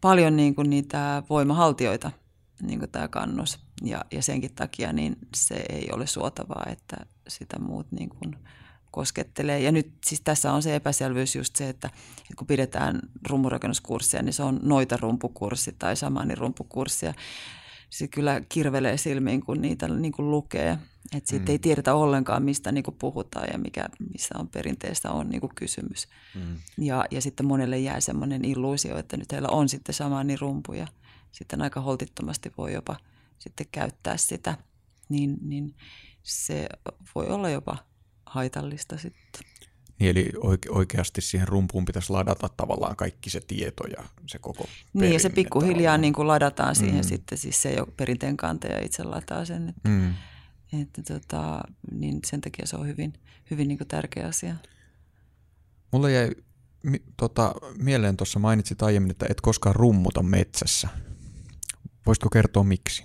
paljon 0.00 0.36
niin 0.36 0.54
kuin 0.54 0.70
niitä 0.70 1.22
voimahaltioita, 1.30 2.10
niin 2.62 2.78
kuin 2.78 2.90
tämä 2.90 3.08
kannus. 3.08 3.58
Ja, 3.82 4.04
ja 4.12 4.22
senkin 4.22 4.54
takia 4.54 4.92
niin 4.92 5.16
se 5.34 5.64
ei 5.68 5.88
ole 5.92 6.06
suotavaa, 6.06 6.66
että 6.70 6.96
sitä 7.28 7.58
muut 7.58 7.86
niin 7.92 8.08
kuin 8.08 8.36
koskettelee. 8.90 9.60
Ja 9.60 9.72
nyt 9.72 9.92
siis 10.06 10.20
tässä 10.20 10.52
on 10.52 10.62
se 10.62 10.76
epäselvyys 10.76 11.36
just 11.36 11.56
se, 11.56 11.68
että, 11.68 11.88
että 12.18 12.34
kun 12.36 12.46
pidetään 12.46 13.00
rummurakennuskkurssia, 13.28 14.22
niin 14.22 14.32
se 14.32 14.42
on 14.42 14.60
noita 14.62 14.96
rumpukurssi 14.96 15.76
tai 15.78 15.96
samani 15.96 16.34
rumpukurssi. 16.34 17.06
Se 17.90 18.08
kyllä 18.08 18.40
kirvelee 18.48 18.96
silmiin, 18.96 19.40
kun 19.40 19.60
niitä 19.62 19.88
niin 19.88 20.12
kuin 20.12 20.30
lukee. 20.30 20.78
Että 21.16 21.30
sitten 21.30 21.48
mm. 21.48 21.50
ei 21.52 21.58
tiedetä 21.58 21.94
ollenkaan, 21.94 22.42
mistä 22.42 22.72
niin 22.72 22.84
kuin 22.84 22.96
puhutaan 22.98 23.48
ja 23.52 23.58
mikä, 23.58 23.88
missä 24.12 24.34
on 24.38 24.48
perinteistä 24.48 25.10
on 25.10 25.28
niin 25.28 25.40
kuin 25.40 25.54
kysymys. 25.54 26.08
Mm. 26.34 26.56
Ja, 26.78 27.04
ja 27.10 27.20
sitten 27.20 27.46
monelle 27.46 27.78
jää 27.78 28.00
semmoinen 28.00 28.44
illuusio, 28.44 28.98
että 28.98 29.16
nyt 29.16 29.32
heillä 29.32 29.48
on 29.48 29.68
sitten 29.68 29.94
samani 29.94 30.36
rumpuja. 30.36 30.86
Sitten 31.36 31.62
aika 31.62 31.80
holtittomasti 31.80 32.52
voi 32.58 32.72
jopa– 32.72 32.96
sitten 33.38 33.66
käyttää 33.72 34.16
sitä, 34.16 34.58
niin, 35.08 35.36
niin 35.42 35.74
se 36.22 36.68
voi 37.14 37.26
olla 37.26 37.50
jopa 37.50 37.76
haitallista 38.26 38.98
sitten. 38.98 39.42
Niin, 39.98 40.10
eli 40.10 40.32
oike- 40.36 40.70
oikeasti 40.70 41.20
siihen 41.20 41.48
rumpuun 41.48 41.84
pitäisi 41.84 42.12
ladata 42.12 42.48
tavallaan 42.56 42.96
kaikki 42.96 43.30
se 43.30 43.40
tieto 43.40 43.86
ja 43.86 44.04
se 44.26 44.38
koko 44.38 44.68
Niin, 44.92 45.12
ja 45.12 45.20
se 45.20 45.30
pikkuhiljaa 45.30 45.98
niin 45.98 46.12
kuin 46.12 46.28
ladataan 46.28 46.76
siihen 46.76 47.04
mm. 47.04 47.08
sitten, 47.08 47.38
siis 47.38 47.62
se 47.62 47.72
jo 47.72 47.86
perinteen 47.96 48.36
kantaja 48.36 48.84
itse 48.84 49.02
lataa 49.02 49.44
sen, 49.44 49.68
että, 49.68 49.88
mm. 49.88 50.14
että 50.80 51.02
tota, 51.02 51.60
niin 51.90 52.20
sen 52.26 52.40
takia 52.40 52.66
se 52.66 52.76
on 52.76 52.86
hyvin, 52.86 53.12
hyvin 53.50 53.68
niin 53.68 53.78
kuin 53.78 53.88
tärkeä 53.88 54.26
asia. 54.26 54.56
Mulle 55.92 56.12
jäi 56.12 56.30
mi, 56.82 57.02
tota, 57.16 57.54
mieleen 57.78 58.16
tuossa 58.16 58.38
mainitsit 58.38 58.82
aiemmin, 58.82 59.10
että 59.10 59.26
et 59.30 59.40
koskaan 59.40 59.76
rummuta 59.76 60.22
metsässä. 60.22 60.88
Voisitko 62.06 62.28
kertoa 62.32 62.64
miksi? 62.64 63.04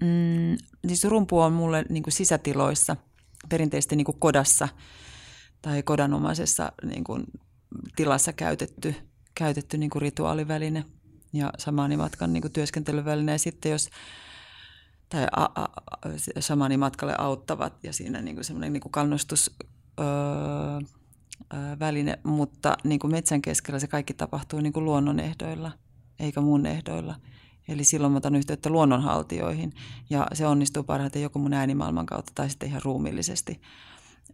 Mm, 0.00 0.56
siis 0.86 1.04
rumpu 1.04 1.40
on 1.40 1.52
mulle 1.52 1.84
niin 1.88 2.02
kuin 2.02 2.12
sisätiloissa, 2.12 2.96
perinteisesti 3.48 3.96
niin 3.96 4.04
kuin 4.04 4.20
kodassa 4.20 4.68
tai 5.62 5.82
kodanomaisessa 5.82 6.72
niin 6.84 7.04
kuin 7.04 7.24
tilassa 7.96 8.32
käytetty, 8.32 8.94
käytetty 9.34 9.78
niin 9.78 9.90
kuin 9.90 10.02
rituaaliväline 10.02 10.84
ja 11.32 11.52
samaanimatkan 11.58 12.32
niin 12.32 12.42
kuin 12.42 12.52
työskentelyväline. 12.52 13.32
Ja 13.32 13.38
sitten 13.38 13.72
jos 13.72 13.90
tai 15.08 15.26
a, 15.36 15.44
a, 15.54 15.68
shamanimatkalle 16.40 17.14
auttavat 17.18 17.84
ja 17.84 17.92
siinä 17.92 18.22
niin 18.22 18.36
kuin 18.36 18.44
semmoinen 18.44 18.72
niin 18.72 18.80
kuin 18.80 18.92
kannustus 18.92 19.56
öö, 20.00 20.06
väline, 21.78 22.18
mutta 22.24 22.76
niin 22.84 22.98
kuin 22.98 23.10
metsän 23.10 23.42
keskellä 23.42 23.78
se 23.78 23.86
kaikki 23.86 24.14
tapahtuu 24.14 24.60
niin 24.60 24.72
kuin 24.72 24.84
luonnon 24.84 25.20
ehdoilla, 25.20 25.72
eikä 26.20 26.40
mun 26.40 26.66
ehdoilla. 26.66 27.14
Eli 27.68 27.84
silloin 27.84 28.12
mä 28.12 28.16
otan 28.16 28.34
yhteyttä 28.34 28.70
luonnonhaltijoihin 28.70 29.72
ja 30.10 30.26
se 30.32 30.46
onnistuu 30.46 30.82
parhaiten 30.82 31.22
joko 31.22 31.38
mun 31.38 31.52
äänimaailman 31.52 32.06
kautta 32.06 32.32
tai 32.34 32.50
sitten 32.50 32.68
ihan 32.68 32.82
ruumillisesti 32.84 33.60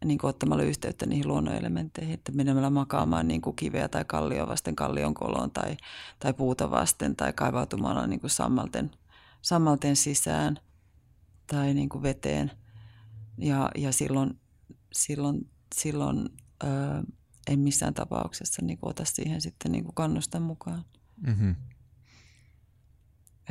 niin 0.04 0.18
kuin 0.18 0.28
ottamalla 0.28 0.62
yhteyttä 0.62 1.06
niihin 1.06 1.28
luonnonelementteihin, 1.28 2.14
että 2.14 2.32
menemällä 2.32 2.70
makaamaan 2.70 3.28
niin 3.28 3.40
kuin 3.40 3.56
kiveä 3.56 3.88
tai 3.88 4.04
kallio 4.04 4.46
vasten 4.46 4.76
kallion 4.76 5.14
koloon 5.14 5.50
tai, 5.50 5.76
tai 6.18 6.32
puuta 6.32 6.70
vasten 6.70 7.16
tai 7.16 7.32
kaivautumalla 7.32 8.06
niin 8.06 8.20
kuin 8.20 8.30
sammalten, 8.30 8.90
sammalten 9.42 9.96
sisään 9.96 10.58
tai 11.46 11.74
niin 11.74 11.88
kuin 11.88 12.02
veteen. 12.02 12.50
Ja, 13.38 13.70
ja 13.74 13.92
silloin, 13.92 14.38
silloin, 14.92 15.50
silloin 15.74 16.28
ö, 16.64 16.66
en 17.46 17.58
missään 17.58 17.94
tapauksessa 17.94 18.62
niin 18.62 18.78
kuin 18.78 18.90
ota 18.90 19.04
siihen 19.04 19.40
sitten 19.40 19.72
niin 19.72 19.84
kuin 19.84 19.94
kannustan 19.94 20.42
mukaan. 20.42 20.84
Mm-hmm. 21.26 21.54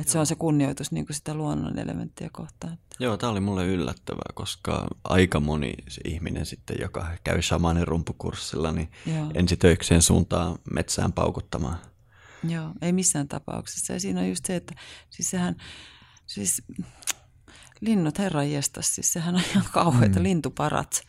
Että 0.00 0.12
se 0.12 0.18
on 0.18 0.26
se 0.26 0.34
kunnioitus 0.34 0.92
niin 0.92 1.06
kuin 1.06 1.16
sitä 1.16 1.34
luonnon 1.34 1.78
elementtiä 1.78 2.28
kohtaan. 2.32 2.78
Joo, 2.98 3.16
tämä 3.16 3.32
oli 3.32 3.40
mulle 3.40 3.66
yllättävää, 3.66 4.30
koska 4.34 4.86
aika 5.04 5.40
moni 5.40 5.74
se 5.88 6.00
ihminen 6.04 6.46
sitten, 6.46 6.76
joka 6.80 7.06
käy 7.24 7.42
shamanin 7.42 7.88
rumpukurssilla, 7.88 8.72
niin 8.72 8.90
Joo. 9.06 9.30
ensitöikseen 9.34 10.02
suuntaa 10.02 10.58
metsään 10.70 11.12
paukuttamaan. 11.12 11.78
Joo, 12.48 12.70
ei 12.82 12.92
missään 12.92 13.28
tapauksessa. 13.28 13.92
Ja 13.92 14.00
siinä 14.00 14.20
on 14.20 14.28
just 14.28 14.44
se, 14.44 14.56
että 14.56 14.74
siis 15.10 15.30
sehän, 15.30 15.56
siis 16.26 16.62
linnut 17.80 18.18
herran 18.18 18.50
jestas, 18.50 18.94
siis 18.94 19.12
sehän 19.12 19.34
on 19.34 19.42
ihan 19.50 19.64
kauheita, 19.72 20.18
mm. 20.18 20.22
lintuparat, 20.22 21.02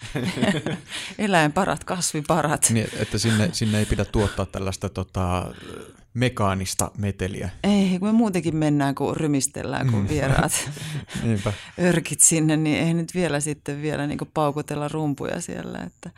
eläinparat, 1.17 1.83
kasviparat. 1.83 2.69
Niin, 2.69 2.89
että 2.99 3.17
sinne, 3.17 3.49
sinne 3.53 3.79
ei 3.79 3.85
pidä 3.85 4.05
tuottaa 4.05 4.45
tällaista 4.45 4.89
tota, 4.89 5.53
mekaanista 6.13 6.91
meteliä. 6.97 7.49
Ei, 7.63 7.99
kun 7.99 8.07
me 8.07 8.11
muutenkin 8.11 8.55
mennään, 8.55 8.95
kun 8.95 9.17
rymistellään, 9.17 9.91
kun 9.91 10.01
mm. 10.01 10.09
vieraat 10.09 10.69
örkit 11.87 12.19
sinne, 12.19 12.57
niin 12.57 12.77
ei 12.77 12.93
nyt 12.93 13.15
vielä 13.15 13.39
sitten 13.39 13.81
vielä 13.81 14.07
niin 14.07 14.19
paukutella 14.33 14.87
rumpuja 14.87 15.41
siellä, 15.41 15.79
että, 15.79 16.11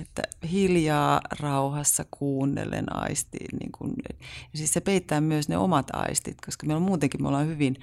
että 0.00 0.22
hiljaa 0.50 1.20
rauhassa 1.40 2.04
kuunnellen 2.10 2.96
aistiin. 2.96 3.58
Niin 3.60 3.72
kuin, 3.78 3.92
ja 4.52 4.58
siis 4.58 4.72
se 4.72 4.80
peittää 4.80 5.20
myös 5.20 5.48
ne 5.48 5.56
omat 5.56 5.86
aistit, 5.92 6.36
koska 6.46 6.66
meillä 6.66 6.80
on 6.80 6.88
muutenkin, 6.88 7.22
me 7.22 7.28
ollaan 7.28 7.48
hyvin, 7.48 7.76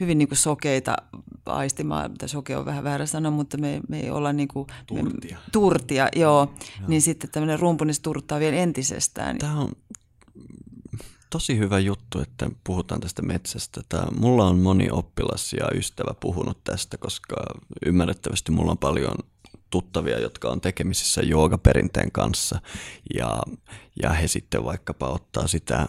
hyvin 0.00 0.18
niin 0.18 0.28
kuin 0.28 0.38
sokeita 0.38 0.96
aistimaan, 1.46 2.10
mitä 2.10 2.26
soke 2.26 2.56
on 2.56 2.66
vähän 2.66 2.84
väärä 2.84 3.06
sana, 3.06 3.30
mutta 3.30 3.58
me, 3.58 3.80
me 3.88 4.00
ei 4.00 4.10
olla 4.10 4.32
niin 4.32 4.48
kuin, 4.48 4.66
turtia. 4.86 5.36
Me, 5.36 5.50
turtia, 5.52 6.08
joo. 6.16 6.52
joo. 6.80 6.88
Niin 6.88 7.02
sitten 7.02 7.30
tämmöinen 7.30 7.58
rumpu 7.58 7.84
niin 7.84 8.02
turttaa 8.02 8.40
vielä 8.40 8.56
entisestään. 8.56 9.38
Tämä 9.38 9.60
on 9.60 9.72
tosi 11.30 11.58
hyvä 11.58 11.78
juttu, 11.78 12.20
että 12.20 12.50
puhutaan 12.64 13.00
tästä 13.00 13.22
metsästä. 13.22 13.80
Tämä, 13.88 14.06
mulla 14.18 14.44
on 14.44 14.58
moni 14.58 14.90
oppilas 14.90 15.52
ja 15.52 15.68
ystävä 15.74 16.14
puhunut 16.20 16.64
tästä, 16.64 16.98
koska 16.98 17.36
ymmärrettävästi 17.86 18.52
mulla 18.52 18.70
on 18.70 18.78
paljon 18.78 19.14
tuttavia, 19.70 20.20
jotka 20.20 20.48
on 20.48 20.60
tekemisissä 20.60 21.22
joogaperinteen 21.22 22.12
kanssa. 22.12 22.60
Ja, 23.14 23.42
ja 24.02 24.10
he 24.10 24.28
sitten 24.28 24.64
vaikkapa 24.64 25.08
ottaa 25.08 25.46
sitä 25.46 25.86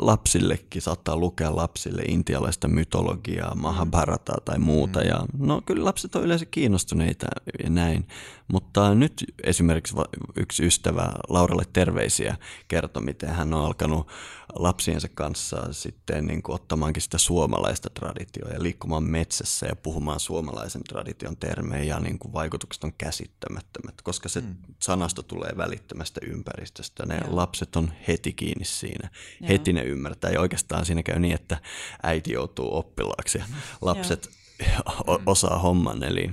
lapsillekin, 0.00 0.82
saattaa 0.82 1.16
lukea 1.16 1.56
lapsille 1.56 2.02
intialaista 2.02 2.68
mytologiaa, 2.68 3.54
mahabharataa 3.54 4.38
tai 4.44 4.58
muuta. 4.58 5.00
Ja 5.00 5.26
no 5.38 5.62
kyllä 5.66 5.84
lapset 5.84 6.16
on 6.16 6.24
yleensä 6.24 6.46
kiinnostuneita 6.46 7.26
ja 7.64 7.70
näin, 7.70 8.08
mutta 8.52 8.94
nyt 8.94 9.24
esimerkiksi 9.44 9.94
yksi 10.36 10.66
ystävä 10.66 11.12
Lauralle 11.28 11.64
terveisiä 11.72 12.36
kertoi, 12.68 13.02
miten 13.02 13.28
hän 13.28 13.54
on 13.54 13.64
alkanut 13.64 14.08
lapsiensa 14.54 15.08
kanssa 15.14 15.72
sitten 15.72 16.26
niin 16.26 16.42
kuin 16.42 16.54
ottamaankin 16.54 17.02
sitä 17.02 17.18
suomalaista 17.18 17.90
traditioa 17.90 18.50
ja 18.50 18.62
liikkumaan 18.62 19.02
metsässä 19.04 19.66
ja 19.66 19.76
puhumaan 19.76 20.20
suomalaisen 20.20 20.84
tradition 20.84 21.36
termejä 21.36 21.84
ja 21.84 22.00
niin 22.00 22.18
kuin 22.18 22.32
vaikutukset 22.32 22.84
on 22.84 22.92
käsittämättömät, 22.98 24.02
koska 24.02 24.28
se 24.28 24.40
mm. 24.40 24.54
sanasto 24.82 25.22
tulee 25.22 25.50
välittömästä 25.56 26.20
ympäristöstä. 26.26 27.06
Ne 27.06 27.18
Joo. 27.24 27.36
lapset 27.36 27.76
on 27.76 27.92
heti 28.08 28.32
kiinni 28.32 28.64
siinä, 28.64 29.10
Joo. 29.40 29.48
heti 29.48 29.72
ne 29.72 29.82
ymmärtää 29.82 30.30
ja 30.30 30.40
oikeastaan 30.40 30.86
siinä 30.86 31.02
käy 31.02 31.18
niin, 31.18 31.34
että 31.34 31.58
äiti 32.02 32.32
joutuu 32.32 32.76
oppilaaksi 32.76 33.38
ja 33.38 33.44
lapset 33.80 34.30
osaa 35.26 35.58
homman. 35.58 36.02
Eli 36.02 36.30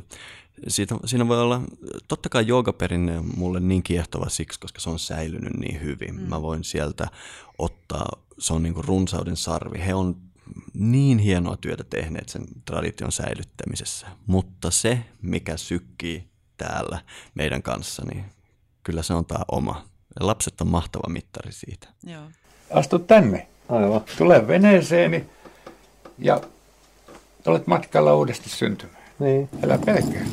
siitä, 0.67 0.95
siinä 1.05 1.27
voi 1.27 1.41
olla, 1.41 1.61
totta 2.07 2.29
kai 2.29 2.47
joogaperinne 2.47 3.17
on 3.17 3.29
mulle 3.37 3.59
niin 3.59 3.83
kiehtova 3.83 4.29
siksi, 4.29 4.59
koska 4.59 4.79
se 4.79 4.89
on 4.89 4.99
säilynyt 4.99 5.53
niin 5.53 5.81
hyvin. 5.81 6.15
Mm. 6.15 6.21
Mä 6.21 6.41
voin 6.41 6.63
sieltä 6.63 7.07
ottaa, 7.57 8.05
se 8.39 8.53
on 8.53 8.63
niin 8.63 8.73
kuin 8.73 8.85
runsauden 8.85 9.37
sarvi. 9.37 9.85
He 9.85 9.93
on 9.93 10.15
niin 10.73 11.19
hienoa 11.19 11.57
työtä 11.57 11.83
tehneet 11.83 12.29
sen 12.29 12.45
tradition 12.65 13.11
säilyttämisessä, 13.11 14.07
mutta 14.25 14.71
se, 14.71 14.99
mikä 15.21 15.57
sykkii 15.57 16.27
täällä 16.57 17.01
meidän 17.35 17.63
kanssa, 17.63 18.03
niin 18.13 18.25
kyllä 18.83 19.03
se 19.03 19.13
on 19.13 19.25
tämä 19.25 19.43
oma. 19.51 19.85
Ja 20.19 20.27
lapset 20.27 20.61
on 20.61 20.67
mahtava 20.67 21.09
mittari 21.09 21.51
siitä. 21.51 21.87
Joo. 22.03 22.23
Astu 22.73 22.99
tänne. 22.99 23.47
Aivan. 23.69 24.01
Tule 24.17 24.47
veneeseeni 24.47 25.25
ja 26.17 26.41
olet 27.45 27.67
matkalla 27.67 28.15
uudesti 28.15 28.49
syntymään. 28.49 29.00
Niin. 29.21 29.49
Älä 29.63 29.77
pelkää. 29.85 30.25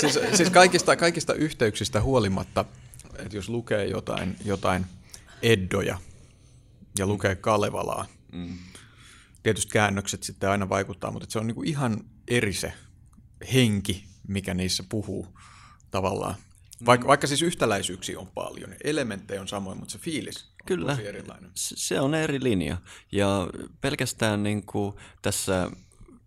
Siis, 0.00 0.18
siis 0.36 0.50
kaikista, 0.50 0.96
kaikista 0.96 1.34
yhteyksistä 1.34 2.00
huolimatta 2.00 2.64
että 3.30 3.38
jos 3.38 3.48
lukee 3.48 3.86
jotain, 3.86 4.36
jotain 4.44 4.86
Eddoja 5.42 5.98
ja 6.98 7.06
lukee 7.06 7.34
Kalevalaa, 7.34 8.06
mm. 8.32 8.58
tietysti 9.42 9.72
käännökset 9.72 10.22
sitten 10.22 10.50
aina 10.50 10.68
vaikuttaa, 10.68 11.10
mutta 11.10 11.26
se 11.30 11.38
on 11.38 11.46
niinku 11.46 11.62
ihan 11.62 12.04
eri 12.28 12.52
se 12.52 12.72
henki, 13.54 14.04
mikä 14.28 14.54
niissä 14.54 14.84
puhuu 14.88 15.38
tavallaan. 15.90 16.34
Vaikka, 16.86 17.08
vaikka 17.08 17.26
siis 17.26 17.42
yhtäläisyyksiä 17.42 18.18
on 18.18 18.26
paljon, 18.26 18.74
elementtejä 18.84 19.40
on 19.40 19.48
samoin, 19.48 19.78
mutta 19.78 19.92
se 19.92 19.98
fiilis 19.98 20.44
on 20.44 20.66
Kyllä, 20.66 20.92
tosi 20.96 21.06
erilainen. 21.06 21.50
se 21.54 22.00
on 22.00 22.14
eri 22.14 22.42
linja. 22.42 22.76
Ja 23.12 23.48
pelkästään 23.80 24.42
niin 24.42 24.66
kuin 24.66 24.94
tässä 25.22 25.70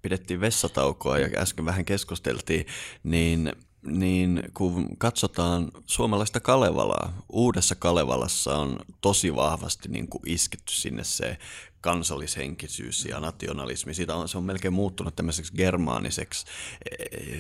pidettiin 0.01 0.41
vessataukoa 0.41 1.19
ja 1.19 1.41
äsken 1.41 1.65
vähän 1.65 1.85
keskusteltiin, 1.85 2.65
niin 3.03 3.53
niin 3.85 4.43
kun 4.53 4.97
katsotaan 4.97 5.71
suomalaista 5.85 6.39
Kalevalaa, 6.39 7.13
uudessa 7.29 7.75
Kalevalassa 7.75 8.57
on 8.57 8.79
tosi 9.01 9.35
vahvasti 9.35 9.89
niin 9.89 10.07
kuin 10.07 10.21
isketty 10.25 10.73
sinne 10.73 11.03
se 11.03 11.37
kansallishenkisyys 11.83 13.05
ja 13.05 13.19
nationalismi. 13.19 13.93
Siitä 13.93 14.15
on, 14.15 14.29
se 14.29 14.37
on 14.37 14.43
melkein 14.43 14.73
muuttunut 14.73 15.15
tämmöiseksi 15.15 15.53
germaaniseksi 15.55 16.45
e, 16.91 16.97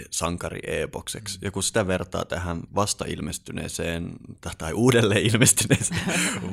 sankari-epokseksi. 0.09 1.39
Ja 1.41 1.51
kun 1.51 1.63
sitä 1.63 1.87
vertaa 1.87 2.25
tähän 2.25 2.61
vasta 2.75 3.05
ilmestyneeseen 3.05 4.13
tai 4.57 4.73
uudelleen 4.73 5.21
ilmestyneeseen 5.21 6.01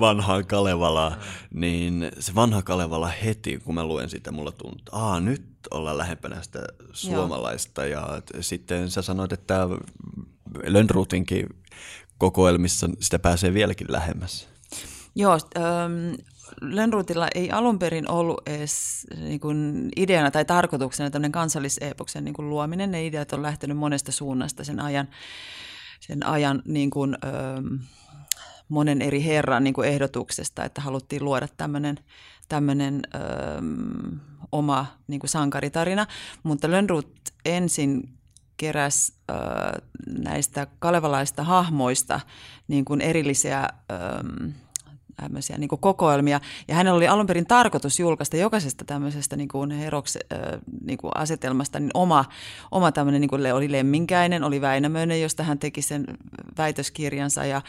vanhaan 0.00 0.46
Kalevalaan, 0.46 1.16
niin 1.54 2.12
se 2.18 2.34
vanha 2.34 2.62
Kalevala 2.62 3.08
heti, 3.08 3.58
kun 3.58 3.74
mä 3.74 3.84
luen 3.84 4.10
sitä, 4.10 4.32
mulla 4.32 4.52
tuntuu, 4.52 4.78
että 4.78 4.96
Aa, 4.96 5.20
nyt 5.20 5.42
ollaan 5.70 5.98
lähempänä 5.98 6.42
sitä 6.42 6.62
suomalaista. 6.92 7.86
Joo. 7.86 8.14
Ja 8.34 8.42
sitten 8.42 8.90
sä 8.90 9.02
sanoit, 9.02 9.32
että 9.32 9.68
Lönnruutinkin 10.64 11.46
kokoelmissa 12.18 12.90
sitä 13.00 13.18
pääsee 13.18 13.54
vieläkin 13.54 13.86
lähemmäs. 13.90 14.48
Joo, 15.14 15.38
ähm, 15.56 16.14
Lönnrutilla 16.60 17.28
ei 17.34 17.50
alun 17.50 17.78
perin 17.78 18.10
ollut 18.10 18.48
edes 18.48 19.06
niin 19.16 19.40
kuin 19.40 19.88
ideana 19.96 20.30
tai 20.30 20.44
tarkoituksena 20.44 21.10
tämmöinen 21.10 21.32
kansallisepoksen 21.32 22.24
niin 22.24 22.34
kuin 22.34 22.50
luominen. 22.50 22.90
Ne 22.90 23.06
ideat 23.06 23.32
on 23.32 23.42
lähtenyt 23.42 23.76
monesta 23.76 24.12
suunnasta 24.12 24.64
sen 24.64 24.80
ajan, 24.80 25.08
sen 26.00 26.26
ajan 26.26 26.62
niin 26.64 26.90
kuin, 26.90 27.16
ähm, 27.24 27.84
monen 28.70 29.02
eri 29.02 29.24
herran 29.24 29.64
niin 29.64 29.74
kuin 29.74 29.88
ehdotuksesta, 29.88 30.64
että 30.64 30.80
haluttiin 30.80 31.24
luoda 31.24 31.48
tämmöinen, 31.56 31.98
tämmöinen 32.48 33.02
ähm, 33.14 34.18
oma 34.52 34.86
niin 35.06 35.20
kuin 35.20 35.30
sankaritarina. 35.30 36.06
Mutta 36.42 36.70
Lönnrut 36.70 37.12
ensin 37.44 38.18
keräs 38.56 39.12
äh, 39.30 39.36
näistä 40.18 40.66
kalevalaista 40.78 41.44
hahmoista 41.44 42.20
niin 42.68 42.84
kuin 42.84 43.00
erillisiä 43.00 43.58
ähm, 43.92 44.50
tämmöisiä 45.20 45.58
niin 45.58 45.68
kuin 45.68 45.80
kokoelmia. 45.80 46.40
Ja 46.68 46.74
hänellä 46.74 46.96
oli 46.96 47.08
alun 47.08 47.26
perin 47.26 47.46
tarkoitus 47.46 48.00
julkaista 48.00 48.36
jokaisesta 48.36 48.84
tämmöisestä 48.84 49.36
niin 49.36 49.48
kuin 49.48 49.70
heroks, 49.70 50.16
äh, 50.16 50.60
niin 50.84 50.98
kuin 50.98 51.10
asetelmasta 51.14 51.80
niin 51.80 51.90
oma, 51.94 52.24
oma 52.70 52.92
tämmöinen, 52.92 53.20
niin 53.20 53.28
kuin 53.28 53.52
oli 53.52 53.72
Lemminkäinen, 53.72 54.44
oli 54.44 54.60
Väinämöinen, 54.60 55.22
josta 55.22 55.42
hän 55.42 55.58
teki 55.58 55.82
sen 55.82 56.04
väitöskirjansa 56.58 57.44
ja 57.44 57.62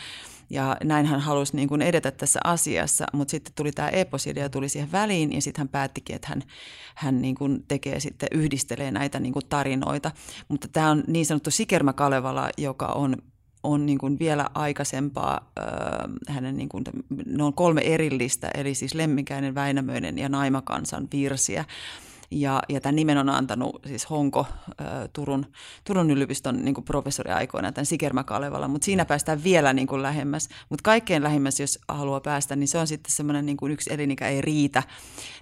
ja 0.51 0.77
näin 0.83 1.05
hän 1.05 1.19
halusi 1.19 1.55
niin 1.55 1.67
kuin 1.67 1.81
edetä 1.81 2.11
tässä 2.11 2.39
asiassa, 2.43 3.05
mutta 3.13 3.31
sitten 3.31 3.53
tuli 3.55 3.71
tämä 3.71 3.89
eposidea 3.89 4.49
tuli 4.49 4.69
siihen 4.69 4.91
väliin 4.91 5.33
ja 5.33 5.41
sitten 5.41 5.61
hän 5.61 5.69
päättikin, 5.69 6.15
että 6.15 6.27
hän, 6.27 6.43
hän 6.95 7.21
niin 7.21 7.35
kuin 7.35 7.63
tekee 7.67 7.99
sitten, 7.99 8.29
yhdistelee 8.31 8.91
näitä 8.91 9.19
niin 9.19 9.33
kuin 9.33 9.45
tarinoita. 9.49 10.11
Mutta 10.47 10.67
tämä 10.67 10.89
on 10.89 11.03
niin 11.07 11.25
sanottu 11.25 11.51
Sikermä 11.51 11.93
Kalevala, 11.93 12.49
joka 12.57 12.87
on 12.87 13.15
on 13.63 13.85
niin 13.85 13.97
kuin 13.97 14.19
vielä 14.19 14.49
aikaisempaa, 14.53 15.51
äh, 15.59 15.65
hänen 16.27 16.57
niin 16.57 16.69
kuin, 16.69 16.83
ne 17.25 17.43
on 17.43 17.53
kolme 17.53 17.81
erillistä, 17.81 18.51
eli 18.53 18.75
siis 18.75 18.93
Lemminkäinen, 18.93 19.55
Väinämöinen 19.55 20.17
ja 20.17 20.29
Naimakansan 20.29 21.07
virsiä. 21.13 21.65
Ja, 22.31 22.61
ja 22.69 22.81
tämän 22.81 22.95
nimen 22.95 23.17
on 23.17 23.29
antanut 23.29 23.81
siis 23.85 24.09
Honko, 24.09 24.47
Turun, 25.13 25.45
Turun 25.83 26.11
yliopiston 26.11 26.65
niin 26.65 26.73
kuin 26.73 26.85
professori 26.85 27.31
aikoina, 27.31 27.71
tämän 27.71 27.85
Sikermä 27.85 28.23
Kalevala, 28.23 28.67
mutta 28.67 28.85
siinä 28.85 29.05
päästään 29.05 29.43
vielä 29.43 29.73
niin 29.73 29.87
kuin 29.87 30.01
lähemmäs. 30.01 30.49
Mutta 30.69 30.83
kaikkein 30.83 31.23
lähemmäs, 31.23 31.59
jos 31.59 31.79
haluaa 31.87 32.19
päästä, 32.19 32.55
niin 32.55 32.67
se 32.67 32.77
on 32.77 32.87
sitten 32.87 33.11
semmoinen 33.11 33.45
niin 33.45 33.57
kuin 33.57 33.71
yksi 33.71 33.93
elinikä 33.93 34.27
ei 34.27 34.41
riitä, 34.41 34.83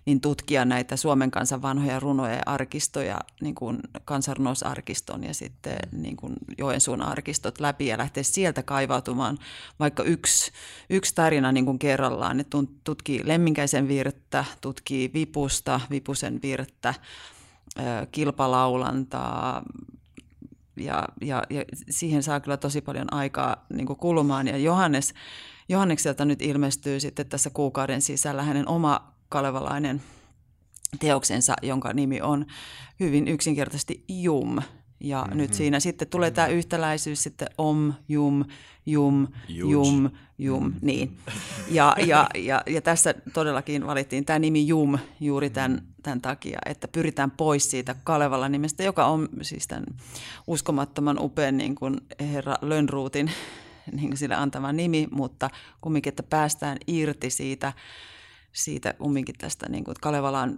niin 0.06 0.22
tutkia 0.22 0.66
näitä 0.66 0.95
Suomen 0.95 1.32
kansan 1.32 1.61
vanhoja 1.61 1.99
runoja 1.99 2.34
ja 2.34 2.41
arkistoja, 2.45 3.20
niin 3.41 3.56
kuin 3.56 3.80
kansanrunousarkiston 4.06 5.24
ja 5.24 5.34
sitten 5.34 5.78
niin 5.91 6.18
kuin 6.18 6.34
Joensuun 6.57 7.02
arkistot 7.02 7.60
läpi 7.60 7.88
ja 7.88 7.98
lähteä 7.98 8.24
sieltä 8.24 8.64
kaivautumaan 8.64 9.38
vaikka 9.80 10.03
yksi, 10.03 10.52
yksi 10.90 11.16
tarina 11.16 11.52
niin 11.52 11.66
kuin 11.66 11.80
kerrallaan. 11.80 12.38
Ne 12.38 12.45
tutkii 12.84 13.22
Lemminkäisen 13.24 13.88
virttä, 13.88 14.45
tutkii 14.61 15.11
Vipusta, 15.14 15.82
Vipusen 15.90 16.40
virttä, 16.41 16.79
että 16.80 16.94
kilpalaulantaa, 18.12 19.64
ja, 20.78 21.08
ja, 21.22 21.44
ja 21.50 21.64
siihen 21.90 22.24
saa 22.24 22.40
kyllä 22.40 22.58
tosi 22.58 22.82
paljon 22.82 23.14
aikaa 23.14 23.66
niin 23.74 23.88
kulumaan. 23.88 24.48
Ja 24.48 24.58
Johannes, 24.58 25.14
Johannekselta 25.70 26.26
nyt 26.26 26.42
ilmestyy 26.42 27.00
sitten 27.00 27.30
tässä 27.30 27.50
kuukauden 27.50 28.02
sisällä 28.02 28.44
hänen 28.44 28.68
oma 28.68 29.14
kalevalainen 29.30 30.02
teoksensa, 31.00 31.54
jonka 31.62 31.94
nimi 31.94 32.22
on 32.22 32.46
hyvin 33.00 33.28
yksinkertaisesti 33.28 34.04
Jum. 34.08 34.62
Ja 35.00 35.22
mm-hmm. 35.22 35.38
nyt 35.38 35.54
siinä 35.54 35.80
sitten 35.80 36.08
tulee 36.08 36.32
tämä 36.32 36.48
yhtäläisyys 36.48 37.24
sitten 37.24 37.48
om, 37.58 37.94
jum, 38.10 38.46
jum, 38.86 39.28
Juj. 39.48 39.72
jum, 39.72 40.10
jum, 40.38 40.64
mm. 40.64 40.74
niin. 40.82 41.18
Ja, 41.72 41.96
ja, 42.06 42.28
ja, 42.36 42.64
ja 42.68 42.82
tässä 42.82 43.14
todellakin 43.34 43.88
valittiin 43.88 44.26
tämä 44.26 44.40
nimi 44.40 44.68
jum 44.68 44.98
juuri 45.20 45.50
tämän, 45.50 45.82
tämän 46.04 46.22
takia, 46.22 46.60
että 46.66 46.88
pyritään 46.88 47.32
pois 47.32 47.72
siitä 47.72 47.96
Kalevala 48.04 48.50
nimestä, 48.50 48.84
joka 48.84 49.06
on 49.06 49.30
siis 49.42 49.68
tämän 49.68 49.86
uskomattoman 50.48 51.20
upean 51.20 51.58
niin 51.58 51.76
kuin 51.76 51.98
herra 52.20 52.56
Lönnruutin 52.62 53.32
niin 53.98 54.08
kuin 54.10 54.18
sille 54.18 54.36
antama 54.36 54.72
nimi, 54.72 55.08
mutta 55.12 55.50
kumminkin, 55.82 56.12
että 56.12 56.24
päästään 56.24 56.78
irti 56.88 57.30
siitä, 57.30 57.74
siitä 58.52 58.94
kumminkin 58.94 59.36
tästä 59.38 59.70
niin 59.70 59.84
kuin 59.84 59.96
Kalevalan 60.02 60.58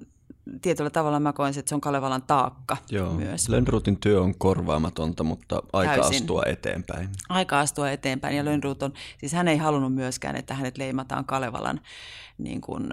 tietyllä 0.62 0.90
tavalla 0.90 1.20
mä 1.20 1.34
koen, 1.34 1.54
että 1.58 1.70
se 1.70 1.76
on 1.76 1.82
Kalevalan 1.82 2.22
taakka 2.22 2.78
Joo. 2.90 3.14
myös. 3.14 3.50
Lönnruutin 3.50 3.98
työ 4.00 4.22
on 4.22 4.36
korvaamatonta, 4.38 5.24
mutta 5.24 5.64
aika 5.74 5.94
Täysin. 5.94 6.16
astua 6.16 6.44
eteenpäin. 6.46 7.10
Aika 7.30 7.60
astua 7.60 7.92
eteenpäin 7.92 8.38
ja 8.38 8.46
Lönnruut 8.46 8.84
on, 8.84 8.94
siis 9.18 9.34
hän 9.34 9.48
ei 9.48 9.58
halunnut 9.58 9.94
myöskään, 9.94 10.36
että 10.36 10.54
hänet 10.54 10.78
leimataan 10.78 11.26
Kalevalan 11.26 11.82
niin 12.38 12.62
kuin, 12.62 12.90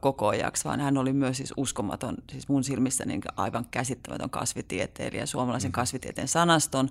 koko 0.00 0.28
ajaksi, 0.28 0.64
vaan 0.64 0.80
hän 0.80 0.98
oli 0.98 1.12
myös 1.12 1.36
siis 1.36 1.54
uskomaton, 1.56 2.14
siis 2.30 2.48
mun 2.48 2.64
silmissä 2.64 3.04
niin 3.04 3.22
aivan 3.36 3.66
käsittämätön 3.70 4.30
kasvitieteilijä, 4.30 5.26
suomalaisen 5.26 5.68
mm. 5.68 5.72
kasvitieteen 5.72 6.28
sanaston 6.28 6.88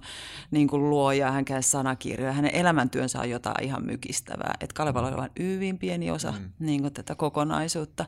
niin 0.51 0.67
kuin 0.67 0.89
luoja, 0.89 1.31
hän 1.31 1.45
käy 1.45 1.61
sanakirjoja, 1.61 2.33
hänen 2.33 2.55
elämäntyönsä 2.55 3.19
on 3.19 3.29
jotain 3.29 3.65
ihan 3.65 3.85
mykistävää, 3.85 4.53
että 4.59 4.73
Kalevala 4.73 5.07
on 5.07 5.17
vain 5.17 5.31
hyvin 5.39 5.77
pieni 5.77 6.11
osa 6.11 6.31
mm. 6.31 6.49
niin 6.59 6.81
kuin 6.81 6.93
tätä 6.93 7.15
kokonaisuutta. 7.15 8.05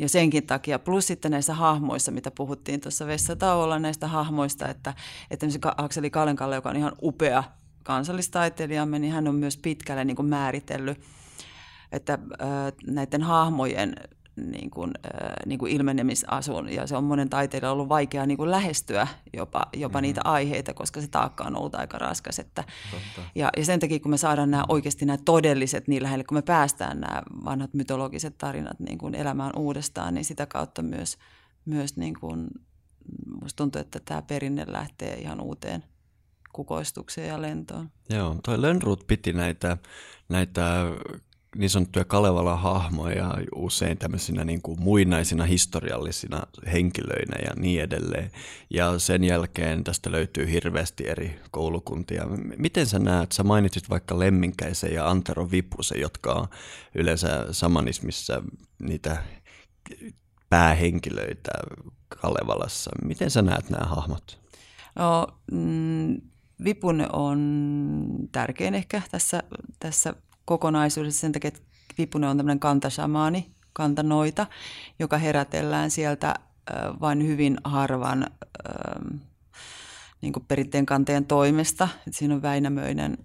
Ja 0.00 0.08
senkin 0.08 0.46
takia, 0.46 0.78
plus 0.78 1.06
sitten 1.06 1.30
näissä 1.30 1.54
hahmoissa, 1.54 2.12
mitä 2.12 2.30
puhuttiin 2.30 2.80
tuossa 2.80 3.06
vessatauolla 3.06 3.78
näistä 3.78 4.08
hahmoista, 4.08 4.68
että, 4.68 4.94
että 5.30 5.46
Akseli 5.76 6.10
Kalenkalle, 6.10 6.54
joka 6.54 6.70
on 6.70 6.76
ihan 6.76 6.92
upea 7.02 7.44
kansallistaiteilijamme, 7.82 8.98
niin 8.98 9.12
hän 9.12 9.28
on 9.28 9.34
myös 9.34 9.56
pitkälle 9.56 10.04
niin 10.04 10.16
kuin 10.16 10.28
määritellyt, 10.28 11.00
että 11.92 12.18
näiden 12.86 13.22
hahmojen 13.22 13.94
niin 14.40 14.70
kuin, 14.70 14.90
äh, 15.04 15.30
niin 15.46 15.58
kuin 15.58 15.72
ilmenemisasun 15.72 16.68
ja 16.72 16.86
se 16.86 16.96
on 16.96 17.04
monen 17.04 17.30
taiteilijan 17.30 17.72
ollut 17.72 17.88
vaikea 17.88 18.26
niin 18.26 18.38
kuin 18.38 18.50
lähestyä 18.50 19.08
jopa, 19.36 19.62
jopa 19.76 19.98
mm-hmm. 19.98 20.02
niitä 20.02 20.20
aiheita, 20.24 20.74
koska 20.74 21.00
se 21.00 21.08
taakka 21.08 21.44
on 21.44 21.56
ollut 21.56 21.74
aika 21.74 21.98
raskas. 21.98 22.38
Että, 22.38 22.64
ja, 23.34 23.50
ja 23.56 23.64
sen 23.64 23.80
takia, 23.80 24.00
kun 24.00 24.10
me 24.10 24.16
saadaan 24.16 24.50
nämä 24.50 24.64
oikeasti 24.68 25.04
nämä 25.06 25.18
todelliset 25.24 25.88
niin 25.88 26.02
lähelle, 26.02 26.24
kun 26.24 26.38
me 26.38 26.42
päästään 26.42 27.00
nämä 27.00 27.22
vanhat 27.44 27.74
mytologiset 27.74 28.38
tarinat 28.38 28.80
niin 28.80 28.98
kuin 28.98 29.14
elämään 29.14 29.52
uudestaan, 29.56 30.14
niin 30.14 30.24
sitä 30.24 30.46
kautta 30.46 30.82
myös, 30.82 31.18
myös 31.64 31.96
niin 31.96 32.14
kuin, 32.20 32.48
musta 33.40 33.56
tuntuu, 33.56 33.80
että 33.80 34.00
tämä 34.04 34.22
perinne 34.22 34.64
lähtee 34.68 35.14
ihan 35.14 35.40
uuteen 35.40 35.84
kukoistukseen 36.52 37.28
ja 37.28 37.42
lentoon. 37.42 37.90
Joo, 38.10 38.36
toi 38.44 38.62
Lönnruut 38.62 39.06
piti 39.06 39.32
näitä, 39.32 39.76
näitä 40.28 40.84
niin 41.56 41.70
sanottuja 41.70 42.04
Kalevalan 42.04 42.58
hahmoja 42.58 43.34
usein 43.54 43.98
tämmöisinä 43.98 44.44
niin 44.44 44.62
kuin 44.62 44.82
muinaisina 44.82 45.44
historiallisina 45.44 46.42
henkilöinä 46.72 47.36
ja 47.44 47.54
niin 47.56 47.82
edelleen. 47.82 48.30
Ja 48.70 48.98
sen 48.98 49.24
jälkeen 49.24 49.84
tästä 49.84 50.12
löytyy 50.12 50.50
hirveästi 50.50 51.08
eri 51.08 51.40
koulukuntia. 51.50 52.26
Miten 52.56 52.86
sä 52.86 52.98
näet, 52.98 53.32
sä 53.32 53.42
mainitsit 53.42 53.90
vaikka 53.90 54.18
Lemminkäisen 54.18 54.94
ja 54.94 55.10
Antero 55.10 55.50
Vipusen, 55.50 56.00
jotka 56.00 56.32
on 56.32 56.46
yleensä 56.94 57.46
samanismissa 57.50 58.42
niitä 58.78 59.22
päähenkilöitä 60.50 61.52
Kalevalassa. 62.08 62.90
Miten 63.04 63.30
sä 63.30 63.42
näet 63.42 63.70
nämä 63.70 63.86
hahmot? 63.86 64.40
No, 64.96 65.26
mm, 65.52 66.20
Vipun 66.64 67.06
on 67.12 67.38
tärkein 68.32 68.74
ehkä 68.74 69.02
tässä, 69.10 69.42
tässä 69.78 70.14
kokonaisuudessa 70.50 71.20
sen 71.20 71.32
takia, 71.32 71.48
että 71.48 71.60
Vipunen 71.98 72.30
on 72.30 72.36
tämmöinen 72.36 72.60
kantasamaani, 72.60 73.54
kantanoita, 73.72 74.46
joka 74.98 75.18
herätellään 75.18 75.90
sieltä 75.90 76.34
vain 77.00 77.26
hyvin 77.26 77.58
harvan 77.64 78.26
niin 80.20 80.32
perinteen 80.48 80.86
kanteen 80.86 81.24
toimesta. 81.24 81.88
Et 82.06 82.14
siinä 82.14 82.34
on 82.34 82.42
Väinämöinen 82.42 83.18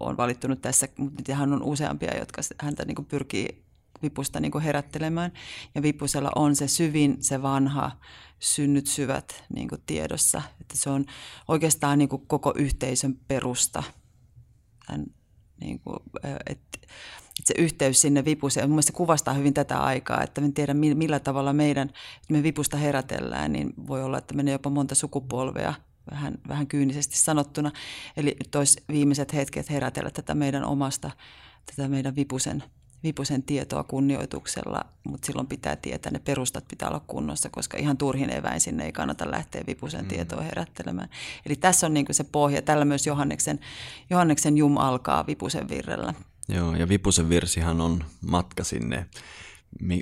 on 0.00 0.16
valittunut 0.16 0.62
tässä, 0.62 0.88
mutta 0.98 1.34
hän 1.34 1.52
on 1.52 1.62
useampia, 1.62 2.18
jotka 2.18 2.42
häntä 2.60 2.84
niin 2.84 3.06
pyrkii 3.06 3.64
Vipusta 4.02 4.40
niin 4.40 4.60
herättelemään. 4.60 5.32
Ja 5.74 5.82
Vipusella 5.82 6.30
on 6.36 6.56
se 6.56 6.68
syvin, 6.68 7.16
se 7.20 7.42
vanha, 7.42 7.90
synnyt 8.38 8.86
syvät 8.86 9.44
niin 9.54 9.68
tiedossa. 9.86 10.42
Että 10.60 10.76
se 10.76 10.90
on 10.90 11.04
oikeastaan 11.48 11.98
niin 11.98 12.08
koko 12.08 12.52
yhteisön 12.56 13.14
perusta. 13.28 13.82
Hän 14.88 15.04
niin 15.60 15.80
kuin, 15.80 15.96
että, 16.46 16.78
se 17.44 17.54
yhteys 17.58 18.00
sinne 18.00 18.24
vipuseen, 18.24 18.70
mun 18.70 18.82
se 18.82 18.92
kuvastaa 18.92 19.34
hyvin 19.34 19.54
tätä 19.54 19.80
aikaa, 19.80 20.22
että 20.22 20.40
en 20.40 20.52
tiedä 20.52 20.74
millä 20.74 21.20
tavalla 21.20 21.52
meidän, 21.52 21.90
me 22.28 22.42
vipusta 22.42 22.76
herätellään, 22.76 23.52
niin 23.52 23.74
voi 23.86 24.02
olla, 24.02 24.18
että 24.18 24.34
menee 24.34 24.52
jopa 24.52 24.70
monta 24.70 24.94
sukupolvea 24.94 25.74
vähän, 26.10 26.38
vähän 26.48 26.66
kyynisesti 26.66 27.16
sanottuna. 27.16 27.72
Eli 28.16 28.36
nyt 28.38 28.54
olisi 28.54 28.82
viimeiset 28.88 29.34
hetket 29.34 29.70
herätellä 29.70 30.10
tätä 30.10 30.34
meidän 30.34 30.64
omasta, 30.64 31.10
tätä 31.66 31.88
meidän 31.88 32.16
vipusen 32.16 32.62
vipusen 33.04 33.42
tietoa 33.42 33.84
kunnioituksella, 33.84 34.80
mutta 35.04 35.26
silloin 35.26 35.46
pitää 35.46 35.76
tietää, 35.76 36.12
ne 36.12 36.18
perustat 36.18 36.64
pitää 36.68 36.88
olla 36.88 37.04
kunnossa, 37.06 37.48
koska 37.50 37.78
ihan 37.78 37.96
turhin 37.96 38.30
eväin 38.30 38.60
sinne 38.60 38.84
ei 38.84 38.92
kannata 38.92 39.30
lähteä 39.30 39.64
vipusen 39.66 40.02
mm. 40.02 40.08
tietoa 40.08 40.42
herättelemään. 40.42 41.08
Eli 41.46 41.56
tässä 41.56 41.86
on 41.86 41.94
niin 41.94 42.06
se 42.10 42.24
pohja. 42.24 42.62
Tällä 42.62 42.84
myös 42.84 43.06
Johanneksen, 43.06 43.60
Johanneksen 44.10 44.56
jum 44.56 44.76
alkaa 44.76 45.26
vipusen 45.26 45.68
virrellä. 45.68 46.14
Joo, 46.48 46.76
ja 46.76 46.88
vipusen 46.88 47.28
virsihan 47.28 47.80
on 47.80 48.04
matka 48.20 48.64
sinne. 48.64 49.06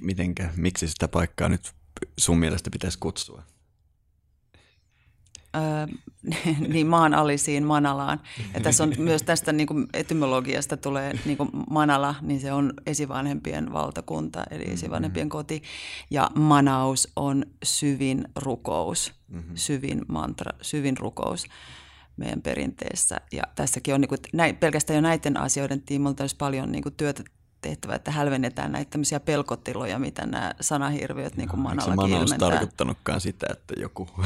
Mitenkä, 0.03 0.51
miksi 0.57 0.89
sitä 0.89 1.09
paikkaa 1.09 1.49
nyt 1.49 1.73
sun 2.19 2.39
mielestä 2.39 2.71
pitäisi 2.71 2.99
kutsua? 2.99 3.43
niin 6.73 6.87
maan 6.87 7.15
alisiin 7.15 7.65
Manalaan. 7.65 8.21
Ja 8.55 8.61
tässä 8.61 8.85
on 8.85 8.93
myös 8.99 9.23
tästä 9.23 9.53
niin 9.53 9.67
kuin 9.67 9.87
etymologiasta 9.93 10.77
tulee 10.77 11.19
niin 11.25 11.37
kuin 11.37 11.51
Manala, 11.71 12.15
niin 12.21 12.41
se 12.41 12.53
on 12.53 12.73
esivanhempien 12.87 13.73
valtakunta, 13.73 14.45
eli 14.51 14.61
mm-hmm. 14.61 14.75
esivanhempien 14.75 15.29
koti. 15.29 15.63
Ja 16.11 16.31
Manaus 16.35 17.13
on 17.17 17.45
syvin 17.63 18.25
rukous, 18.37 19.13
mm-hmm. 19.29 19.57
syvin 19.57 20.03
mantra, 20.09 20.53
syvin 20.63 20.97
rukous 20.97 21.47
meidän 22.17 22.43
perinteessä. 22.43 23.21
Ja 23.33 23.43
tässäkin 23.55 23.95
on 23.95 24.01
niin 24.01 24.09
kuin, 24.09 24.19
näin, 24.33 24.57
pelkästään 24.57 24.95
jo 24.95 25.01
näiden 25.01 25.37
asioiden 25.37 25.83
tiimolta 25.83 26.23
olisi 26.23 26.37
paljon 26.37 26.73
niin 26.73 26.83
kuin 26.83 26.95
työtä 26.95 27.23
tehtävä, 27.63 27.95
että 27.95 28.11
hälvennetään 28.11 28.73
näitä 28.73 28.91
tämmöisiä 28.91 29.21
pelkotiloja, 29.21 29.99
mitä 29.99 30.27
nämä 30.27 30.53
sanahirviöt 30.61 31.37
niin 31.37 31.49
kuin 31.49 31.63
no, 31.63 31.69
manallakin 31.69 32.15
ilmentää. 32.15 32.35
Eikö 32.35 32.39
tarkoittanutkaan 32.39 33.21
sitä, 33.21 33.47
että 33.51 33.75
joku 33.81 34.09
mm. 34.17 34.25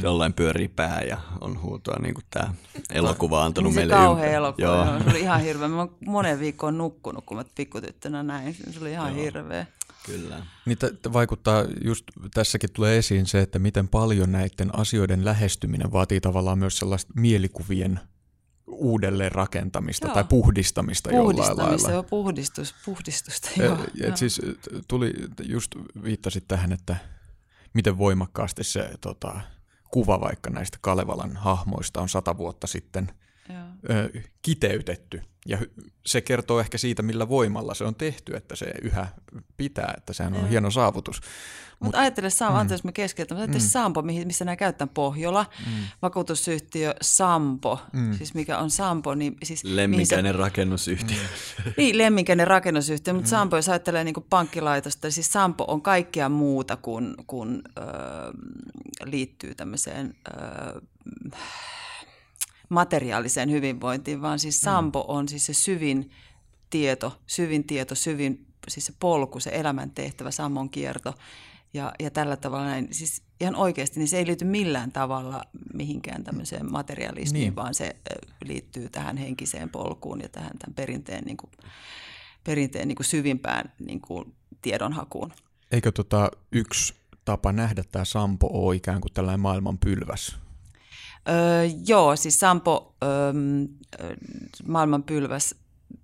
jollain 0.02 0.32
pyörii 0.32 0.68
pää 0.68 1.00
ja 1.00 1.18
on 1.40 1.62
huutoa 1.62 1.96
niin 2.02 2.14
kuin 2.14 2.24
tämä 2.30 2.54
elokuva 2.92 3.44
antanut 3.44 3.72
niin 3.72 3.78
meille 3.78 3.92
Se 3.92 3.96
kauhea 3.96 4.32
elokuva, 4.32 4.66
Joo. 4.66 4.84
Joo, 4.84 5.02
se 5.02 5.10
oli 5.10 5.20
ihan 5.20 5.40
hirveä. 5.40 5.68
Mä 5.68 5.88
monen 6.06 6.40
viikkoon 6.40 6.78
nukkunut, 6.78 7.24
kun 7.24 7.36
mä 7.36 7.44
pikkutyttönä 7.54 8.22
näin. 8.22 8.54
Se 8.54 8.80
oli 8.80 8.90
ihan 8.90 9.14
Joo. 9.14 9.24
hirveä. 9.24 9.66
Kyllä. 10.06 10.46
Niin 10.66 10.78
t- 10.78 11.12
vaikuttaa, 11.12 11.64
just 11.84 12.04
tässäkin 12.34 12.72
tulee 12.72 12.98
esiin 12.98 13.26
se, 13.26 13.40
että 13.40 13.58
miten 13.58 13.88
paljon 13.88 14.32
näiden 14.32 14.78
asioiden 14.78 15.24
lähestyminen 15.24 15.92
vaatii 15.92 16.20
tavallaan 16.20 16.58
myös 16.58 16.78
sellaista 16.78 17.12
mielikuvien 17.16 18.00
uudelleen 18.66 19.32
rakentamista 19.32 20.06
joo. 20.06 20.14
tai 20.14 20.24
puhdistamista, 20.24 21.10
puhdistamista 21.10 21.52
jollain 21.52 21.72
lailla. 21.72 21.90
Joo, 21.90 22.02
puhdistus, 22.02 22.74
puhdistusta. 22.84 23.50
Joo, 23.56 23.78
et, 24.00 24.08
et 24.08 24.16
siis 24.16 24.40
tuli, 24.88 25.14
just 25.42 25.70
viittasit 26.02 26.44
tähän, 26.48 26.72
että 26.72 26.96
miten 27.74 27.98
voimakkaasti 27.98 28.64
se 28.64 28.90
tota, 29.00 29.40
kuva 29.90 30.20
vaikka 30.20 30.50
näistä 30.50 30.78
Kalevalan 30.80 31.36
hahmoista 31.36 32.00
on 32.00 32.08
sata 32.08 32.36
vuotta 32.36 32.66
sitten 32.66 33.12
ö, 33.90 34.20
kiteytetty. 34.42 35.22
Ja 35.46 35.58
se 36.06 36.20
kertoo 36.20 36.60
ehkä 36.60 36.78
siitä, 36.78 37.02
millä 37.02 37.28
voimalla 37.28 37.74
se 37.74 37.84
on 37.84 37.94
tehty, 37.94 38.36
että 38.36 38.56
se 38.56 38.66
yhä 38.82 39.06
pitää, 39.56 39.94
että 39.96 40.12
sehän 40.12 40.34
on 40.34 40.40
Joo. 40.40 40.48
hieno 40.48 40.70
saavutus. 40.70 41.20
Mutta 41.80 41.98
Mut, 41.98 42.02
ajattele 42.02 42.30
Sampo, 42.30 42.54
mm. 42.54 42.60
anteeksi 42.60 42.86
mä 42.86 42.92
keskeytän, 42.92 43.38
mutta 43.38 43.58
mm. 43.58 43.60
Sampo, 43.60 44.02
missä 44.02 44.44
nämä 44.44 44.56
käytetään 44.56 44.88
Pohjola, 44.88 45.46
mm. 45.66 45.72
vakuutusyhtiö 46.02 46.94
Sampo, 47.02 47.80
mm. 47.92 48.14
siis 48.14 48.34
mikä 48.34 48.58
on 48.58 48.70
Sampo, 48.70 49.14
niin 49.14 49.36
siis... 49.42 49.64
Lemminkäinen 49.64 50.34
se, 50.34 50.38
rakennusyhtiö. 50.38 51.16
Mm. 51.64 51.72
niin, 51.78 51.98
lemminkäinen 51.98 52.46
rakennusyhtiö, 52.46 53.14
mutta 53.14 53.28
mm. 53.28 53.30
Sampo, 53.30 53.56
jos 53.56 53.68
ajattelee 53.68 54.04
niin 54.04 54.14
kuin 54.14 54.26
pankkilaitosta, 54.30 55.10
siis 55.10 55.32
Sampo 55.32 55.64
on 55.68 55.82
kaikkea 55.82 56.28
muuta 56.28 56.76
kuin, 56.76 57.14
kuin 57.26 57.62
äh, 57.78 57.84
liittyy 59.04 59.54
tämmöiseen... 59.54 60.14
Äh, 60.42 60.82
materiaaliseen 62.68 63.50
hyvinvointiin, 63.50 64.22
vaan 64.22 64.38
siis 64.38 64.62
mm. 64.62 64.64
Sampo 64.64 65.04
on 65.08 65.28
siis 65.28 65.46
se 65.46 65.54
syvin 65.54 66.10
tieto, 66.70 67.20
syvin 67.26 67.64
tieto, 67.64 67.94
syvin 67.94 68.46
siis 68.68 68.86
se 68.86 68.92
polku, 69.00 69.40
se 69.40 69.50
elämäntehtävä, 69.52 70.30
sammon 70.30 70.70
kierto. 70.70 71.14
Ja, 71.74 71.92
ja 72.00 72.10
tällä 72.10 72.36
tavalla 72.36 72.64
näin, 72.64 72.88
siis 72.90 73.22
ihan 73.40 73.56
oikeasti, 73.56 74.00
niin 74.00 74.08
se 74.08 74.18
ei 74.18 74.26
liity 74.26 74.44
millään 74.44 74.92
tavalla 74.92 75.44
mihinkään 75.74 76.24
tämmöiseen 76.24 76.72
materialismiin, 76.72 77.42
niin. 77.42 77.56
vaan 77.56 77.74
se 77.74 77.96
liittyy 78.44 78.88
tähän 78.88 79.16
henkiseen 79.16 79.70
polkuun 79.70 80.20
ja 80.20 80.28
tähän 80.28 80.58
tämän 80.58 80.74
perinteen, 80.74 81.24
niin 81.24 81.36
kuin, 81.36 81.50
perinteen 82.44 82.88
niin 82.88 82.96
kuin 82.96 83.06
syvimpään 83.06 83.72
niin 83.86 84.00
kuin 84.00 84.34
tiedonhakuun. 84.62 85.32
Eikö 85.72 85.92
tota 85.92 86.30
yksi 86.52 86.94
tapa 87.24 87.52
nähdä 87.52 87.84
tämä 87.92 88.04
Sampo 88.04 88.48
ole 88.52 88.76
ikään 88.76 89.00
kuin 89.00 89.12
tällainen 89.12 89.40
maailman 89.40 89.78
pylväs? 89.78 90.43
Öö, 91.28 91.64
joo, 91.86 92.16
siis 92.16 92.40
Sampo, 92.40 92.94
öö, 93.02 93.32
maailman 94.66 95.02
pylväs, 95.02 95.54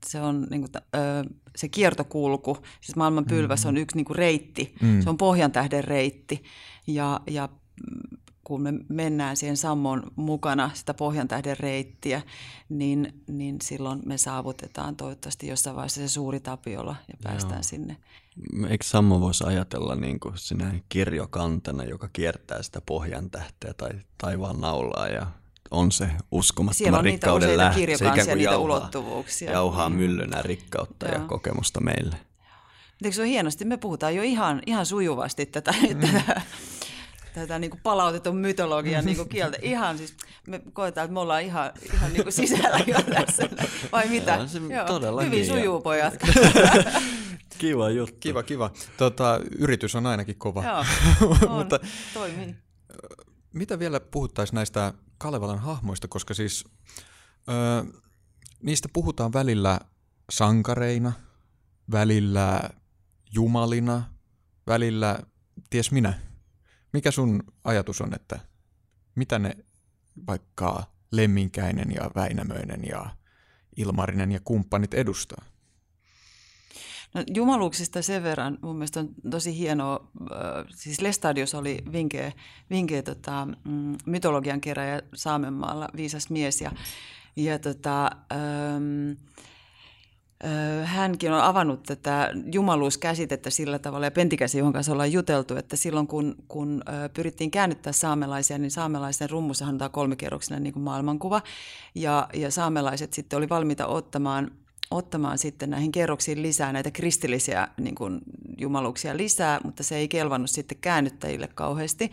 se 0.06 0.20
on 0.20 0.46
niin 0.50 0.60
kuin, 0.60 0.70
öö, 0.96 1.22
se 1.56 1.68
kiertokulku, 1.68 2.58
siis 2.80 2.96
maailman 2.96 3.24
pylväs 3.24 3.66
on 3.66 3.76
yksi 3.76 3.96
niin 3.96 4.04
kuin 4.04 4.16
reitti, 4.16 4.74
mm. 4.82 5.02
se 5.02 5.10
on 5.10 5.16
pohjan 5.16 5.52
tähden 5.52 5.84
reitti 5.84 6.42
ja, 6.86 7.20
ja 7.30 7.48
kun 8.44 8.62
me 8.62 8.72
mennään 8.88 9.36
siihen 9.36 9.56
sammon 9.56 10.02
mukana 10.16 10.70
sitä 10.74 10.94
pohjan 10.94 11.28
tähden 11.28 11.56
reittiä, 11.58 12.22
niin, 12.68 13.22
niin 13.28 13.56
silloin 13.62 14.00
me 14.06 14.18
saavutetaan 14.18 14.96
toivottavasti 14.96 15.46
jossain 15.46 15.76
vaiheessa 15.76 16.00
se 16.00 16.08
suuri 16.08 16.40
tapiola 16.40 16.96
ja 17.08 17.14
päästään 17.22 17.54
Joo. 17.54 17.62
sinne. 17.62 17.96
Eikö 18.68 18.84
Sammo 18.84 19.20
voisi 19.20 19.44
ajatella 19.44 19.94
niin 19.94 20.20
kuin 20.20 20.38
sinä 20.38 20.74
kirjokantana, 20.88 21.84
joka 21.84 22.08
kiertää 22.12 22.62
sitä 22.62 22.80
pohjan 22.86 23.30
tähteä 23.30 23.74
tai 23.74 23.90
taivaan 24.18 24.60
naulaa 24.60 25.08
ja 25.08 25.26
on 25.70 25.92
se 25.92 26.10
uskomattoman 26.30 27.04
rikkauden 27.04 27.56
lähtö. 27.56 27.96
Se 27.96 28.08
ikään 28.08 28.26
kuin 28.26 28.40
jauhaa, 28.40 28.60
ulottuvuuksia. 28.60 29.52
jauhaa 29.52 29.88
mm. 29.88 29.96
myllynä 29.96 30.42
rikkautta 30.42 31.06
Joo. 31.06 31.14
ja 31.14 31.20
kokemusta 31.20 31.80
meille. 31.80 32.16
Eikö 33.04 33.14
se 33.14 33.22
on 33.22 33.28
hienosti? 33.28 33.64
Me 33.64 33.76
puhutaan 33.76 34.14
jo 34.14 34.22
ihan, 34.22 34.62
ihan 34.66 34.86
sujuvasti 34.86 35.46
tätä, 35.46 35.74
mm. 35.94 36.00
tätä, 36.00 36.40
tätä 37.34 37.58
niin 37.58 37.70
kuin 37.70 37.80
palautetun 37.82 38.36
mytologian 38.36 39.04
niin 39.04 39.16
kuin 39.16 39.28
kieltä. 39.28 39.56
Ihan 39.62 39.98
siis, 39.98 40.14
me 40.46 40.62
koetaan, 40.72 41.04
että 41.04 41.14
me 41.14 41.20
ollaan 41.20 41.42
ihan, 41.42 41.72
ihan 41.94 42.12
niin 42.12 42.22
kuin 42.22 42.32
sisällä 42.32 42.80
jo 42.86 43.02
tässä. 43.02 43.48
Vai 43.92 44.08
mitä? 44.08 44.34
Joo, 44.34 44.46
se 44.46 44.58
Joo. 44.58 45.20
Hyvin 45.20 45.46
sujuu 45.46 45.80
pojat. 45.80 46.14
kiva 47.60 47.90
juttu. 47.90 48.16
Kiva, 48.20 48.42
kiva. 48.42 48.70
Tota, 48.96 49.40
yritys 49.58 49.94
on 49.94 50.06
ainakin 50.06 50.36
kova. 50.38 50.64
Joo, 50.64 50.84
on, 51.48 51.58
Mutta, 51.58 51.80
toimii. 52.14 52.56
Mitä 53.52 53.78
vielä 53.78 54.00
puhuttaisiin 54.00 54.54
näistä 54.54 54.94
Kalevalan 55.18 55.58
hahmoista, 55.58 56.08
koska 56.08 56.34
siis 56.34 56.64
ö, 57.48 57.84
niistä 58.62 58.88
puhutaan 58.92 59.32
välillä 59.32 59.80
sankareina, 60.30 61.12
välillä 61.90 62.70
jumalina, 63.34 64.02
välillä 64.66 65.18
ties 65.70 65.92
minä. 65.92 66.18
Mikä 66.92 67.10
sun 67.10 67.42
ajatus 67.64 68.00
on, 68.00 68.14
että 68.14 68.40
mitä 69.14 69.38
ne 69.38 69.56
vaikka 70.26 70.84
Lemminkäinen 71.12 71.92
ja 71.94 72.10
Väinämöinen 72.14 72.80
ja 72.88 73.10
Ilmarinen 73.76 74.32
ja 74.32 74.40
kumppanit 74.44 74.94
edustaa? 74.94 75.44
No, 77.14 77.22
jumaluuksista 77.34 78.02
sen 78.02 78.22
verran 78.22 78.58
mun 78.62 78.76
mielestä 78.76 79.00
on 79.00 79.08
tosi 79.30 79.58
hienoa, 79.58 80.10
siis 80.74 81.00
Lestadius 81.00 81.54
oli 81.54 81.78
vinkeä, 81.92 82.32
vinkeä 82.70 83.02
tota, 83.02 83.48
mm, 83.64 83.98
mytologian 84.06 84.60
keräjä 84.60 85.02
Saamenmaalla, 85.14 85.88
viisas 85.96 86.30
mies 86.30 86.60
ja, 86.60 86.72
ja 87.36 87.58
tota, 87.58 88.10
ähm, 88.32 89.12
hänkin 90.84 91.32
on 91.32 91.40
avannut 91.40 91.82
tätä 91.82 92.30
jumaluuskäsitettä 92.52 93.50
sillä 93.50 93.78
tavalla, 93.78 94.06
ja 94.06 94.10
Pentikäsi, 94.10 94.58
johon 94.58 94.72
kanssa 94.72 94.92
ollaan 94.92 95.12
juteltu, 95.12 95.56
että 95.56 95.76
silloin 95.76 96.06
kun, 96.06 96.34
kun 96.48 96.82
pyrittiin 97.14 97.50
käännyttää 97.50 97.92
saamelaisia, 97.92 98.58
niin 98.58 98.70
saamelaisen 98.70 99.30
rummussahan 99.30 99.74
on 99.74 99.78
tämä 99.78 99.88
kolmikerroksinen 99.88 100.62
niin 100.62 100.72
kuin 100.72 100.82
maailmankuva, 100.82 101.42
ja, 101.94 102.28
ja 102.34 102.50
saamelaiset 102.50 103.12
sitten 103.12 103.36
oli 103.36 103.48
valmiita 103.48 103.86
ottamaan 103.86 104.50
ottamaan 104.90 105.38
sitten 105.38 105.70
näihin 105.70 105.92
kerroksiin 105.92 106.42
lisää 106.42 106.72
näitä 106.72 106.90
kristillisiä 106.90 107.68
niin 107.80 107.94
kuin 107.94 108.20
jumaluuksia 108.58 109.16
lisää, 109.16 109.60
mutta 109.64 109.82
se 109.82 109.96
ei 109.96 110.08
kelvannut 110.08 110.50
sitten 110.50 110.78
käännyttäjille 110.80 111.48
kauheasti. 111.54 112.10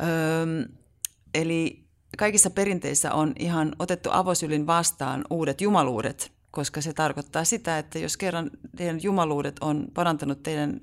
Öö, 0.00 0.68
eli 1.34 1.84
kaikissa 2.18 2.50
perinteissä 2.50 3.12
on 3.12 3.32
ihan 3.38 3.72
otettu 3.78 4.08
avosylin 4.12 4.66
vastaan 4.66 5.24
uudet 5.30 5.60
jumaluudet, 5.60 6.32
koska 6.50 6.80
se 6.80 6.92
tarkoittaa 6.92 7.44
sitä, 7.44 7.78
että 7.78 7.98
jos 7.98 8.16
kerran 8.16 8.50
teidän 8.76 9.02
jumaluudet 9.02 9.56
on 9.60 9.88
parantanut 9.94 10.42
teidän 10.42 10.80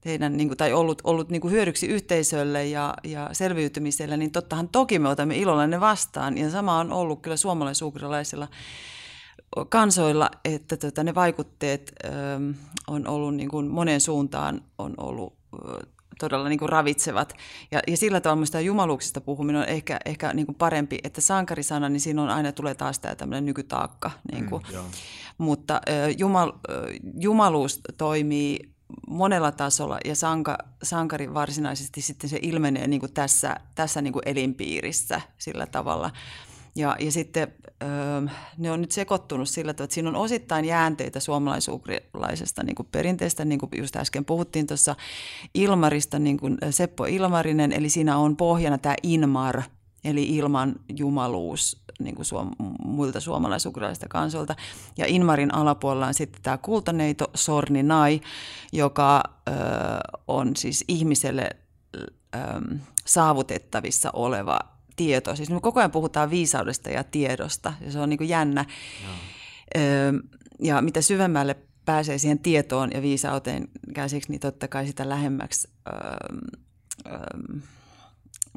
teidän, 0.00 0.36
niin 0.36 0.48
kuin, 0.48 0.58
tai 0.58 0.72
ollut, 0.72 1.02
ollut 1.04 1.28
niin 1.28 1.40
kuin 1.40 1.52
hyödyksi 1.52 1.86
yhteisölle 1.86 2.66
ja, 2.66 2.94
ja 3.04 3.28
selviytymiselle, 3.32 4.16
niin 4.16 4.30
tottahan 4.30 4.68
toki 4.68 4.98
me 4.98 5.08
otamme 5.08 5.36
ilolla 5.36 5.66
ne 5.66 5.80
vastaan. 5.80 6.38
Ja 6.38 6.50
sama 6.50 6.78
on 6.78 6.92
ollut 6.92 7.22
kyllä 7.22 7.36
suomalaisuukrilaisilla 7.36 8.48
kansoilla, 9.68 10.30
että 10.44 10.76
tota, 10.76 11.04
ne 11.04 11.14
vaikutteet 11.14 11.92
ö, 12.04 12.08
on 12.86 13.06
ollut 13.06 13.34
niin 13.34 13.48
kuin 13.48 13.66
monen 13.66 14.00
suuntaan 14.00 14.60
on 14.78 14.94
ollut 14.96 15.34
ö, 15.68 15.86
todella 16.18 16.48
niin 16.48 16.58
kuin 16.58 16.68
ravitsevat. 16.68 17.32
Ja, 17.70 17.80
ja 17.86 17.96
sillä 17.96 18.20
tavalla 18.20 18.36
minusta 18.36 18.60
jumaluuksista 18.60 19.20
puhuminen 19.20 19.62
on 19.62 19.68
ehkä, 19.68 19.98
ehkä 20.04 20.32
niin 20.32 20.46
kuin 20.46 20.56
parempi, 20.56 20.98
että 21.04 21.20
sankarisana, 21.20 21.88
niin 21.88 22.00
siinä 22.00 22.22
on 22.22 22.28
aina 22.30 22.52
tulee 22.52 22.74
taas 22.74 22.98
tämä 22.98 23.14
tämmöinen 23.14 23.46
nykytaakka. 23.46 24.10
Niin 24.32 24.46
kuin. 24.48 24.62
Mm, 24.72 24.78
Mutta 25.38 25.80
ö, 25.88 26.10
jumal, 26.18 26.52
ö, 26.70 26.92
jumaluus 27.20 27.80
toimii 27.98 28.76
monella 29.08 29.52
tasolla 29.52 29.98
ja 30.04 30.14
sanka, 30.14 30.58
sankari 30.82 31.34
varsinaisesti 31.34 32.00
sitten 32.00 32.30
se 32.30 32.38
ilmenee 32.42 32.86
niin 32.86 33.00
kuin 33.00 33.12
tässä, 33.12 33.56
tässä 33.74 34.02
niin 34.02 34.12
kuin 34.12 34.22
elinpiirissä 34.26 35.20
sillä 35.38 35.66
tavalla. 35.66 36.10
Ja, 36.76 36.96
ja 37.00 37.12
sitten 37.12 37.48
öö, 37.82 37.88
ne 38.58 38.70
on 38.70 38.80
nyt 38.80 38.92
sekoittunut 38.92 39.48
sillä 39.48 39.74
tavalla, 39.74 39.84
että 39.84 39.94
siinä 39.94 40.08
on 40.08 40.16
osittain 40.16 40.64
jäänteitä 40.64 41.20
suomalaisuukrilaisesta 41.20 42.62
niin 42.62 42.74
kuin 42.74 42.88
perinteestä, 42.92 43.44
niin 43.44 43.58
kuin 43.58 43.70
just 43.78 43.96
äsken 43.96 44.24
puhuttiin 44.24 44.66
tuossa 44.66 44.96
Ilmarista, 45.54 46.18
niin 46.18 46.36
kuin 46.36 46.58
Seppo 46.70 47.04
Ilmarinen, 47.04 47.72
eli 47.72 47.88
siinä 47.88 48.16
on 48.16 48.36
pohjana 48.36 48.78
tämä 48.78 48.94
Inmar, 49.02 49.62
eli 50.04 50.36
ilman 50.36 50.74
jumaluus 50.96 51.82
niin 51.98 52.14
kuin 52.14 52.26
suom, 52.26 52.50
muilta 52.84 53.20
suomalaisukralaisilta 53.20 54.08
kansoilta. 54.08 54.56
Ja 54.98 55.06
Inmarin 55.06 55.54
alapuolella 55.54 56.06
on 56.06 56.14
sitten 56.14 56.42
tämä 56.42 56.58
kultaneito 56.58 57.30
Sorni 57.34 57.82
Nai, 57.82 58.20
joka 58.72 59.22
ö, 59.48 59.52
on 60.28 60.56
siis 60.56 60.84
ihmiselle 60.88 61.50
ö, 61.96 62.38
saavutettavissa 63.04 64.10
oleva 64.12 64.75
tieto. 64.96 65.36
Siis 65.36 65.50
me 65.50 65.60
koko 65.60 65.80
ajan 65.80 65.90
puhutaan 65.90 66.30
viisaudesta 66.30 66.90
ja 66.90 67.04
tiedosta, 67.04 67.72
ja 67.80 67.92
se 67.92 67.98
on 67.98 68.08
niin 68.08 68.18
kuin 68.18 68.28
jännä. 68.28 68.64
No. 69.06 69.12
Ö, 69.76 69.80
ja 70.60 70.82
mitä 70.82 71.00
syvemmälle 71.00 71.56
pääsee 71.84 72.18
siihen 72.18 72.38
tietoon 72.38 72.90
ja 72.94 73.02
viisauteen 73.02 73.68
käsiksi, 73.94 74.30
niin 74.30 74.40
totta 74.40 74.68
kai 74.68 74.86
sitä 74.86 75.08
lähemmäksi 75.08 75.68
ö, 75.88 75.92
ö, 77.06 77.60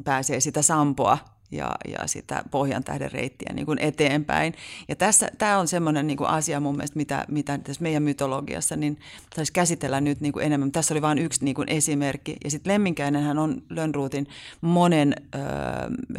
pääsee 0.04 0.40
sitä 0.40 0.62
sampoa 0.62 1.18
ja, 1.52 1.72
ja 1.88 2.08
sitä 2.08 2.44
pohjan 2.52 2.84
tähden 2.84 3.12
reittiä 3.12 3.54
niin 3.54 3.66
kuin 3.66 3.80
eteenpäin. 3.80 4.54
Ja 4.88 4.96
tässä, 4.96 5.32
tämä 5.38 5.58
on 5.58 5.68
semmoinen 5.68 6.08
niin 6.08 6.18
kuin 6.18 6.30
asia 6.30 6.60
mun 6.60 6.76
mielestä, 6.76 6.98
mitä, 6.98 7.26
mitä 7.28 7.58
tässä 7.58 7.82
meidän 7.82 8.04
mytologiassa 8.04 8.76
niin 8.76 9.00
saisi 9.36 9.54
käsitellä 9.54 10.02
nyt 10.02 10.22
niin 10.22 10.34
kuin 10.34 10.46
enemmän. 10.46 10.72
Tässä 10.72 10.94
oli 10.94 11.02
vain 11.02 11.18
yksi 11.18 11.46
niin 11.46 11.56
kuin 11.56 11.70
esimerkki. 11.70 12.38
Ja 12.44 12.52
sitten 12.52 12.74
Lemminkäinenhän 12.74 13.38
on 13.38 13.62
Lönnruutin 13.70 14.28
monen 14.62 15.16
ö, 15.36 15.40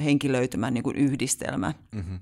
henkilöitymän 0.02 0.74
niin 0.74 0.84
kuin 0.84 0.96
yhdistelmä. 0.96 1.74
Mm-hmm. 1.92 2.18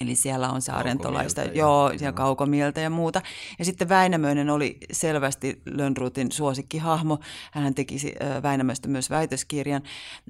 Eli 0.00 0.14
siellä 0.14 0.50
on 0.50 0.62
saarentolaista, 0.62 1.42
joo, 1.42 1.90
ja 2.00 2.12
kaukomieltä 2.12 2.80
ja 2.80 2.90
muuta. 2.90 3.22
Ja 3.58 3.64
sitten 3.64 3.88
Väinämöinen 3.88 4.50
oli 4.50 4.78
selvästi 4.92 5.62
Lönnrutin 5.66 6.32
suosikkihahmo. 6.32 7.18
Hän 7.52 7.74
teki 7.74 7.96
Väinämöistä 8.42 8.88
myös 8.88 9.10
väitöskirjan. 9.10 9.82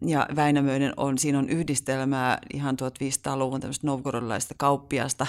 Ja 0.02 0.26
Väinämöinen 0.36 0.92
on, 0.96 1.18
siinä 1.18 1.38
on 1.38 1.48
yhdistelmää 1.48 2.38
ihan 2.54 2.76
1500-luvun 2.82 3.60
tämmöistä 3.60 3.86
novgorodilaista 3.86 4.54
kauppiasta, 4.58 5.26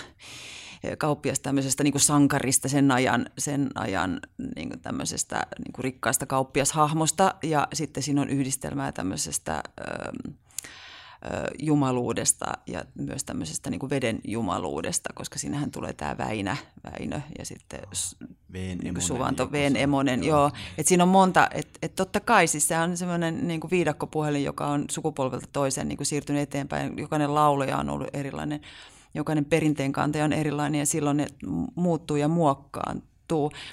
kauppiasta 0.98 1.44
tämmöisestä 1.44 1.84
niin 1.84 2.00
sankarista 2.00 2.70
sen 2.70 2.92
ajan, 2.92 3.26
sen 3.38 3.70
ajan 3.76 4.20
niin 4.56 4.70
kuin 4.70 4.80
tämmöisestä 4.80 5.48
niin 5.58 5.74
kuin 5.74 5.84
rikkaasta 5.84 6.26
kauppiashahmosta. 6.26 7.36
Ja 7.44 7.68
sitten 7.74 8.04
siinä 8.04 8.22
on 8.22 8.30
yhdistelmää 8.30 8.92
tämmöisestä... 8.92 9.64
Ähm, 9.82 10.38
jumaluudesta 11.60 12.46
ja 12.68 12.86
myös 12.96 13.24
tämmöisestä 13.24 13.70
niin 13.70 13.80
kuin 13.80 13.90
veden 13.90 14.20
jumaluudesta, 14.28 15.10
koska 15.16 15.40
sinähän 15.40 15.72
tulee 15.72 15.94
tämä 15.94 16.18
Väinä, 16.18 16.58
Väinö 16.84 17.22
ja 17.40 17.46
sitten 17.46 17.80
Veen 18.54 18.78
niin 18.78 19.02
Suvanto, 19.02 19.52
Veen 19.52 19.76
Emonen. 19.76 20.24
Joo. 20.24 20.40
joo. 20.40 20.52
Et 20.78 20.88
siinä 20.88 21.04
on 21.04 21.10
monta, 21.10 21.50
että 21.54 21.80
et 21.82 21.96
totta 21.96 22.20
kai 22.20 22.48
siis 22.48 22.68
se 22.68 22.78
on 22.78 22.98
semmoinen 22.98 23.48
niin 23.48 23.60
kuin 23.60 23.72
viidakkopuhelin, 23.72 24.44
joka 24.44 24.68
on 24.68 24.86
sukupolvelta 24.90 25.48
toiseen 25.54 25.88
niin 25.88 25.98
kuin 25.98 26.08
siirtynyt 26.08 26.42
eteenpäin. 26.42 26.98
Jokainen 26.98 27.36
laulaja 27.36 27.78
on 27.78 27.90
ollut 27.90 28.10
erilainen, 28.14 28.62
jokainen 29.14 29.46
perinteen 29.46 29.92
kantaja 29.92 30.26
on 30.26 30.34
erilainen 30.34 30.80
ja 30.80 30.86
silloin 30.86 31.18
ne 31.18 31.28
muuttuu 31.76 32.18
ja 32.18 32.28
muokkaantuu 32.28 33.18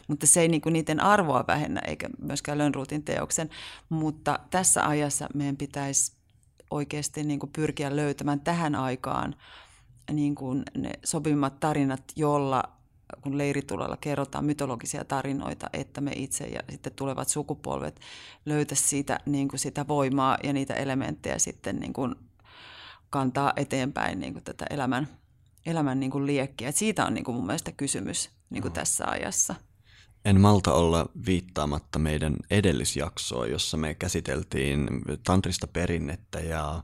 mutta 0.09 0.27
se 0.27 0.41
ei 0.41 0.49
niinku 0.49 0.71
niiden 0.71 1.01
arvoa 1.01 1.45
vähennä, 1.49 1.81
eikä 1.87 2.09
myöskään 2.23 2.59
Lönnruutin 2.59 3.03
teoksen. 3.03 3.51
Mutta 3.89 4.39
tässä 4.51 4.89
ajassa 4.89 5.29
meidän 5.35 5.57
pitäisi 5.57 6.13
oikeasti 6.71 7.25
niin 7.25 7.41
kuin 7.41 7.53
pyrkiä 7.53 7.97
löytämään 7.97 8.41
tähän 8.41 8.75
aikaan 8.75 9.35
niin 10.13 10.35
kuin 10.35 10.63
ne 10.77 10.91
sopivimmat 11.05 11.61
tarinat, 11.61 12.05
jolla 12.17 12.63
kun 13.21 13.39
leiritulella 13.39 13.97
kerrotaan 13.97 14.45
mytologisia 14.45 15.05
tarinoita, 15.05 15.71
että 15.73 16.01
me 16.01 16.13
itse 16.15 16.45
ja 16.47 16.61
sitten 16.71 16.93
tulevat 16.93 17.29
sukupolvet 17.29 18.01
löytä 18.47 18.75
siitä 18.75 19.21
niin 19.27 19.49
kuin 19.49 19.61
sitä 19.61 19.89
voimaa 19.89 20.39
ja 20.43 20.53
niitä 20.53 20.75
elementtejä 20.75 21.39
sitten 21.39 21.77
niin 21.77 21.93
kuin 21.93 22.15
kantaa 23.11 23.53
eteenpäin 23.57 24.21
niin 24.21 24.33
kuin 24.33 24.45
tätä 24.45 24.65
elämän, 24.71 25.09
elämän 25.67 26.01
niin 26.01 26.11
kuin 26.11 26.27
liekkiä. 26.27 26.69
Et 26.69 26.77
siitä 26.77 27.07
on 27.07 27.15
niin 27.15 27.25
kuin 27.25 27.35
mun 27.35 27.47
mielestä 27.47 27.73
kysymys 27.73 28.31
niin 28.51 28.63
kuin 28.63 28.75
tässä 28.75 29.05
ajassa. 29.07 29.55
En 30.25 30.41
malta 30.41 30.73
olla 30.73 31.07
viittaamatta 31.27 31.99
meidän 31.99 32.37
edellisjaksoa, 32.51 33.47
jossa 33.47 33.77
me 33.77 33.95
käsiteltiin 33.95 34.89
tantrista 35.25 35.67
perinnettä 35.67 36.41
ja 36.41 36.83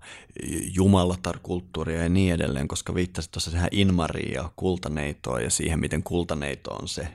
jumalatar-kulttuuria 0.74 2.02
ja 2.02 2.08
niin 2.08 2.34
edelleen, 2.34 2.68
koska 2.68 2.94
viittasit 2.94 3.32
tuossa 3.32 3.50
tähän 3.50 3.68
Inmariin 3.72 4.32
ja 4.32 4.50
kultaneitoa 4.56 5.40
ja 5.40 5.50
siihen, 5.50 5.80
miten 5.80 6.02
kultaneito 6.02 6.70
on 6.70 6.88
se 6.88 7.08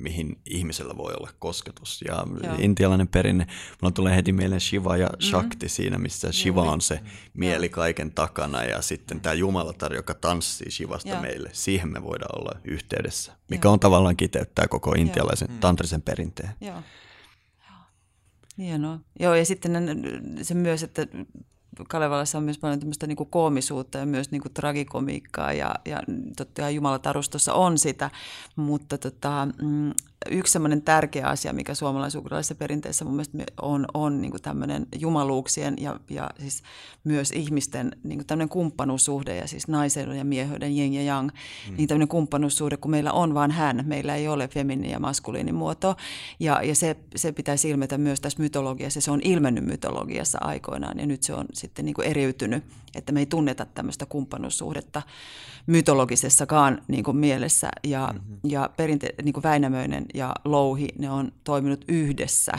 mihin 0.00 0.40
ihmisellä 0.46 0.96
voi 0.96 1.12
olla 1.12 1.30
kosketus. 1.38 2.02
Ja 2.08 2.26
Joo. 2.42 2.54
intialainen 2.58 3.08
perinne, 3.08 3.46
mulla 3.82 3.92
tulee 3.92 4.16
heti 4.16 4.32
mieleen 4.32 4.60
Shiva 4.60 4.96
ja 4.96 5.06
mm-hmm. 5.06 5.20
Shakti 5.30 5.66
mm. 5.66 5.70
siinä, 5.70 5.98
missä 5.98 6.32
Shiva 6.32 6.62
on 6.62 6.80
se 6.80 7.00
mieli 7.34 7.68
kaiken 7.68 8.12
takana 8.12 8.64
ja 8.64 8.82
sitten 8.82 9.20
tämä 9.20 9.34
Jumalatar, 9.34 9.94
joka 9.94 10.14
tanssii 10.14 10.70
Shivasta 10.70 11.08
Joo. 11.08 11.20
meille. 11.20 11.50
Siihen 11.52 11.88
me 11.88 12.02
voidaan 12.02 12.40
olla 12.40 12.60
yhteydessä, 12.64 13.32
mikä 13.48 13.66
Joo. 13.66 13.72
on 13.72 13.80
tavallaan 13.80 14.16
kiteyttää 14.16 14.68
koko 14.68 14.92
intialaisen 14.92 15.48
Joo. 15.48 15.56
Mm. 15.56 15.60
tantrisen 15.60 16.02
perinteen. 16.02 16.50
Joo. 16.60 16.82
Hienoa. 18.58 18.98
Joo, 19.20 19.34
ja 19.34 19.44
sitten 19.44 19.72
se 20.42 20.54
myös, 20.54 20.82
että 20.82 21.06
Kalevalassa 21.88 22.38
on 22.38 22.44
myös 22.44 22.58
paljon 22.58 22.80
tämmöistä 22.80 23.06
niin 23.06 23.16
koomisuutta 23.30 23.98
ja 23.98 24.06
myös 24.06 24.30
niin 24.30 24.42
tragikomiikkaa 24.54 25.52
ja, 25.52 25.74
ja 25.84 26.00
totta 26.36 26.62
kai 26.62 26.74
Jumalatarustossa 26.74 27.54
on 27.54 27.78
sitä, 27.78 28.10
mutta 28.56 28.98
tota, 28.98 29.48
mm, 29.62 29.92
yksi 30.30 30.52
semmoinen 30.52 30.82
tärkeä 30.82 31.26
asia, 31.26 31.52
mikä 31.52 31.74
suomalaisuudessa 31.74 32.54
perinteessä 32.54 33.04
mun 33.04 33.14
mielestä 33.14 33.38
on, 33.62 33.86
on 33.94 34.20
niin 34.20 34.30
kuin 34.30 34.42
tämmöinen 34.42 34.86
jumaluuksien 34.98 35.74
ja, 35.78 36.00
ja 36.10 36.30
siis 36.38 36.62
myös 37.04 37.30
ihmisten 37.30 37.92
niin 38.04 38.18
kuin 38.18 38.26
tämmöinen 38.26 38.48
kumppanuussuhde 38.48 39.36
ja 39.36 39.48
siis 39.48 39.68
naisen 39.68 40.16
ja 40.16 40.24
mieheyden 40.24 40.76
jeng 40.76 40.94
ja 40.94 41.02
yang, 41.02 41.28
mm. 41.70 41.76
niin 41.76 41.88
tämmöinen 41.88 42.08
kumppanuussuhde, 42.08 42.76
kun 42.76 42.90
meillä 42.90 43.12
on 43.12 43.34
vain 43.34 43.50
hän, 43.50 43.82
meillä 43.86 44.16
ei 44.16 44.28
ole 44.28 44.48
femini- 44.48 44.90
ja 44.90 44.98
maskuliinimuoto 44.98 45.96
ja, 46.40 46.62
ja 46.62 46.74
se, 46.74 46.96
se 47.16 47.32
pitäisi 47.32 47.70
ilmetä 47.70 47.98
myös 47.98 48.20
tässä 48.20 48.42
mytologiassa, 48.42 49.00
se 49.00 49.10
on 49.10 49.20
ilmennyt 49.24 49.64
mytologiassa 49.64 50.38
aikoinaan 50.40 50.98
ja 50.98 51.06
nyt 51.06 51.22
se 51.22 51.34
on 51.34 51.46
sitten 51.52 51.84
niin 51.84 51.94
kuin 51.94 52.06
eriytynyt, 52.06 52.64
että 52.94 53.12
me 53.12 53.20
ei 53.20 53.26
tunneta 53.26 53.64
tämmöistä 53.64 54.06
kumppanuussuhdetta 54.06 55.02
mytologisessakaan 55.66 56.82
niin 56.88 57.04
kuin 57.04 57.16
mielessä 57.16 57.68
ja, 57.84 58.10
mm-hmm. 58.12 58.38
ja 58.44 58.70
perinte, 58.76 59.14
niin 59.22 59.32
kuin 59.32 59.42
Väinämöinen 59.42 60.06
ja 60.14 60.34
Louhi, 60.44 60.88
ne 60.98 61.10
on 61.10 61.32
toiminut 61.44 61.84
yhdessä 61.88 62.52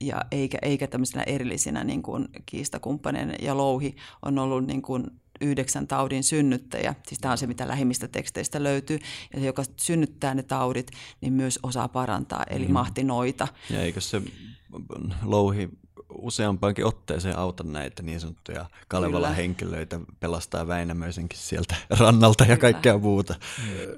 ja 0.00 0.20
eikä, 0.30 0.58
eikä 0.62 0.86
tämmöisenä 0.86 1.22
erillisinä 1.22 1.84
niin 1.84 2.02
kuin 2.02 2.28
kiistakumppaneina 2.46 3.34
ja 3.42 3.56
Louhi 3.56 3.96
on 4.22 4.38
ollut 4.38 4.66
niin 4.66 4.82
kuin 4.82 5.04
yhdeksän 5.40 5.86
taudin 5.86 6.24
synnyttäjä. 6.24 6.94
Siis 7.06 7.20
tämä 7.20 7.32
on 7.32 7.38
se, 7.38 7.46
mitä 7.46 7.68
lähimmistä 7.68 8.08
teksteistä 8.08 8.62
löytyy. 8.62 8.98
Ja 9.34 9.40
se, 9.40 9.46
joka 9.46 9.62
synnyttää 9.76 10.34
ne 10.34 10.42
taudit, 10.42 10.90
niin 11.20 11.32
myös 11.32 11.58
osaa 11.62 11.88
parantaa, 11.88 12.44
eli 12.50 12.66
mm. 12.66 12.72
mahti 12.72 13.04
noita. 13.04 13.48
Ja 13.70 13.80
eikö 13.82 14.00
se 14.00 14.22
louhi 15.22 15.68
useampaankin 16.14 16.84
otteeseen 16.84 17.38
auta 17.38 17.64
näitä 17.64 18.02
niin 18.02 18.20
sanottuja 18.20 18.66
Kalevalan 18.88 19.34
henkilöitä 19.34 20.00
pelastaa 20.20 20.66
Väinämöisenkin 20.66 21.38
sieltä 21.38 21.76
rannalta 22.00 22.44
ja 22.44 22.56
kaikkea 22.56 22.98
muuta. 22.98 23.34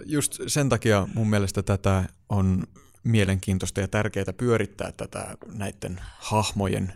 Just 0.05 0.41
sen 0.47 0.69
takia 0.69 1.09
mun 1.15 1.31
mielestä 1.31 1.63
tätä 1.63 2.05
on 2.29 2.65
mielenkiintoista 3.05 3.81
ja 3.81 3.89
tärkeää 3.89 4.33
pyörittää 4.37 4.93
tätä 4.93 5.37
näiden 5.53 6.01
hahmojen, 6.19 6.93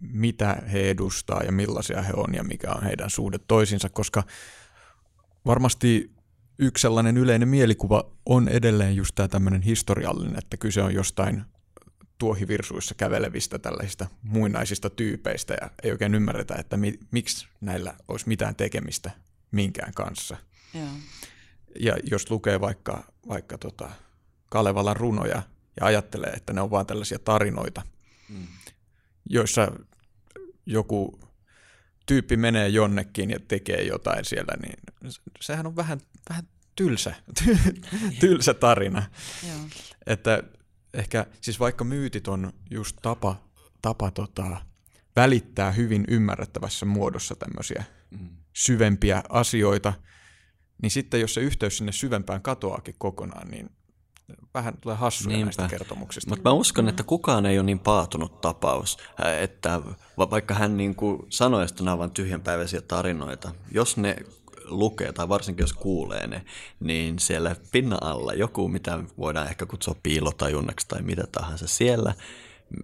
mitä 0.00 0.62
he 0.72 0.90
edustaa 0.90 1.42
ja 1.42 1.52
millaisia 1.52 2.02
he 2.02 2.12
on 2.16 2.34
ja 2.34 2.44
mikä 2.44 2.72
on 2.72 2.82
heidän 2.82 3.10
suhde 3.10 3.38
toisinsa, 3.38 3.88
koska 3.88 4.22
varmasti 5.46 6.10
yksi 6.58 6.82
sellainen 6.82 7.16
yleinen 7.16 7.48
mielikuva 7.48 8.10
on 8.26 8.48
edelleen 8.48 8.96
just 8.96 9.14
tämä 9.14 9.28
tämmöinen 9.28 9.62
historiallinen, 9.62 10.38
että 10.38 10.56
kyse 10.56 10.82
on 10.82 10.94
jostain 10.94 11.44
tuohivirsuissa 12.18 12.94
kävelevistä 12.94 13.58
tällaisista 13.58 14.06
muinaisista 14.22 14.90
tyypeistä 14.90 15.56
ja 15.60 15.70
ei 15.82 15.92
oikein 15.92 16.14
ymmärretä, 16.14 16.54
että 16.54 16.76
mi- 16.76 16.98
miksi 17.10 17.48
näillä 17.60 17.94
olisi 18.08 18.28
mitään 18.28 18.56
tekemistä 18.56 19.10
minkään 19.50 19.94
kanssa. 19.94 20.36
Joo. 20.74 20.88
Ja 21.80 21.96
jos 22.10 22.30
lukee 22.30 22.60
vaikka, 22.60 23.12
vaikka 23.28 23.58
tota 23.58 23.90
Kalevalan 24.50 24.96
runoja 24.96 25.42
ja 25.80 25.86
ajattelee, 25.86 26.30
että 26.30 26.52
ne 26.52 26.60
on 26.60 26.70
vain 26.70 26.86
tällaisia 26.86 27.18
tarinoita, 27.18 27.82
mm. 28.28 28.46
joissa 29.30 29.72
joku 30.66 31.20
tyyppi 32.06 32.36
menee 32.36 32.68
jonnekin 32.68 33.30
ja 33.30 33.38
tekee 33.48 33.82
jotain 33.82 34.24
siellä, 34.24 34.54
niin 34.62 34.78
sehän 35.40 35.66
on 35.66 35.76
vähän, 35.76 36.00
vähän 36.30 36.44
tylsä, 36.76 37.14
tylsä 38.20 38.54
tarina. 38.54 39.02
Joo. 39.48 39.58
Että 40.06 40.42
ehkä, 40.94 41.26
siis 41.40 41.60
vaikka 41.60 41.84
myytit 41.84 42.28
on 42.28 42.52
just 42.70 42.96
tapa, 43.02 43.36
tapa 43.82 44.10
tota, 44.10 44.60
välittää 45.16 45.72
hyvin 45.72 46.04
ymmärrettävässä 46.08 46.86
muodossa 46.86 47.36
tämmöisiä 47.36 47.84
mm. 48.10 48.28
syvempiä 48.52 49.22
asioita, 49.28 49.92
niin 50.82 50.90
sitten 50.90 51.20
jos 51.20 51.34
se 51.34 51.40
yhteys 51.40 51.76
sinne 51.76 51.92
syvempään 51.92 52.42
katoaakin 52.42 52.94
kokonaan, 52.98 53.48
niin 53.48 53.70
vähän 54.54 54.74
tulee 54.80 54.96
hassuja 54.96 55.36
Niinpä. 55.36 55.44
näistä 55.46 55.68
kertomuksista. 55.68 56.30
Mutta 56.30 56.50
mä 56.50 56.54
uskon, 56.54 56.88
että 56.88 57.02
kukaan 57.02 57.46
ei 57.46 57.58
ole 57.58 57.66
niin 57.66 57.78
paatunut 57.78 58.40
tapaus, 58.40 58.98
että 59.40 59.80
vaikka 60.30 60.54
hän 60.54 60.76
niin 60.76 60.94
kuin 60.94 61.22
sanoi, 61.28 61.64
että 61.64 61.84
nämä 61.84 61.94
ovat 61.94 62.14
tyhjänpäiväisiä 62.14 62.80
tarinoita, 62.80 63.52
jos 63.72 63.96
ne 63.96 64.16
lukee 64.68 65.12
tai 65.12 65.28
varsinkin 65.28 65.62
jos 65.62 65.72
kuulee 65.72 66.26
ne, 66.26 66.44
niin 66.80 67.18
siellä 67.18 67.56
pinnan 67.72 68.02
alla 68.02 68.32
joku, 68.32 68.68
mitä 68.68 68.98
voidaan 69.18 69.48
ehkä 69.48 69.66
kutsua 69.66 69.96
piilotajunnaksi 70.02 70.88
tai 70.88 71.02
mitä 71.02 71.24
tahansa 71.32 71.66
siellä, 71.66 72.14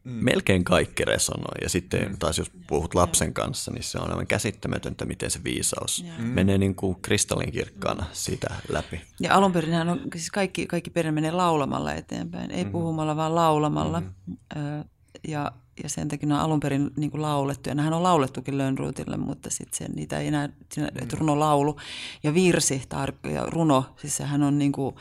mm. 0.04 0.10
melkein 0.10 0.64
kaikki 0.64 1.04
resonoi. 1.04 1.58
Ja 1.62 1.68
sitten 1.68 2.08
mm. 2.08 2.18
taas 2.18 2.38
jos 2.38 2.50
puhut 2.66 2.94
lapsen 2.94 3.34
kanssa, 3.34 3.70
niin 3.70 3.82
se 3.82 3.98
on 3.98 4.10
aivan 4.10 4.26
käsittämätöntä, 4.26 5.04
miten 5.04 5.30
se 5.30 5.44
viisaus 5.44 6.04
mm. 6.18 6.24
menee 6.24 6.58
niin 6.58 6.74
kuin 6.74 6.96
kristallinkirkkaana 7.02 8.06
siitä 8.12 8.54
läpi. 8.68 9.00
Ja 9.20 9.34
alun 9.34 9.52
perin 9.52 9.74
on, 9.74 10.00
siis 10.12 10.30
kaikki, 10.30 10.66
kaikki 10.66 10.90
perin 10.90 11.14
menee 11.14 11.30
laulamalla 11.30 11.94
eteenpäin, 11.94 12.50
ei 12.50 12.64
mm. 12.64 12.72
puhumalla, 12.72 13.16
vaan 13.16 13.34
laulamalla. 13.34 14.00
Mm. 14.00 14.84
Ja 15.28 15.52
ja 15.82 15.88
sen 15.88 16.08
takia 16.08 16.28
ne 16.28 16.34
on 16.34 16.40
alun 16.40 16.60
perin 16.60 16.90
niin 16.96 17.10
kuin 17.10 17.22
laulettu. 17.22 17.68
Ja 17.68 17.74
nehän 17.74 17.92
on 17.92 18.02
laulettukin 18.02 18.58
Lönnruutille, 18.58 19.16
mutta 19.16 19.50
sitten 19.50 19.90
niitä 19.94 20.18
ei 20.18 20.26
enää, 20.28 20.48
siinä, 20.72 20.88
että 21.02 21.16
runo 21.20 21.40
laulu 21.40 21.76
ja 22.22 22.34
virsi 22.34 22.82
tar- 22.94 23.30
ja 23.30 23.46
runo, 23.46 23.84
siis 23.96 24.16
sehän 24.16 24.42
on 24.42 24.58
niin 24.58 24.72
kuin 24.72 24.94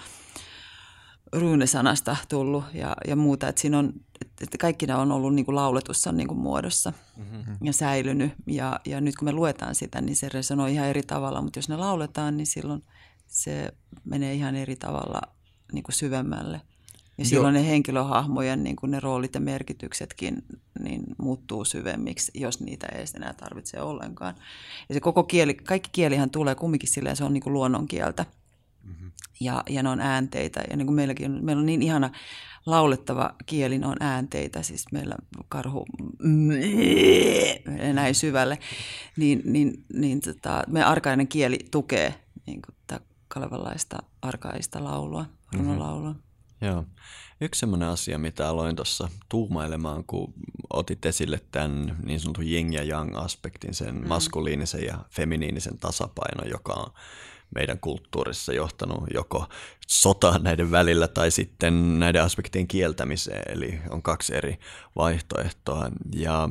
ryynesanasta 1.33 2.15
tullut 2.29 2.63
ja, 2.73 2.95
ja 3.07 3.15
muuta. 3.15 3.47
Että 3.47 3.61
siinä 3.61 3.79
on, 3.79 3.93
että 4.41 4.57
kaikki 4.57 4.85
nämä 4.85 5.01
on 5.01 5.11
ollut 5.11 5.35
niin 5.35 5.45
kuin 5.45 5.55
lauletussa 5.55 6.11
niin 6.11 6.27
kuin 6.27 6.39
muodossa 6.39 6.93
mm-hmm. 7.17 7.57
ja 7.63 7.73
säilynyt. 7.73 8.31
Ja, 8.47 8.79
ja 8.85 9.01
nyt 9.01 9.15
kun 9.15 9.25
me 9.25 9.31
luetaan 9.31 9.75
sitä, 9.75 10.01
niin 10.01 10.15
se 10.15 10.29
resonoi 10.29 10.73
ihan 10.73 10.87
eri 10.87 11.03
tavalla, 11.03 11.41
mutta 11.41 11.59
jos 11.59 11.69
ne 11.69 11.77
lauletaan, 11.77 12.37
niin 12.37 12.47
silloin 12.47 12.83
se 13.27 13.73
menee 14.03 14.33
ihan 14.33 14.55
eri 14.55 14.75
tavalla 14.75 15.21
niin 15.71 15.83
kuin 15.83 15.95
syvemmälle– 15.95 16.61
ja 17.17 17.25
silloin 17.25 17.55
Joo. 17.55 17.63
ne 17.63 17.69
henkilöhahmojen 17.69 18.63
niin 18.63 18.75
kuin 18.75 18.91
ne 18.91 18.99
roolit 18.99 19.35
ja 19.35 19.41
merkityksetkin 19.41 20.43
niin 20.79 21.03
muuttuu 21.17 21.65
syvemmiksi, 21.65 22.31
jos 22.35 22.59
niitä 22.59 22.87
ei 22.87 23.05
enää 23.15 23.33
tarvitse 23.33 23.81
ollenkaan. 23.81 24.35
Ja 24.89 24.95
se 24.95 24.99
koko 24.99 25.23
kieli, 25.23 25.53
kaikki 25.53 25.89
kielihän 25.91 26.29
tulee 26.29 26.55
kumminkin 26.55 26.89
silleen, 26.89 27.15
se 27.15 27.23
on 27.23 27.33
niin 27.33 27.43
kuin 27.43 27.53
luonnonkieltä. 27.53 28.25
Mm-hmm. 28.83 29.11
Ja, 29.39 29.63
ja 29.69 29.83
ne 29.83 29.89
on 29.89 30.01
äänteitä. 30.01 30.63
Ja 30.69 30.77
niin 30.77 30.87
kuin 30.87 30.95
meilläkin 30.95 31.31
on, 31.31 31.45
meillä 31.45 31.59
on 31.59 31.65
niin 31.65 31.81
ihana 31.81 32.09
laulettava 32.65 33.35
kieli, 33.45 33.81
on 33.83 33.97
äänteitä. 33.99 34.61
Siis 34.61 34.85
meillä 34.91 35.15
karhu 35.49 35.85
näin 37.93 38.15
syvälle. 38.15 38.59
Niin, 39.17 39.41
niin, 39.45 39.85
niin 39.93 40.21
tota, 40.21 40.63
meidän 40.67 40.89
arkainen 40.89 41.27
kieli 41.27 41.59
tukee 41.71 42.13
niin 42.47 42.61
kuin 42.61 42.75
tätä 42.87 43.05
kalevalaista 43.27 43.97
arkaista 44.21 44.83
laulua, 44.83 45.25
runolaulua. 45.53 46.09
Mm-hmm. 46.09 46.32
Joo. 46.63 46.85
Yksi 47.41 47.59
semmoinen 47.59 47.89
asia, 47.89 48.17
mitä 48.17 48.49
aloin 48.49 48.75
tuossa 48.75 49.09
tuumailemaan, 49.29 50.03
kun 50.03 50.33
otit 50.73 51.05
esille 51.05 51.41
tämän 51.51 51.97
niin 52.03 52.19
sanotun 52.19 52.47
yin 52.47 52.73
ja 52.73 52.83
yang 52.83 53.17
aspektin, 53.17 53.73
sen 53.73 53.95
mm. 53.95 54.07
maskuliinisen 54.07 54.83
ja 54.83 54.97
feminiinisen 55.09 55.77
tasapainon, 55.77 56.49
joka 56.49 56.73
on 56.73 56.93
meidän 57.55 57.79
kulttuurissa 57.79 58.53
johtanut 58.53 59.03
joko 59.13 59.45
sotaan 59.87 60.43
näiden 60.43 60.71
välillä 60.71 61.07
tai 61.07 61.31
sitten 61.31 61.99
näiden 61.99 62.23
aspektien 62.23 62.67
kieltämiseen, 62.67 63.51
eli 63.51 63.79
on 63.89 64.01
kaksi 64.01 64.35
eri 64.35 64.59
vaihtoehtoa. 64.95 65.89
Ja 66.15 66.49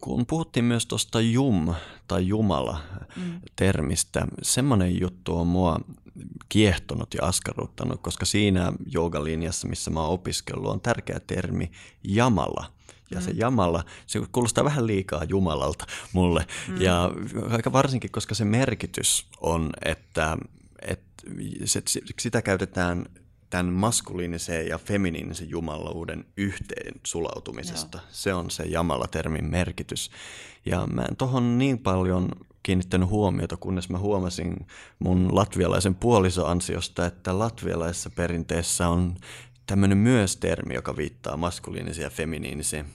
kun 0.00 0.26
puhuttiin 0.26 0.64
myös 0.64 0.86
tuosta 0.86 1.20
jum 1.20 1.74
tai 2.08 2.26
jumala 2.26 2.80
mm. 3.16 3.40
termistä, 3.56 4.26
semmoinen 4.42 5.00
juttu 5.00 5.38
on 5.38 5.46
mua 5.46 5.80
kiehtonut 6.48 7.14
ja 7.14 7.24
askarruttanut, 7.24 8.00
koska 8.00 8.26
siinä 8.26 8.72
joogalinjassa, 8.86 9.68
missä 9.68 9.90
mä 9.90 10.00
oon 10.00 10.10
opiskellut, 10.10 10.70
on 10.70 10.80
tärkeä 10.80 11.20
termi 11.20 11.70
jamala. 12.04 12.72
Ja 13.10 13.18
mm. 13.18 13.24
se 13.24 13.30
jamala, 13.30 13.84
se 14.06 14.20
kuulostaa 14.32 14.64
vähän 14.64 14.86
liikaa 14.86 15.24
jumalalta 15.24 15.86
mulle. 16.12 16.46
Mm. 16.68 16.80
Ja 16.80 17.10
aika 17.50 17.72
varsinkin, 17.72 18.10
koska 18.10 18.34
se 18.34 18.44
merkitys 18.44 19.26
on, 19.40 19.70
että, 19.84 20.36
että 20.82 21.10
sitä 22.20 22.42
käytetään 22.42 23.06
tämän 23.50 23.66
maskuliinisen 23.66 24.68
ja 24.68 24.78
feminiinisen 24.78 25.50
jumaluuden 25.50 26.24
yhteen 26.36 26.94
sulautumisesta. 27.06 27.98
Joo. 27.98 28.06
Se 28.10 28.34
on 28.34 28.50
se 28.50 28.62
jamala-termin 28.62 29.50
merkitys. 29.50 30.10
Ja 30.66 30.86
mä 30.86 31.02
en 31.02 31.16
tohon 31.16 31.58
niin 31.58 31.78
paljon 31.78 32.28
kiinnittänyt 32.62 33.08
huomiota, 33.08 33.56
kunnes 33.56 33.88
mä 33.88 33.98
huomasin 33.98 34.66
mun 34.98 35.28
latvialaisen 35.34 35.94
puolisoansiosta, 35.94 37.06
että 37.06 37.38
latvialaisessa 37.38 38.10
perinteessä 38.10 38.88
on 38.88 39.16
tämmöinen 39.66 39.98
myös 39.98 40.36
termi, 40.36 40.74
joka 40.74 40.96
viittaa 40.96 41.36
maskuliiniseen 41.36 42.04
ja 42.04 42.10
feminiiniseen 42.10 42.86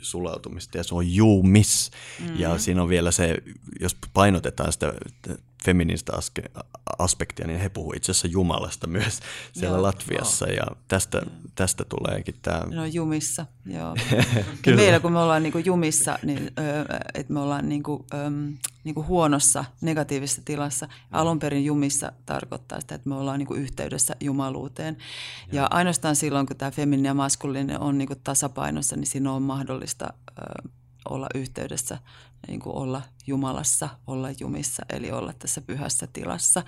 sulautumista 0.00 0.78
ja 0.78 0.84
se 0.84 0.94
on 0.94 1.14
juumis. 1.14 1.90
Mm-hmm. 2.20 2.40
Ja 2.40 2.58
siinä 2.58 2.82
on 2.82 2.88
vielä 2.88 3.10
se, 3.10 3.36
jos 3.80 3.96
painotetaan 4.14 4.72
sitä 4.72 4.92
feminististä 5.64 6.12
aspektia, 6.98 7.46
niin 7.46 7.60
he 7.60 7.68
puhuvat 7.68 7.96
itse 7.96 8.12
asiassa 8.12 8.28
Jumalasta 8.28 8.86
myös 8.86 9.20
siellä 9.52 9.76
joo, 9.76 9.82
Latviassa 9.82 10.46
joo. 10.46 10.56
ja 10.56 10.66
tästä, 10.88 11.22
tästä 11.54 11.84
tuleekin 11.84 12.34
tämä... 12.42 12.62
No 12.74 12.84
jumissa, 12.84 13.46
joo. 13.66 13.94
ja 14.66 14.76
meillä 14.76 15.00
kun 15.00 15.12
me 15.12 15.18
ollaan 15.18 15.42
niinku 15.42 15.58
jumissa, 15.58 16.18
niin 16.22 16.50
että 17.14 17.32
me 17.32 17.40
ollaan 17.40 17.68
niinku, 17.68 18.06
niinku 18.84 19.04
huonossa, 19.04 19.64
negatiivisessa 19.80 20.42
tilassa. 20.44 20.88
Alun 21.10 21.38
perin 21.38 21.64
jumissa 21.64 22.12
tarkoittaa 22.26 22.80
sitä, 22.80 22.94
että 22.94 23.08
me 23.08 23.14
ollaan 23.14 23.38
niinku 23.38 23.54
yhteydessä 23.54 24.16
jumaluuteen. 24.20 24.96
Ja, 25.52 25.62
ja 25.62 25.68
ainoastaan 25.70 26.16
silloin, 26.16 26.46
kun 26.46 26.56
tämä 26.56 26.70
femininen 26.70 27.10
ja 27.10 27.14
maskuliininen 27.14 27.80
on 27.80 27.98
niinku 27.98 28.14
tasapainossa, 28.24 28.96
niin 28.96 29.06
siinä 29.06 29.32
on 29.32 29.42
mahdollista 29.42 30.12
olla 31.08 31.26
yhteydessä, 31.34 31.98
niin 32.48 32.60
kuin 32.60 32.76
olla 32.76 33.02
Jumalassa, 33.26 33.88
olla 34.06 34.28
jumissa, 34.40 34.82
eli 34.90 35.10
olla 35.10 35.32
tässä 35.32 35.60
pyhässä 35.60 36.06
tilassa. 36.12 36.62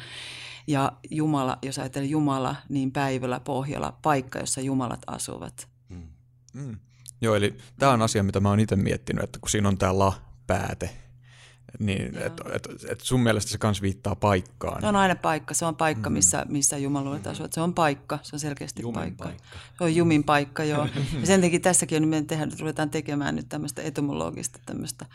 Ja 0.66 0.93
Jumala, 1.11 1.59
jos 1.62 1.78
ajatellaan 1.78 2.11
Jumala, 2.11 2.56
niin 2.69 2.93
päivällä 2.93 3.40
pohjalla 3.40 3.98
paikka, 4.02 4.39
jossa 4.39 4.61
Jumalat 4.61 5.02
asuvat. 5.06 5.69
Mm. 5.89 6.09
Mm. 6.52 6.78
Joo, 7.20 7.35
eli 7.35 7.59
tämä 7.78 7.93
on 7.93 8.02
asia, 8.02 8.23
mitä 8.23 8.40
mä 8.40 8.48
oon 8.48 8.61
itse 8.61 8.77
miettinyt, 8.77 9.24
että 9.24 9.39
kun 9.39 9.51
siinä 9.51 9.69
on 9.69 9.78
tämä 9.78 9.98
la-pääte, 9.98 10.97
niin 11.79 12.17
että 12.17 12.45
et, 12.53 12.69
et 12.89 13.01
sun 13.01 13.21
mielestä 13.21 13.51
se 13.51 13.59
kans 13.59 13.83
viittaa 13.83 14.15
paikkaan. 14.15 14.81
Se 14.81 14.87
on 14.87 14.97
aina 14.97 15.17
paikka. 15.17 15.55
Se 15.55 15.65
on 15.65 15.77
paikka, 15.77 16.11
mm. 16.11 16.15
missä, 16.15 16.47
missä 16.49 16.79
jumaluudet 16.79 17.27
asuvat. 17.27 17.53
Se 17.53 17.61
on 17.61 17.75
paikka. 17.75 18.19
Se 18.23 18.37
on 18.37 18.41
selkeästi 18.41 18.83
Jumin 18.83 18.95
paikka. 18.95 19.25
paikka. 19.25 19.45
Se 19.79 19.85
on 19.85 19.97
Jumin 19.97 20.25
paikka, 20.25 20.65
joo. 20.65 20.89
ja 21.21 21.27
sen 21.27 21.41
takia 21.41 21.61
tässäkin 21.61 22.03
on, 22.03 22.09
me 22.09 22.23
tehdään, 22.23 22.53
ruvetaan 22.61 22.91
tekemään 22.91 23.37
nyt 23.37 23.49
tämmöistä 23.49 23.83
etymologista 23.83 24.59
tämmöistä 24.67 25.07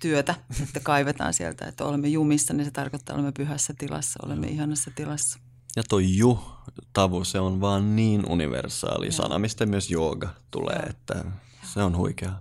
työtä, 0.00 0.34
että 0.62 0.80
kaivetaan 0.80 1.34
sieltä, 1.34 1.66
että 1.66 1.84
olemme 1.84 2.08
jumissa, 2.08 2.54
niin 2.54 2.64
se 2.64 2.70
tarkoittaa, 2.70 3.12
että 3.12 3.14
olemme 3.14 3.32
pyhässä 3.32 3.74
tilassa, 3.78 4.20
olemme 4.26 4.46
ihanassa 4.46 4.90
tilassa. 4.94 5.38
Ja 5.76 5.82
toi 5.88 6.16
ju-tavu, 6.16 7.24
se 7.24 7.40
on 7.40 7.60
vaan 7.60 7.96
niin 7.96 8.26
universaali 8.28 9.12
sana, 9.12 9.38
mistä 9.38 9.66
myös 9.66 9.90
jooga 9.90 10.28
tulee, 10.50 10.76
Joo. 10.76 10.90
että 10.90 11.24
se 11.74 11.82
on 11.82 11.96
huikea. 11.96 12.32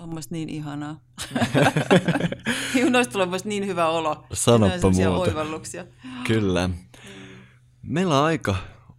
On 0.00 0.08
myös 0.14 0.30
niin 0.30 0.48
ihanaa. 0.48 1.00
Noista 2.90 3.12
tulee 3.12 3.26
myös 3.26 3.44
niin 3.44 3.66
hyvä 3.66 3.88
olo. 3.88 4.24
Sanoppa 4.32 4.90
muuta. 4.90 5.10
oivalluksia. 5.10 5.84
Kyllä. 6.26 6.70
Meillä 7.82 8.18
on 8.18 8.24
aika 8.24 8.56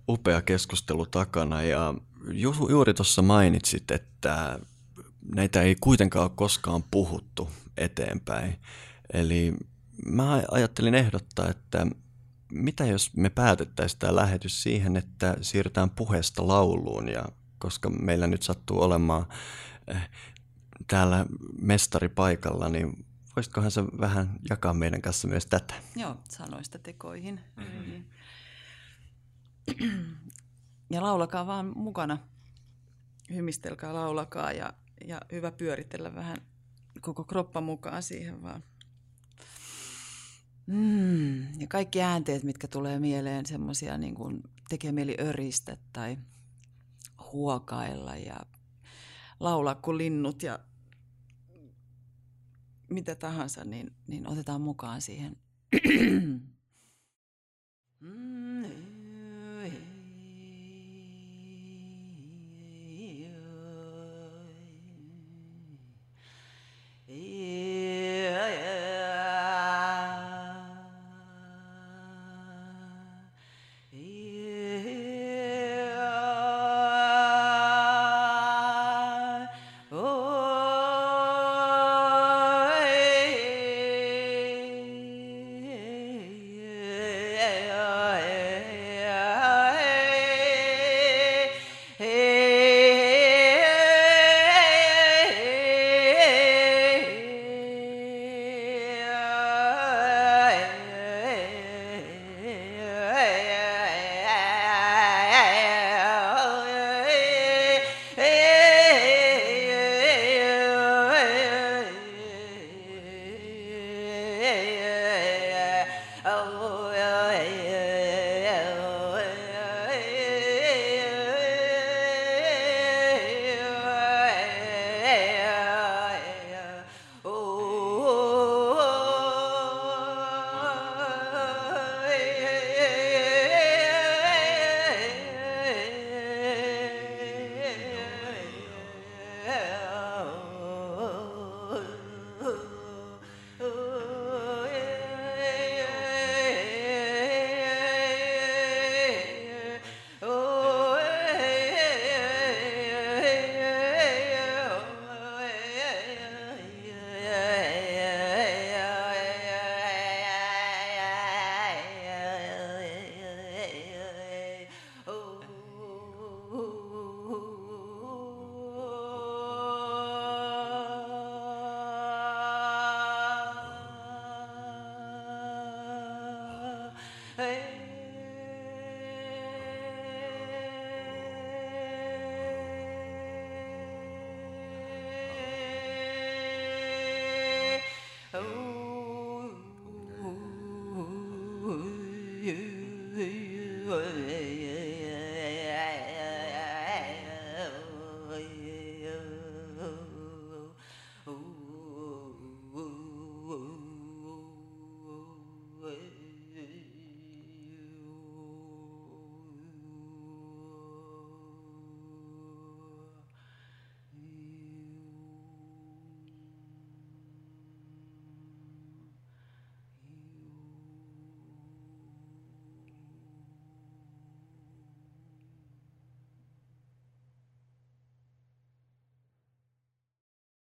upea 0.09 0.41
keskustelu 0.41 1.05
takana 1.05 1.63
ja 1.63 1.93
ju- 2.31 2.67
juuri 2.69 2.93
tuossa 2.93 3.21
mainitsit, 3.21 3.91
että 3.91 4.59
näitä 5.35 5.61
ei 5.61 5.75
kuitenkaan 5.81 6.23
ole 6.23 6.31
koskaan 6.35 6.83
puhuttu 6.91 7.49
eteenpäin. 7.77 8.59
Eli 9.13 9.53
mä 10.05 10.41
ajattelin 10.51 10.95
ehdottaa, 10.95 11.49
että 11.49 11.87
mitä 12.51 12.85
jos 12.85 13.11
me 13.15 13.29
päätettäisiin 13.29 13.99
tämä 13.99 14.15
lähetys 14.15 14.63
siihen, 14.63 14.97
että 14.97 15.37
siirrytään 15.41 15.89
puheesta 15.89 16.47
lauluun 16.47 17.09
ja 17.09 17.25
koska 17.59 17.89
meillä 17.89 18.27
nyt 18.27 18.43
sattuu 18.43 18.81
olemaan 18.81 19.25
eh, 19.87 20.09
täällä 20.87 21.25
mestari 21.61 22.09
paikalla, 22.09 22.69
niin 22.69 23.05
voisitkohan 23.35 23.71
se 23.71 23.83
vähän 23.83 24.39
jakaa 24.49 24.73
meidän 24.73 25.01
kanssa 25.01 25.27
myös 25.27 25.45
tätä? 25.45 25.73
Joo, 25.95 26.17
sanoista 26.29 26.79
tekoihin. 26.79 27.39
Mm-hmm. 27.57 28.03
Ja 30.89 31.03
laulakaa 31.03 31.47
vaan 31.47 31.73
mukana. 31.75 32.17
Hymistelkää, 33.29 33.93
laulakaa 33.93 34.51
ja, 34.51 34.73
ja 35.07 35.21
hyvä 35.31 35.51
pyöritellä 35.51 36.15
vähän 36.15 36.37
koko 37.01 37.23
kroppa 37.23 37.61
mukaan 37.61 38.03
siihen 38.03 38.41
vaan. 38.41 38.63
Mm, 40.67 41.59
ja 41.59 41.67
kaikki 41.69 42.01
äänteet, 42.01 42.43
mitkä 42.43 42.67
tulee 42.67 42.99
mieleen, 42.99 43.45
semmoisia 43.45 43.97
niin 43.97 44.15
kuin 44.15 44.43
tekee 44.69 44.91
mieli 44.91 45.15
öristä 45.19 45.77
tai 45.93 46.17
huokailla 47.31 48.15
ja 48.15 48.39
laulaa 49.39 49.75
kuin 49.75 49.97
linnut 49.97 50.43
ja 50.43 50.59
mitä 52.91 53.15
tahansa, 53.15 53.65
niin, 53.65 53.91
niin 54.07 54.27
otetaan 54.27 54.61
mukaan 54.61 55.01
siihen. 55.01 55.35